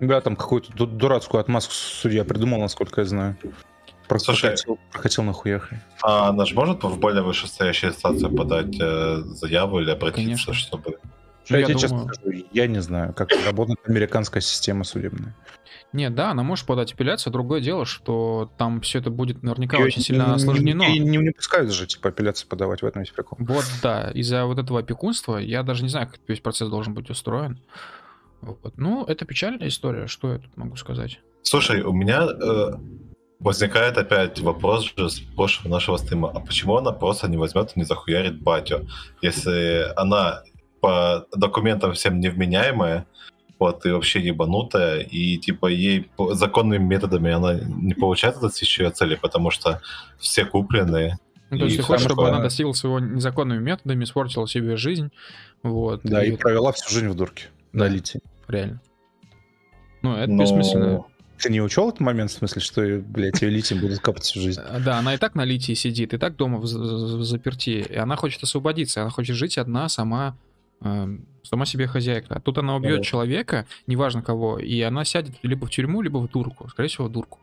Да, 0.00 0.20
там 0.20 0.34
какую-то 0.34 0.86
дурацкую 0.86 1.40
отмазку 1.40 1.72
судья 1.74 2.24
придумал, 2.24 2.60
насколько 2.60 3.02
я 3.02 3.06
знаю. 3.06 3.36
Просто 4.10 4.32
Слушай, 4.32 4.50
хотел, 4.56 4.78
хотел 4.90 5.22
нахуях. 5.22 5.70
А 6.02 6.30
она 6.30 6.44
же 6.44 6.56
может 6.56 6.82
в 6.82 6.98
более 6.98 7.22
вышестоящую 7.22 7.92
инстанцию 7.92 8.34
подать 8.34 8.74
э, 8.80 9.22
заяву 9.24 9.78
или 9.78 9.90
обратиться, 9.92 10.46
Конечно. 10.46 10.54
чтобы... 10.54 10.98
Ну, 11.48 11.56
я, 11.56 11.58
я, 11.58 11.66
думаю... 11.66 11.78
честно 11.78 12.12
скажу, 12.12 12.44
я 12.50 12.66
не 12.66 12.82
знаю, 12.82 13.14
как 13.14 13.30
работает 13.46 13.78
американская 13.86 14.40
система 14.40 14.82
судебная. 14.82 15.36
Нет, 15.92 16.12
да, 16.16 16.32
она 16.32 16.42
может 16.42 16.66
подать 16.66 16.92
апелляцию. 16.92 17.32
Другое 17.32 17.60
дело, 17.60 17.84
что 17.84 18.50
там 18.58 18.80
все 18.80 18.98
это 18.98 19.10
будет 19.10 19.44
наверняка 19.44 19.76
Ее 19.76 19.84
очень 19.84 20.02
сильно 20.02 20.34
осложнено. 20.34 20.82
И 20.82 20.98
не, 20.98 21.16
не 21.18 21.30
пускают 21.30 21.72
же, 21.72 21.86
типа, 21.86 22.08
апелляцию 22.08 22.48
подавать, 22.48 22.82
в 22.82 22.86
этом 22.86 23.02
есть 23.02 23.14
прикол. 23.14 23.38
Вот, 23.40 23.64
да. 23.80 24.10
Из-за 24.10 24.44
вот 24.44 24.58
этого 24.58 24.80
опекунства 24.80 25.36
я 25.36 25.62
даже 25.62 25.84
не 25.84 25.88
знаю, 25.88 26.08
как 26.08 26.18
весь 26.26 26.40
процесс 26.40 26.68
должен 26.68 26.94
быть 26.94 27.10
устроен. 27.10 27.60
Вот. 28.40 28.76
Ну, 28.76 29.04
это 29.04 29.24
печальная 29.24 29.68
история, 29.68 30.08
что 30.08 30.32
я 30.32 30.40
тут 30.40 30.56
могу 30.56 30.74
сказать. 30.74 31.20
Слушай, 31.42 31.82
у 31.82 31.92
меня 31.92 32.26
э, 32.26 32.72
возникает 33.40 33.96
опять 33.96 34.38
вопрос 34.40 34.84
же 34.96 35.08
с 35.10 35.20
прошлого 35.20 35.72
нашего 35.72 35.96
стрима. 35.96 36.30
А 36.32 36.40
почему 36.40 36.76
она 36.76 36.92
просто 36.92 37.28
не 37.28 37.36
возьмет 37.36 37.72
и 37.74 37.80
не 37.80 37.84
захуярит 37.84 38.40
батю? 38.40 38.86
Если 39.22 39.86
она 39.96 40.42
по 40.80 41.26
документам 41.34 41.92
всем 41.94 42.20
невменяемая, 42.20 43.06
вот, 43.58 43.84
и 43.84 43.90
вообще 43.90 44.20
ебанутая, 44.20 45.00
и, 45.00 45.36
типа, 45.36 45.66
ей 45.66 46.10
законными 46.32 46.82
методами 46.82 47.30
она 47.30 47.54
не 47.54 47.92
получает 47.92 48.40
достичь 48.40 48.78
ее 48.78 48.90
цели, 48.90 49.16
потому 49.16 49.50
что 49.50 49.82
все 50.18 50.46
купленные. 50.46 51.18
Ну, 51.50 51.58
то 51.58 51.64
есть 51.64 51.76
ты 51.76 51.82
хочешь, 51.82 52.06
чтобы 52.06 52.28
она 52.28 52.40
достигла 52.40 52.72
своего 52.72 53.00
незаконными 53.00 53.58
методами, 53.58 54.04
испортила 54.04 54.48
себе 54.48 54.76
жизнь, 54.76 55.10
вот. 55.62 56.00
Да, 56.04 56.24
и, 56.24 56.32
и 56.32 56.36
провела 56.36 56.72
всю 56.72 56.88
жизнь 56.90 57.08
в 57.08 57.14
дурке 57.14 57.48
да. 57.72 57.84
на 57.84 57.88
литии. 57.88 58.20
Реально. 58.48 58.80
Ну, 60.02 60.16
это 60.16 60.30
Но... 60.30 60.42
бессмысленно. 60.42 61.04
Ты 61.40 61.50
не 61.50 61.60
учел 61.60 61.88
этот 61.88 62.00
момент, 62.00 62.30
в 62.30 62.34
смысле, 62.34 62.60
что, 62.60 63.02
блядь, 63.06 63.40
ее 63.42 63.50
литий 63.50 63.78
будет 63.78 64.00
капать 64.00 64.24
всю 64.24 64.40
жизнь? 64.40 64.60
Э, 64.60 64.80
да, 64.80 64.98
она 64.98 65.14
и 65.14 65.18
так 65.18 65.34
на 65.34 65.44
литии 65.44 65.74
сидит, 65.74 66.14
и 66.14 66.18
так 66.18 66.36
дома 66.36 66.58
в, 66.58 66.62
в 66.62 67.24
заперти, 67.24 67.86
и 67.88 67.96
она 67.96 68.16
хочет 68.16 68.42
освободиться, 68.42 69.02
она 69.02 69.10
хочет 69.10 69.36
жить 69.36 69.58
одна, 69.58 69.88
сама, 69.88 70.36
Эм, 70.82 71.26
сама 71.42 71.66
себе 71.66 71.86
хозяйка. 71.86 72.36
А 72.36 72.40
тут 72.40 72.58
она 72.58 72.76
убьет 72.76 72.98
да. 72.98 73.02
человека, 73.02 73.66
неважно 73.86 74.22
кого, 74.22 74.58
и 74.58 74.80
она 74.80 75.04
сядет 75.04 75.34
либо 75.42 75.66
в 75.66 75.70
тюрьму, 75.70 76.00
либо 76.00 76.18
в 76.18 76.30
дурку. 76.30 76.68
Скорее 76.68 76.88
всего, 76.88 77.06
в 77.06 77.12
дурку. 77.12 77.38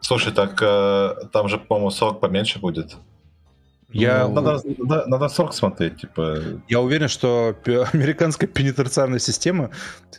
Слушай, 0.00 0.32
так 0.32 0.60
э, 0.60 1.26
там 1.32 1.48
же, 1.48 1.58
по-моему, 1.58 1.90
срок 1.90 2.20
поменьше 2.20 2.58
будет. 2.58 2.96
Я... 3.92 4.28
Ну, 4.28 4.40
надо, 4.40 4.62
надо, 4.78 5.04
надо 5.06 5.28
срок 5.28 5.52
смотреть, 5.52 6.00
типа... 6.00 6.38
Я 6.68 6.80
уверен, 6.80 7.08
что 7.08 7.56
американская 7.92 8.48
пенитенциарная 8.48 9.18
система 9.18 9.70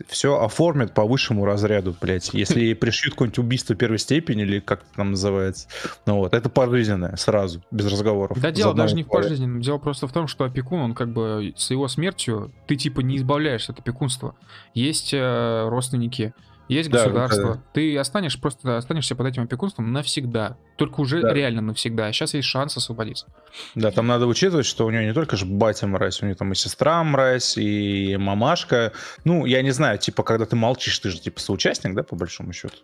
все 0.07 0.39
оформит 0.39 0.93
по 0.93 1.05
высшему 1.05 1.45
разряду, 1.45 1.95
блядь. 2.01 2.33
Если 2.33 2.59
ей 2.59 2.75
пришьют 2.75 3.13
какое-нибудь 3.13 3.39
убийство 3.39 3.75
первой 3.75 3.99
степени, 3.99 4.43
или 4.43 4.59
как 4.59 4.81
это 4.81 4.89
там 4.95 5.11
называется, 5.11 5.67
ну 6.05 6.17
вот, 6.17 6.33
это 6.33 6.49
пожизненное, 6.49 7.15
сразу, 7.15 7.61
без 7.71 7.91
разговоров. 7.91 8.39
Да 8.39 8.51
дело 8.51 8.73
даже 8.73 8.95
не 8.95 9.03
в 9.03 9.07
пожизненном, 9.07 9.61
дело 9.61 9.77
просто 9.77 10.07
в 10.07 10.11
том, 10.11 10.27
что 10.27 10.43
опекун, 10.43 10.81
он 10.81 10.93
как 10.93 11.11
бы 11.13 11.53
с 11.55 11.71
его 11.71 11.87
смертью, 11.87 12.51
ты 12.67 12.75
типа 12.75 13.01
не 13.01 13.17
избавляешься 13.17 13.71
от 13.71 13.79
опекунства. 13.79 14.35
Есть 14.73 15.13
э, 15.13 15.67
родственники, 15.69 16.33
есть 16.71 16.89
да, 16.89 16.99
государство. 16.99 17.55
Да. 17.55 17.63
Ты 17.73 17.97
останешь 17.97 18.39
просто 18.39 18.77
останешься 18.77 19.15
под 19.15 19.27
этим 19.27 19.43
опекунством 19.43 19.91
навсегда. 19.91 20.57
Только 20.77 21.01
уже 21.01 21.21
да. 21.21 21.33
реально 21.33 21.61
навсегда. 21.61 22.07
А 22.07 22.13
сейчас 22.13 22.33
есть 22.33 22.47
шанс 22.47 22.77
освободиться. 22.77 23.27
Да, 23.75 23.91
там 23.91 24.07
надо 24.07 24.25
учитывать, 24.25 24.65
что 24.65 24.85
у 24.85 24.89
нее 24.89 25.05
не 25.05 25.13
только 25.13 25.35
же 25.35 25.45
батя 25.45 25.87
мразь, 25.87 26.21
у 26.21 26.25
нее 26.25 26.35
там 26.35 26.53
и 26.53 26.55
сестра 26.55 27.03
мразь, 27.03 27.57
и 27.57 28.15
мамашка. 28.17 28.93
Ну, 29.25 29.45
я 29.45 29.61
не 29.61 29.71
знаю, 29.71 29.97
типа, 29.97 30.23
когда 30.23 30.45
ты 30.45 30.55
молчишь, 30.55 30.97
ты 30.99 31.09
же 31.09 31.19
типа 31.19 31.41
соучастник, 31.41 31.93
да, 31.93 32.03
по 32.03 32.15
большому 32.15 32.53
счету? 32.53 32.75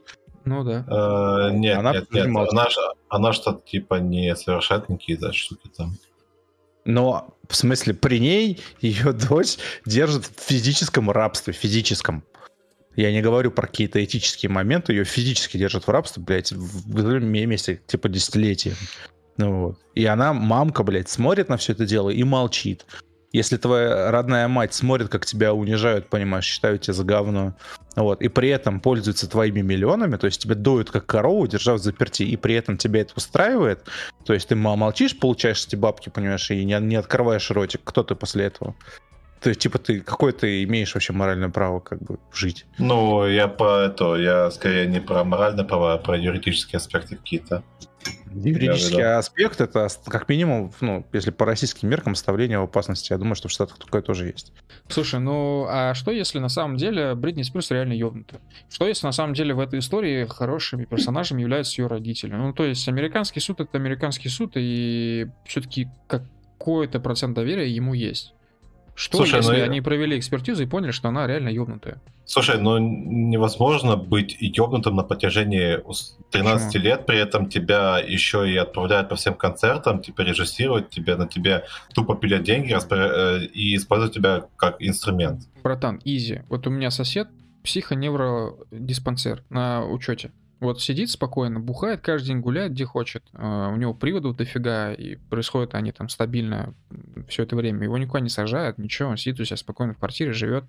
Ну 0.43 0.64
да. 0.65 0.85
Э, 0.88 1.51
нет, 1.53 1.77
она 1.77 1.93
нет, 1.93 2.11
нет. 2.11 2.26
Она, 2.27 2.68
она 3.09 3.34
что-то 3.34 3.65
типа 3.65 3.95
не 3.95 4.35
совершает 4.35 4.89
никакие 4.89 5.18
штуки 5.31 5.69
там. 5.76 5.95
Но 6.84 7.38
в 7.49 7.55
смысле, 7.55 7.93
при 7.93 8.19
ней 8.19 8.59
ее 8.81 9.14
дочь 9.14 9.57
держит 9.85 10.26
в 10.26 10.41
физическом 10.41 11.09
рабстве, 11.11 11.53
физическом. 11.53 12.23
Я 12.97 13.11
не 13.11 13.21
говорю 13.21 13.51
про 13.51 13.67
какие-то 13.67 14.03
этические 14.03 14.49
моменты, 14.49 14.91
ее 14.91 15.05
физически 15.05 15.57
держат 15.57 15.85
в 15.85 15.89
рабстве, 15.89 16.23
блядь, 16.23 16.51
в 16.51 17.19
месте 17.21 17.79
типа 17.85 18.09
десятилетия. 18.09 18.73
Ну, 19.37 19.67
вот. 19.67 19.79
И 19.93 20.03
она, 20.05 20.33
мамка, 20.33 20.81
блядь, 20.81 21.07
смотрит 21.07 21.47
на 21.47 21.57
все 21.57 21.73
это 21.73 21.85
дело 21.85 22.09
и 22.09 22.23
молчит. 22.23 22.87
Если 23.31 23.57
твоя 23.57 24.09
родная 24.09 24.47
мать 24.47 24.73
смотрит, 24.73 25.09
как 25.09 25.27
тебя 25.27 25.53
унижают, 25.53 26.09
понимаешь, 26.09 26.45
считают 26.45 26.81
тебя 26.81 26.95
за 26.95 27.03
говно, 27.03 27.55
вот, 27.95 28.21
и 28.21 28.29
при 28.29 28.49
этом 28.49 28.79
пользуются 28.79 29.29
твоими 29.29 29.61
миллионами, 29.61 30.15
то 30.15 30.25
есть 30.25 30.41
тебя 30.41 30.55
дуют 30.55 30.89
как 30.89 31.05
корову, 31.05 31.45
держав 31.45 31.79
заперти, 31.79 32.23
и 32.23 32.35
при 32.35 32.55
этом 32.55 32.77
тебя 32.77 33.01
это 33.01 33.13
устраивает, 33.15 33.85
то 34.25 34.33
есть 34.33 34.47
ты 34.47 34.55
молчишь, 34.55 35.19
получаешь 35.19 35.65
эти 35.67 35.75
бабки, 35.75 36.09
понимаешь, 36.09 36.49
и 36.49 36.63
не, 36.63 36.79
не 36.79 36.95
открываешь 36.95 37.51
ротик, 37.51 37.81
кто 37.83 38.01
ты 38.01 38.15
после 38.15 38.45
этого? 38.45 38.75
То 39.41 39.49
есть, 39.49 39.61
типа, 39.61 39.77
ты 39.77 40.01
какое 40.01 40.34
ты 40.34 40.64
имеешь 40.64 40.93
вообще 40.93 41.14
моральное 41.14 41.49
право 41.49 41.80
как 41.80 42.01
бы 42.01 42.19
жить? 42.34 42.65
Ну, 42.77 43.27
я 43.27 43.47
по 43.47 43.81
это, 43.81 44.15
я 44.15 44.51
скорее 44.51 44.88
не 44.88 44.99
про 44.99 45.23
моральное 45.23 45.64
право, 45.64 45.93
а 45.93 45.97
про 45.97 46.18
юридические 46.18 46.77
аспекты 46.77 47.15
какие-то. 47.15 47.64
Юридический 48.34 49.03
аспект 49.03 49.61
это 49.61 49.88
как 50.05 50.30
минимум, 50.30 50.72
ну, 50.81 51.05
если 51.14 51.31
по 51.31 51.45
российским 51.45 51.89
меркам, 51.89 52.15
составление 52.15 52.59
в 52.59 52.64
опасности. 52.64 53.11
Я 53.11 53.18
думаю, 53.18 53.35
что 53.35 53.47
в 53.47 53.51
Штатах 53.51 53.77
такое 53.77 54.01
тоже 54.01 54.27
есть. 54.27 54.53
Слушай, 54.88 55.19
ну 55.19 55.65
а 55.69 55.93
что 55.93 56.11
если 56.11 56.39
на 56.39 56.49
самом 56.49 56.77
деле 56.77 57.15
Бритни 57.15 57.43
Спирс 57.43 57.72
реально 57.72 57.93
ёбнута? 57.93 58.39
Что 58.69 58.88
если 58.88 59.05
на 59.05 59.11
самом 59.11 59.34
деле 59.34 59.53
в 59.53 59.59
этой 59.59 59.80
истории 59.80 60.26
хорошими 60.26 60.85
персонажами 60.85 61.41
являются 61.41 61.81
ее 61.81 61.88
родители? 61.88 62.34
Ну, 62.34 62.53
то 62.53 62.64
есть 62.64 62.88
американский 62.88 63.39
суд 63.39 63.59
это 63.59 63.77
американский 63.77 64.30
суд, 64.30 64.53
и 64.55 65.27
все-таки 65.45 65.88
какой-то 66.07 66.99
процент 66.99 67.35
доверия 67.35 67.69
ему 67.69 67.93
есть. 67.93 68.34
Что, 68.97 69.17
Слушай, 69.17 69.35
если 69.35 69.57
ну, 69.57 69.63
они 69.63 69.79
провели 69.79 70.17
экспертизу 70.17 70.63
и 70.63 70.65
поняли, 70.65 70.89
что 70.89 71.09
она 71.09 71.27
реально 71.27 71.49
ёбнутая? 71.49 72.01
Слушай, 72.25 72.59
ну 72.59 72.79
невозможно 72.79 73.95
быть 73.95 74.35
ёбнутым 74.39 74.95
на 74.95 75.03
протяжении 75.03 75.79
13 76.31 76.67
Почему? 76.67 76.83
лет, 76.83 77.05
при 77.05 77.19
этом 77.19 77.47
тебя 77.47 77.99
еще 77.99 78.51
и 78.51 78.57
отправляют 78.57 79.09
по 79.09 79.15
всем 79.15 79.35
концертам, 79.35 80.01
типа 80.01 80.21
режиссировать 80.21 80.89
тебе, 80.89 81.15
на 81.15 81.27
тебе 81.27 81.65
тупо 81.93 82.15
пилят 82.15 82.41
деньги 82.41 82.73
распоря... 82.73 83.11
Э, 83.13 83.45
и 83.45 83.75
используют 83.75 84.15
тебя 84.15 84.45
как 84.55 84.77
инструмент. 84.79 85.43
Братан, 85.61 86.01
изи. 86.03 86.41
Вот 86.49 86.65
у 86.65 86.71
меня 86.71 86.89
сосед 86.89 87.27
психоневродиспансер 87.63 89.43
на 89.51 89.85
учете. 89.85 90.31
Вот 90.59 90.81
сидит 90.81 91.11
спокойно, 91.11 91.59
бухает, 91.59 92.01
каждый 92.01 92.27
день 92.27 92.39
гуляет, 92.39 92.71
где 92.71 92.85
хочет. 92.85 93.23
Uh, 93.34 93.71
у 93.73 93.75
него 93.75 93.93
приводов 93.93 94.35
дофига, 94.35 94.91
и 94.91 95.15
происходят 95.15 95.75
они 95.75 95.91
там 95.91 96.09
стабильно 96.09 96.73
все 97.27 97.43
это 97.43 97.55
время. 97.55 97.84
Его 97.84 97.97
никуда 97.97 98.21
не 98.21 98.29
сажают, 98.29 98.79
ничего, 98.79 99.09
он 99.09 99.17
сидит 99.17 99.39
у 99.39 99.45
себя 99.45 99.57
спокойно 99.57 99.93
в 99.93 99.97
квартире, 99.97 100.34
живет, 100.34 100.65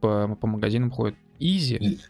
по, 0.00 0.36
по 0.40 0.46
магазинам 0.48 0.90
ходит. 0.90 1.16
Изи. 1.38 2.00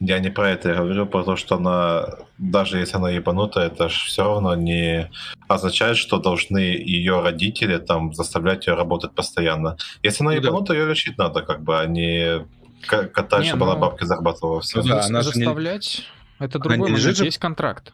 Я 0.00 0.18
не 0.18 0.28
про 0.28 0.50
это, 0.50 0.70
я 0.70 0.74
говорю 0.76 1.06
про 1.06 1.22
то, 1.22 1.36
что 1.36 1.54
она, 1.56 2.06
даже 2.36 2.78
если 2.78 2.96
она 2.96 3.10
ебанутая, 3.10 3.68
это 3.68 3.88
же 3.88 4.06
все 4.06 4.24
равно 4.24 4.56
не 4.56 5.10
означает, 5.46 5.96
что 5.96 6.18
должны 6.18 6.58
ее 6.58 7.22
родители 7.22 7.78
там 7.78 8.12
заставлять 8.12 8.66
ее 8.66 8.74
работать 8.74 9.12
постоянно. 9.12 9.76
Если 10.02 10.24
она 10.24 10.32
ну, 10.32 10.38
ебанутая, 10.38 10.78
да. 10.78 10.82
ее 10.82 10.90
лечить 10.90 11.16
надо, 11.16 11.42
как 11.42 11.62
бы, 11.62 11.78
а 11.78 11.86
не 11.86 12.44
катать, 12.86 13.42
не, 13.42 13.48
чтобы 13.48 13.66
ну... 13.66 13.70
она 13.72 13.80
бабки 13.80 14.04
зарабатывала. 14.04 14.60
Все. 14.60 14.82
Ну, 14.82 14.88
да, 14.88 15.04
она 15.04 15.22
заставлять... 15.22 16.04
Это 16.44 16.58
другой 16.58 16.78
момент. 16.78 16.98
Лежит... 16.98 17.24
Есть 17.24 17.38
контракт. 17.38 17.92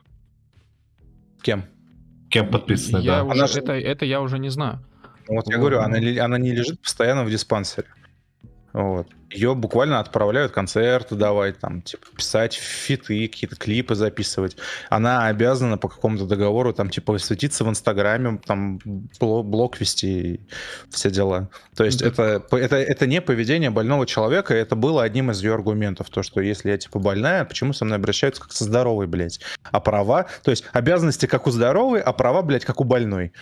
Кем? 1.42 1.64
Кем 2.28 2.50
подписано, 2.50 2.98
я 2.98 3.16
да. 3.16 3.24
Уже, 3.24 3.32
она 3.32 3.44
это, 3.44 3.72
это 3.72 4.04
я 4.04 4.20
уже 4.20 4.38
не 4.38 4.50
знаю. 4.50 4.84
Вот 5.28 5.48
я 5.48 5.58
говорю, 5.58 5.80
она, 5.80 5.98
она 6.24 6.38
не 6.38 6.52
лежит 6.52 6.80
постоянно 6.82 7.24
в 7.24 7.30
диспансере. 7.30 7.88
Вот. 8.72 9.08
Ее 9.30 9.54
буквально 9.54 10.00
отправляют 10.00 10.52
концерты 10.52 11.14
давать, 11.14 11.58
там, 11.58 11.82
типа, 11.82 12.06
писать 12.16 12.54
фиты, 12.54 13.28
какие-то 13.28 13.56
клипы 13.56 13.94
записывать. 13.94 14.56
Она 14.88 15.26
обязана 15.26 15.78
по 15.78 15.88
какому-то 15.88 16.26
договору, 16.26 16.72
там, 16.72 16.90
типа, 16.90 17.16
светиться 17.18 17.64
в 17.64 17.68
Инстаграме, 17.68 18.40
там, 18.44 18.80
блог 19.20 19.80
вести, 19.80 20.40
все 20.90 21.10
дела. 21.10 21.48
То 21.76 21.84
есть 21.84 22.02
это, 22.02 22.44
это, 22.50 22.76
это 22.76 23.06
не 23.06 23.20
поведение 23.20 23.70
больного 23.70 24.06
человека, 24.06 24.52
это 24.54 24.74
было 24.74 25.02
одним 25.04 25.30
из 25.30 25.42
ее 25.42 25.54
аргументов, 25.54 26.10
то, 26.10 26.22
что 26.22 26.40
если 26.40 26.70
я, 26.70 26.78
типа, 26.78 26.98
больная, 26.98 27.44
почему 27.44 27.72
со 27.72 27.84
мной 27.84 27.98
обращаются 27.98 28.42
как 28.42 28.52
со 28.52 28.64
здоровой, 28.64 29.06
блядь? 29.06 29.40
А 29.62 29.80
права, 29.80 30.26
то 30.42 30.50
есть 30.50 30.64
обязанности 30.72 31.26
как 31.26 31.46
у 31.46 31.50
здоровой, 31.50 32.00
а 32.00 32.12
права, 32.12 32.42
блядь, 32.42 32.64
как 32.64 32.80
у 32.80 32.84
больной. 32.84 33.32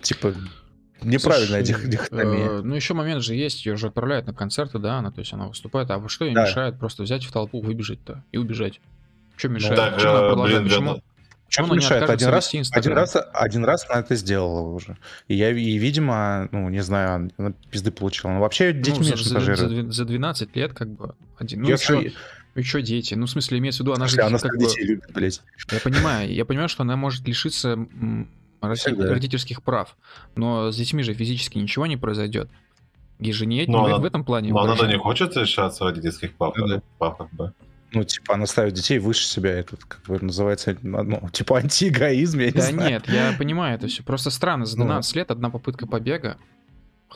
Типа, 0.00 0.34
неправильная 1.02 1.64
Слушай, 1.64 1.88
дихотомия. 1.88 2.48
Э, 2.48 2.62
ну, 2.62 2.74
еще 2.74 2.94
момент 2.94 3.22
же 3.22 3.34
есть, 3.34 3.66
ее 3.66 3.76
же 3.76 3.88
отправляют 3.88 4.26
на 4.26 4.34
концерты, 4.34 4.78
да, 4.78 4.98
она, 4.98 5.10
то 5.10 5.20
есть 5.20 5.32
она 5.32 5.48
выступает, 5.48 5.90
а 5.90 6.08
что 6.08 6.24
ей 6.24 6.34
да. 6.34 6.44
мешает 6.44 6.78
просто 6.78 7.02
взять 7.02 7.24
в 7.24 7.32
толпу, 7.32 7.60
выбежать-то 7.60 8.24
и 8.32 8.38
убежать? 8.38 8.80
Что 9.36 9.48
мешает? 9.48 9.76
Ну, 9.76 9.76
так, 9.76 9.94
Почему 9.94 10.12
она 10.12 10.44
Блин, 10.44 10.64
Почему? 10.64 11.02
Почему 11.46 11.74
мешает? 11.74 12.10
Один 12.10 12.28
раз, 12.28 12.52
один, 12.72 12.92
раз, 12.92 13.16
один 13.32 13.64
раз 13.64 13.86
она 13.88 14.00
это 14.00 14.16
сделала 14.16 14.60
уже. 14.60 14.96
И 15.28 15.36
я, 15.36 15.50
и, 15.50 15.78
видимо, 15.78 16.48
ну, 16.50 16.68
не 16.68 16.82
знаю, 16.82 17.30
она 17.36 17.52
пизды 17.70 17.92
получила. 17.92 18.32
Но 18.32 18.40
вообще 18.40 18.72
дети 18.72 18.98
ну, 18.98 19.04
за, 19.04 19.56
за, 19.56 19.92
за 19.92 20.04
12 20.04 20.56
лет 20.56 20.72
как 20.72 20.88
бы 20.88 21.14
один. 21.38 21.62
Ну, 21.62 21.68
еще, 21.68 22.12
еще 22.56 22.82
дети. 22.82 23.14
Ну, 23.14 23.26
в 23.26 23.30
смысле, 23.30 23.58
имеется 23.58 23.82
в 23.82 23.86
виду, 23.86 23.94
она 23.94 24.08
же... 24.08 24.20
Она 24.20 24.38
как 24.38 24.58
детей 24.58 24.82
бы... 24.82 24.88
любит, 24.88 25.12
блядь. 25.12 25.42
Я 25.70 25.80
понимаю, 25.80 26.32
я 26.32 26.44
понимаю, 26.44 26.68
что 26.68 26.82
она 26.82 26.96
может 26.96 27.26
лишиться 27.28 27.78
родительских 28.68 29.62
прав. 29.62 29.96
Но 30.34 30.70
с 30.70 30.76
детьми 30.76 31.02
же 31.02 31.14
физически 31.14 31.58
ничего 31.58 31.86
не 31.86 31.96
произойдет. 31.96 32.48
И 33.18 33.32
же 33.32 33.46
не, 33.46 33.64
но 33.66 33.86
она, 33.86 33.96
в 33.96 34.04
этом 34.04 34.24
плане. 34.24 34.52
Но 34.52 34.60
она 34.60 34.86
не 34.86 34.98
хочет 34.98 35.36
лишаться 35.36 35.84
родительских 35.84 36.34
прав, 36.34 36.54
да. 36.56 36.82
прав 36.98 37.16
как 37.16 37.30
бы 37.32 37.52
ну, 37.92 38.04
типа, 38.04 38.34
она 38.34 38.46
ставит 38.46 38.74
детей 38.74 38.98
выше 38.98 39.24
себя, 39.26 39.52
это 39.52 39.76
как 39.76 40.02
бы 40.06 40.18
называется, 40.20 40.76
ну, 40.82 41.28
типа, 41.32 41.58
антиэгоизм, 41.58 42.40
я 42.40 42.46
не 42.46 42.52
да 42.52 42.60
знаю. 42.62 42.90
нет, 42.90 43.08
я 43.08 43.34
понимаю 43.38 43.76
это 43.76 43.86
все. 43.86 44.02
Просто 44.02 44.30
странно, 44.30 44.66
за 44.66 44.76
12 44.76 45.14
ну, 45.14 45.18
лет 45.18 45.30
одна 45.30 45.50
попытка 45.50 45.86
побега. 45.86 46.36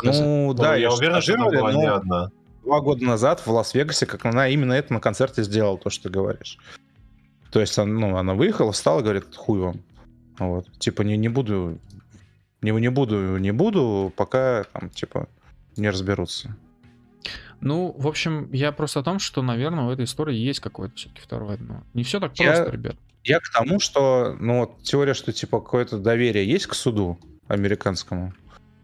Ну, 0.03 0.55
да, 0.55 0.77
я, 0.77 0.89
я 0.89 0.93
уверен, 0.93 1.21
что 1.21 1.35
она 1.35 1.47
была 1.47 1.73
не 1.73 1.87
одна. 1.87 2.31
Два 2.65 2.81
года 2.81 3.05
назад 3.05 3.41
в 3.45 3.51
Лас-Вегасе, 3.51 4.07
как 4.07 4.25
она 4.25 4.49
именно 4.49 4.73
это 4.73 4.93
на 4.93 5.01
концерте 5.01 5.43
сделала, 5.43 5.77
то, 5.77 5.91
что 5.91 6.05
ты 6.05 6.11
говоришь. 6.11 6.59
То 7.51 7.61
есть, 7.61 7.77
ну, 7.77 8.17
она 8.17 8.35
выехала, 8.35 8.73
встала, 8.73 9.03
говорит, 9.03 9.35
хуй 9.35 9.59
вам. 9.59 9.81
Вот. 10.41 10.67
Типа, 10.79 11.03
не, 11.03 11.17
не 11.17 11.29
буду, 11.29 11.79
не, 12.63 12.73
не 12.73 12.91
буду, 12.91 13.37
не 13.37 13.53
буду, 13.53 14.13
пока, 14.17 14.65
там, 14.73 14.91
типа, 14.91 15.29
не 15.77 15.89
разберутся. 15.89 16.57
Ну, 17.61 17.95
в 17.97 18.09
общем, 18.09 18.49
я 18.53 18.73
просто 18.73 19.01
о 19.01 19.03
том, 19.03 19.19
что, 19.19 19.43
наверное, 19.43 19.85
у 19.85 19.91
этой 19.91 20.07
истории 20.07 20.35
есть 20.35 20.61
какое-то 20.61 20.97
все-таки 20.97 21.21
второе 21.21 21.59
дно. 21.59 21.83
Не 21.93 22.05
все 22.05 22.19
так 22.19 22.39
я, 22.39 22.53
просто, 22.53 22.73
ребят. 22.73 22.97
Я 23.23 23.39
к 23.39 23.51
тому, 23.53 23.81
что, 23.81 24.35
ну, 24.41 24.61
вот 24.61 24.83
теория, 24.83 25.13
что, 25.13 25.31
типа, 25.31 25.61
какое-то 25.61 25.99
доверие 25.99 26.51
есть 26.51 26.67
к 26.67 26.75
суду 26.75 27.19
американскому, 27.49 28.33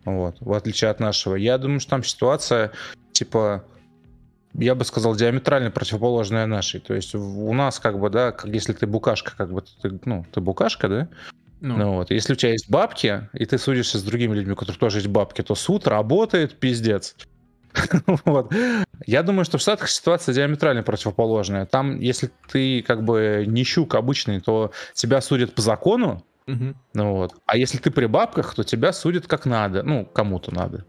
вот, 0.04 0.36
в 0.40 0.52
отличие 0.52 0.90
от 0.90 1.00
нашего. 1.00 1.36
Я 1.36 1.56
думаю, 1.56 1.80
что 1.80 1.90
там 1.90 2.04
ситуация, 2.04 2.72
типа, 3.12 3.64
я 4.52 4.74
бы 4.74 4.84
сказал, 4.84 5.16
диаметрально 5.16 5.70
противоположная 5.70 6.46
нашей. 6.46 6.80
То 6.80 6.92
есть 6.92 7.14
у 7.14 7.52
нас, 7.54 7.78
как 7.78 7.98
бы, 7.98 8.10
да, 8.10 8.32
как 8.32 8.52
если 8.52 8.74
ты 8.74 8.86
букашка, 8.86 9.32
как 9.36 9.50
бы, 9.50 9.62
ты, 9.62 9.98
ну, 10.04 10.26
ты 10.32 10.40
букашка, 10.40 10.88
да, 10.88 11.08
ну. 11.60 11.76
ну 11.76 11.94
вот, 11.94 12.10
если 12.10 12.32
у 12.32 12.36
тебя 12.36 12.52
есть 12.52 12.70
бабки, 12.70 13.28
и 13.32 13.44
ты 13.44 13.58
судишься 13.58 13.98
с 13.98 14.02
другими 14.02 14.34
людьми, 14.34 14.52
у 14.52 14.56
которых 14.56 14.78
тоже 14.78 14.98
есть 14.98 15.08
бабки, 15.08 15.42
то 15.42 15.54
суд 15.54 15.86
работает, 15.86 16.58
пиздец. 16.58 17.16
вот. 18.24 18.52
Я 19.06 19.22
думаю, 19.22 19.44
что 19.44 19.58
в 19.58 19.60
Штатах 19.60 19.88
ситуация 19.88 20.34
диаметрально 20.34 20.82
противоположная. 20.82 21.66
Там, 21.66 22.00
если 22.00 22.30
ты 22.50 22.82
как 22.82 23.04
бы 23.04 23.44
не 23.46 23.64
щук 23.64 23.94
обычный, 23.94 24.40
то 24.40 24.72
тебя 24.94 25.20
судят 25.20 25.54
по 25.54 25.62
закону, 25.62 26.24
ну, 26.46 27.12
вот. 27.12 27.34
А 27.44 27.56
если 27.56 27.78
ты 27.78 27.90
при 27.90 28.06
бабках, 28.06 28.54
то 28.54 28.62
тебя 28.62 28.92
судят 28.92 29.26
как 29.26 29.46
надо. 29.46 29.82
Ну, 29.82 30.06
кому-то 30.06 30.54
надо. 30.54 30.84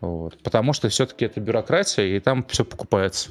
Вот. 0.00 0.38
Потому 0.42 0.72
что 0.72 0.88
все-таки 0.88 1.24
это 1.24 1.40
бюрократия, 1.40 2.16
и 2.16 2.20
там 2.20 2.44
все 2.44 2.64
покупается. 2.64 3.30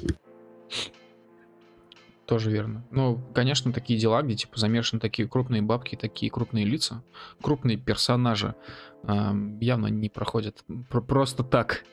Тоже 2.26 2.50
верно. 2.50 2.84
Ну, 2.90 3.20
конечно, 3.34 3.72
такие 3.72 4.00
дела, 4.00 4.20
где 4.22 4.34
типа 4.34 4.58
замешаны 4.58 5.00
такие 5.00 5.28
крупные 5.28 5.62
бабки, 5.62 5.94
такие 5.94 6.28
крупные 6.30 6.64
лица, 6.64 7.04
крупные 7.40 7.76
персонажи, 7.76 8.56
э, 9.04 9.32
явно 9.60 9.86
не 9.86 10.08
проходят 10.08 10.64
про 10.90 11.00
просто 11.00 11.44
так. 11.44 11.84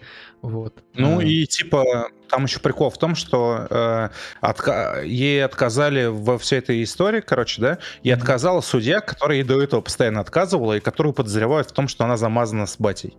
Вот. 0.41 0.84
Ну 0.95 1.22
э. 1.22 1.26
и 1.26 1.45
типа 1.45 2.10
там 2.30 2.45
еще 2.45 2.60
прикол 2.60 2.89
в 2.89 2.97
том, 2.97 3.14
что 3.14 3.68
э, 3.69 4.10
отка- 4.41 5.05
ей 5.05 5.45
отказали 5.45 6.07
во 6.07 6.39
всей 6.39 6.57
этой 6.57 6.81
истории, 6.81 7.22
короче, 7.22 7.61
да, 7.61 7.77
и 8.01 8.10
mm-hmm. 8.10 8.14
отказала 8.14 8.61
судья, 8.61 9.01
которая 9.01 9.38
ей 9.38 9.43
до 9.43 9.61
этого 9.61 9.81
постоянно 9.81 10.22
отказывала 10.22 10.77
и 10.77 10.80
которую 10.80 11.14
подозревают 11.14 11.69
в 11.69 11.73
том, 11.73 11.88
что 11.88 12.05
она 12.05 12.18
замазана 12.18 12.65
с 12.65 12.80
батей. 12.80 13.15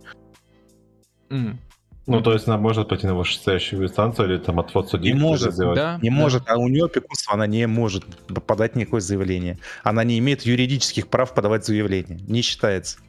Mm. 1.29 1.59
Ну, 2.07 2.21
то 2.21 2.33
есть 2.33 2.47
она 2.47 2.57
может 2.57 2.87
пойти 2.87 3.07
на 3.07 3.15
вышестоящую 3.15 3.83
инстанцию 3.83 4.29
или 4.29 4.37
там 4.37 4.59
отвод 4.59 4.89
судьи 4.89 5.11
не 5.11 5.19
может, 5.19 5.53
сделать? 5.53 5.75
Да, 5.75 5.99
не 6.01 6.09
да. 6.09 6.15
может, 6.15 6.43
а 6.47 6.57
у 6.57 6.67
нее 6.67 6.85
опекунство, 6.85 7.33
она 7.33 7.47
не 7.47 7.65
может 7.67 8.05
подать 8.45 8.75
никакое 8.75 9.01
заявление. 9.01 9.57
Она 9.83 10.03
не 10.03 10.19
имеет 10.19 10.43
юридических 10.43 11.07
прав 11.07 11.33
подавать 11.33 11.65
заявление, 11.65 12.19
не 12.27 12.41
считается. 12.41 12.99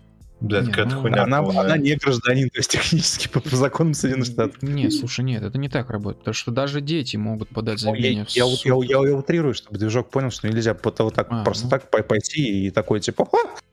Блядь, 0.40 0.66
какая-то 0.66 0.96
ну, 0.96 1.00
хуйня. 1.00 1.22
Она, 1.22 1.38
она 1.38 1.78
не 1.78 1.94
гражданин, 1.94 2.50
то 2.50 2.58
есть 2.58 2.70
технически 2.70 3.28
по, 3.28 3.40
по 3.40 3.56
законам 3.56 3.94
Соединенных 3.94 4.26
Штатов. 4.26 4.62
Нет, 4.62 4.92
слушай, 4.92 5.24
нет, 5.24 5.42
это 5.42 5.56
не 5.56 5.70
так 5.70 5.88
работает, 5.88 6.18
потому 6.18 6.34
что 6.34 6.50
даже 6.50 6.82
дети 6.82 7.16
могут 7.16 7.48
подать 7.48 7.80
заявление 7.80 8.26
я, 8.28 8.44
в 8.44 8.50
суд. 8.50 8.66
Я, 8.66 8.74
я, 8.74 9.00
я, 9.00 9.08
я 9.08 9.16
утрирую, 9.16 9.54
чтобы 9.54 9.78
движок 9.78 10.10
понял, 10.10 10.30
что 10.30 10.46
нельзя 10.48 10.76
вот, 10.82 10.98
вот 10.98 11.14
так, 11.14 11.28
а, 11.30 11.42
просто 11.42 11.64
ну. 11.64 11.70
так 11.70 11.90
пойти 11.90 12.66
и 12.66 12.70
такой, 12.70 13.00
типа, 13.00 13.26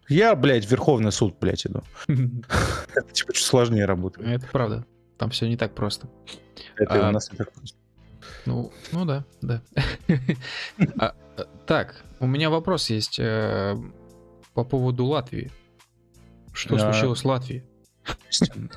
я, 0.07 0.35
блядь, 0.35 0.65
в 0.65 0.71
Верховный 0.71 1.11
суд, 1.11 1.35
блядь, 1.39 1.65
иду. 1.65 1.83
Это, 2.07 3.11
типа, 3.11 3.33
чуть 3.33 3.43
сложнее 3.43 3.85
работает. 3.85 4.29
Это 4.29 4.47
правда. 4.49 4.85
Там 5.18 5.30
все 5.30 5.48
не 5.48 5.57
так 5.57 5.73
просто. 5.73 6.07
Это 6.76 7.07
а, 7.07 7.10
у 7.10 7.11
нас 7.11 7.30
просто. 7.30 7.77
Ну, 8.45 8.72
ну 8.91 9.06
да, 9.06 9.26
да. 9.41 9.61
а, 10.98 11.15
так, 11.65 12.03
у 12.19 12.27
меня 12.27 12.49
вопрос 12.49 12.90
есть 12.90 13.19
э, 13.19 13.76
по 14.53 14.64
поводу 14.64 15.06
Латвии. 15.06 15.52
Что 16.53 16.77
случилось 16.77 17.19
с 17.19 17.26
Латвией? 17.26 17.64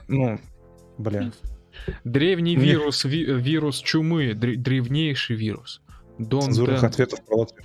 Ну, 0.09 0.41
блин. 0.99 1.33
Древний 2.05 2.57
вирус, 2.57 3.05
ви, 3.05 3.25
вирус 3.25 3.83
чумы, 3.83 4.35
древнейший 4.35 5.37
вирус. 5.37 5.83
Дон 6.19 6.43
Цензурных 6.43 6.83
ответов 6.83 7.25
про 7.27 7.37
Латвию. 7.37 7.65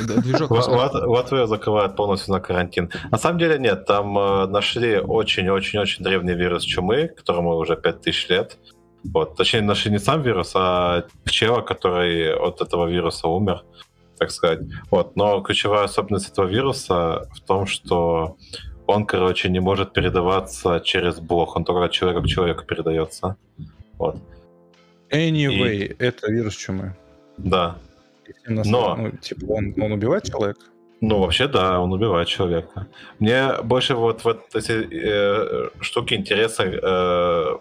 Движок 0.00 0.50
Латвия 0.50 1.46
закрывает 1.46 1.96
полностью 1.96 2.32
на 2.32 2.40
карантин. 2.40 2.90
На 3.10 3.18
самом 3.18 3.38
деле 3.38 3.58
нет, 3.58 3.86
там 3.86 4.18
э, 4.18 4.46
нашли 4.46 4.98
очень-очень-очень 4.98 6.04
древний 6.04 6.34
вирус 6.34 6.64
чумы, 6.64 7.08
которому 7.08 7.56
уже 7.56 7.76
5000 7.76 8.28
лет. 8.30 8.58
Вот. 9.04 9.36
Точнее, 9.36 9.60
нашли 9.62 9.90
не 9.90 9.98
сам 9.98 10.22
вирус, 10.22 10.52
а 10.54 11.04
пчела, 11.24 11.60
который 11.60 12.34
от 12.34 12.60
этого 12.60 12.86
вируса 12.86 13.28
умер, 13.28 13.62
так 14.18 14.30
сказать. 14.30 14.60
Вот. 14.90 15.16
Но 15.16 15.40
ключевая 15.42 15.84
особенность 15.84 16.30
этого 16.30 16.46
вируса 16.46 17.28
в 17.34 17.40
том, 17.40 17.66
что 17.66 18.36
он, 18.86 19.06
короче, 19.06 19.48
не 19.48 19.60
может 19.60 19.92
передаваться 19.92 20.80
через 20.80 21.18
блок, 21.18 21.56
он 21.56 21.64
только 21.64 21.84
от 21.84 21.92
человека 21.92 22.22
к 22.22 22.26
человеку 22.26 22.64
передается. 22.64 23.36
Вот. 23.98 24.16
Anyway, 25.10 25.76
И... 25.76 25.96
это 25.98 26.30
вирус 26.30 26.56
чумы. 26.56 26.96
Да. 27.36 27.76
Но... 28.46 28.96
Ну, 28.96 29.10
типа, 29.10 29.44
он, 29.46 29.74
он 29.80 29.92
убивает 29.92 30.24
человека? 30.24 30.60
Ну, 31.00 31.20
вообще, 31.20 31.48
да, 31.48 31.80
он 31.80 31.92
убивает 31.92 32.28
человека. 32.28 32.86
Мне 33.18 33.52
больше 33.62 33.94
вот, 33.94 34.24
вот 34.24 34.54
эти 34.54 34.72
э, 34.72 35.70
штуки 35.80 36.14
интересны, 36.14 36.78
э, 36.82 37.58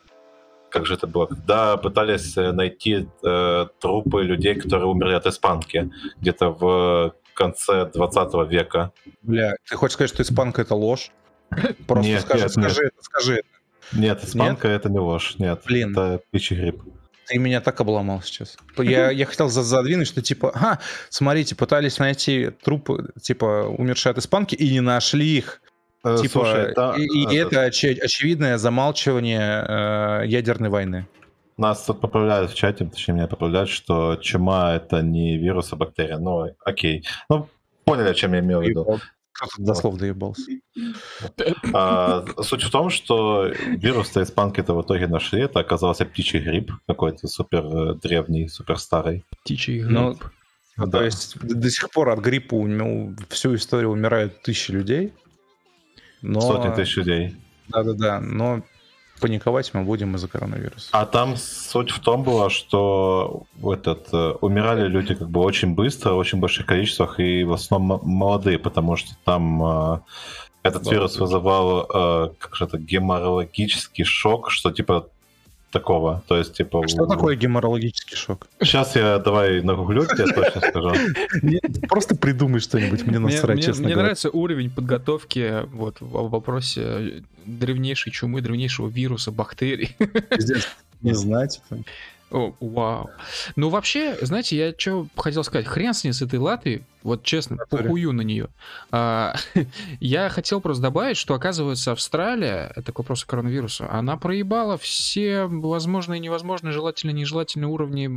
как 0.70 0.86
же 0.86 0.94
это 0.94 1.08
было, 1.08 1.26
когда 1.26 1.78
пытались 1.78 2.38
э, 2.38 2.52
найти 2.52 3.08
э, 3.24 3.66
трупы 3.80 4.24
людей, 4.24 4.56
которые 4.56 4.88
умерли 4.88 5.14
от 5.14 5.28
испанки 5.28 5.92
где-то 6.22 6.50
в 6.50 7.14
конце 7.34 7.86
20 7.94 8.50
века. 8.50 8.92
Бля, 9.22 9.56
ты 9.70 9.76
хочешь 9.76 9.94
сказать, 9.96 10.12
что 10.12 10.24
испанка 10.24 10.62
это 10.62 10.76
ложь? 10.76 11.12
Просто 11.88 12.12
нет, 12.12 12.22
скажи, 12.22 12.44
нет, 12.44 12.52
скажи 12.52 12.82
нет. 12.82 12.94
это, 12.94 13.04
скажи 13.04 13.34
это. 13.34 14.00
Нет, 14.00 14.24
испанка 14.24 14.68
нет? 14.70 14.80
это 14.80 14.90
не 14.90 15.00
ложь, 15.00 15.36
нет. 15.38 15.62
Блин. 15.66 15.92
Это 15.92 16.22
птичий 16.30 16.56
гриб. 16.56 16.82
Ты 17.28 17.38
меня 17.38 17.62
так 17.62 17.80
обломал 17.80 18.22
сейчас. 18.22 18.58
Я, 18.78 19.12
я 19.12 19.26
хотел 19.26 19.50
задвинуть, 19.50 20.08
что 20.08 20.22
типа, 20.22 20.52
ага, 20.54 20.80
смотрите, 21.10 21.56
пытались 21.56 22.00
найти 22.00 22.52
трупы, 22.64 23.12
типа, 23.22 23.68
умершие 23.78 24.12
от 24.12 24.18
испанки, 24.18 24.56
и 24.56 24.72
не 24.72 24.82
нашли 24.82 25.38
их. 25.38 25.62
Э, 26.04 26.18
типа, 26.18 26.32
слушай, 26.32 26.72
это, 26.72 26.96
и, 26.98 27.04
и 27.04 27.36
это, 27.36 27.56
это 27.56 27.62
оч, 27.64 27.86
очевидное 27.86 28.58
замалчивание 28.58 29.66
э, 29.68 30.28
ядерной 30.28 30.70
войны. 30.70 31.08
Нас 31.58 31.84
тут 31.86 32.02
поправляют 32.02 32.52
в 32.52 32.56
чате, 32.56 32.86
точнее 32.86 33.16
меня 33.16 33.28
поправляют, 33.28 33.70
что 33.70 34.16
чума 34.16 34.76
это 34.76 35.02
не 35.02 35.38
вирус, 35.38 35.72
а 35.72 35.76
бактерия. 35.76 36.18
Ну, 36.18 36.50
окей. 36.66 37.06
Ну, 37.30 37.48
поняли, 37.86 38.10
о 38.10 38.14
чем 38.14 38.34
я 38.34 38.40
имел 38.40 38.62
в 38.62 38.64
виду. 38.64 39.00
Кто-то 39.44 39.64
дословно 39.68 40.00
доебался. 40.00 40.52
А, 41.74 42.26
суть 42.42 42.64
в 42.64 42.72
том, 42.72 42.90
что 42.90 43.48
вирус-то 43.68 44.24
испанки 44.24 44.62
это 44.62 44.74
в 44.74 44.82
итоге 44.82 45.08
нашли. 45.08 45.42
Это 45.42 45.60
оказался 45.60 46.06
птичий 46.06 46.40
гриб 46.40 46.72
какой-то 46.88 47.28
супер 47.28 47.66
э, 47.66 47.96
древний, 47.96 48.48
супер 48.48 48.80
старый. 48.80 49.26
Птичий 49.42 49.80
гриб. 49.80 49.92
Ну, 49.92 50.18
да. 50.78 51.00
То 51.00 51.04
есть 51.04 51.38
до 51.40 51.70
сих 51.70 51.90
пор 51.92 52.10
от 52.10 52.20
гриппа 52.20 52.56
ну, 52.56 53.16
всю 53.30 53.54
историю 53.56 53.92
умирают 53.92 54.42
тысячи 54.44 54.72
людей. 54.72 55.14
Но... 56.22 56.40
Сотни 56.40 56.74
тысяч 56.74 56.96
людей. 56.96 57.36
Да-да-да, 57.68 58.22
но 58.22 58.64
паниковать 59.24 59.74
мы 59.74 59.84
будем 59.84 60.16
из-за 60.16 60.28
коронавируса. 60.28 60.90
А 60.92 61.06
там 61.06 61.38
суть 61.38 61.92
в 61.92 62.00
том 62.00 62.24
была, 62.24 62.50
что 62.50 63.44
этот, 63.64 64.10
э, 64.12 64.34
умирали 64.42 64.90
люди 64.90 65.16
как 65.16 65.30
бы 65.30 65.40
очень 65.40 65.76
быстро, 65.76 66.12
в 66.12 66.18
очень 66.18 66.40
больших 66.40 66.66
количествах, 66.66 67.22
и 67.22 67.46
в 67.46 67.54
основном 67.54 68.02
молодые, 68.04 68.60
потому 68.60 68.98
что 68.98 69.12
там 69.24 69.64
э, 69.64 70.00
Этот 70.64 70.92
вирус 70.92 71.18
вызывал, 71.20 71.88
э, 71.94 72.30
как 72.38 72.56
же 72.56 72.66
это, 72.66 72.78
геморрагический 72.78 74.04
шок, 74.04 74.52
что 74.52 74.72
типа 74.72 75.08
такого. 75.74 76.24
То 76.28 76.38
есть, 76.38 76.54
типа... 76.54 76.84
А 76.86 76.88
что 76.88 77.06
такое 77.06 77.36
геморрагический 77.36 78.16
шок? 78.16 78.48
Сейчас 78.62 78.96
я 78.96 79.18
давай 79.18 79.62
нагуглю, 79.62 80.06
тебе 80.06 80.32
точно 80.32 80.62
скажу. 80.62 80.94
Просто 81.90 82.16
придумай 82.16 82.60
что-нибудь, 82.62 83.06
мне 83.06 83.20
насрать, 83.20 83.66
честно 83.66 83.86
Мне 83.86 83.96
нравится 83.96 84.30
уровень 84.30 84.70
подготовки 84.70 85.66
вот 85.74 85.98
в 86.00 86.30
вопросе 86.30 87.24
древнейшей 87.46 88.12
чумы, 88.12 88.42
древнейшего 88.42 88.88
вируса, 88.88 89.32
бактерий. 89.32 89.96
Не 91.02 91.14
знать. 91.14 91.62
О, 92.32 92.56
вау. 92.60 93.12
Ну, 93.56 93.70
вообще, 93.70 94.18
знаете, 94.22 94.58
я 94.58 94.74
что 94.76 95.08
хотел 95.16 95.44
сказать. 95.44 95.68
Хрен 95.68 95.94
с 95.94 96.04
ней, 96.04 96.14
с 96.14 96.22
этой 96.22 96.40
Латвией. 96.40 96.84
Вот 97.04 97.24
честно, 97.24 97.58
похую 97.70 98.14
на 98.14 98.22
нее. 98.22 98.48
А, 98.92 99.36
я 100.00 100.30
хотел 100.30 100.62
просто 100.62 100.82
добавить, 100.84 101.18
что, 101.18 101.36
оказывается, 101.36 101.92
Австралия, 101.92 102.72
это 102.76 102.92
к 102.92 103.00
вопросу 103.00 103.28
коронавируса, 103.28 103.92
она 103.92 104.16
проебала 104.18 104.78
все 104.78 105.46
возможные 105.46 106.20
и 106.20 106.22
невозможные, 106.22 106.72
желательные 106.72 107.14
и 107.14 107.20
нежелательные 107.20 107.68
уровни 107.68 108.10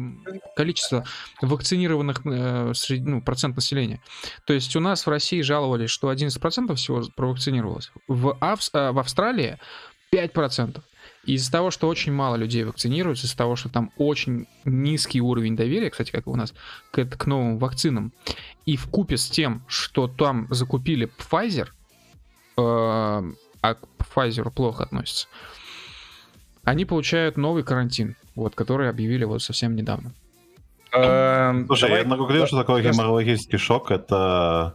количества 0.54 1.04
вакцинированных 1.42 2.22
э, 2.24 2.72
среди, 2.74 3.04
ну, 3.04 3.20
процент 3.20 3.56
населения. 3.56 4.00
То 4.46 4.52
есть 4.54 4.74
у 4.76 4.80
нас 4.80 5.04
в 5.04 5.10
России 5.10 5.42
жаловались, 5.42 5.90
что 5.90 6.12
11% 6.12 6.74
всего 6.76 7.02
провакцинировалось. 7.16 7.90
В, 8.06 8.36
Авс... 8.40 8.70
Э, 8.72 8.92
в 8.92 8.98
Австралии 9.00 9.58
5%. 10.12 10.80
Из-за 11.26 11.50
того, 11.50 11.70
что 11.70 11.88
очень 11.88 12.12
мало 12.12 12.36
людей 12.36 12.64
вакцинируются, 12.64 13.26
из-за 13.26 13.36
того, 13.36 13.56
что 13.56 13.68
там 13.68 13.90
очень 13.98 14.46
низкий 14.64 15.20
уровень 15.20 15.56
доверия, 15.56 15.90
кстати, 15.90 16.12
как 16.12 16.26
у 16.28 16.36
нас, 16.36 16.54
к, 16.92 17.04
к 17.04 17.26
новым 17.26 17.58
вакцинам, 17.58 18.12
и 18.64 18.76
в 18.76 18.86
купе 18.86 19.16
с 19.16 19.28
тем, 19.28 19.62
что 19.66 20.06
там 20.06 20.46
закупили 20.50 21.10
Pfizer, 21.18 21.68
э, 22.56 22.60
а 22.60 23.74
к 23.74 23.80
Pfizer 23.98 24.50
плохо 24.50 24.84
относятся, 24.84 25.26
они 26.62 26.84
получают 26.84 27.36
новый 27.36 27.64
карантин, 27.64 28.16
вот, 28.34 28.54
который 28.54 28.88
объявили 28.88 29.24
вот 29.24 29.42
совсем 29.42 29.74
недавно. 29.74 30.12
Эм, 30.92 31.66
Слушай, 31.66 31.90
я 31.90 32.04
нагуглил, 32.04 32.46
что 32.46 32.58
такое 32.58 32.82
геморрагический 32.82 33.58
шок. 33.58 33.90
Это... 33.90 34.74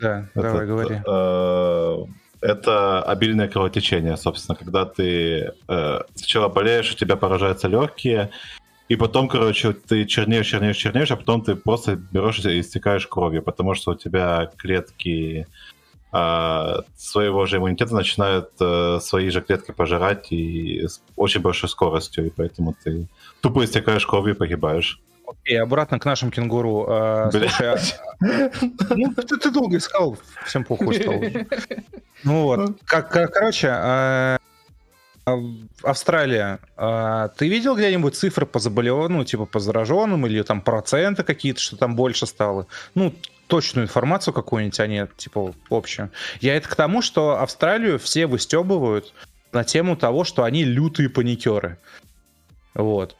Да, 0.00 0.28
давай, 0.34 0.66
говори. 0.66 1.00
Это 2.40 3.02
обильное 3.02 3.48
кровотечение, 3.48 4.16
собственно, 4.16 4.56
когда 4.56 4.86
ты 4.86 5.52
э, 5.68 6.00
сначала 6.14 6.48
болеешь, 6.48 6.92
у 6.92 6.96
тебя 6.96 7.16
поражаются 7.16 7.68
легкие, 7.68 8.30
и 8.88 8.96
потом, 8.96 9.28
короче, 9.28 9.72
ты 9.72 10.06
чернеешь, 10.06 10.48
чернеешь, 10.48 10.76
чернеешь, 10.76 11.10
а 11.10 11.16
потом 11.16 11.42
ты 11.42 11.54
просто 11.54 11.96
берешь 11.96 12.38
и 12.40 12.60
истекаешь 12.60 13.06
кровью, 13.06 13.42
потому 13.42 13.74
что 13.74 13.92
у 13.92 13.94
тебя 13.94 14.50
клетки 14.56 15.46
э, 16.12 16.76
своего 16.96 17.46
же 17.46 17.58
иммунитета 17.58 17.94
начинают 17.94 18.50
э, 18.58 18.98
свои 19.02 19.28
же 19.30 19.42
клетки 19.42 19.72
пожирать 19.72 20.32
и 20.32 20.86
с 20.88 21.02
очень 21.16 21.40
большой 21.40 21.68
скоростью, 21.68 22.26
и 22.26 22.30
поэтому 22.30 22.74
ты 22.82 23.06
тупо 23.42 23.64
истекаешь 23.64 24.06
кровью 24.06 24.34
и 24.34 24.38
погибаешь. 24.38 24.98
Окей, 25.30 25.60
обратно 25.60 25.98
к 25.98 26.04
нашим 26.04 26.30
кенгуру. 26.30 26.86
А, 26.88 27.30
слушай, 27.30 27.74
а, 27.74 27.78
ну, 28.90 29.14
ты, 29.14 29.36
ты 29.36 29.50
долго 29.50 29.76
искал, 29.76 30.18
всем 30.44 30.64
похуй 30.64 30.96
стало. 30.96 31.22
Ну 32.22 32.42
вот, 32.42 32.76
как, 32.84 33.10
как 33.10 33.32
короче, 33.32 33.68
а, 33.70 34.38
Австралия. 35.82 36.58
А, 36.76 37.28
ты 37.28 37.48
видел 37.48 37.76
где-нибудь 37.76 38.14
цифры 38.14 38.44
по 38.44 38.58
заболеванию, 38.58 39.18
ну, 39.18 39.24
типа 39.24 39.46
по 39.46 39.60
зараженным 39.60 40.26
или 40.26 40.42
там 40.42 40.60
проценты 40.60 41.22
какие-то, 41.22 41.60
что 41.60 41.76
там 41.76 41.96
больше 41.96 42.26
стало? 42.26 42.66
Ну, 42.94 43.14
точную 43.46 43.86
информацию 43.86 44.34
какую-нибудь, 44.34 44.80
а 44.80 44.86
не 44.86 45.08
типа 45.16 45.54
общую. 45.70 46.10
Я 46.40 46.56
это 46.56 46.68
к 46.68 46.74
тому, 46.74 47.02
что 47.02 47.40
Австралию 47.40 47.98
все 47.98 48.26
выстебывают 48.26 49.14
на 49.52 49.64
тему 49.64 49.96
того, 49.96 50.24
что 50.24 50.44
они 50.44 50.64
лютые 50.64 51.08
паникеры. 51.08 51.78
Вот. 52.74 53.16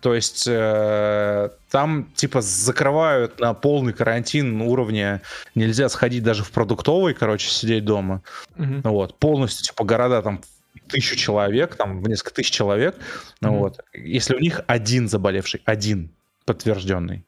То 0.00 0.14
есть 0.14 0.46
э, 0.46 1.50
там 1.70 2.12
типа 2.14 2.40
закрывают 2.40 3.40
на 3.40 3.52
полный 3.52 3.92
карантин 3.92 4.60
уровня 4.60 5.22
нельзя 5.54 5.88
сходить 5.88 6.22
даже 6.22 6.44
в 6.44 6.52
продуктовый, 6.52 7.14
короче, 7.14 7.48
сидеть 7.48 7.84
дома. 7.84 8.22
Mm-hmm. 8.56 8.88
Вот 8.88 9.18
полностью 9.18 9.64
типа 9.64 9.84
города 9.84 10.22
там 10.22 10.40
тысячу 10.88 11.16
человек, 11.16 11.74
там 11.74 12.00
в 12.00 12.08
несколько 12.08 12.34
тысяч 12.34 12.52
человек. 12.52 12.96
Mm-hmm. 13.42 13.58
Вот 13.58 13.80
если 13.92 14.36
у 14.36 14.38
них 14.38 14.60
один 14.68 15.08
заболевший, 15.08 15.62
один 15.64 16.14
подтвержденный. 16.44 17.26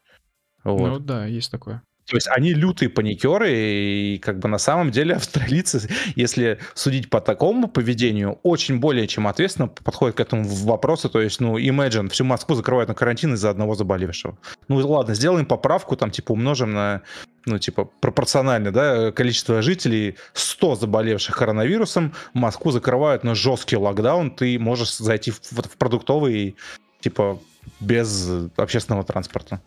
Вот. 0.62 0.88
Ну 0.88 0.98
да, 1.00 1.26
есть 1.26 1.50
такое. 1.50 1.82
То 2.10 2.16
есть 2.16 2.26
они 2.26 2.54
лютые 2.54 2.88
паникеры, 2.88 3.52
и 3.52 4.18
как 4.18 4.40
бы 4.40 4.48
на 4.48 4.58
самом 4.58 4.90
деле 4.90 5.14
австралийцы, 5.16 5.88
если 6.16 6.58
судить 6.74 7.08
по 7.08 7.20
такому 7.20 7.68
поведению, 7.68 8.40
очень 8.42 8.80
более 8.80 9.06
чем 9.06 9.28
ответственно 9.28 9.68
подходят 9.68 10.16
к 10.16 10.20
этому 10.20 10.42
вопросу. 10.42 11.08
То 11.08 11.20
есть, 11.20 11.40
ну, 11.40 11.56
imagine, 11.56 12.08
всю 12.08 12.24
Москву 12.24 12.56
закрывают 12.56 12.88
на 12.88 12.96
карантин 12.96 13.34
из-за 13.34 13.50
одного 13.50 13.76
заболевшего. 13.76 14.36
Ну, 14.66 14.84
ладно, 14.88 15.14
сделаем 15.14 15.46
поправку, 15.46 15.96
там, 15.96 16.10
типа, 16.10 16.32
умножим 16.32 16.72
на, 16.72 17.02
ну, 17.46 17.60
типа, 17.60 17.84
пропорционально, 18.00 18.72
да, 18.72 19.12
количество 19.12 19.62
жителей, 19.62 20.16
100 20.32 20.74
заболевших 20.74 21.36
коронавирусом, 21.36 22.12
Москву 22.34 22.72
закрывают 22.72 23.22
на 23.22 23.36
жесткий 23.36 23.76
локдаун, 23.76 24.32
ты 24.32 24.58
можешь 24.58 24.96
зайти 24.96 25.30
в, 25.30 25.38
в 25.40 25.76
продуктовый, 25.78 26.56
типа, 27.00 27.38
без 27.78 28.28
общественного 28.56 29.04
транспорта. 29.04 29.60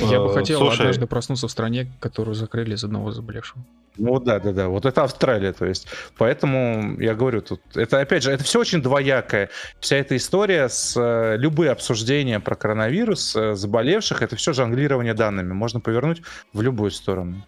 Я 0.00 0.20
бы 0.20 0.30
э, 0.30 0.34
хотел 0.34 0.60
Слушай, 0.60 0.80
однажды 0.80 1.06
проснуться 1.06 1.48
в 1.48 1.50
стране, 1.50 1.90
которую 2.00 2.34
закрыли 2.34 2.74
из 2.74 2.84
одного 2.84 3.10
заболевшего. 3.10 3.64
Ну 3.96 4.20
да, 4.20 4.38
да, 4.38 4.52
да. 4.52 4.68
Вот 4.68 4.86
это 4.86 5.02
Австралия, 5.02 5.52
то 5.52 5.66
есть. 5.66 5.88
Поэтому 6.16 7.00
я 7.00 7.14
говорю, 7.14 7.40
тут 7.40 7.60
это 7.74 8.00
опять 8.00 8.22
же, 8.22 8.30
это 8.30 8.44
все 8.44 8.60
очень 8.60 8.82
двоякое. 8.82 9.50
Вся 9.80 9.96
эта 9.96 10.16
история 10.16 10.68
с 10.68 10.94
э, 10.96 11.36
любые 11.38 11.70
обсуждения 11.70 12.38
про 12.38 12.54
коронавирус, 12.54 13.34
э, 13.34 13.54
заболевших, 13.54 14.22
это 14.22 14.36
все 14.36 14.52
жонглирование 14.52 15.14
данными. 15.14 15.52
Можно 15.52 15.80
повернуть 15.80 16.22
в 16.52 16.62
любую 16.62 16.90
сторону. 16.90 17.44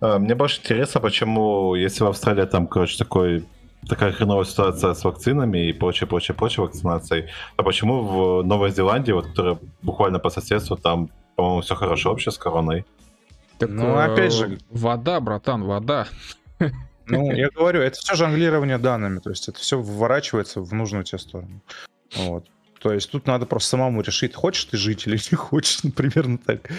Мне 0.00 0.34
больше 0.34 0.60
интересно, 0.60 1.00
почему, 1.00 1.74
если 1.76 2.04
в 2.04 2.08
Австралии 2.08 2.44
там, 2.44 2.66
короче, 2.66 2.98
такой 2.98 3.44
такая 3.88 4.12
хреновая 4.12 4.44
ситуация 4.44 4.92
с 4.92 5.04
вакцинами 5.04 5.68
и 5.68 5.72
прочее, 5.72 6.06
прочее, 6.06 6.34
прочее 6.34 6.64
вакцинацией, 6.64 7.30
а 7.56 7.62
почему 7.62 8.02
в 8.02 8.42
Новой 8.42 8.70
Зеландии, 8.70 9.12
вот, 9.12 9.28
которая 9.28 9.58
буквально 9.82 10.18
по 10.18 10.30
соседству, 10.30 10.76
там 10.76 11.10
по-моему, 11.36 11.60
все 11.60 11.74
хорошо 11.74 12.10
вообще 12.10 12.30
с 12.30 12.38
короной. 12.38 12.84
Так, 13.58 13.70
ну, 13.70 13.96
опять 13.96 14.32
же... 14.32 14.58
Вода, 14.70 15.20
братан, 15.20 15.64
вода. 15.64 16.06
Ну, 17.06 17.30
я 17.32 17.50
говорю, 17.50 17.82
это 17.82 17.98
все 17.98 18.14
жонглирование 18.14 18.78
данными, 18.78 19.18
то 19.18 19.28
есть 19.28 19.46
это 19.48 19.58
все 19.58 19.78
выворачивается 19.78 20.62
в 20.62 20.72
нужную 20.72 21.04
тебе 21.04 21.18
сторону. 21.18 21.60
Вот. 22.16 22.46
То 22.80 22.94
есть 22.94 23.10
тут 23.10 23.26
надо 23.26 23.44
просто 23.44 23.70
самому 23.70 24.00
решить, 24.00 24.34
хочешь 24.34 24.64
ты 24.64 24.78
жить 24.78 25.06
или 25.06 25.18
не 25.30 25.36
хочешь, 25.36 25.84
ну, 25.84 25.90
примерно 25.90 26.38
так. 26.38 26.70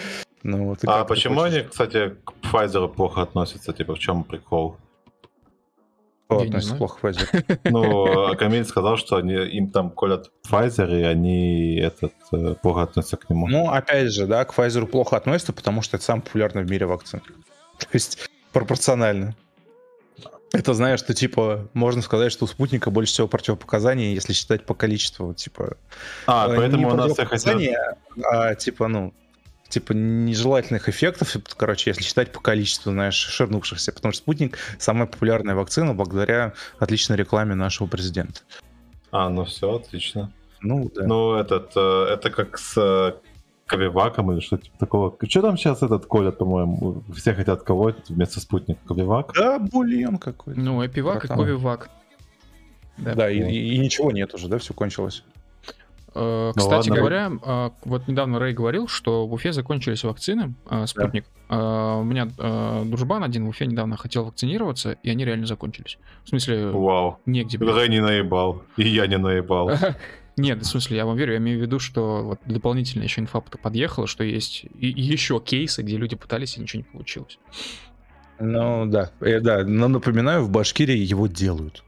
Ну, 0.41 0.69
вот, 0.69 0.79
а 0.85 1.05
почему 1.05 1.41
они, 1.41 1.61
кстати, 1.61 2.15
к 2.23 2.33
Pfizer 2.41 2.87
плохо 2.87 3.21
относятся? 3.21 3.73
Типа, 3.73 3.93
в 3.93 3.99
чем 3.99 4.23
прикол? 4.23 4.77
Кто 6.25 6.39
относится 6.39 6.75
плохо 6.75 6.99
к 6.99 7.03
Pfizer? 7.03 7.59
Ну, 7.71 8.29
а 8.29 8.35
Камиль 8.35 8.65
сказал, 8.65 8.97
что 8.97 9.17
они, 9.17 9.33
им 9.33 9.69
там 9.69 9.91
колят 9.91 10.31
Pfizer, 10.49 10.99
и 10.99 11.03
они 11.03 11.75
этот, 11.75 12.13
э, 12.31 12.55
плохо 12.61 12.83
относятся 12.83 13.17
к 13.17 13.29
нему. 13.29 13.47
Ну, 13.47 13.69
опять 13.69 14.11
же, 14.11 14.25
да, 14.25 14.43
к 14.45 14.53
Pfizer 14.57 14.85
плохо 14.87 15.17
относятся, 15.17 15.53
потому 15.53 15.81
что 15.83 15.97
это 15.97 16.05
самый 16.05 16.21
популярный 16.21 16.63
в 16.63 16.69
мире 16.69 16.87
вакцина. 16.87 17.21
То 17.77 17.87
есть 17.93 18.29
пропорционально. 18.51 19.35
Это 20.51 20.73
знаешь, 20.73 20.99
что 20.99 21.13
типа 21.13 21.67
можно 21.73 22.01
сказать, 22.01 22.31
что 22.31 22.45
у 22.45 22.47
спутника 22.47 22.89
больше 22.89 23.13
всего 23.13 23.27
противопоказаний, 23.27 24.13
если 24.13 24.33
считать 24.33 24.65
по 24.65 24.73
количеству, 24.73 25.33
типа. 25.33 25.77
А, 26.25 26.47
э, 26.47 26.55
поэтому 26.55 26.89
у 26.89 26.95
нас 26.95 27.11
всех 27.11 27.29
хотят... 27.29 27.61
а 28.23 28.55
типа, 28.55 28.87
ну, 28.87 29.13
типа 29.69 29.93
нежелательных 29.93 30.89
эффектов, 30.89 31.35
короче, 31.57 31.89
если 31.89 32.03
считать 32.03 32.31
по 32.31 32.39
количеству, 32.39 32.91
знаешь, 32.91 33.15
ширнувшихся, 33.15 33.91
потому 33.91 34.11
что 34.13 34.21
спутник 34.21 34.57
самая 34.77 35.07
популярная 35.07 35.55
вакцина 35.55 35.93
благодаря 35.93 36.53
отличной 36.79 37.17
рекламе 37.17 37.55
нашего 37.55 37.87
президента. 37.87 38.41
А, 39.11 39.29
ну 39.29 39.45
все, 39.45 39.75
отлично. 39.75 40.31
Ну, 40.61 40.91
да. 40.93 41.05
Ну, 41.05 41.35
этот, 41.35 41.71
э, 41.75 42.05
это 42.13 42.29
как 42.31 42.57
с 42.57 42.75
э, 42.77 43.13
Ковиваком 43.65 44.31
или 44.31 44.39
что-то 44.39 44.65
типа 44.65 44.77
такого. 44.77 45.17
Что 45.27 45.41
там 45.41 45.57
сейчас 45.57 45.81
этот 45.83 46.05
колят, 46.05 46.37
по-моему? 46.37 47.03
Все 47.15 47.33
хотят 47.33 47.63
колоть 47.63 48.09
вместо 48.09 48.39
спутника 48.39 48.79
Ковивак? 48.87 49.33
Да, 49.35 49.59
бульон 49.59 50.17
какой-то. 50.17 50.59
Ну, 50.59 50.85
Эпивак 50.85 51.25
и 51.25 51.27
Ковивак. 51.27 51.89
Да, 52.97 53.13
да 53.13 53.29
и, 53.29 53.39
и, 53.39 53.75
и 53.75 53.77
ничего 53.77 54.11
нет 54.11 54.33
уже, 54.33 54.47
да, 54.47 54.57
все 54.57 54.73
кончилось. 54.73 55.23
Э, 56.15 56.53
ну, 56.55 56.59
кстати 56.59 56.89
ладно. 56.89 56.95
говоря, 56.95 57.31
э, 57.43 57.69
вот 57.83 58.07
недавно 58.07 58.39
Рэй 58.39 58.53
говорил, 58.53 58.87
что 58.87 59.27
в 59.27 59.33
Уфе 59.33 59.51
закончились 59.51 60.03
вакцины, 60.03 60.55
э, 60.69 60.85
спутник. 60.87 61.25
Да. 61.49 61.97
У 61.97 62.03
меня 62.03 62.27
дружбан 62.85 63.23
один 63.23 63.45
в 63.45 63.49
Уфе 63.49 63.67
недавно 63.67 63.97
хотел 63.97 64.25
вакцинироваться, 64.25 64.97
и 65.03 65.09
они 65.09 65.25
реально 65.25 65.45
закончились. 65.45 65.99
В 66.23 66.29
смысле, 66.29 66.67
Вау. 66.67 67.19
негде. 67.25 67.57
Рэй 67.57 67.89
не 67.89 68.01
наебал, 68.01 68.63
и 68.77 68.87
я 68.87 69.07
не 69.07 69.17
наебал. 69.17 69.71
Нет, 70.37 70.61
в 70.61 70.65
смысле, 70.65 70.97
я 70.97 71.05
вам 71.05 71.15
верю, 71.15 71.33
я 71.33 71.37
имею 71.37 71.59
в 71.59 71.61
виду, 71.61 71.79
что 71.79 72.23
вот 72.23 72.39
дополнительно 72.45 73.03
еще 73.03 73.21
инфа 73.21 73.39
подъехала, 73.39 74.07
что 74.07 74.23
есть 74.23 74.65
и 74.77 74.87
еще 74.87 75.39
кейсы, 75.39 75.81
где 75.81 75.97
люди 75.97 76.15
пытались, 76.15 76.57
и 76.57 76.61
ничего 76.61 76.79
не 76.79 76.91
получилось. 76.91 77.39
Ну 78.39 78.85
да, 78.85 79.11
э, 79.21 79.39
да, 79.39 79.63
но 79.63 79.87
напоминаю, 79.87 80.43
в 80.43 80.49
Башкирии 80.49 80.97
его 80.97 81.27
делают. 81.27 81.83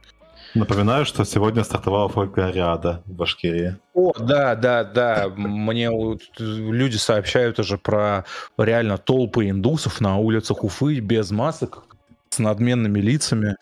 Напоминаю, 0.56 1.06
что 1.06 1.24
сегодня 1.24 1.64
стартовала 1.64 2.10
фольклориада 2.10 3.02
в 3.06 3.14
Башкирии. 3.14 3.78
О, 3.94 4.14
да, 4.18 4.56
да, 4.56 4.84
да. 4.84 5.30
Мне 5.36 5.90
люди 6.38 6.98
сообщают 6.98 7.60
уже 7.60 7.78
про 7.78 8.26
реально 8.58 8.98
толпы 8.98 9.50
индусов 9.50 10.02
на 10.02 10.18
улицах 10.18 10.64
Уфы 10.64 11.00
без 11.00 11.32
масок, 11.32 11.84
с 12.30 12.40
надменными 12.40 13.00
лицами, 13.00 13.56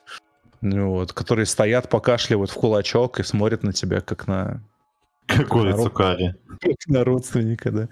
вот, 0.62 1.14
которые 1.14 1.46
стоят, 1.46 1.90
покашливают 1.90 2.52
в 2.52 2.56
кулачок 2.56 3.20
и 3.20 3.24
смотрят 3.24 3.64
на 3.64 3.74
тебя, 3.74 4.02
как 4.02 4.28
на... 4.28 4.62
Как 5.28 5.48
курицу 5.48 5.90
карри. 5.90 6.36
Как 6.62 6.76
на 6.88 7.04
родственника, 7.04 7.72
да. 7.72 7.88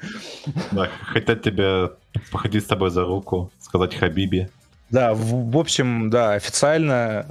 Да, 0.72 0.90
хотят 1.02 1.41
тебя 1.41 1.91
походить 2.32 2.64
с 2.64 2.68
тобой 2.68 2.91
за 2.91 3.03
руку, 3.03 3.52
сказать 3.60 3.95
Хабиби. 3.95 4.49
Да, 4.94 5.15
в, 5.15 5.49
в 5.49 5.57
общем, 5.57 6.11
да, 6.11 6.34
официально 6.34 7.26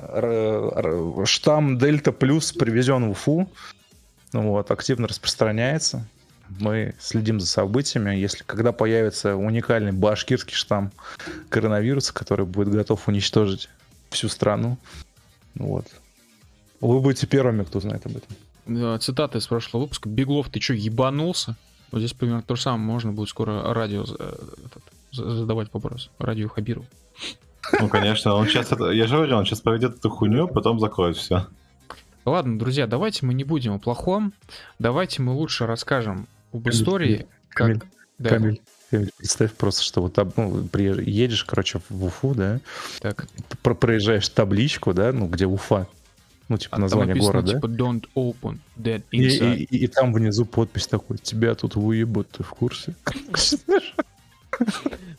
штамм 1.25 1.79
Дельта 1.79 2.11
Плюс 2.11 2.53
привезен 2.53 3.07
в 3.07 3.11
Уфу. 3.13 3.49
Вот, 4.33 4.73
активно 4.73 5.07
распространяется. 5.07 6.05
Мы 6.49 6.97
следим 6.99 7.39
за 7.39 7.47
событиями. 7.47 8.17
Если 8.17 8.43
когда 8.43 8.73
появится 8.73 9.37
уникальный 9.37 9.93
башкирский 9.93 10.57
штамм 10.57 10.91
коронавируса, 11.51 12.13
который 12.13 12.47
будет 12.47 12.71
готов 12.71 13.07
уничтожить 13.07 13.69
всю 14.11 14.29
страну, 14.29 14.77
вот. 15.55 15.87
Вы 16.81 17.01
будете 17.01 17.29
первыми, 17.29 17.63
кто 17.63 17.79
знает 17.79 18.05
об 18.07 18.17
этом. 18.17 18.99
Цитата 18.99 19.39
из 19.39 19.47
прошлого 19.47 19.83
выпуска. 19.83 20.09
Беглов, 20.09 20.49
ты 20.49 20.61
что, 20.61 20.75
ебанулся? 20.75 21.55
Вот 21.93 22.01
здесь 22.01 22.13
примерно 22.13 22.43
то 22.43 22.57
же 22.57 22.63
самое. 22.63 22.83
Можно 22.83 23.13
будет 23.13 23.29
скоро 23.29 23.73
радио 23.73 24.05
э, 24.19 24.35
этот, 24.67 24.83
задавать 25.13 25.73
вопрос. 25.73 26.11
Радио 26.19 26.49
Хабиру. 26.49 26.85
Ну, 27.81 27.89
конечно, 27.89 28.35
он 28.35 28.47
сейчас, 28.47 28.73
это, 28.73 28.91
я 28.91 29.07
же 29.07 29.17
говорю, 29.17 29.37
он 29.37 29.45
сейчас 29.45 29.61
проведет 29.61 29.97
эту 29.97 30.11
хуйню, 30.11 30.49
потом 30.49 30.81
закроет 30.81 31.17
все. 31.17 31.47
Ладно, 32.25 32.59
друзья, 32.59 32.87
давайте 32.87 33.27
мы 33.27 33.35
не 33.35 33.45
будем 33.45 33.75
о 33.75 33.79
плохом, 33.79 34.33
давайте 34.79 35.23
мы 35.23 35.33
лучше 35.33 35.67
расскажем 35.67 36.27
об 36.53 36.69
истории, 36.69 37.27
Камиль, 37.49 37.81
как... 37.81 37.89
Да. 38.19 38.31
Камиль, 38.31 38.61
Камиль, 38.91 39.11
представь 39.17 39.53
просто, 39.55 39.83
что 39.83 40.03
вот 40.03 40.15
там, 40.15 40.33
ну, 40.37 40.65
приезж... 40.65 41.01
едешь, 41.01 41.45
короче, 41.45 41.81
в 41.89 42.05
Уфу, 42.05 42.35
да, 42.35 42.61
так. 43.01 43.27
Про 43.63 43.75
проезжаешь 43.75 44.29
табличку, 44.29 44.95
да, 44.95 45.13
ну, 45.13 45.27
где 45.27 45.47
Уфа, 45.47 45.89
ну, 46.49 46.59
типа, 46.59 46.77
а 46.77 46.81
название 46.81 47.15
написано, 47.15 47.41
города. 47.41 47.55
типа, 47.55 47.67
don't 47.67 48.05
open 48.15 48.59
that 48.77 49.03
inside. 49.11 49.57
И, 49.57 49.65
и, 49.65 49.77
и, 49.77 49.85
и 49.85 49.87
там 49.87 50.13
внизу 50.13 50.45
подпись 50.45 50.87
такой, 50.87 51.19
тебя 51.19 51.55
тут 51.55 51.75
выебут, 51.75 52.29
ты 52.31 52.43
в 52.43 52.51
курсе? 52.51 52.95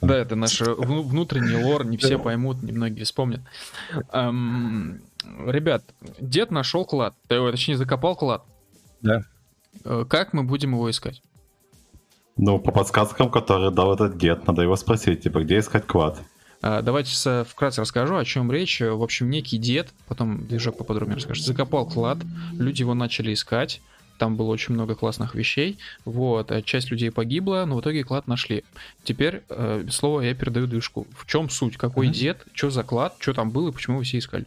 Да, 0.01 0.17
это 0.17 0.35
наш 0.35 0.59
внутренний 0.59 1.63
лор, 1.63 1.85
не 1.85 1.97
все 1.97 2.19
поймут, 2.19 2.61
немногие 2.61 3.05
вспомнят. 3.05 3.41
Ребят, 4.11 5.83
дед 6.19 6.51
нашел 6.51 6.83
клад, 6.83 7.15
точнее 7.27 7.77
закопал 7.77 8.15
клад. 8.15 8.43
Да. 9.01 9.23
Э, 9.85 10.05
как 10.07 10.33
мы 10.33 10.43
будем 10.43 10.71
его 10.71 10.89
искать? 10.89 11.21
Ну, 12.35 12.59
по 12.59 12.71
подсказкам, 12.71 13.29
которые 13.29 13.71
дал 13.71 13.93
этот 13.93 14.17
дед, 14.17 14.47
надо 14.47 14.63
его 14.63 14.75
спросить, 14.75 15.21
типа, 15.23 15.43
где 15.43 15.59
искать 15.59 15.85
клад. 15.85 16.19
А, 16.61 16.81
давайте 16.81 17.43
вкратце 17.43 17.81
расскажу, 17.81 18.15
о 18.15 18.25
чем 18.25 18.51
речь. 18.51 18.79
В 18.81 19.03
общем, 19.03 19.29
некий 19.29 19.57
дед, 19.57 19.89
потом 20.07 20.47
движок 20.47 20.77
поподробнее 20.77 21.15
расскажет, 21.15 21.45
закопал 21.45 21.85
клад, 21.85 22.19
люди 22.53 22.81
его 22.81 22.93
начали 22.93 23.33
искать, 23.33 23.81
там 24.23 24.37
было 24.37 24.51
очень 24.51 24.73
много 24.73 24.95
классных 24.95 25.35
вещей. 25.35 25.77
Вот, 26.05 26.49
а 26.49 26.61
часть 26.61 26.91
людей 26.91 27.11
погибла, 27.11 27.65
но 27.67 27.75
в 27.75 27.81
итоге 27.81 28.05
клад 28.05 28.25
нашли. 28.25 28.63
Теперь 29.03 29.43
э, 29.49 29.85
слово 29.91 30.21
я 30.21 30.33
передаю 30.33 30.65
движку. 30.65 31.05
В 31.17 31.27
чем 31.27 31.49
суть? 31.49 31.75
Какой 31.75 32.07
mm-hmm. 32.07 32.11
дед? 32.11 32.37
Что 32.53 32.69
за 32.69 32.83
клад? 32.83 33.15
Что 33.19 33.33
там 33.33 33.51
было 33.51 33.67
и 33.67 33.73
почему 33.73 33.97
вы 33.97 34.05
все 34.05 34.19
искали? 34.19 34.45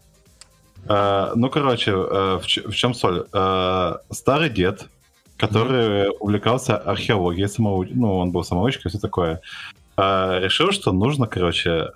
Uh, 0.86 1.32
ну, 1.34 1.50
короче, 1.50 1.90
uh, 1.90 2.38
в, 2.38 2.44
в 2.46 2.74
чем 2.74 2.94
соль? 2.94 3.26
Uh, 3.32 3.98
старый 4.10 4.48
дед, 4.48 4.86
который 5.36 6.06
mm-hmm. 6.06 6.16
увлекался 6.20 6.78
археологией, 6.78 7.46
самоуч... 7.46 7.90
ну, 7.92 8.16
он 8.16 8.30
был 8.30 8.44
самоучкой, 8.44 8.88
все 8.88 8.98
такое, 8.98 9.42
решил, 9.98 10.72
что 10.72 10.92
нужно, 10.92 11.26
короче, 11.26 11.90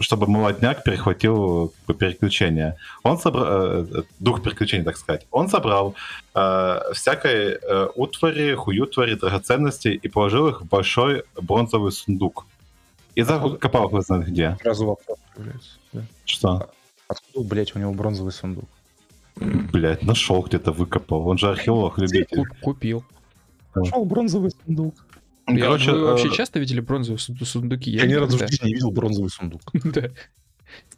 чтобы 0.00 0.26
молодняк 0.26 0.82
перехватил 0.82 1.72
переключение. 1.86 2.76
Он 3.02 3.18
собрал, 3.18 3.46
э, 3.46 3.86
э, 3.92 4.02
дух 4.18 4.42
переключения, 4.42 4.84
так 4.84 4.96
сказать. 4.96 5.26
Он 5.30 5.48
собрал 5.48 5.94
э, 6.34 6.80
всякой 6.94 7.58
э, 7.60 7.88
утвари, 7.94 8.54
хуютвари, 8.54 9.14
драгоценности 9.14 9.88
и 9.88 10.08
положил 10.08 10.48
их 10.48 10.62
в 10.62 10.68
большой 10.68 11.24
бронзовый 11.40 11.92
сундук. 11.92 12.46
И 13.14 13.22
закопал 13.22 13.86
их, 13.86 13.92
вы 13.92 14.00
знаете 14.00 14.30
где. 14.30 14.56
Сразу 14.62 14.86
вопрос 14.86 15.18
появляется. 15.34 15.70
Да. 15.92 16.02
Что? 16.24 16.70
Откуда, 17.08 17.48
блядь, 17.48 17.76
у 17.76 17.78
него 17.78 17.92
бронзовый 17.92 18.32
сундук? 18.32 18.68
Блять, 19.36 20.02
нашел 20.02 20.40
где-то, 20.42 20.72
выкопал. 20.72 21.28
Он 21.28 21.36
же 21.36 21.50
археолог, 21.50 21.98
любитель. 21.98 22.44
Купил. 22.62 23.04
Нашел 23.74 24.04
бронзовый 24.04 24.50
сундук. 24.64 24.94
Я, 25.56 25.64
Короче, 25.64 25.92
вы 25.92 26.04
вообще 26.04 26.28
э, 26.28 26.32
часто 26.32 26.58
видели 26.58 26.80
бронзовые 26.80 27.18
сундуки? 27.18 27.90
Я, 27.90 28.02
я 28.02 28.08
ни 28.08 28.14
разу 28.14 28.36
в 28.36 28.40
жизни 28.40 28.66
не 28.66 28.74
видел 28.74 28.90
бронзовый 28.90 29.30
сундук. 29.30 29.62
Да. 29.72 30.10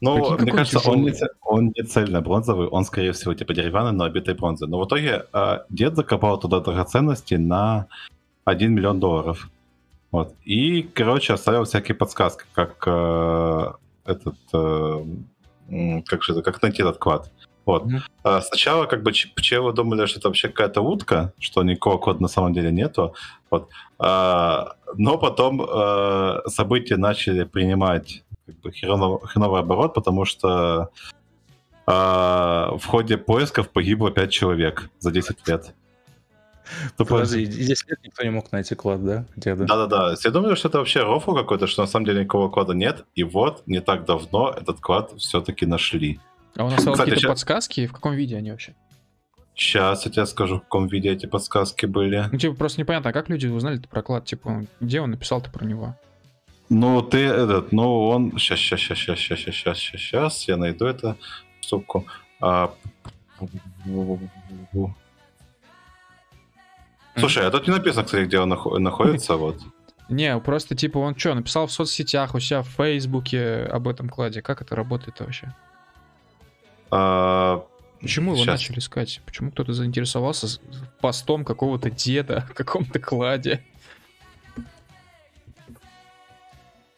Ну, 0.00 0.38
мне 0.38 0.52
кажется, 0.52 0.90
он 0.90 1.02
не, 1.02 1.12
он 1.42 1.72
не 1.76 1.82
цельно 1.84 2.20
бронзовый, 2.20 2.68
он, 2.68 2.84
скорее 2.84 3.12
всего, 3.12 3.34
типа 3.34 3.54
деревянный, 3.54 3.92
но 3.92 4.04
обитый 4.04 4.34
бронзой. 4.34 4.68
Но 4.68 4.80
в 4.80 4.86
итоге 4.86 5.24
э, 5.32 5.58
дед 5.70 5.96
закопал 5.96 6.38
туда 6.38 6.60
драгоценности 6.60 7.34
на 7.34 7.86
1 8.44 8.74
миллион 8.74 9.00
долларов. 9.00 9.48
Вот. 10.10 10.34
И, 10.44 10.82
короче, 10.82 11.32
оставил 11.32 11.64
всякие 11.64 11.94
подсказки, 11.94 12.44
как 12.52 12.82
э, 12.86 13.72
этот... 14.04 14.36
Э, 14.52 15.04
как 16.06 16.22
же 16.22 16.32
это, 16.32 16.42
как 16.42 16.60
найти 16.60 16.82
этот 16.82 16.98
клад. 16.98 17.30
Вот. 17.64 17.84
Mm-hmm. 17.84 18.00
А 18.24 18.40
сначала 18.40 18.86
как 18.86 19.02
бы 19.02 19.12
пчелы 19.12 19.72
думали, 19.72 20.06
что 20.06 20.18
это 20.18 20.28
вообще 20.28 20.48
какая-то 20.48 20.80
утка, 20.80 21.32
что 21.38 21.62
никакого 21.62 21.98
кода 21.98 22.22
на 22.22 22.28
самом 22.28 22.52
деле 22.52 22.72
нету. 22.72 23.14
Вот. 23.50 23.68
А, 23.98 24.74
но 24.96 25.18
потом 25.18 25.62
а, 25.62 26.42
события 26.48 26.96
начали 26.96 27.44
принимать 27.44 28.24
как 28.46 28.60
бы, 28.60 28.72
хреновый, 28.72 29.20
хреновый 29.26 29.60
оборот, 29.60 29.94
потому 29.94 30.24
что 30.24 30.90
а, 31.86 32.76
в 32.76 32.86
ходе 32.86 33.16
поисков 33.16 33.68
погибло 33.70 34.10
5 34.10 34.30
человек 34.30 34.90
за 34.98 35.10
10 35.10 35.48
лет. 35.48 35.74
Ну, 36.98 37.04
подожди, 37.04 37.44
здесь 37.44 37.84
лет 37.86 37.98
никто 38.02 38.22
не 38.22 38.30
мог 38.30 38.50
найти 38.52 38.74
клад, 38.74 39.04
да? 39.04 39.24
Да-да-да. 39.36 40.14
Я 40.24 40.30
думаю, 40.30 40.56
что 40.56 40.68
это 40.68 40.78
вообще 40.78 41.02
рофл 41.02 41.34
какой-то, 41.34 41.66
что 41.66 41.82
на 41.82 41.88
самом 41.88 42.06
деле 42.06 42.20
никакого 42.20 42.48
кода 42.48 42.72
нет. 42.72 43.04
И 43.14 43.24
вот 43.24 43.62
не 43.66 43.80
так 43.80 44.04
давно 44.04 44.50
этот 44.50 44.80
клад 44.80 45.12
все-таки 45.18 45.66
нашли. 45.66 46.20
А 46.56 46.64
у 46.64 46.70
нас 46.70 46.78
Кстати, 46.78 46.98
какие-то 46.98 47.20
щас... 47.20 47.30
подсказки? 47.30 47.86
В 47.86 47.92
каком 47.92 48.14
виде 48.14 48.36
они 48.36 48.50
вообще? 48.50 48.74
Сейчас 49.54 50.04
я 50.06 50.10
тебе 50.10 50.26
скажу, 50.26 50.56
в 50.56 50.60
каком 50.60 50.86
виде 50.86 51.10
эти 51.10 51.26
подсказки 51.26 51.86
были. 51.86 52.28
Ну, 52.30 52.38
типа, 52.38 52.54
просто 52.54 52.80
непонятно, 52.80 53.10
а 53.10 53.12
как 53.12 53.28
люди 53.28 53.46
узнали 53.46 53.78
про 53.78 54.02
клад? 54.02 54.24
Типа, 54.24 54.64
где 54.80 55.00
он 55.00 55.10
написал-то 55.10 55.50
про 55.50 55.64
него? 55.64 55.96
Ну, 56.68 57.02
ты 57.02 57.18
этот, 57.18 57.72
ну, 57.72 58.08
он... 58.08 58.32
Сейчас, 58.38 58.58
сейчас, 58.58 58.80
сейчас, 58.80 58.98
сейчас, 58.98 59.18
сейчас, 59.18 59.38
сейчас, 59.38 59.78
сейчас, 59.78 60.00
сейчас, 60.00 60.48
я 60.48 60.56
найду 60.56 60.86
это, 60.86 61.16
ссылку. 61.60 62.06
А... 62.40 62.72
Слушай, 67.16 67.46
а 67.46 67.50
тут 67.50 67.66
не 67.66 67.74
написано, 67.74 68.04
кстати, 68.04 68.24
где 68.24 68.38
он 68.38 68.48
находится, 68.48 69.36
вот. 69.36 69.58
Не, 70.08 70.38
просто 70.40 70.74
типа 70.74 70.98
он 70.98 71.16
что, 71.16 71.34
написал 71.34 71.66
в 71.66 71.72
соцсетях, 71.72 72.34
у 72.34 72.40
себя 72.40 72.62
в 72.62 72.68
Фейсбуке 72.68 73.62
об 73.70 73.88
этом 73.88 74.10
кладе. 74.10 74.42
Как 74.42 74.60
это 74.60 74.76
работает 74.76 75.20
вообще? 75.20 75.54
А, 76.92 77.64
Почему 78.00 78.34
его 78.34 78.44
начали 78.44 78.78
искать? 78.78 79.20
Почему 79.24 79.50
кто-то 79.50 79.72
заинтересовался 79.72 80.60
постом 81.00 81.44
какого-то 81.44 81.90
деда 81.90 82.44
в 82.50 82.54
каком-то 82.54 82.98
кладе? 82.98 83.64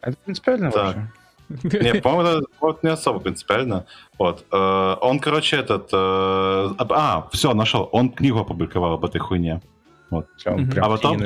Это 0.01 0.17
принципиально 0.17 0.71
да. 0.71 0.83
вообще? 0.83 1.77
Не, 1.79 1.93
по-моему, 2.01 2.39
это 2.39 2.47
вот 2.59 2.83
не 2.83 2.89
особо 2.89 3.19
принципиально. 3.19 3.85
Вот. 4.17 4.45
Э, 4.51 4.95
он, 5.01 5.19
короче, 5.19 5.57
этот... 5.57 5.89
Э, 5.93 6.75
а, 6.77 7.27
все, 7.31 7.53
нашел. 7.53 7.87
Он 7.91 8.09
книгу 8.09 8.39
опубликовал 8.39 8.93
об 8.93 9.05
этой 9.05 9.19
хуйне. 9.19 9.61
Вот. 10.09 10.27
А 10.45 10.89
потом... 10.89 11.23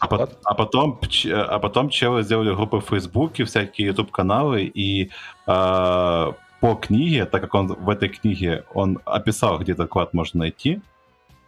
А, 0.00 0.06
по- 0.06 0.30
а 0.44 0.54
потом, 0.54 1.00
а 1.32 1.58
потом 1.58 1.88
челы 1.90 2.22
сделали 2.22 2.54
группы 2.54 2.78
в 2.78 2.88
Фейсбуке, 2.88 3.44
всякие 3.44 3.88
YouTube 3.88 4.12
каналы 4.12 4.62
и 4.62 5.10
э, 5.46 6.32
по 6.64 6.76
книге, 6.76 7.26
так 7.26 7.42
как 7.42 7.54
он 7.54 7.66
в 7.66 7.90
этой 7.90 8.08
книге, 8.08 8.64
он 8.72 8.98
описал, 9.04 9.58
где 9.58 9.72
этот 9.72 9.90
клад 9.90 10.14
можно 10.14 10.40
найти, 10.40 10.80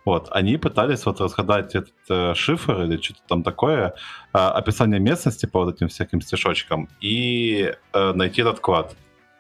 вот, 0.05 0.29
они 0.31 0.59
пытались 0.59 1.07
вот 1.07 1.23
разгадать 1.23 1.75
этот 1.75 1.95
э, 2.11 2.35
шифр 2.35 2.83
или 2.83 3.01
что-то 3.01 3.21
там 3.27 3.43
такое, 3.43 3.95
э, 4.35 4.39
описание 4.39 5.01
местности 5.01 5.47
по 5.47 5.65
вот 5.65 5.75
этим 5.75 5.89
всяким 5.89 6.21
стишочкам 6.21 6.91
и 7.01 7.73
э, 7.95 8.13
найти 8.13 8.43
этот 8.43 8.61
клад. 8.61 8.95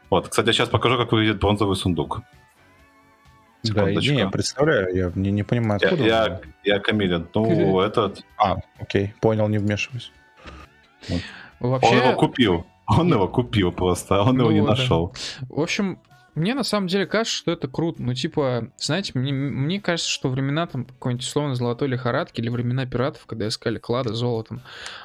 Вот, 0.09 0.28
кстати, 0.28 0.47
я 0.47 0.53
сейчас 0.55 0.70
покажу, 0.70 0.97
как 0.97 1.12
выглядит 1.12 1.40
бронзовый 1.40 1.77
сундук. 1.77 2.23
Да, 3.65 3.90
не, 3.90 4.16
я 4.16 4.31
представляю, 4.31 4.97
я 4.97 5.12
не, 5.15 5.31
не 5.31 5.43
понимаю, 5.43 5.78
откуда. 5.82 6.03
Я, 6.03 6.40
я, 6.65 6.74
я 6.77 6.81
Камилин, 6.81 7.28
ну, 7.35 7.81
этот... 7.82 8.24
А, 8.39 8.57
окей, 8.78 9.12
понял, 9.20 9.47
не 9.48 9.59
вмешиваюсь. 9.59 10.11
Вот. 11.11 11.20
Вообще... 11.61 11.90
Он 11.90 11.97
его 11.98 12.12
купил. 12.15 12.66
Он 12.86 13.12
его 13.12 13.28
купил 13.28 13.72
просто, 13.72 14.16
а 14.16 14.22
он 14.22 14.38
его 14.38 14.52
не 14.52 14.60
Ну, 14.60 14.66
да. 14.66 14.70
нашел. 14.72 15.14
В 15.48 15.60
общем, 15.60 15.98
мне 16.36 16.54
на 16.54 16.64
самом 16.64 16.86
деле 16.86 17.06
кажется, 17.06 17.34
что 17.34 17.50
это 17.50 17.66
круто. 17.66 18.02
Ну, 18.02 18.12
типа, 18.12 18.68
знаете, 18.76 19.12
мне, 19.14 19.32
мне 19.32 19.80
кажется, 19.80 20.10
что 20.10 20.28
времена 20.28 20.66
там 20.66 20.84
какой-нибудь 20.84 21.24
условно 21.24 21.54
золотой 21.54 21.88
лихорадки 21.88 22.42
или 22.42 22.50
времена 22.50 22.84
пиратов, 22.84 23.24
когда 23.24 23.48
искали 23.48 23.78
клады 23.78 24.12
золотом, 24.12 24.60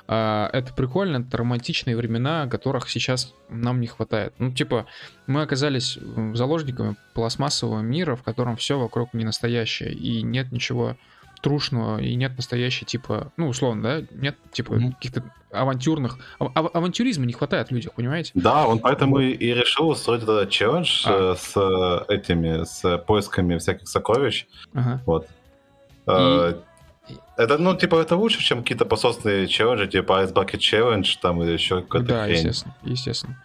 а, 0.10 0.50
это 0.52 0.74
прикольно, 0.74 1.26
это 1.26 1.38
романтичные 1.38 1.96
времена, 1.96 2.48
которых 2.48 2.90
сейчас 2.90 3.34
нам 3.48 3.80
не 3.80 3.88
хватает. 3.88 4.34
Ну, 4.40 4.52
типа, 4.52 4.88
мы 5.26 5.42
оказались 5.42 5.98
заложниками 6.34 6.98
пластмассового 7.14 7.80
мира, 7.80 8.18
в 8.18 8.24
котором 8.24 8.58
все 8.58 8.78
вокруг 8.78 9.14
не 9.14 9.24
настоящее, 9.24 9.94
и 9.94 10.22
нет 10.24 10.52
ничего 10.52 10.98
трушного, 11.42 12.00
и 12.02 12.16
нет 12.16 12.36
настоящей, 12.38 12.86
типа, 12.86 13.32
ну, 13.38 13.48
условно, 13.48 13.82
да, 13.84 14.08
нет, 14.12 14.36
типа, 14.52 14.74
Мгм. 14.76 14.94
каких-то 14.94 15.24
авантюрных... 15.52 16.18
ав- 16.40 16.52
ав- 16.56 16.72
авантюризма 16.76 17.26
не 17.26 17.34
хватает 17.34 17.70
в 17.70 17.72
людях, 17.72 17.94
понимаете? 17.94 18.32
Да, 18.36 18.66
он 18.68 18.80
поэтому 18.80 19.20
и, 19.20 19.32
и 19.32 19.54
решил 19.54 19.90
устроить 19.90 20.24
этот 20.24 20.50
челлендж 20.50 21.04
А. 21.06 21.34
э, 21.34 21.36
с 21.38 21.54
э, 21.58 22.14
этими, 22.14 22.64
с 22.64 22.98
поисками 23.00 23.58
всяких 23.58 23.88
сокровищ. 23.90 24.46
Ага. 24.74 25.02
Вот. 25.06 25.28
Э, 26.08 26.54
И- 27.10 27.16
Это, 27.36 27.58
ну, 27.58 27.76
типа, 27.76 27.96
это 27.96 28.16
лучше, 28.16 28.40
чем 28.44 28.60
какие-то 28.62 28.86
пососные 28.86 29.48
челленджи, 29.48 29.88
типа 29.88 30.24
Ice 30.24 30.32
Bucket 30.34 30.60
Challenge, 30.60 31.08
там, 31.22 31.42
или 31.44 31.52
еще 31.54 31.82
какой-то 31.82 32.06
Да, 32.08 32.24
хрень. 32.26 32.36
естественно, 32.38 32.76
естественно. 32.84 33.44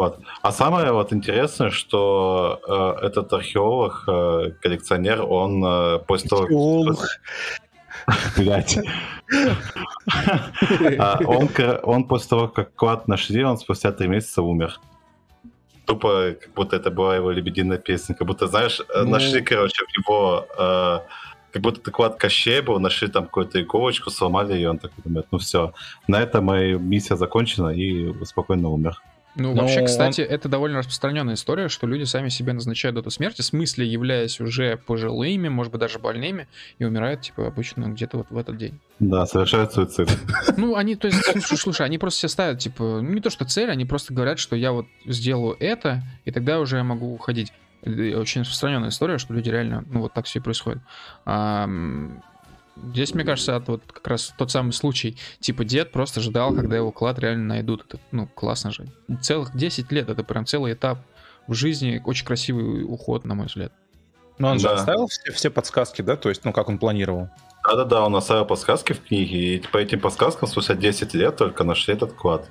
Вот. 0.00 0.18
А 0.40 0.50
самое 0.50 0.92
вот 0.92 1.12
интересное, 1.12 1.70
что 1.70 2.96
э, 3.00 3.06
этот 3.06 3.30
археолог, 3.34 4.04
э, 4.08 4.52
коллекционер, 4.62 5.22
он 5.22 5.62
э, 5.62 5.98
после 6.06 6.28
того... 6.30 6.42
Археолог. 6.44 6.98
Блядь. 8.36 8.78
А, 10.98 11.18
он, 11.26 11.50
он 11.82 12.04
после 12.04 12.28
того, 12.28 12.48
как 12.48 12.74
клад 12.74 13.08
нашли, 13.08 13.44
он 13.44 13.58
спустя 13.58 13.92
три 13.92 14.08
месяца 14.08 14.42
умер. 14.42 14.80
Тупо, 15.84 16.34
как 16.40 16.54
будто 16.54 16.76
это 16.76 16.90
была 16.90 17.16
его 17.16 17.30
лебединая 17.30 17.78
песня. 17.78 18.14
Как 18.14 18.26
будто, 18.26 18.46
знаешь, 18.46 18.80
э, 18.80 19.02
Ну. 19.02 19.10
нашли, 19.10 19.42
короче, 19.42 19.84
в 19.84 19.98
его... 19.98 20.46
э, 20.58 21.00
как 21.52 21.62
будто 21.62 21.80
это 21.80 21.90
клад 21.90 22.16
Кощей 22.16 22.62
был, 22.62 22.80
нашли 22.80 23.08
там 23.08 23.24
какую-то 23.24 23.60
иголочку, 23.60 24.10
сломали 24.10 24.54
ее, 24.54 24.70
он 24.70 24.78
такой 24.78 25.04
думает, 25.04 25.26
ну 25.32 25.38
все, 25.38 25.72
на 26.08 26.22
этом 26.22 26.44
моя 26.44 26.78
миссия 26.78 27.16
закончена, 27.16 27.68
и 27.70 28.14
спокойно 28.24 28.68
умер. 28.70 29.02
Ну, 29.36 29.54
Но 29.54 29.62
вообще, 29.62 29.80
он- 29.80 29.86
кстати, 29.86 30.20
это 30.20 30.48
довольно 30.48 30.78
распространенная 30.78 31.34
история, 31.34 31.68
что 31.68 31.86
люди 31.86 32.02
сами 32.04 32.28
себе 32.30 32.52
назначают 32.52 32.96
дату 32.96 33.10
смерти, 33.10 33.42
в 33.42 33.44
смысле, 33.44 33.86
являясь 33.86 34.40
уже 34.40 34.76
пожилыми, 34.76 35.48
может 35.48 35.70
быть, 35.72 35.80
даже 35.80 35.98
больными, 36.00 36.48
и 36.78 36.84
умирают, 36.84 37.20
типа, 37.20 37.46
обычно 37.46 37.84
где-то 37.84 38.18
вот 38.18 38.30
в 38.30 38.36
этот 38.36 38.56
день. 38.56 38.80
Да, 38.98 39.26
совершает 39.26 39.72
суицид. 39.72 40.08
Ну, 40.56 40.74
они, 40.74 40.96
то 40.96 41.06
есть, 41.06 41.22
слушай, 41.24 41.56
слушай, 41.56 41.86
они 41.86 41.98
просто 41.98 42.20
себе 42.20 42.28
ставят, 42.28 42.58
типа, 42.58 42.82
ну, 42.82 43.02
не 43.02 43.20
то 43.20 43.30
что 43.30 43.44
цель, 43.44 43.70
они 43.70 43.84
просто 43.84 44.12
говорят, 44.12 44.38
что 44.40 44.56
я 44.56 44.72
вот 44.72 44.86
сделаю 45.06 45.56
это, 45.60 46.02
и 46.24 46.32
тогда 46.32 46.58
уже 46.58 46.76
я 46.78 46.84
могу 46.84 47.14
уходить. 47.14 47.52
Это 47.82 48.18
Очень 48.20 48.42
распространенная 48.42 48.90
история, 48.90 49.18
что 49.18 49.32
люди 49.32 49.48
реально, 49.48 49.84
ну, 49.90 50.00
вот 50.00 50.12
так 50.12 50.26
все 50.26 50.40
и 50.40 50.42
происходит. 50.42 50.82
А, 51.24 51.68
здесь, 52.92 53.14
мне 53.14 53.24
кажется, 53.24 53.52
это 53.56 53.72
вот 53.72 53.82
как 53.86 54.06
раз 54.06 54.34
тот 54.36 54.50
самый 54.50 54.72
случай. 54.72 55.16
Типа, 55.40 55.64
дед 55.64 55.92
просто 55.92 56.20
ждал, 56.20 56.54
когда 56.54 56.76
его 56.76 56.90
клад 56.92 57.18
реально 57.18 57.44
найдут. 57.44 57.84
Это, 57.88 57.98
ну, 58.12 58.26
классно 58.26 58.70
же. 58.70 58.86
Целых 59.20 59.54
10 59.56 59.90
лет, 59.92 60.08
это 60.08 60.24
прям 60.24 60.46
целый 60.46 60.72
этап 60.72 60.98
в 61.46 61.54
жизни. 61.54 62.02
Очень 62.04 62.26
красивый 62.26 62.84
уход, 62.84 63.24
на 63.24 63.34
мой 63.34 63.46
взгляд. 63.46 63.72
Но 64.38 64.48
он 64.50 64.58
же 64.58 64.68
Да. 64.68 64.74
оставил 64.74 65.06
все, 65.08 65.32
все 65.32 65.50
подсказки, 65.50 66.02
да? 66.02 66.16
То 66.16 66.28
есть, 66.30 66.44
ну, 66.44 66.52
как 66.52 66.68
он 66.68 66.78
планировал. 66.78 67.28
Да-да-да, 67.68 68.06
он 68.06 68.16
оставил 68.16 68.46
подсказки 68.46 68.94
в 68.94 69.02
книге, 69.02 69.56
и 69.56 69.58
по 69.58 69.76
этим 69.76 70.00
подсказкам 70.00 70.48
спустя 70.48 70.74
10 70.74 71.12
лет 71.12 71.36
только 71.36 71.62
нашли 71.62 71.92
этот 71.94 72.14
клад. 72.14 72.50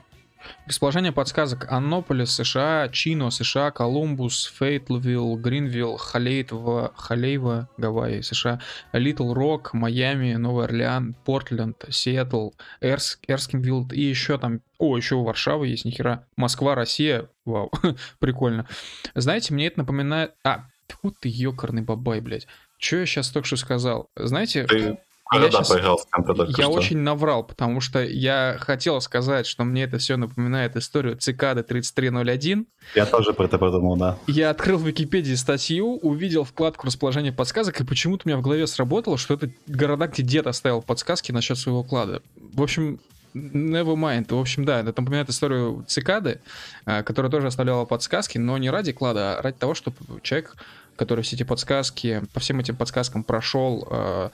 Расположение 0.65 1.11
подсказок 1.11 1.71
Аннаполис, 1.71 2.31
США, 2.31 2.89
Чино, 2.89 3.29
США, 3.29 3.71
Колумбус, 3.71 4.45
Фейетвилл, 4.57 5.37
Гринвилл, 5.37 5.97
Халейтва, 5.97 6.93
Халейва, 6.95 7.69
Гавайи, 7.77 8.21
США, 8.21 8.61
Литл 8.93 9.33
Рок, 9.33 9.73
Майами, 9.73 10.33
Новый 10.33 10.65
Орлеан, 10.65 11.15
Портленд, 11.25 11.85
Сиэтл, 11.89 12.51
Эрс, 12.81 13.19
Эрскинвилл 13.27 13.89
и 13.91 14.01
еще 14.01 14.37
там, 14.37 14.61
о, 14.77 14.95
еще 14.95 15.15
у 15.15 15.23
Варшавы 15.23 15.67
есть, 15.67 15.85
нихера, 15.85 16.25
Москва, 16.35 16.75
Россия, 16.75 17.29
вау, 17.45 17.71
прикольно. 18.19 18.67
Знаете, 19.15 19.53
мне 19.53 19.67
это 19.67 19.79
напоминает... 19.79 20.33
А, 20.43 20.65
тьфу 20.87 21.11
ты 21.11 21.29
ёкарный 21.29 21.81
бабай, 21.81 22.21
блядь. 22.21 22.47
Че 22.77 22.99
я 22.99 23.05
сейчас 23.05 23.29
только 23.29 23.47
что 23.47 23.57
сказал? 23.57 24.09
Знаете, 24.15 24.65
Ты 24.65 24.97
когда 25.37 25.59
щас- 25.59 25.69
поиграл 25.69 25.99
с 25.99 26.05
кем-то 26.13 26.33
только 26.33 26.61
я 26.61 26.67
что? 26.67 26.71
очень 26.71 26.97
наврал, 26.97 27.43
потому 27.43 27.81
что 27.81 28.03
я 28.03 28.57
хотел 28.59 28.99
сказать, 29.01 29.45
что 29.45 29.63
мне 29.63 29.83
это 29.83 29.97
все 29.97 30.17
напоминает 30.17 30.75
историю 30.75 31.15
цикады 31.17 31.63
3301. 31.63 32.65
Я 32.95 33.05
тоже 33.05 33.33
про 33.33 33.45
это 33.45 33.57
подумал, 33.57 33.95
да. 33.97 34.17
Я 34.27 34.49
открыл 34.49 34.77
в 34.77 34.87
Википедии 34.87 35.35
статью, 35.35 35.97
увидел 35.97 36.43
вкладку 36.43 36.87
расположения 36.87 37.31
подсказок, 37.31 37.79
и 37.81 37.85
почему-то 37.85 38.23
у 38.25 38.29
меня 38.29 38.37
в 38.37 38.41
голове 38.41 38.65
сработало, 38.67 39.17
что 39.17 39.35
это 39.35 39.49
города, 39.67 40.07
где 40.07 40.23
дед 40.23 40.47
оставил 40.47 40.81
подсказки 40.81 41.31
насчет 41.31 41.57
своего 41.57 41.83
клада. 41.83 42.21
В 42.53 42.61
общем, 42.61 42.99
never 43.35 43.95
mind. 43.95 44.33
В 44.33 44.39
общем, 44.39 44.65
да, 44.65 44.79
это 44.79 44.87
напоминает 44.87 45.29
историю 45.29 45.85
цикады, 45.87 46.39
а, 46.85 47.03
которая 47.03 47.31
тоже 47.31 47.47
оставляла 47.47 47.85
подсказки, 47.85 48.37
но 48.37 48.57
не 48.57 48.69
ради 48.69 48.91
клада, 48.91 49.37
а 49.37 49.41
ради 49.41 49.57
того, 49.57 49.75
чтобы 49.75 49.97
человек, 50.23 50.55
который 50.99 51.23
все 51.23 51.37
эти 51.37 51.43
подсказки, 51.43 52.21
по 52.33 52.41
всем 52.41 52.59
этим 52.59 52.75
подсказкам 52.75 53.23
прошел, 53.23 53.87
а, 53.89 54.31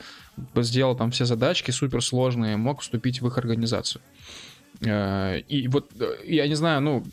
сделал 0.56 0.96
там 0.96 1.12
все 1.12 1.26
задачки 1.26 1.70
суперсложные, 1.70 2.58
мог 2.58 2.82
вступить 2.82 3.22
в 3.22 3.28
их 3.28 3.38
организацию. 3.38 4.02
Э, 4.82 5.42
И 5.48 5.68
вот, 5.68 5.92
э, 6.00 6.16
я 6.26 6.48
не 6.48 6.56
знаю, 6.56 6.82
ну, 6.82 7.04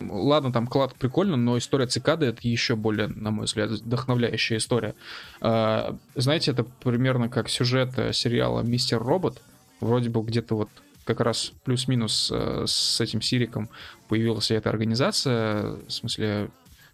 ладно, 0.00 0.50
там 0.50 0.66
клад 0.66 0.94
прикольно, 0.94 1.36
но 1.36 1.58
история 1.58 1.86
цикады 1.86 2.24
это 2.24 2.40
еще 2.48 2.74
более, 2.74 3.08
на 3.08 3.30
мой 3.30 3.44
взгляд, 3.44 3.70
вдохновляющая 3.70 4.56
история. 4.56 4.94
Э, 5.42 5.92
Знаете, 6.14 6.52
это 6.52 6.64
примерно 6.64 7.28
как 7.28 7.50
сюжет 7.50 7.90
э, 7.98 8.14
сериала 8.14 8.62
«Мистер 8.62 9.02
Робот». 9.02 9.42
Вроде 9.80 10.08
бы 10.08 10.22
где-то 10.22 10.56
вот 10.56 10.70
как 11.04 11.20
раз 11.20 11.52
плюс-минус 11.64 12.30
э, 12.32 12.64
с 12.66 12.98
этим 12.98 13.20
Сириком 13.20 13.68
появилась 14.08 14.50
эта 14.50 14.70
организация, 14.70 15.76
в 15.86 15.90
смысле 15.90 16.48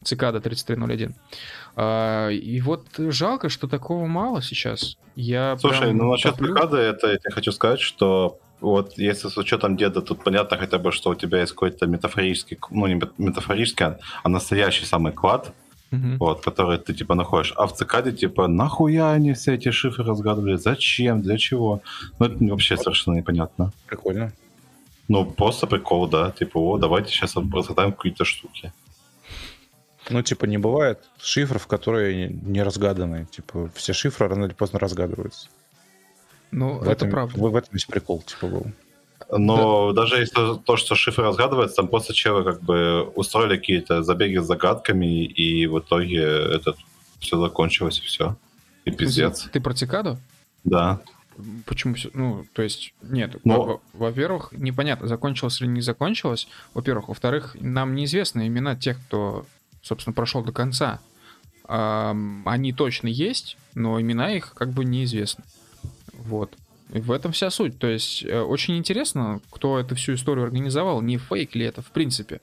Цикада 0.04 0.40
3301. 0.40 1.14
А, 1.76 2.28
И 2.30 2.60
вот 2.60 2.86
жалко, 2.98 3.48
что 3.48 3.68
такого 3.68 4.06
мало 4.06 4.42
сейчас. 4.42 4.96
Я 5.16 5.56
Слушай, 5.58 5.92
ну 5.92 6.10
насчет 6.12 6.32
топлю. 6.32 6.54
цикады, 6.54 6.76
это 6.76 7.08
я 7.08 7.16
тебе 7.18 7.30
хочу 7.32 7.52
сказать, 7.52 7.80
что 7.80 8.38
вот 8.60 8.98
если 8.98 9.28
с 9.28 9.36
учетом 9.38 9.76
деда, 9.76 10.00
тут 10.00 10.22
понятно 10.24 10.56
хотя 10.56 10.78
бы, 10.78 10.92
что 10.92 11.10
у 11.10 11.14
тебя 11.14 11.40
есть 11.40 11.52
какой-то 11.52 11.86
метафорический, 11.86 12.58
ну 12.70 12.86
не 12.86 12.94
мет- 12.94 13.12
метафорический, 13.18 13.86
а- 13.86 13.98
а 14.22 14.28
настоящий 14.28 14.84
самый 14.84 15.12
клад, 15.12 15.52
Мгм. 15.90 16.18
вот, 16.18 16.44
который 16.44 16.78
ты 16.78 16.94
типа 16.94 17.14
находишь. 17.14 17.52
А 17.56 17.66
в 17.66 17.72
цикаде 17.74 18.12
типа 18.12 18.46
нахуя 18.46 19.10
они 19.12 19.32
все 19.32 19.54
эти 19.54 19.70
шифры 19.70 20.04
разгадывали, 20.04 20.56
зачем, 20.56 21.22
для 21.22 21.36
чего? 21.38 21.80
Ну 22.18 22.26
это 22.26 22.36
вообще 22.44 22.76
совершенно 22.76 23.16
непонятно. 23.16 23.72
Прикольно. 23.86 24.32
Ну 25.08 25.24
просто 25.24 25.66
прикол, 25.66 26.06
да, 26.08 26.30
типа, 26.30 26.58
о, 26.58 26.78
давайте 26.78 27.10
сейчас 27.10 27.34
разгадаем 27.36 27.92
какие-то 27.92 28.24
штуки. 28.24 28.72
Ну, 30.10 30.22
типа, 30.22 30.47
не 30.47 30.59
бывает 30.59 31.01
шифров, 31.20 31.66
которые 31.66 32.28
не 32.28 32.62
разгаданы. 32.62 33.26
Типа, 33.30 33.70
все 33.74 33.93
шифры 33.93 34.28
рано 34.28 34.47
или 34.47 34.55
поздно 34.55 34.78
разгадываются. 34.78 35.48
Ну, 36.51 36.78
В 36.78 36.82
это 36.82 36.93
этом, 36.93 37.10
правда. 37.10 37.39
В, 37.39 37.51
в 37.51 37.56
этом 37.56 37.70
весь 37.72 37.85
прикол, 37.85 38.22
типа, 38.22 38.47
был. 38.47 38.66
Но 39.36 39.93
даже 39.93 40.16
если 40.16 40.59
то, 40.64 40.76
что 40.76 40.94
шифр 40.94 41.22
разгадывается, 41.22 41.76
там 41.76 41.89
просто 41.89 42.14
челы 42.14 42.44
как 42.44 42.62
бы 42.62 43.02
устроили 43.14 43.56
какие-то 43.56 44.02
забеги 44.02 44.39
с 44.39 44.47
загадками, 44.47 45.24
и 45.24 45.66
в 45.66 45.78
итоге 45.80 46.22
этот 46.22 46.78
все 47.18 47.39
закончилось, 47.39 47.98
и 47.98 48.02
все. 48.06 48.36
И 48.86 48.90
пиздец. 48.90 49.48
Ты 49.52 49.60
про 49.60 49.74
цикаду? 49.74 50.16
Да. 50.64 51.01
Почему 51.66 51.94
все? 51.94 52.10
Ну, 52.14 52.47
то 52.55 52.62
есть, 52.62 52.94
нет. 53.02 53.36
Но- 53.44 53.62
во- 53.64 53.80
Во-первых, 53.93 54.52
непонятно, 54.52 55.06
закончилось 55.06 55.60
или 55.60 55.68
не 55.68 55.82
закончилось. 55.82 56.48
Во-первых. 56.74 57.09
Во-вторых, 57.09 57.56
нам 57.60 57.94
неизвестны 57.94 58.47
имена 58.48 58.74
тех, 58.76 58.98
кто, 59.06 59.47
собственно, 59.89 60.15
прошел 60.15 60.43
до 60.44 60.52
конца. 60.52 61.01
Они 61.65 62.73
точно 62.73 63.09
есть, 63.09 63.56
но 63.74 64.01
имена 64.01 64.32
их 64.32 64.55
как 64.55 64.70
бы 64.70 64.85
неизвестны. 64.85 65.44
Вот. 66.12 66.55
В 66.89 67.12
этом 67.12 67.32
вся 67.32 67.51
суть. 67.51 67.78
То 67.78 67.86
есть, 67.86 68.24
э, 68.24 68.40
очень 68.40 68.78
интересно, 68.78 69.40
кто 69.51 69.78
эту 69.78 69.94
всю 69.94 70.15
историю 70.15 70.44
организовал. 70.44 71.02
Не 71.02 71.19
фейк 71.19 71.55
ли 71.55 71.66
это, 71.66 71.82
в 71.82 71.90
принципе. 71.90 72.40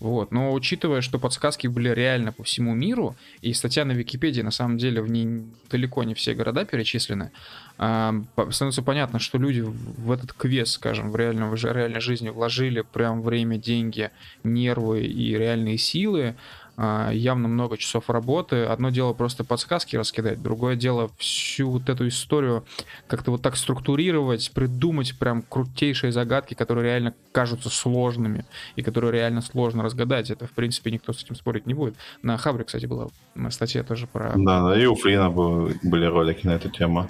Вот. 0.00 0.32
Но 0.32 0.52
учитывая, 0.52 1.00
что 1.00 1.18
подсказки 1.18 1.66
были 1.66 1.88
реально 1.88 2.32
по 2.32 2.44
всему 2.44 2.74
миру, 2.74 3.16
и 3.40 3.54
статья 3.54 3.86
на 3.86 3.92
Википедии, 3.92 4.42
на 4.42 4.50
самом 4.50 4.76
деле, 4.76 5.00
в 5.00 5.10
ней 5.10 5.44
далеко 5.70 6.04
не 6.04 6.12
все 6.12 6.34
города 6.34 6.66
перечислены, 6.66 7.30
становится 7.76 8.82
понятно, 8.82 9.18
что 9.18 9.38
люди 9.38 9.60
в 9.62 10.10
этот 10.10 10.34
квест, 10.34 10.74
скажем, 10.74 11.10
в 11.10 11.16
реальной, 11.16 11.48
в 11.48 11.54
реальной 11.54 12.00
жизни 12.00 12.28
вложили 12.28 12.82
прям 12.82 13.22
время, 13.22 13.56
деньги, 13.56 14.10
нервы 14.44 15.06
и 15.06 15.34
реальные 15.34 15.78
силы. 15.78 16.36
А, 16.76 17.10
явно 17.10 17.48
много 17.48 17.78
часов 17.78 18.10
работы. 18.10 18.64
Одно 18.64 18.90
дело 18.90 19.12
просто 19.12 19.44
подсказки 19.44 19.96
раскидать, 19.96 20.42
другое 20.42 20.76
дело 20.76 21.10
всю 21.18 21.70
вот 21.70 21.88
эту 21.88 22.08
историю 22.08 22.64
как-то 23.06 23.30
вот 23.30 23.42
так 23.42 23.56
структурировать, 23.56 24.50
придумать 24.52 25.18
прям 25.18 25.42
крутейшие 25.42 26.12
загадки, 26.12 26.54
которые 26.54 26.84
реально 26.84 27.14
кажутся 27.32 27.70
сложными 27.70 28.44
и 28.76 28.82
которые 28.82 29.12
реально 29.12 29.40
сложно 29.40 29.82
разгадать. 29.82 30.30
Это, 30.30 30.46
в 30.46 30.52
принципе, 30.52 30.90
никто 30.90 31.12
с 31.12 31.22
этим 31.22 31.34
спорить 31.34 31.66
не 31.66 31.74
будет. 31.74 31.94
На 32.22 32.36
Хабре, 32.36 32.64
кстати, 32.64 32.86
была 32.86 33.08
статья 33.50 33.82
тоже 33.82 34.06
про... 34.06 34.32
Да, 34.36 34.78
и 34.78 34.84
у 34.86 34.94
Флина 34.94 35.30
были 35.30 36.04
ролики 36.04 36.46
на 36.46 36.52
эту 36.52 36.68
тему. 36.68 37.08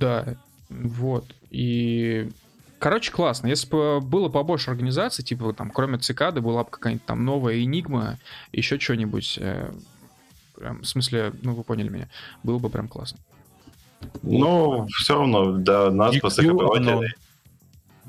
Да, 0.00 0.36
вот. 0.70 1.26
И 1.50 2.30
Короче, 2.82 3.12
классно. 3.12 3.46
Если 3.46 3.68
бы 3.68 4.00
было 4.00 4.28
побольше 4.28 4.72
организаций, 4.72 5.22
типа 5.22 5.52
там, 5.52 5.70
кроме 5.70 5.98
цикады, 5.98 6.40
была 6.40 6.64
бы 6.64 6.70
какая-нибудь 6.70 7.06
там 7.06 7.24
новая 7.24 7.62
энигма, 7.62 8.18
еще 8.50 8.76
что-нибудь. 8.80 9.38
Э, 9.40 9.70
прям, 10.56 10.80
в 10.80 10.84
смысле, 10.84 11.32
ну 11.42 11.54
вы 11.54 11.62
поняли 11.62 11.88
меня, 11.88 12.08
было 12.42 12.58
бы 12.58 12.70
прям 12.70 12.88
классно. 12.88 13.20
Ну, 14.22 14.88
все 14.88 15.14
равно, 15.14 15.52
для 15.58 15.92
нас, 15.92 16.16
простых 16.16 16.50
обывателей, 16.50 17.14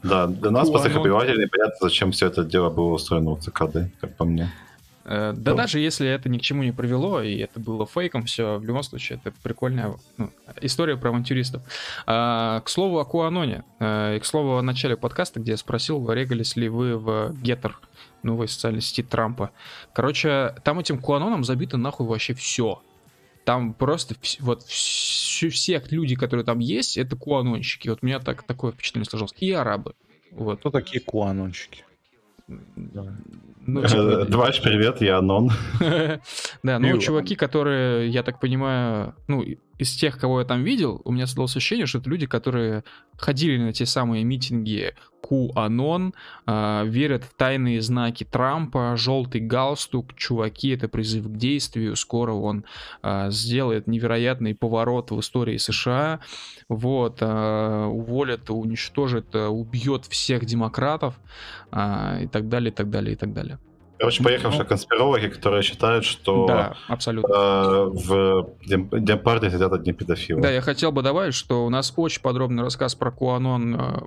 да, 0.02 0.26
для 0.26 0.50
нас, 0.50 0.72
простых 0.72 0.96
обывателей, 0.96 1.48
понятно, 1.48 1.76
зачем 1.80 2.12
все 2.12 2.26
это 2.26 2.44
дело 2.44 2.72
было 2.72 2.94
устроено 2.94 3.30
у 3.30 3.38
цикады, 3.38 3.92
как 4.02 4.18
по 4.18 4.26
мне. 4.26 4.52
Э, 5.06 5.34
да, 5.36 5.54
даже 5.54 5.80
если 5.80 6.08
это 6.08 6.30
ни 6.30 6.38
к 6.38 6.42
чему 6.42 6.64
не 6.64 6.72
привело, 6.72 7.22
и 7.22 7.38
это 7.38 7.60
было 7.60 7.86
фейком, 7.86 8.24
все, 8.24 8.58
в 8.58 8.64
любом 8.64 8.84
случае, 8.84 9.20
это 9.24 9.36
прикольная 9.44 9.96
ну, 10.18 10.30
история 10.62 10.98
про 10.98 11.10
авантюристов. 11.10 11.62
А, 12.06 12.62
к 12.62 12.70
слову 12.70 13.00
о 13.00 13.06
Куаноне, 13.06 13.64
а, 13.80 14.16
и 14.16 14.20
к 14.20 14.26
слову 14.26 14.58
о 14.58 14.62
начале 14.62 14.96
подкаста, 14.96 15.40
где 15.40 15.52
я 15.52 15.58
спросил, 15.58 16.10
регались 16.12 16.56
ли 16.56 16.70
вы 16.70 16.98
в 16.98 17.34
Геттер, 17.42 17.78
новой 18.24 18.48
социальной 18.48 18.82
сети 18.82 19.04
Трампа. 19.04 19.52
Короче, 19.94 20.56
там 20.64 20.80
этим 20.80 21.00
Куаноном 21.00 21.44
забито 21.44 21.78
нахуй 21.78 22.08
вообще 22.08 22.34
все. 22.34 22.82
Там 23.44 23.74
просто 23.74 24.16
вот 24.40 24.64
всех 24.64 25.92
людей, 25.92 26.16
которые 26.16 26.46
там 26.46 26.60
есть, 26.60 26.98
это 26.98 27.18
куанонщики. 27.18 27.90
Вот 27.90 28.00
у 28.02 28.06
меня 28.06 28.20
так, 28.20 28.44
такое 28.44 28.72
впечатление 28.72 29.10
сложилось. 29.10 29.34
И 29.38 29.52
арабы. 29.52 29.96
Вот. 30.32 30.60
Кто 30.60 30.72
такие 30.72 31.02
куанонщики? 31.02 31.84
Ну, 32.48 33.82
э, 33.82 33.88
типа... 33.88 34.26
Двач, 34.26 34.62
привет, 34.62 35.02
я 35.02 35.18
Анон. 35.18 35.52
Да, 36.64 36.80
ну, 36.80 36.98
чуваки, 36.98 37.36
которые, 37.36 38.10
я 38.10 38.24
так 38.24 38.40
понимаю, 38.40 39.16
ну, 39.28 39.44
из 39.78 39.92
тех, 39.96 40.18
кого 40.18 40.40
я 40.40 40.46
там 40.46 40.64
видел, 40.64 41.02
у 41.04 41.12
меня 41.12 41.26
создалось 41.26 41.56
ощущение, 41.56 41.86
что 41.86 42.00
это 42.00 42.10
люди, 42.10 42.26
которые 42.26 42.84
ходили 43.18 43.58
на 43.58 43.74
те 43.74 43.86
самые 43.86 44.24
митинги 44.24 44.94
QAnon, 45.24 46.14
э, 46.46 46.84
верят 46.86 47.24
в 47.24 47.34
тайные 47.36 47.82
знаки 47.82 48.24
Трампа, 48.24 48.96
желтый 48.98 49.42
галстук, 49.42 50.16
чуваки, 50.16 50.70
это 50.70 50.88
призыв 50.88 51.26
к 51.26 51.38
действию, 51.38 51.96
скоро 51.96 52.34
он 52.34 52.66
э, 53.02 53.32
сделает 53.32 53.88
невероятный 53.88 54.54
поворот 54.54 55.12
в 55.12 55.20
истории 55.20 55.58
США, 55.58 56.20
вот, 56.70 57.18
э, 57.22 57.86
уволит, 57.86 58.50
уничтожит, 58.50 59.36
убьет 59.36 60.06
всех 60.06 60.46
демократов 60.46 61.20
э, 61.72 62.24
и 62.24 62.28
так 62.28 62.50
далее, 62.50 62.72
и 62.72 62.76
так 62.76 62.90
далее, 62.90 63.14
и 63.14 63.16
так 63.16 63.34
далее. 63.34 63.60
Короче, 64.04 64.22
поехавшие 64.22 64.64
ну, 64.64 64.68
конспирологи, 64.68 65.28
которые 65.28 65.64
считают, 65.64 66.04
что 66.04 66.46
да, 66.46 66.76
абсолютно. 66.90 67.34
Э, 67.34 67.86
в 67.86 68.50
Демпарде 68.66 69.50
сидят 69.50 69.72
одни 69.72 69.94
педофилы. 69.94 70.42
Да, 70.42 70.52
я 70.52 70.60
хотел 70.60 70.92
бы 70.92 71.02
добавить, 71.02 71.34
что 71.34 71.66
у 71.66 71.70
нас 71.70 71.94
очень 71.96 72.22
подробный 72.22 72.64
рассказ 72.64 72.96
про 72.96 73.12
Куанон 73.12 73.80
э, 73.80 74.02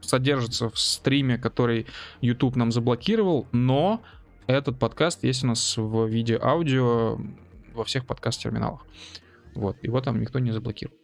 содержится 0.00 0.70
в 0.70 0.78
стриме, 0.78 1.36
который 1.36 1.84
YouTube 2.22 2.56
нам 2.56 2.72
заблокировал, 2.72 3.46
но 3.52 4.00
этот 4.46 4.78
подкаст 4.78 5.22
есть 5.22 5.44
у 5.44 5.48
нас 5.48 5.76
в 5.76 6.06
виде 6.06 6.38
аудио 6.42 7.18
во 7.74 7.84
всех 7.84 8.06
подкаст-терминалах. 8.06 8.86
Вот, 9.54 9.76
его 9.82 10.00
там 10.00 10.18
никто 10.18 10.38
не 10.38 10.50
заблокировал. 10.50 10.96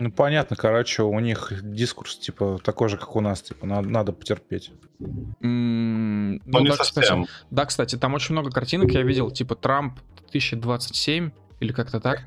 Ну, 0.00 0.10
понятно, 0.10 0.56
короче, 0.56 1.02
у 1.02 1.20
них 1.20 1.52
дискурс, 1.62 2.16
типа, 2.16 2.58
такой 2.64 2.88
же, 2.88 2.96
как 2.96 3.14
у 3.16 3.20
нас, 3.20 3.42
типа, 3.42 3.66
надо, 3.66 3.86
надо 3.86 4.12
потерпеть. 4.12 4.72
Mm, 4.98 6.40
ну, 6.42 6.64
да, 6.64 6.76
кстати, 6.78 7.12
да, 7.50 7.66
кстати, 7.66 7.96
там 7.96 8.14
очень 8.14 8.32
много 8.32 8.50
картинок 8.50 8.90
я 8.92 9.02
видел, 9.02 9.30
типа, 9.30 9.56
Трамп 9.56 10.00
2027, 10.30 11.32
или 11.60 11.72
как-то 11.72 12.00
так. 12.00 12.22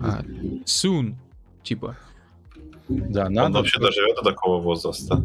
А, 0.00 0.22
soon, 0.64 1.14
типа. 1.62 1.96
Да, 2.88 3.30
надо. 3.30 3.46
Он 3.46 3.52
вообще 3.52 3.78
доживет 3.78 4.16
до 4.16 4.22
такого 4.22 4.60
возраста. 4.60 5.22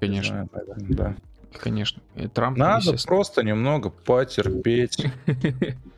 Конечно. 0.00 0.46
Да, 0.52 0.74
да. 0.76 1.16
Конечно. 1.58 2.02
И 2.16 2.28
Трамп, 2.28 2.58
Надо 2.58 2.96
просто 3.06 3.42
немного 3.42 3.88
потерпеть. 3.88 5.06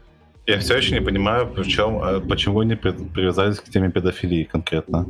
Я 0.47 0.59
все 0.61 0.77
еще 0.77 0.95
не 0.95 1.01
понимаю, 1.01 1.53
причем, 1.55 2.03
э, 2.03 2.21
почему 2.21 2.61
они 2.61 2.77
привязались 2.77 3.59
к 3.59 3.65
теме 3.65 3.91
педофилии 3.91 4.45
конкретно. 4.45 5.07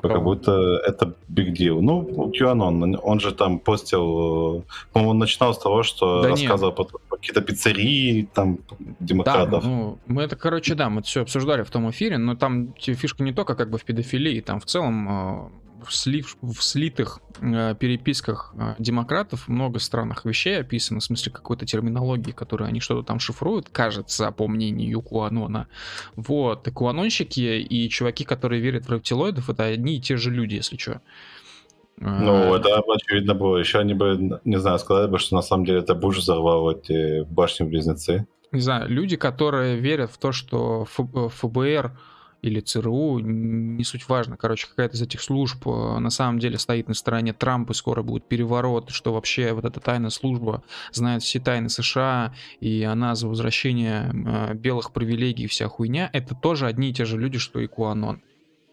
Как 0.00 0.22
будто 0.22 0.82
это 0.86 1.14
big 1.30 1.54
deal. 1.54 1.80
Ну, 1.80 2.30
QAnon, 2.30 2.98
он 3.02 3.20
же 3.20 3.32
там 3.32 3.58
постил... 3.58 4.64
По-моему, 4.92 5.10
он 5.10 5.18
начинал 5.18 5.54
с 5.54 5.58
того, 5.58 5.82
что 5.82 6.22
да 6.22 6.28
рассказывал 6.28 6.72
про, 6.72 6.84
про 6.84 7.16
какие-то 7.16 7.40
пиццерии, 7.40 8.28
там, 8.34 8.58
демократов. 9.00 9.62
Да, 9.62 9.68
ну, 9.68 9.98
мы 10.06 10.22
это, 10.22 10.36
короче, 10.36 10.74
да, 10.74 10.90
мы 10.90 11.00
это 11.00 11.08
все 11.08 11.22
обсуждали 11.22 11.62
в 11.62 11.70
том 11.70 11.90
эфире, 11.90 12.18
но 12.18 12.36
там 12.36 12.74
фишка 12.78 13.22
не 13.22 13.32
только 13.32 13.54
как 13.54 13.70
бы 13.70 13.78
в 13.78 13.84
педофилии, 13.84 14.40
там 14.40 14.60
в 14.60 14.66
целом 14.66 15.08
э, 15.08 15.48
в, 15.84 15.94
слив, 15.94 16.36
в 16.42 16.60
слитых 16.62 17.20
э, 17.40 17.74
переписках 17.78 18.54
э, 18.56 18.74
демократов 18.78 19.48
много 19.48 19.78
странных 19.78 20.24
вещей 20.24 20.60
описано, 20.60 21.00
в 21.00 21.04
смысле 21.04 21.32
какой-то 21.32 21.66
терминологии, 21.66 22.32
которую 22.32 22.68
они 22.68 22.80
что-то 22.80 23.02
там 23.02 23.18
шифруют, 23.18 23.68
кажется, 23.70 24.30
по 24.30 24.48
мнению 24.48 25.02
Куанона. 25.02 25.68
Вот, 26.16 26.66
и 26.68 26.70
куанонщики 26.70 27.40
и 27.40 27.88
чуваки, 27.88 28.24
которые 28.24 28.60
верят 28.60 28.86
в 28.86 28.92
рептилоидов, 28.92 29.50
это 29.50 29.64
одни 29.64 29.96
и 29.96 30.00
те 30.00 30.16
же 30.16 30.30
люди, 30.30 30.54
если 30.54 30.76
что. 30.76 31.00
Ну, 31.96 32.54
это 32.54 32.82
очевидно 32.92 33.34
было. 33.34 33.56
Еще 33.58 33.78
они 33.78 33.94
бы, 33.94 34.40
не 34.44 34.58
знаю, 34.58 34.78
сказали 34.78 35.08
бы, 35.08 35.18
что 35.18 35.36
на 35.36 35.42
самом 35.42 35.64
деле 35.64 35.78
это 35.78 35.94
Буш 35.94 36.18
взорвал 36.18 36.72
эти 36.72 37.22
башни-близнецы. 37.24 38.26
Не 38.50 38.60
знаю, 38.60 38.88
люди, 38.88 39.16
которые 39.16 39.76
верят 39.76 40.10
в 40.10 40.18
то, 40.18 40.32
что 40.32 40.84
ФБР 40.86 41.92
или 42.44 42.60
ЦРУ, 42.60 43.20
не 43.20 43.82
суть 43.84 44.06
важно. 44.06 44.36
Короче, 44.36 44.66
какая-то 44.68 44.96
из 44.96 45.02
этих 45.02 45.22
служб 45.22 45.66
э, 45.66 45.98
на 45.98 46.10
самом 46.10 46.38
деле 46.38 46.58
стоит 46.58 46.88
на 46.88 46.94
стороне 46.94 47.32
Трампа, 47.32 47.72
и 47.72 47.74
скоро 47.74 48.02
будет 48.02 48.28
переворот, 48.28 48.90
что 48.90 49.14
вообще 49.14 49.54
вот 49.54 49.64
эта 49.64 49.80
тайная 49.80 50.10
служба 50.10 50.62
знает 50.92 51.22
все 51.22 51.40
тайны 51.40 51.70
США, 51.70 52.34
и 52.60 52.82
она 52.82 53.14
за 53.14 53.28
возвращение 53.28 54.10
э, 54.12 54.54
белых 54.54 54.92
привилегий 54.92 55.46
вся 55.46 55.68
хуйня, 55.68 56.10
это 56.12 56.34
тоже 56.34 56.66
одни 56.66 56.90
и 56.90 56.92
те 56.92 57.06
же 57.06 57.18
люди, 57.18 57.38
что 57.38 57.60
и 57.60 57.66
Куанон. 57.66 58.20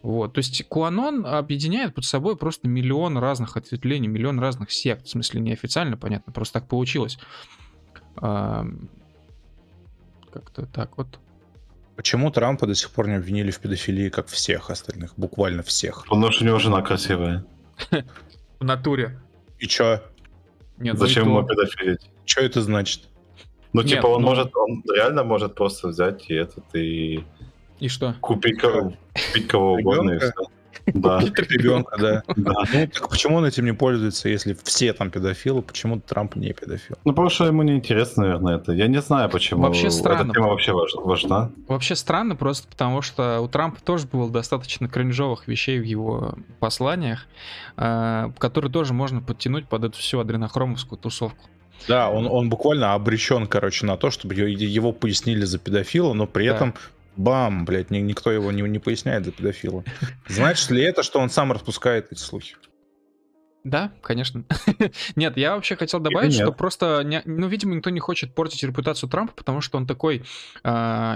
Вот, 0.01 0.33
то 0.33 0.39
есть 0.39 0.67
Куанон 0.67 1.25
объединяет 1.25 1.95
под 1.95 2.03
собой 2.03 2.35
просто 2.35 2.67
миллион 2.67 3.17
разных 3.19 3.55
ответвлений, 3.55 4.09
миллион 4.09 4.41
разных 4.41 4.73
сект, 4.73 5.05
в 5.05 5.09
смысле 5.09 5.39
неофициально, 5.39 5.95
понятно, 5.95 6.33
просто 6.33 6.59
так 6.59 6.67
получилось. 6.67 7.19
Как-то 8.15 8.73
так 10.73 10.97
вот. 10.97 11.19
Почему 12.01 12.31
Трампа 12.31 12.65
до 12.65 12.73
сих 12.73 12.89
пор 12.89 13.07
не 13.07 13.13
обвинили 13.13 13.51
в 13.51 13.59
педофилии, 13.59 14.09
как 14.09 14.25
всех 14.25 14.71
остальных? 14.71 15.13
Буквально 15.17 15.61
всех. 15.61 16.01
Потому 16.05 16.31
что 16.31 16.43
у 16.43 16.47
него 16.47 16.57
жена 16.57 16.81
красивая. 16.81 17.45
В 18.59 18.63
натуре. 18.63 19.19
И 19.59 19.67
чё? 19.67 20.01
Нет, 20.79 20.97
Зачем 20.97 21.27
ему 21.27 21.43
педофилить? 21.43 22.09
Что 22.25 22.41
это 22.41 22.63
значит? 22.63 23.03
Ну, 23.71 23.83
типа, 23.83 24.07
он 24.07 24.23
ну- 24.23 24.29
может, 24.29 24.57
он 24.57 24.83
реально 24.95 25.23
может 25.23 25.53
просто 25.53 25.89
взять 25.89 26.27
и 26.27 26.33
этот, 26.33 26.63
и... 26.73 27.23
И 27.79 27.87
что? 27.87 28.15
Купить 28.19 28.59
кого, 28.59 28.95
купить 29.13 29.47
кого 29.47 29.73
угодно, 29.73 30.13
и 30.13 30.17
все. 30.17 30.31
Да. 30.87 31.19
Ребенка, 31.49 31.97
да. 31.97 32.23
да. 32.35 32.53
Ну, 32.73 32.87
так 32.87 33.09
почему 33.09 33.37
он 33.37 33.45
этим 33.45 33.65
не 33.65 33.73
пользуется, 33.73 34.29
если 34.29 34.55
все 34.63 34.93
там 34.93 35.09
педофилы, 35.09 35.61
почему 35.61 35.99
Трамп 35.99 36.35
не 36.35 36.53
педофил? 36.53 36.97
Ну, 37.05 37.11
потому 37.11 37.29
что 37.29 37.45
ему 37.45 37.63
не 37.63 37.75
интересно, 37.75 38.23
наверное, 38.23 38.57
это. 38.57 38.71
Я 38.73 38.87
не 38.87 39.01
знаю, 39.01 39.29
почему. 39.29 39.63
Вообще 39.63 39.91
странно. 39.91 40.23
Эта 40.23 40.33
тема 40.33 40.49
вообще 40.49 40.73
важна. 40.73 41.51
Вообще 41.67 41.95
странно 41.95 42.35
просто 42.35 42.67
потому, 42.67 43.01
что 43.01 43.41
у 43.41 43.47
Трампа 43.47 43.81
тоже 43.81 44.07
было 44.07 44.29
достаточно 44.29 44.87
кринжовых 44.87 45.47
вещей 45.47 45.79
в 45.79 45.83
его 45.83 46.35
посланиях, 46.59 47.27
а, 47.77 48.31
которые 48.37 48.71
тоже 48.71 48.93
можно 48.93 49.21
подтянуть 49.21 49.67
под 49.67 49.85
эту 49.85 49.97
всю 49.97 50.19
адренохромовскую 50.19 50.99
тусовку. 50.99 51.45
Да, 51.87 52.09
он, 52.09 52.27
он 52.27 52.49
буквально 52.49 52.93
обречен, 52.93 53.47
короче, 53.47 53.85
на 53.85 53.97
то, 53.97 54.11
чтобы 54.11 54.35
его 54.35 54.91
пояснили 54.91 55.45
за 55.45 55.57
педофила, 55.57 56.13
но 56.13 56.27
при 56.27 56.47
да. 56.47 56.55
этом 56.55 56.75
Бам, 57.17 57.65
блядь, 57.65 57.91
никто 57.91 58.31
его 58.31 58.51
не, 58.51 58.61
не 58.61 58.79
поясняет 58.79 59.25
за 59.25 59.31
педофила. 59.31 59.83
Значит 60.27 60.69
ли 60.71 60.81
это, 60.81 61.03
что 61.03 61.19
он 61.19 61.29
сам 61.29 61.51
распускает 61.51 62.07
эти 62.11 62.19
слухи? 62.19 62.55
Да, 63.63 63.91
конечно. 64.01 64.43
Нет, 65.15 65.37
я 65.37 65.55
вообще 65.55 65.75
хотел 65.75 65.99
добавить, 65.99 66.33
что 66.33 66.51
просто, 66.51 67.03
не, 67.03 67.21
ну, 67.25 67.47
видимо, 67.47 67.75
никто 67.75 67.91
не 67.91 67.99
хочет 67.99 68.33
портить 68.33 68.63
репутацию 68.63 69.07
Трампа, 69.09 69.33
потому 69.35 69.61
что 69.61 69.77
он 69.77 69.85
такой 69.85 70.23
э, 70.63 70.69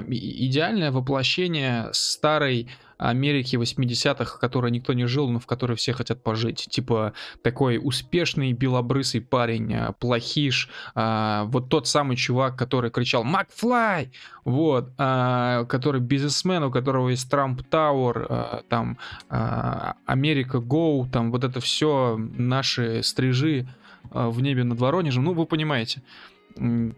идеальное 0.08 0.92
воплощение 0.92 1.90
старой 1.94 2.70
Америки 2.98 3.56
80-х, 3.56 4.38
в 4.38 4.40
которой 4.40 4.72
никто 4.72 4.94
не 4.94 5.06
жил, 5.06 5.30
но 5.30 5.40
в 5.40 5.46
которой 5.46 5.76
все 5.76 5.94
хотят 5.94 6.24
пожить. 6.24 6.68
Типа 6.70 7.14
такой 7.42 7.80
успешный 7.82 8.54
белобрысый 8.54 9.22
парень, 9.22 9.74
а, 9.74 9.92
плохиш, 9.94 10.70
а, 10.94 11.46
вот 11.46 11.70
тот 11.70 11.88
самый 11.88 12.16
чувак, 12.18 12.58
который 12.58 12.92
кричал 12.92 13.24
«Макфлай!», 13.24 14.12
вот, 14.44 14.92
а, 14.98 15.66
который 15.66 16.02
бизнесмен, 16.02 16.64
у 16.64 16.72
которого 16.72 17.10
есть 17.10 17.30
Трамп 17.30 17.64
Тауэр, 17.64 18.64
там 18.70 18.98
Америка 19.30 20.60
Гоу, 20.60 21.08
там 21.08 21.32
вот 21.32 21.44
это 21.44 21.60
все 21.60 22.18
наши 22.18 23.04
стрижи 23.04 23.68
в 24.12 24.42
небе 24.42 24.64
над 24.64 24.80
Воронежем, 24.80 25.24
ну 25.24 25.34
вы 25.34 25.46
понимаете. 25.46 26.02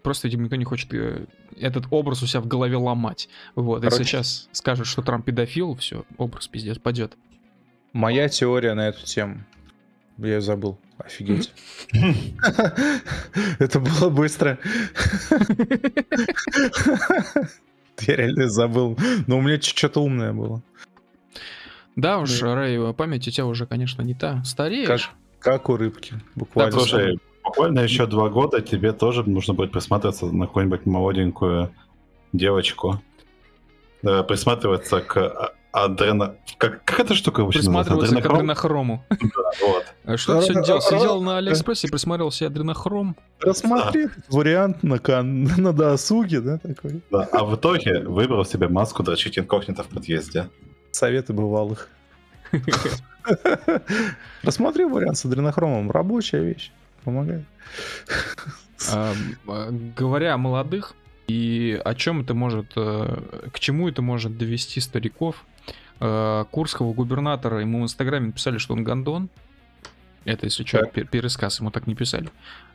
Просто, 0.03 0.27
видимо, 0.27 0.43
никто 0.43 0.55
не 0.55 0.65
хочет 0.65 0.93
э, 0.93 1.25
этот 1.59 1.85
образ 1.89 2.21
у 2.21 2.27
себя 2.27 2.41
в 2.41 2.47
голове 2.47 2.77
ломать. 2.77 3.27
Вот, 3.55 3.81
Короче. 3.81 3.97
если 3.97 4.03
сейчас 4.03 4.49
скажут, 4.51 4.85
что 4.85 5.01
Трамп 5.01 5.25
педофил, 5.25 5.75
все, 5.75 6.05
образ 6.17 6.47
пиздец 6.47 6.77
падет. 6.77 7.17
Моя 7.93 8.29
теория 8.29 8.75
на 8.75 8.89
эту 8.89 9.03
тему. 9.05 9.43
Я 10.17 10.41
забыл. 10.41 10.79
Офигеть. 10.97 11.51
Это 13.59 13.79
было 13.79 14.09
быстро. 14.09 14.59
Я 18.01 18.15
реально 18.15 18.49
забыл. 18.49 18.97
Но 19.27 19.37
у 19.37 19.41
меня 19.41 19.59
что-то 19.61 20.01
умное 20.01 20.33
было. 20.33 20.61
Да 21.95 22.19
уж, 22.19 22.41
Рэй, 22.41 22.93
память 22.93 23.27
у 23.27 23.31
тебя 23.31 23.45
уже, 23.45 23.65
конечно, 23.65 24.01
не 24.03 24.13
та. 24.13 24.43
Стареешь. 24.43 25.11
Как 25.39 25.69
у 25.69 25.77
рыбки, 25.77 26.15
буквально. 26.35 26.71
Слушай, 26.71 27.19
буквально 27.47 27.79
еще 27.79 28.05
два 28.05 28.29
года 28.29 28.61
тебе 28.61 28.91
тоже 28.91 29.23
нужно 29.27 29.53
будет 29.53 29.71
присматриваться 29.71 30.25
на 30.25 30.47
какую-нибудь 30.47 30.85
молоденькую 30.85 31.71
девочку. 32.33 33.01
Да, 34.03 34.23
присматриваться 34.23 35.01
к 35.01 35.17
а, 35.17 35.53
адрена... 35.71 36.35
Как, 36.57 36.83
как 36.83 36.99
эта 36.99 37.15
штука 37.15 37.43
вообще 37.43 37.59
Присматриваться 37.59 38.21
к 38.21 38.25
адренохрому. 38.25 39.03
Да, 39.09 39.51
вот. 39.61 39.85
А 40.05 40.17
что 40.17 40.39
ты 40.39 40.41
все 40.41 40.63
делал? 40.63 40.81
Сидел 40.81 41.21
на 41.21 41.37
Алиэкспрессе 41.37 41.87
и 41.87 41.91
присматривал 41.91 42.31
себе 42.31 42.47
адренохром? 42.47 43.15
Рассмотри 43.39 44.09
вариант 44.29 44.83
на, 44.83 44.99
на 45.23 45.73
досуге, 45.73 46.41
да, 46.41 46.57
такой. 46.59 47.01
Да, 47.09 47.27
а 47.31 47.43
в 47.43 47.55
итоге 47.55 48.01
выбрал 48.01 48.45
себе 48.45 48.67
маску 48.67 49.03
дрочить 49.03 49.39
инкогнито 49.39 49.83
в 49.83 49.87
подъезде. 49.87 50.49
Советы 50.91 51.33
бывалых. 51.33 51.89
Рассмотри 54.43 54.85
вариант 54.85 55.17
с 55.17 55.25
адренохромом. 55.25 55.91
Рабочая 55.91 56.41
вещь 56.41 56.71
помогает. 57.07 57.45
А, 58.93 59.15
а, 59.47 59.71
говоря 59.97 60.35
о 60.35 60.37
молодых, 60.37 60.93
и 61.27 61.81
о 61.83 61.95
чем 61.95 62.21
это 62.21 62.35
может, 62.35 62.73
э, 62.75 63.47
к 63.51 63.59
чему 63.59 63.89
это 63.89 64.03
может 64.03 64.37
довести 64.37 64.79
стариков, 64.79 65.45
э, 65.99 66.45
Курского 66.51 66.93
губернатора 66.93 67.61
ему 67.61 67.79
в 67.79 67.83
Инстаграме 67.83 68.27
написали, 68.27 68.59
что 68.59 68.75
он 68.75 68.83
гондон. 68.83 69.29
Это, 70.25 70.45
если 70.45 70.63
что, 70.63 70.85
пересказ 70.85 71.59
ему 71.59 71.71
так 71.71 71.87
не 71.87 71.95
писали. 71.95 72.29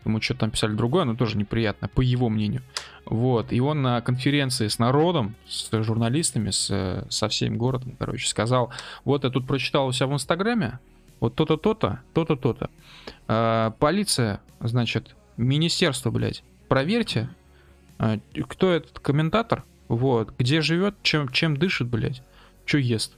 Ему 0.04 0.20
что-то 0.20 0.40
там 0.40 0.50
писали 0.50 0.72
другое, 0.72 1.04
но 1.04 1.14
тоже 1.14 1.38
неприятно, 1.38 1.86
по 1.86 2.00
его 2.00 2.28
мнению. 2.28 2.62
Вот. 3.06 3.52
И 3.52 3.60
он 3.60 3.82
на 3.82 4.00
конференции 4.00 4.66
с 4.66 4.80
народом, 4.80 5.36
с 5.46 5.70
журналистами, 5.84 6.50
с, 6.50 7.06
со 7.08 7.28
всем 7.28 7.56
городом, 7.56 7.94
короче, 7.96 8.26
сказал, 8.26 8.72
вот 9.04 9.22
я 9.22 9.30
тут 9.30 9.46
прочитал 9.46 9.86
у 9.86 9.92
себя 9.92 10.08
в 10.08 10.14
Инстаграме, 10.14 10.80
вот 11.22 11.36
то-то, 11.36 11.56
то-то, 11.56 12.00
то-то, 12.14 12.34
то-то. 12.34 12.68
А, 13.28 13.70
полиция, 13.78 14.40
значит, 14.58 15.14
министерство, 15.36 16.10
блядь, 16.10 16.42
проверьте, 16.66 17.30
а, 17.96 18.18
кто 18.48 18.72
этот 18.72 18.98
комментатор, 18.98 19.62
вот, 19.86 20.34
где 20.36 20.62
живет, 20.62 20.96
чем, 21.04 21.28
чем 21.28 21.56
дышит, 21.56 21.86
блядь, 21.86 22.22
что 22.64 22.78
ест. 22.78 23.12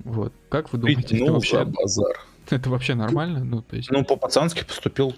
Вот, 0.00 0.34
как 0.50 0.70
вы 0.74 0.80
думаете, 0.80 1.16
это 1.16 1.32
вообще, 1.32 1.64
базар. 1.64 2.20
это 2.50 2.68
вообще 2.68 2.94
нормально? 2.94 3.42
Ну, 3.42 3.62
то 3.62 3.74
есть... 3.74 3.90
ну 3.90 4.04
по-пацански 4.04 4.62
поступил. 4.62 5.16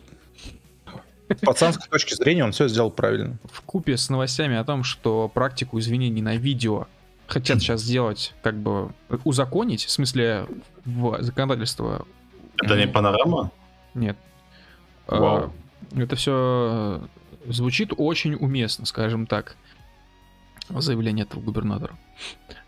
С 1.28 1.40
пацанской 1.40 1.88
точки 1.90 2.14
зрения 2.14 2.44
он 2.44 2.52
все 2.52 2.68
сделал 2.68 2.92
правильно. 2.92 3.36
В 3.50 3.62
купе 3.62 3.96
с 3.96 4.08
новостями 4.10 4.54
о 4.56 4.62
том, 4.62 4.84
что 4.84 5.28
практику 5.28 5.80
извинений 5.80 6.22
на 6.22 6.36
видео 6.36 6.86
хотят 7.26 7.60
сейчас 7.60 7.82
сделать, 7.82 8.34
как 8.42 8.56
бы 8.56 8.92
узаконить, 9.24 9.84
в 9.84 9.90
смысле 9.90 10.46
в 10.84 11.22
законодательство. 11.22 12.06
Это 12.62 12.76
не 12.76 12.86
панорама? 12.86 13.50
Нет. 13.94 14.16
Вау. 15.06 15.52
А, 15.94 16.00
это 16.00 16.16
все 16.16 17.02
звучит 17.46 17.92
очень 17.96 18.34
уместно, 18.34 18.86
скажем 18.86 19.26
так, 19.26 19.56
заявление 20.68 21.24
этого 21.24 21.40
губернатора. 21.40 21.96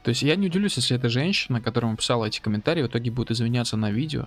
То 0.03 0.11
есть 0.11 0.23
я 0.23 0.37
не 0.37 0.47
удивлюсь, 0.47 0.77
если 0.77 0.97
эта 0.97 1.09
женщина, 1.09 1.61
которая 1.61 1.95
писала 1.97 2.27
эти 2.27 2.41
комментарии, 2.41 2.83
в 2.83 2.87
итоге 2.87 3.11
будет 3.11 3.31
извиняться 3.31 3.77
на 3.77 3.91
видео, 3.91 4.27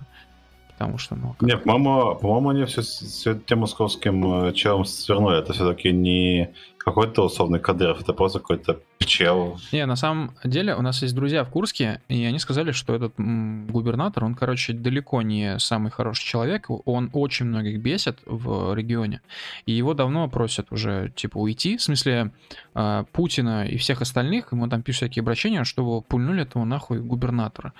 потому 0.72 0.98
что, 0.98 1.14
ну... 1.14 1.34
Как... 1.38 1.42
Нет, 1.42 1.64
по-моему, 1.64 2.16
по-моему, 2.16 2.48
они 2.50 2.64
все, 2.64 2.82
все 2.82 3.34
тем 3.34 3.60
московским 3.60 4.46
э, 4.46 4.52
челом 4.52 4.84
свернули. 4.84 5.38
Это 5.38 5.52
все-таки 5.52 5.92
не 5.92 6.50
какой-то 6.78 7.24
условный 7.24 7.60
Кадыров, 7.60 8.00
это 8.00 8.12
просто 8.12 8.40
какой-то 8.40 8.80
чел. 8.98 9.58
Не, 9.72 9.86
на 9.86 9.96
самом 9.96 10.34
деле 10.44 10.74
у 10.74 10.82
нас 10.82 11.02
есть 11.02 11.14
друзья 11.14 11.44
в 11.44 11.50
Курске, 11.50 12.00
и 12.08 12.24
они 12.24 12.38
сказали, 12.38 12.72
что 12.72 12.94
этот 12.94 13.14
губернатор, 13.16 14.24
он, 14.24 14.34
короче, 14.34 14.72
далеко 14.72 15.22
не 15.22 15.58
самый 15.58 15.90
хороший 15.90 16.24
человек, 16.24 16.66
он 16.68 17.10
очень 17.12 17.46
многих 17.46 17.80
бесит 17.80 18.18
в 18.26 18.74
регионе, 18.74 19.20
и 19.66 19.72
его 19.72 19.94
давно 19.94 20.28
просят 20.28 20.72
уже, 20.72 21.12
типа, 21.14 21.38
уйти, 21.38 21.76
в 21.76 21.82
смысле, 21.82 22.32
э, 22.74 23.04
Путина 23.12 23.66
и 23.66 23.76
всех 23.76 24.02
остальных, 24.02 24.52
ему 24.52 24.68
там 24.68 24.82
пишут 24.82 25.02
всякие 25.02 25.22
обращения, 25.22 25.64
чтобы 25.64 26.02
пульнули 26.02 26.42
этого 26.42 26.64
нахуй 26.64 27.00
губернатора. 27.00 27.72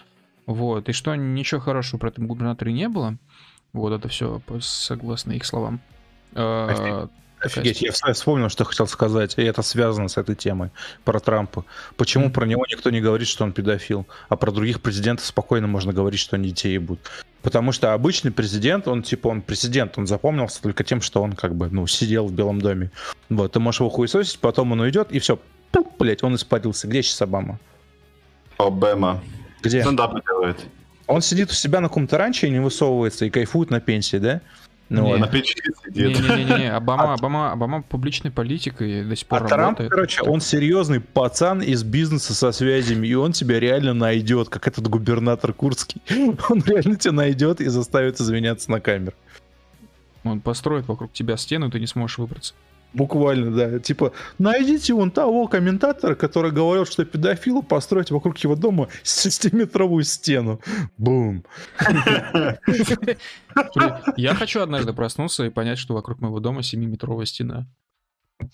Вот, 0.47 0.89
и 0.89 0.93
что 0.93 1.15
ничего 1.15 1.61
хорошего 1.61 1.99
про 1.99 2.09
этом 2.09 2.27
губернаторе 2.27 2.73
не 2.73 2.89
было, 2.89 3.17
вот 3.73 3.93
это 3.93 4.09
все 4.09 4.41
согласно 4.61 5.33
их 5.33 5.45
словам. 5.45 5.81
А, 6.35 7.09
Офигеть, 7.43 7.83
я 7.83 7.93
вспомнил, 7.93 8.49
что 8.49 8.65
хотел 8.65 8.87
сказать, 8.87 9.35
и 9.37 9.43
это 9.43 9.63
связано 9.63 10.09
с 10.09 10.17
этой 10.17 10.37
темой 10.37 10.71
про 11.05 11.19
Трампа. 11.19 11.65
Почему 11.97 12.27
mm-hmm. 12.27 12.33
про 12.33 12.47
него 12.47 12.65
никто 12.71 12.91
не 12.91 13.01
говорит, 13.01 13.27
что 13.27 13.43
он 13.43 13.53
педофил, 13.53 14.07
а 14.29 14.37
про 14.37 14.53
других 14.53 14.81
президентов 14.81 15.27
спокойно 15.27 15.67
можно 15.67 15.93
говорить, 15.93 16.21
что 16.21 16.37
они 16.37 16.51
детей 16.51 16.79
будут? 16.79 17.11
Потому 17.43 17.73
что 17.73 17.95
обычный 17.95 18.31
президент, 18.31 18.87
он 18.87 19.03
типа, 19.03 19.27
он 19.29 19.43
президент, 19.43 19.99
он 19.99 20.07
запомнился 20.07 20.63
только 20.63 20.85
тем, 20.85 21.01
что 21.01 21.21
он 21.21 21.33
как 21.33 21.57
бы, 21.57 21.69
ну, 21.69 21.87
сидел 21.89 22.27
в 22.29 22.33
Белом 22.33 22.61
доме. 22.61 22.93
Вот, 23.29 23.53
ты 23.53 23.59
можешь 23.59 23.81
его 23.81 23.91
хуесосить, 23.91 24.39
потом 24.39 24.71
он 24.73 24.81
уйдет, 24.81 25.11
и 25.11 25.19
все, 25.19 25.41
блять, 25.99 26.23
он 26.23 26.37
испарился. 26.37 26.87
Где 26.87 27.03
сейчас 27.03 27.23
Обама? 27.23 27.59
Обама. 28.59 29.21
Где? 29.63 29.83
Стендап 29.83 30.15
делает. 30.27 30.59
Он 31.07 31.21
сидит 31.21 31.51
у 31.51 31.55
себя 31.55 31.81
на 31.81 31.89
каком-то 31.89 32.19
ранчо 32.19 32.47
и 32.47 32.51
не 32.51 32.61
высовывается, 32.61 33.25
и 33.25 33.31
кайфует 33.31 33.71
на 33.71 33.81
пенсии, 33.81 34.17
да? 34.17 34.41
Ну, 34.89 35.07
не, 35.07 35.17
на 35.17 35.27
печи 35.27 35.55
сидит. 35.85 36.21
Не-не-не, 36.21 36.71
Обама, 36.77 37.15
Обама, 37.15 37.53
Обама 37.53 37.83
публичный 37.83 38.31
политик 38.31 38.83
и 38.83 39.03
до 39.03 39.17
сих 39.17 39.27
пор 39.27 39.45
а 39.45 39.49
работает. 39.49 39.77
Трамп, 39.77 39.91
короче, 39.91 40.23
он 40.23 40.41
серьезный 40.43 41.01
пацан 41.01 41.63
из 41.63 41.83
бизнеса 41.83 42.35
со 42.35 42.53
связями, 42.53 43.07
и 43.07 43.15
он 43.15 43.33
тебя 43.33 43.59
реально 43.59 43.95
найдет, 43.95 44.51
как 44.51 44.69
этот 44.69 44.89
губернатор 44.89 45.55
Курский. 45.55 46.03
Он 46.51 46.63
реально 46.63 46.97
тебя 46.97 47.13
найдет 47.13 47.61
и 47.63 47.69
заставит 47.69 48.21
извиняться 48.21 48.71
на 48.71 48.81
камеру. 48.81 49.17
Он 50.25 50.41
построит 50.41 50.87
вокруг 50.87 51.13
тебя 51.13 51.37
стену, 51.39 51.69
и 51.69 51.71
ты 51.71 51.81
не 51.81 51.87
сможешь 51.87 52.19
выбраться. 52.19 52.55
Буквально, 52.93 53.51
да. 53.51 53.79
Типа, 53.79 54.13
найдите 54.39 54.93
вон 54.93 55.11
того 55.11 55.49
комментатора, 55.49 56.15
который 56.15 56.51
говорил, 56.51 56.85
что 56.85 57.05
педофилу 57.05 57.63
построить 57.63 58.11
вокруг 58.11 58.37
его 58.39 58.55
дома 58.55 58.89
6-метровую 59.03 60.03
стену. 60.03 60.61
Бум. 60.99 61.45
Я 64.17 64.35
хочу 64.35 64.61
однажды 64.61 64.93
проснуться 64.93 65.45
и 65.45 65.51
понять, 65.51 65.79
что 65.79 65.95
вокруг 65.95 66.21
моего 66.21 66.39
дома 66.41 66.61
7-метровая 66.61 67.25
стена. 67.25 67.67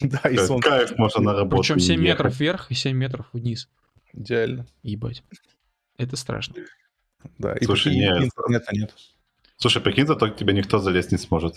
Да, 0.01 0.29
и 0.29 0.37
сон. 0.37 0.61
Кайф 0.61 0.97
можно 0.99 1.23
на 1.23 1.33
работу. 1.33 1.63
Причем 1.63 1.81
7 1.81 2.01
метров 2.01 2.39
вверх 2.39 2.71
и 2.71 2.75
7 2.75 2.97
метров 2.97 3.27
вниз. 3.33 3.69
Идеально. 4.13 4.67
Ебать. 4.83 5.23
Это 5.97 6.17
страшно. 6.17 6.55
Да, 7.39 7.55
и 7.55 7.65
Слушай, 7.65 7.97
нет. 7.97 8.95
Слушай, 9.57 9.83
прикинь, 9.83 10.07
зато 10.07 10.29
тебе 10.29 10.53
никто 10.53 10.79
залезть 10.79 11.11
не 11.11 11.19
сможет. 11.19 11.57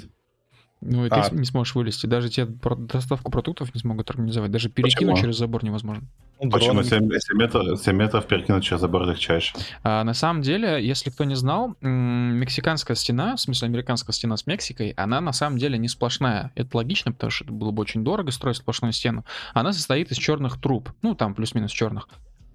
Ну, 0.82 1.06
и 1.06 1.10
а. 1.10 1.30
ты 1.30 1.36
не 1.36 1.45
сможешь 1.45 1.76
вылезти. 1.76 2.08
Даже 2.08 2.30
тебе 2.30 2.48
доставку 2.48 3.32
продуктов 3.32 3.74
не 3.74 3.80
смогут 3.80 4.10
организовать. 4.10 4.52
Даже 4.52 4.70
перекинуть 4.70 5.14
Почему? 5.14 5.18
через 5.18 5.38
забор 5.38 5.64
невозможно. 5.64 6.03
Ну, 6.44 6.49
Почему? 6.49 6.82
7, 6.82 7.08
7, 7.20 7.38
метров, 7.38 7.80
7 7.80 7.95
метров 7.95 8.26
перекинуть 8.26 8.64
через 8.64 8.82
забор 8.82 9.06
легчайше. 9.06 9.53
А, 9.84 10.03
на 10.03 10.16
самом 10.16 10.41
деле, 10.41 10.84
если 10.84 11.12
кто 11.12 11.24
не 11.24 11.36
знал, 11.36 11.76
мексиканская 11.82 12.95
стена, 12.95 13.36
в 13.36 13.41
смысле 13.41 13.68
американская 13.68 14.12
стена 14.12 14.38
с 14.38 14.48
Мексикой, 14.48 14.90
она 14.98 15.22
на 15.22 15.34
самом 15.34 15.60
деле 15.60 15.78
не 15.78 15.88
сплошная. 15.88 16.52
Это 16.56 16.78
логично, 16.78 17.12
потому 17.12 17.30
что 17.30 17.44
это 17.44 17.53
было 17.53 17.70
бы 17.70 17.82
очень 17.82 18.03
дорого 18.03 18.32
строить 18.32 18.58
сплошную 18.58 18.91
стену. 18.91 19.24
Она 19.53 19.72
состоит 19.72 20.12
из 20.12 20.18
черных 20.18 20.60
труб. 20.60 20.90
Ну, 21.03 21.14
там 21.14 21.36
плюс-минус 21.36 21.72
черных. 21.72 22.10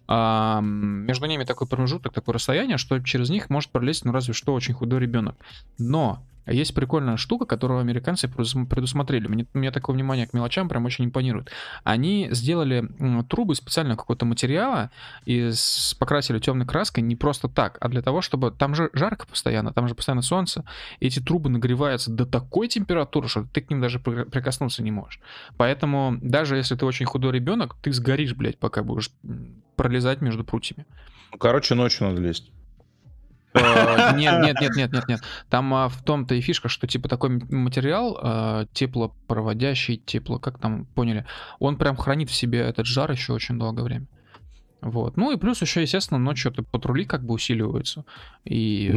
А, 0.08 0.60
между 0.60 1.26
ними 1.26 1.44
такой 1.44 1.68
промежуток, 1.68 2.12
такое 2.12 2.34
расстояние, 2.34 2.78
что 2.78 2.98
через 3.00 3.30
них 3.30 3.50
может 3.50 3.70
пролезть, 3.70 4.04
ну, 4.04 4.10
разве 4.10 4.34
что 4.34 4.52
очень 4.52 4.74
худой 4.74 4.98
ребенок. 4.98 5.36
Но 5.78 6.24
есть 6.46 6.74
прикольная 6.74 7.16
штука, 7.16 7.46
которую 7.46 7.80
американцы 7.80 8.28
предусмотрели. 8.28 9.26
Мне, 9.26 9.46
мне 9.52 9.70
такое 9.70 9.94
внимание 9.94 10.26
к 10.26 10.32
мелочам 10.32 10.68
прям 10.68 10.84
очень 10.84 11.06
импонирует. 11.06 11.50
Они 11.84 12.28
сделали 12.30 12.88
трубы 13.28 13.54
специально 13.54 13.96
какого-то 13.96 14.26
материала 14.26 14.90
и 15.24 15.50
покрасили 15.98 16.38
темной 16.38 16.66
краской 16.66 17.02
не 17.02 17.16
просто 17.16 17.48
так, 17.48 17.78
а 17.80 17.88
для 17.88 18.02
того, 18.02 18.20
чтобы... 18.20 18.50
Там 18.50 18.74
же 18.74 18.90
жарко 18.92 19.26
постоянно, 19.26 19.72
там 19.72 19.88
же 19.88 19.94
постоянно 19.94 20.22
солнце. 20.22 20.64
И 21.00 21.06
эти 21.06 21.20
трубы 21.20 21.50
нагреваются 21.50 22.10
до 22.10 22.26
такой 22.26 22.68
температуры, 22.68 23.28
что 23.28 23.44
ты 23.44 23.60
к 23.60 23.70
ним 23.70 23.80
даже 23.80 23.98
прикоснуться 23.98 24.82
не 24.82 24.90
можешь. 24.90 25.20
Поэтому 25.56 26.18
даже 26.20 26.56
если 26.56 26.76
ты 26.76 26.86
очень 26.86 27.06
худой 27.06 27.32
ребенок, 27.32 27.76
ты 27.82 27.92
сгоришь, 27.92 28.34
блядь, 28.34 28.58
пока 28.58 28.82
будешь 28.82 29.10
пролезать 29.76 30.20
между 30.20 30.44
прутьями. 30.44 30.86
Короче, 31.38 31.74
ночью 31.74 32.06
надо 32.08 32.20
лезть. 32.22 32.50
Э, 33.56 34.16
нет, 34.16 34.40
нет, 34.42 34.60
нет, 34.60 34.76
нет, 34.76 34.92
нет, 34.92 35.08
нет. 35.08 35.20
Там 35.48 35.72
а, 35.74 35.88
в 35.88 36.02
том-то 36.02 36.34
и 36.34 36.40
фишка, 36.40 36.68
что 36.68 36.86
типа 36.86 37.08
такой 37.08 37.30
материал 37.50 38.18
а, 38.20 38.66
теплопроводящий, 38.72 39.96
тепло, 39.96 40.38
как 40.38 40.58
там 40.58 40.86
поняли, 40.86 41.26
он 41.58 41.76
прям 41.76 41.96
хранит 41.96 42.30
в 42.30 42.34
себе 42.34 42.60
этот 42.60 42.86
жар 42.86 43.10
еще 43.10 43.32
очень 43.32 43.58
долгое 43.58 43.82
время. 43.82 44.06
Вот. 44.82 45.16
Ну 45.16 45.32
и 45.32 45.36
плюс 45.36 45.62
еще, 45.62 45.82
естественно, 45.82 46.18
ночью 46.18 46.52
это 46.52 46.62
патрули 46.62 47.04
как 47.04 47.24
бы 47.24 47.34
усиливаются. 47.34 48.04
И, 48.44 48.90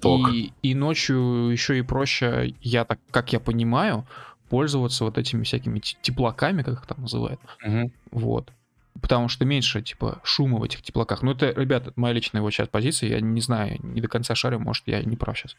ток. 0.00 0.32
И, 0.32 0.52
и 0.62 0.74
ночью 0.74 1.48
еще 1.50 1.78
и 1.78 1.82
проще, 1.82 2.54
я 2.60 2.84
так, 2.84 3.00
как 3.10 3.32
я 3.32 3.40
понимаю, 3.40 4.06
пользоваться 4.48 5.04
вот 5.04 5.18
этими 5.18 5.42
всякими 5.42 5.80
теплаками, 5.80 6.62
как 6.62 6.74
их 6.74 6.86
там 6.86 7.00
называют. 7.02 7.40
Угу. 7.64 7.90
Вот 8.12 8.52
потому 9.00 9.28
что 9.28 9.44
меньше, 9.44 9.82
типа, 9.82 10.20
шума 10.22 10.58
в 10.58 10.62
этих 10.62 10.82
теплаках. 10.82 11.22
Ну, 11.22 11.32
это, 11.32 11.50
ребята, 11.50 11.92
моя 11.96 12.14
личная 12.14 12.42
вот 12.42 12.50
сейчас 12.52 12.68
позиция, 12.68 13.10
я 13.10 13.20
не 13.20 13.40
знаю, 13.40 13.78
не 13.82 14.00
до 14.00 14.08
конца 14.08 14.34
шарю, 14.34 14.58
может, 14.58 14.86
я 14.86 15.02
не 15.02 15.16
прав 15.16 15.38
сейчас. 15.38 15.56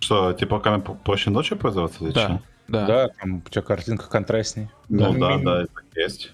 Что, 0.00 0.32
теплаками 0.32 0.82
проще 1.04 1.30
ночью 1.30 1.56
пользоваться? 1.56 2.04
Да, 2.12 2.42
да. 2.68 2.86
Да, 2.86 3.08
там 3.08 3.42
у 3.44 3.48
тебя 3.48 3.62
картинка 3.62 4.08
контрастней. 4.08 4.68
Ну 4.88 5.12
да, 5.14 5.36
да, 5.36 5.38
да, 5.38 5.62
это 5.62 6.00
есть. 6.00 6.32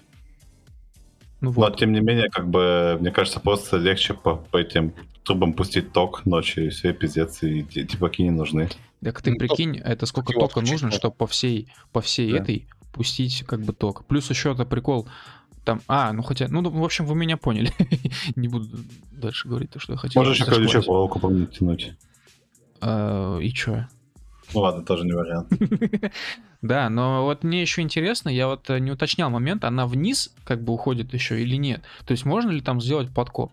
Ну, 1.41 1.51
вот. 1.51 1.69
Но 1.69 1.75
тем 1.75 1.91
не 1.91 2.01
менее, 2.01 2.29
как 2.29 2.47
бы, 2.47 2.97
мне 2.99 3.11
кажется, 3.11 3.39
просто 3.39 3.77
легче 3.77 4.13
по, 4.13 4.35
по 4.35 4.57
этим 4.57 4.93
трубам 5.23 5.53
пустить 5.53 5.91
ток 5.91 6.25
ночью, 6.25 6.67
и 6.67 6.69
все, 6.69 6.93
пиздец, 6.93 7.41
и 7.43 7.63
теплаки 7.63 8.23
не 8.23 8.31
нужны. 8.31 8.69
Так 9.03 9.21
ты 9.21 9.31
ну, 9.31 9.37
прикинь, 9.37 9.77
это 9.77 10.05
сколько 10.05 10.33
тока 10.33 10.61
нужно, 10.61 10.91
чтобы 10.91 11.15
по 11.15 11.27
всей, 11.27 11.67
по 11.91 12.01
всей 12.01 12.31
да. 12.31 12.37
этой 12.39 12.67
пустить 12.91 13.43
как 13.47 13.61
бы 13.61 13.73
ток. 13.73 14.05
Плюс 14.05 14.29
еще 14.29 14.51
это 14.51 14.65
прикол, 14.65 15.07
там, 15.63 15.81
а, 15.87 16.11
ну 16.11 16.23
хотя, 16.23 16.47
ну, 16.49 16.67
в 16.67 16.83
общем, 16.83 17.05
вы 17.05 17.15
меня 17.15 17.37
поняли. 17.37 17.71
Не 18.35 18.47
буду 18.47 18.67
дальше 19.11 19.47
говорить 19.47 19.71
то, 19.71 19.79
что 19.79 19.93
я 19.93 19.97
хотел. 19.97 20.21
Можешь 20.21 20.39
еще 20.39 20.51
ключевую 20.51 20.83
палку 20.83 21.19
помнить 21.19 21.93
а, 22.81 23.37
И 23.39 23.53
что? 23.53 23.87
Ну 24.53 24.59
ладно, 24.59 24.83
тоже 24.83 25.05
не 25.05 25.13
вариант. 25.13 25.51
Да, 26.61 26.89
но 26.91 27.23
вот 27.23 27.43
мне 27.43 27.63
еще 27.63 27.81
интересно, 27.81 28.29
я 28.29 28.45
вот 28.45 28.69
э, 28.69 28.77
не 28.77 28.91
уточнял 28.91 29.31
момент, 29.31 29.63
она 29.63 29.87
вниз 29.87 30.31
как 30.43 30.61
бы 30.61 30.73
уходит 30.73 31.11
еще 31.11 31.41
или 31.41 31.55
нет? 31.55 31.81
То 32.05 32.11
есть 32.11 32.23
можно 32.23 32.51
ли 32.51 32.61
там 32.61 32.79
сделать 32.79 33.11
подкоп? 33.11 33.51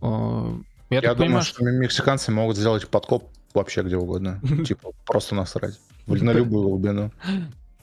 А, 0.00 0.58
я, 0.90 0.96
я 0.96 1.14
думаю, 1.14 1.18
понимаю, 1.18 1.44
что 1.44 1.62
мексиканцы 1.62 2.32
могут 2.32 2.56
сделать 2.56 2.88
подкоп 2.88 3.30
вообще 3.54 3.82
где 3.82 3.96
угодно. 3.96 4.40
Типа 4.66 4.90
просто 5.06 5.36
насрать. 5.36 5.78
На 6.08 6.32
любую 6.32 6.68
глубину. 6.68 7.12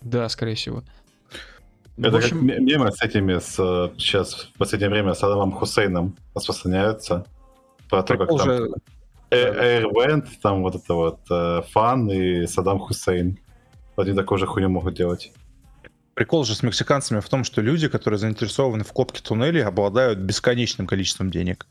Да, 0.02 0.28
скорее 0.28 0.56
всего. 0.56 0.84
Это 2.02 2.18
общем... 2.18 2.48
как 2.48 2.60
мемы 2.60 2.92
с 2.92 3.02
этими, 3.02 3.40
с, 3.40 3.56
сейчас 3.98 4.50
в 4.54 4.58
последнее 4.58 4.90
время 4.90 5.14
с 5.14 5.24
Адамом 5.24 5.52
Хусейном 5.52 6.16
распространяются. 6.34 7.26
Про 7.90 8.04
то, 8.04 8.18
как 8.18 8.32
уже... 8.32 8.70
там... 8.70 8.74
Airvent, 9.32 10.28
там 10.42 10.64
вот 10.64 10.76
это 10.76 10.94
вот, 10.94 11.20
э, 11.30 11.62
фан 11.72 12.10
и 12.10 12.48
Саддам 12.48 12.80
Хусейн. 12.80 13.38
Они 13.96 14.14
такую 14.14 14.40
же 14.40 14.48
хуйню 14.48 14.70
могут 14.70 14.96
делать. 14.96 15.32
Прикол 16.16 16.46
же 16.46 16.56
с 16.56 16.64
мексиканцами 16.64 17.20
в 17.20 17.30
том, 17.30 17.44
что 17.44 17.62
люди, 17.62 17.88
которые 17.88 18.18
заинтересованы 18.18 18.84
в 18.84 18.92
копке 18.92 19.22
туннелей, 19.22 19.64
обладают 19.64 20.20
бесконечным 20.20 20.88
количеством 20.88 21.30
денег. 21.30 21.68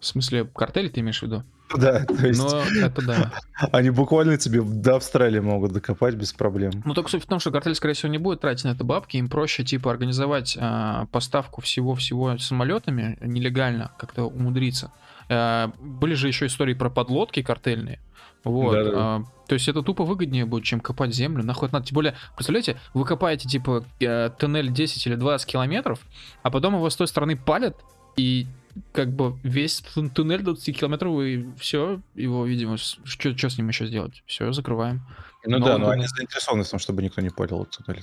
В 0.00 0.06
смысле, 0.06 0.44
картель 0.44 0.90
ты 0.90 1.00
имеешь 1.00 1.20
в 1.20 1.22
виду? 1.22 1.44
Да, 1.76 2.04
то 2.04 2.26
есть... 2.26 2.40
Но 2.40 2.62
это 2.80 3.06
да. 3.06 3.32
Они 3.72 3.90
буквально 3.90 4.36
тебе 4.38 4.62
до 4.62 4.96
Австралии 4.96 5.40
могут 5.40 5.72
докопать 5.72 6.14
без 6.14 6.32
проблем. 6.32 6.72
Ну, 6.84 6.94
только 6.94 7.10
суть 7.10 7.24
в 7.24 7.26
том, 7.26 7.40
что 7.40 7.50
картель, 7.50 7.74
скорее 7.74 7.94
всего, 7.94 8.10
не 8.10 8.18
будет 8.18 8.40
тратить 8.40 8.64
на 8.64 8.70
это 8.70 8.84
бабки. 8.84 9.16
Им 9.16 9.28
проще, 9.28 9.64
типа, 9.64 9.90
организовать 9.90 10.56
а, 10.60 11.06
поставку 11.06 11.60
всего-всего 11.60 12.38
самолетами 12.38 13.18
нелегально, 13.20 13.92
как-то 13.98 14.24
умудриться. 14.24 14.92
А, 15.28 15.72
были 15.80 16.14
же 16.14 16.28
еще 16.28 16.46
истории 16.46 16.74
про 16.74 16.90
подлодки 16.90 17.42
картельные. 17.42 18.00
Вот. 18.44 18.72
Да, 18.72 18.84
да. 18.84 18.92
А, 18.94 19.24
то 19.46 19.54
есть 19.54 19.68
это 19.68 19.82
тупо 19.82 20.04
выгоднее 20.04 20.46
будет, 20.46 20.64
чем 20.64 20.80
копать 20.80 21.14
землю. 21.14 21.44
Нахуй 21.44 21.68
надо. 21.72 21.86
Тем 21.86 21.94
более, 21.94 22.14
представляете, 22.34 22.78
вы 22.94 23.04
копаете, 23.04 23.48
типа, 23.48 23.84
э, 24.00 24.30
туннель 24.38 24.70
10 24.70 25.06
или 25.06 25.14
20 25.16 25.46
километров, 25.46 26.00
а 26.42 26.50
потом 26.50 26.74
его 26.74 26.88
с 26.88 26.96
той 26.96 27.08
стороны 27.08 27.36
палят, 27.36 27.76
и 28.16 28.46
как 28.92 29.12
бы 29.12 29.38
весь 29.42 29.82
туннель 30.14 30.42
20 30.42 30.78
километров, 30.78 31.20
и 31.22 31.46
все, 31.58 32.00
его, 32.14 32.46
видимо, 32.46 32.76
что, 32.76 33.36
что 33.36 33.48
с 33.50 33.58
ним 33.58 33.68
еще 33.68 33.86
сделать? 33.86 34.22
Все, 34.26 34.52
закрываем. 34.52 35.02
Ну 35.44 35.58
но 35.58 35.66
да, 35.66 35.78
но 35.78 35.86
туннель... 35.86 36.00
они 36.00 36.06
заинтересованы 36.06 36.64
в 36.64 36.70
том, 36.70 36.78
чтобы 36.78 37.02
никто 37.02 37.20
не 37.20 37.30
понял 37.30 37.66
туннель. 37.66 38.02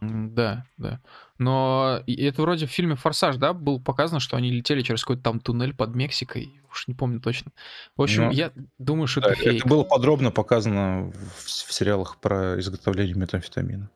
Да, 0.00 0.64
да. 0.78 1.00
Но 1.38 2.00
это 2.06 2.42
вроде 2.42 2.66
в 2.66 2.70
фильме 2.70 2.94
«Форсаж», 2.96 3.36
да, 3.36 3.52
было 3.52 3.78
показано, 3.78 4.20
что 4.20 4.36
они 4.36 4.50
летели 4.50 4.80
через 4.82 5.02
какой-то 5.02 5.22
там 5.22 5.40
туннель 5.40 5.74
под 5.74 5.94
Мексикой. 5.94 6.60
Уж 6.70 6.88
не 6.88 6.94
помню 6.94 7.20
точно. 7.20 7.52
В 7.96 8.02
общем, 8.02 8.24
ну, 8.24 8.30
я 8.30 8.52
думаю, 8.78 9.06
что 9.06 9.20
да, 9.20 9.32
это 9.32 9.36
фейк. 9.36 9.60
Это 9.60 9.68
было 9.68 9.84
подробно 9.84 10.30
показано 10.30 11.12
в, 11.12 11.44
в 11.44 11.72
сериалах 11.72 12.16
про 12.18 12.58
изготовление 12.58 13.14
метамфетамина. 13.14 13.90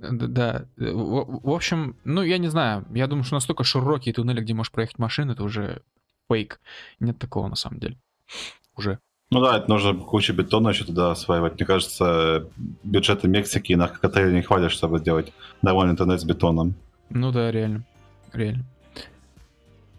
Да, 0.00 0.66
э, 0.78 0.90
в, 0.92 1.40
в 1.42 1.50
общем, 1.50 1.96
ну, 2.04 2.22
я 2.22 2.38
не 2.38 2.48
знаю, 2.48 2.86
я 2.92 3.06
думаю, 3.06 3.24
что 3.24 3.34
настолько 3.34 3.64
широкие 3.64 4.14
туннели, 4.14 4.40
где 4.40 4.54
можешь 4.54 4.72
проехать 4.72 4.98
машину, 4.98 5.32
это 5.32 5.44
уже 5.44 5.82
фейк. 6.28 6.60
Нет 7.00 7.18
такого 7.18 7.48
на 7.48 7.56
самом 7.56 7.80
деле. 7.80 7.96
Уже. 8.76 8.98
Ну 9.30 9.40
да, 9.40 9.58
это 9.58 9.68
нужно 9.68 9.94
кучу 9.94 10.32
бетона 10.32 10.70
еще 10.70 10.84
туда 10.84 11.12
осваивать. 11.12 11.54
Мне 11.54 11.66
кажется, 11.66 12.48
бюджеты 12.82 13.28
Мексики 13.28 13.72
и 13.72 13.76
наркокотеля 13.76 14.32
не 14.32 14.42
хватит, 14.42 14.72
чтобы 14.72 14.98
сделать 14.98 15.32
нормальный 15.62 15.96
туннель 15.96 16.18
с 16.18 16.24
бетоном. 16.24 16.74
Ну 17.10 17.30
да, 17.30 17.50
реально. 17.50 17.84
Реально. 18.32 18.64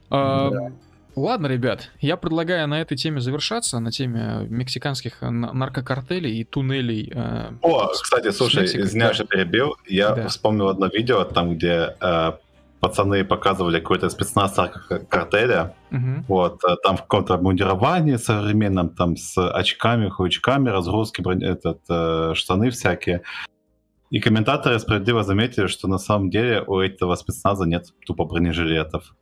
А, 0.10 0.50
да. 0.50 0.72
Ладно, 1.16 1.48
ребят, 1.48 1.92
я 2.00 2.16
предлагаю 2.16 2.68
на 2.68 2.80
этой 2.82 2.96
теме 2.96 3.20
завершаться, 3.20 3.80
на 3.80 3.92
теме 3.92 4.46
мексиканских 4.50 5.22
наркокартелей 5.22 6.40
и 6.40 6.44
туннелей. 6.46 7.12
Э, 7.14 7.52
О, 7.62 7.88
кстати, 7.88 8.32
слушай, 8.32 8.66
извиняюсь, 8.66 9.16
что 9.16 9.26
перебил. 9.26 9.76
Я 9.88 10.16
да. 10.16 10.28
вспомнил 10.28 10.70
одно 10.70 10.88
видео, 10.88 11.26
там, 11.26 11.56
где 11.56 11.96
э, 12.00 12.32
пацаны 12.80 13.26
показывали 13.26 13.80
какой-то 13.80 14.10
спецназ 14.10 14.58
картеля. 15.10 15.76
Угу. 15.92 16.26
Вот, 16.28 16.64
э, 16.64 16.76
там 16.82 16.96
в 16.96 17.02
каком-то 17.02 17.38
мундировании 17.38 18.16
современном, 18.16 18.90
там 18.90 19.18
с 19.18 19.38
очками, 19.38 20.10
хуечками, 20.10 20.70
разгрузки, 20.70 21.22
этот, 21.44 21.82
э, 21.90 22.34
штаны 22.36 22.70
всякие. 22.70 23.22
И 24.12 24.20
комментаторы 24.20 24.80
справедливо 24.80 25.24
заметили, 25.24 25.68
что 25.68 25.88
на 25.88 25.98
самом 25.98 26.30
деле 26.30 26.64
у 26.68 26.80
этого 26.80 27.16
спецназа 27.16 27.66
нет 27.66 27.86
тупо 28.06 28.26
бронежилетов. 28.26 29.14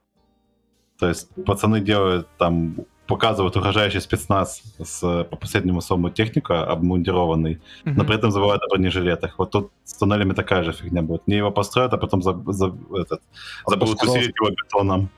То 0.99 1.07
есть 1.07 1.29
пацаны 1.45 1.79
делают 1.79 2.27
там, 2.37 2.75
показывают 3.07 3.55
угрожающий 3.55 4.01
спецназ 4.01 4.61
с 4.77 4.99
по 5.01 5.35
последнему 5.35 5.81
слову 5.81 6.09
техника, 6.09 6.63
обмундированный, 6.63 7.53
mm-hmm. 7.53 7.93
но 7.95 8.03
при 8.03 8.15
этом 8.15 8.31
забывают 8.31 8.61
о 8.63 8.67
бронежилетах. 8.69 9.39
Вот 9.39 9.51
тут 9.51 9.71
с 9.83 9.93
туннелями 9.93 10.33
такая 10.33 10.63
же 10.63 10.73
фигня 10.73 11.01
будет. 11.01 11.27
Не 11.27 11.37
его 11.37 11.51
построят, 11.51 11.93
а 11.93 11.97
потом 11.97 12.21
за, 12.21 12.33
за, 12.47 12.75
этот, 12.93 13.21
а 13.65 13.69
забудут 13.71 14.03
усилить 14.03 14.35
его 14.35 14.49
бетоном. 14.51 15.09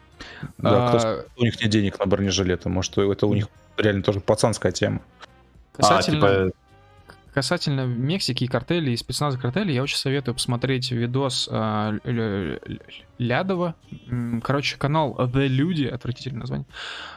Да, 0.57 0.91
а... 0.91 0.97
кто, 0.97 1.25
у 1.37 1.43
них 1.43 1.59
нет 1.59 1.69
денег 1.71 1.99
на 1.99 2.05
бронежилеты, 2.05 2.69
может, 2.69 2.97
это 2.97 3.27
у 3.27 3.33
них 3.33 3.47
реально 3.77 4.03
тоже 4.03 4.19
пацанская 4.19 4.71
тема. 4.71 5.01
Касательно... 5.73 6.27
А, 6.27 6.45
типа, 6.45 6.55
Касательно 7.33 7.85
Мексики 7.85 8.43
и 8.43 8.47
картелей, 8.47 8.93
и 8.93 8.97
спецназа 8.97 9.37
картелей, 9.37 9.73
я 9.73 9.83
очень 9.83 9.97
советую 9.97 10.35
посмотреть 10.35 10.91
видос 10.91 11.47
э, 11.49 12.59
Лядова. 13.17 13.75
Короче, 14.43 14.77
канал 14.77 15.15
The 15.17 15.47
Люди, 15.47 15.85
отвратительное 15.85 16.41
название, 16.41 16.67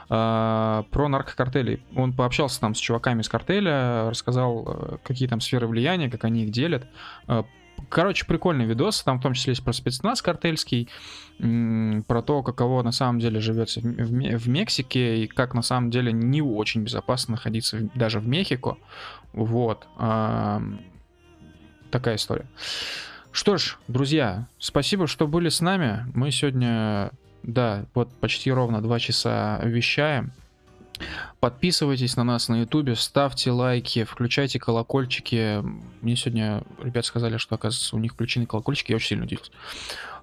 э, 0.09 0.82
про 0.91 1.09
наркокартели. 1.09 1.82
Он 1.97 2.12
пообщался 2.12 2.61
там 2.61 2.77
с 2.77 2.78
чуваками 2.78 3.23
из 3.23 3.28
картеля, 3.28 4.09
рассказал, 4.09 4.65
э, 4.66 4.97
какие 5.03 5.27
там 5.27 5.41
сферы 5.41 5.66
влияния, 5.66 6.09
как 6.09 6.24
они 6.24 6.45
их 6.45 6.53
делят. 6.53 6.86
Короче, 7.89 8.24
прикольный 8.24 8.66
видос, 8.66 9.03
там 9.03 9.19
в 9.19 9.23
том 9.23 9.35
числе 9.35 9.51
есть 9.51 9.65
про 9.65 9.73
спецназ 9.73 10.23
картельский, 10.23 10.89
про 11.39 12.23
то, 12.23 12.43
каково 12.43 12.82
на 12.82 12.93
самом 12.93 13.19
деле 13.19 13.41
живется 13.41 13.81
в, 13.81 14.49
Мексике, 14.49 15.24
и 15.24 15.27
как 15.27 15.55
на 15.55 15.62
самом 15.62 15.91
деле 15.91 16.12
не 16.12 16.41
очень 16.41 16.82
безопасно 16.82 17.32
находиться 17.32 17.89
даже 17.95 18.20
в 18.20 18.28
Мехико. 18.28 18.78
Вот. 19.35 19.86
А, 19.97 20.62
такая 21.90 22.16
история. 22.16 22.47
Что 23.32 23.56
ж, 23.56 23.78
друзья, 23.89 24.47
спасибо, 24.59 25.06
что 25.06 25.27
были 25.27 25.48
с 25.48 25.61
нами. 25.61 26.06
Мы 26.15 26.31
сегодня, 26.31 27.11
да, 27.43 27.85
вот 27.94 28.09
почти 28.20 28.52
ровно 28.52 28.81
два 28.81 29.01
часа 29.01 29.61
вещаем. 29.65 30.32
Подписывайтесь 31.40 32.16
на 32.16 32.23
нас 32.23 32.48
на 32.48 32.61
ютубе, 32.61 32.94
ставьте 32.94 33.51
лайки, 33.51 34.05
включайте 34.05 34.61
колокольчики. 34.61 35.62
Мне 36.01 36.15
сегодня 36.15 36.62
ребят 36.81 37.05
сказали, 37.05 37.36
что, 37.36 37.56
оказывается, 37.56 37.97
у 37.97 37.98
них 37.98 38.12
включены 38.12 38.47
колокольчики, 38.47 38.93
я 38.93 38.97
очень 38.97 39.09
сильно 39.09 39.24
удивился. 39.24 39.51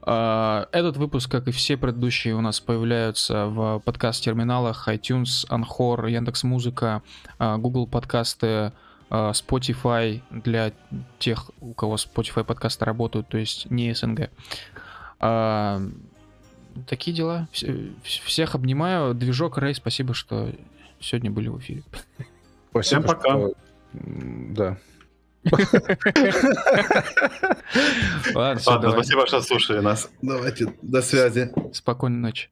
А, 0.04 0.68
этот 0.72 0.98
выпуск, 0.98 1.30
как 1.30 1.48
и 1.48 1.52
все 1.52 1.78
предыдущие, 1.78 2.36
у 2.36 2.42
нас 2.42 2.60
появляются 2.60 3.48
в 3.48 3.80
подкаст-терминалах 3.80 4.88
iTunes, 4.88 5.48
Anchor, 5.50 6.10
Яндекс.Музыка, 6.10 7.04
а, 7.38 7.58
Google 7.58 7.88
подкасты, 7.88 8.72
Spotify 9.12 10.22
для 10.32 10.72
тех, 11.20 11.52
у 11.60 11.74
кого 11.74 11.96
Spotify 11.96 12.44
подкасты 12.44 12.86
работают, 12.86 13.28
то 13.28 13.38
есть 13.38 13.70
не 13.70 13.94
СНГ. 13.94 14.30
Такие 16.88 17.16
дела. 17.16 17.50
Всех 18.04 18.56
обнимаю. 18.56 19.14
Движок 19.14 19.58
Рэй, 19.58 19.76
спасибо, 19.76 20.14
что 20.14 20.50
сегодня 21.00 21.30
были 21.30 21.50
в 21.50 21.60
эфире. 21.60 21.84
Спасибо, 22.70 23.02
Всем 23.02 23.04
пока. 23.04 23.32
Что... 23.32 23.54
Да. 23.94 24.78
Ладно, 28.36 28.62
спасибо, 28.62 29.28
что 29.28 29.42
слушали 29.42 29.80
нас. 29.80 30.10
Давайте, 30.22 30.74
до 30.82 31.02
связи. 31.02 31.52
Спокойной 31.74 32.20
ночи. 32.20 32.50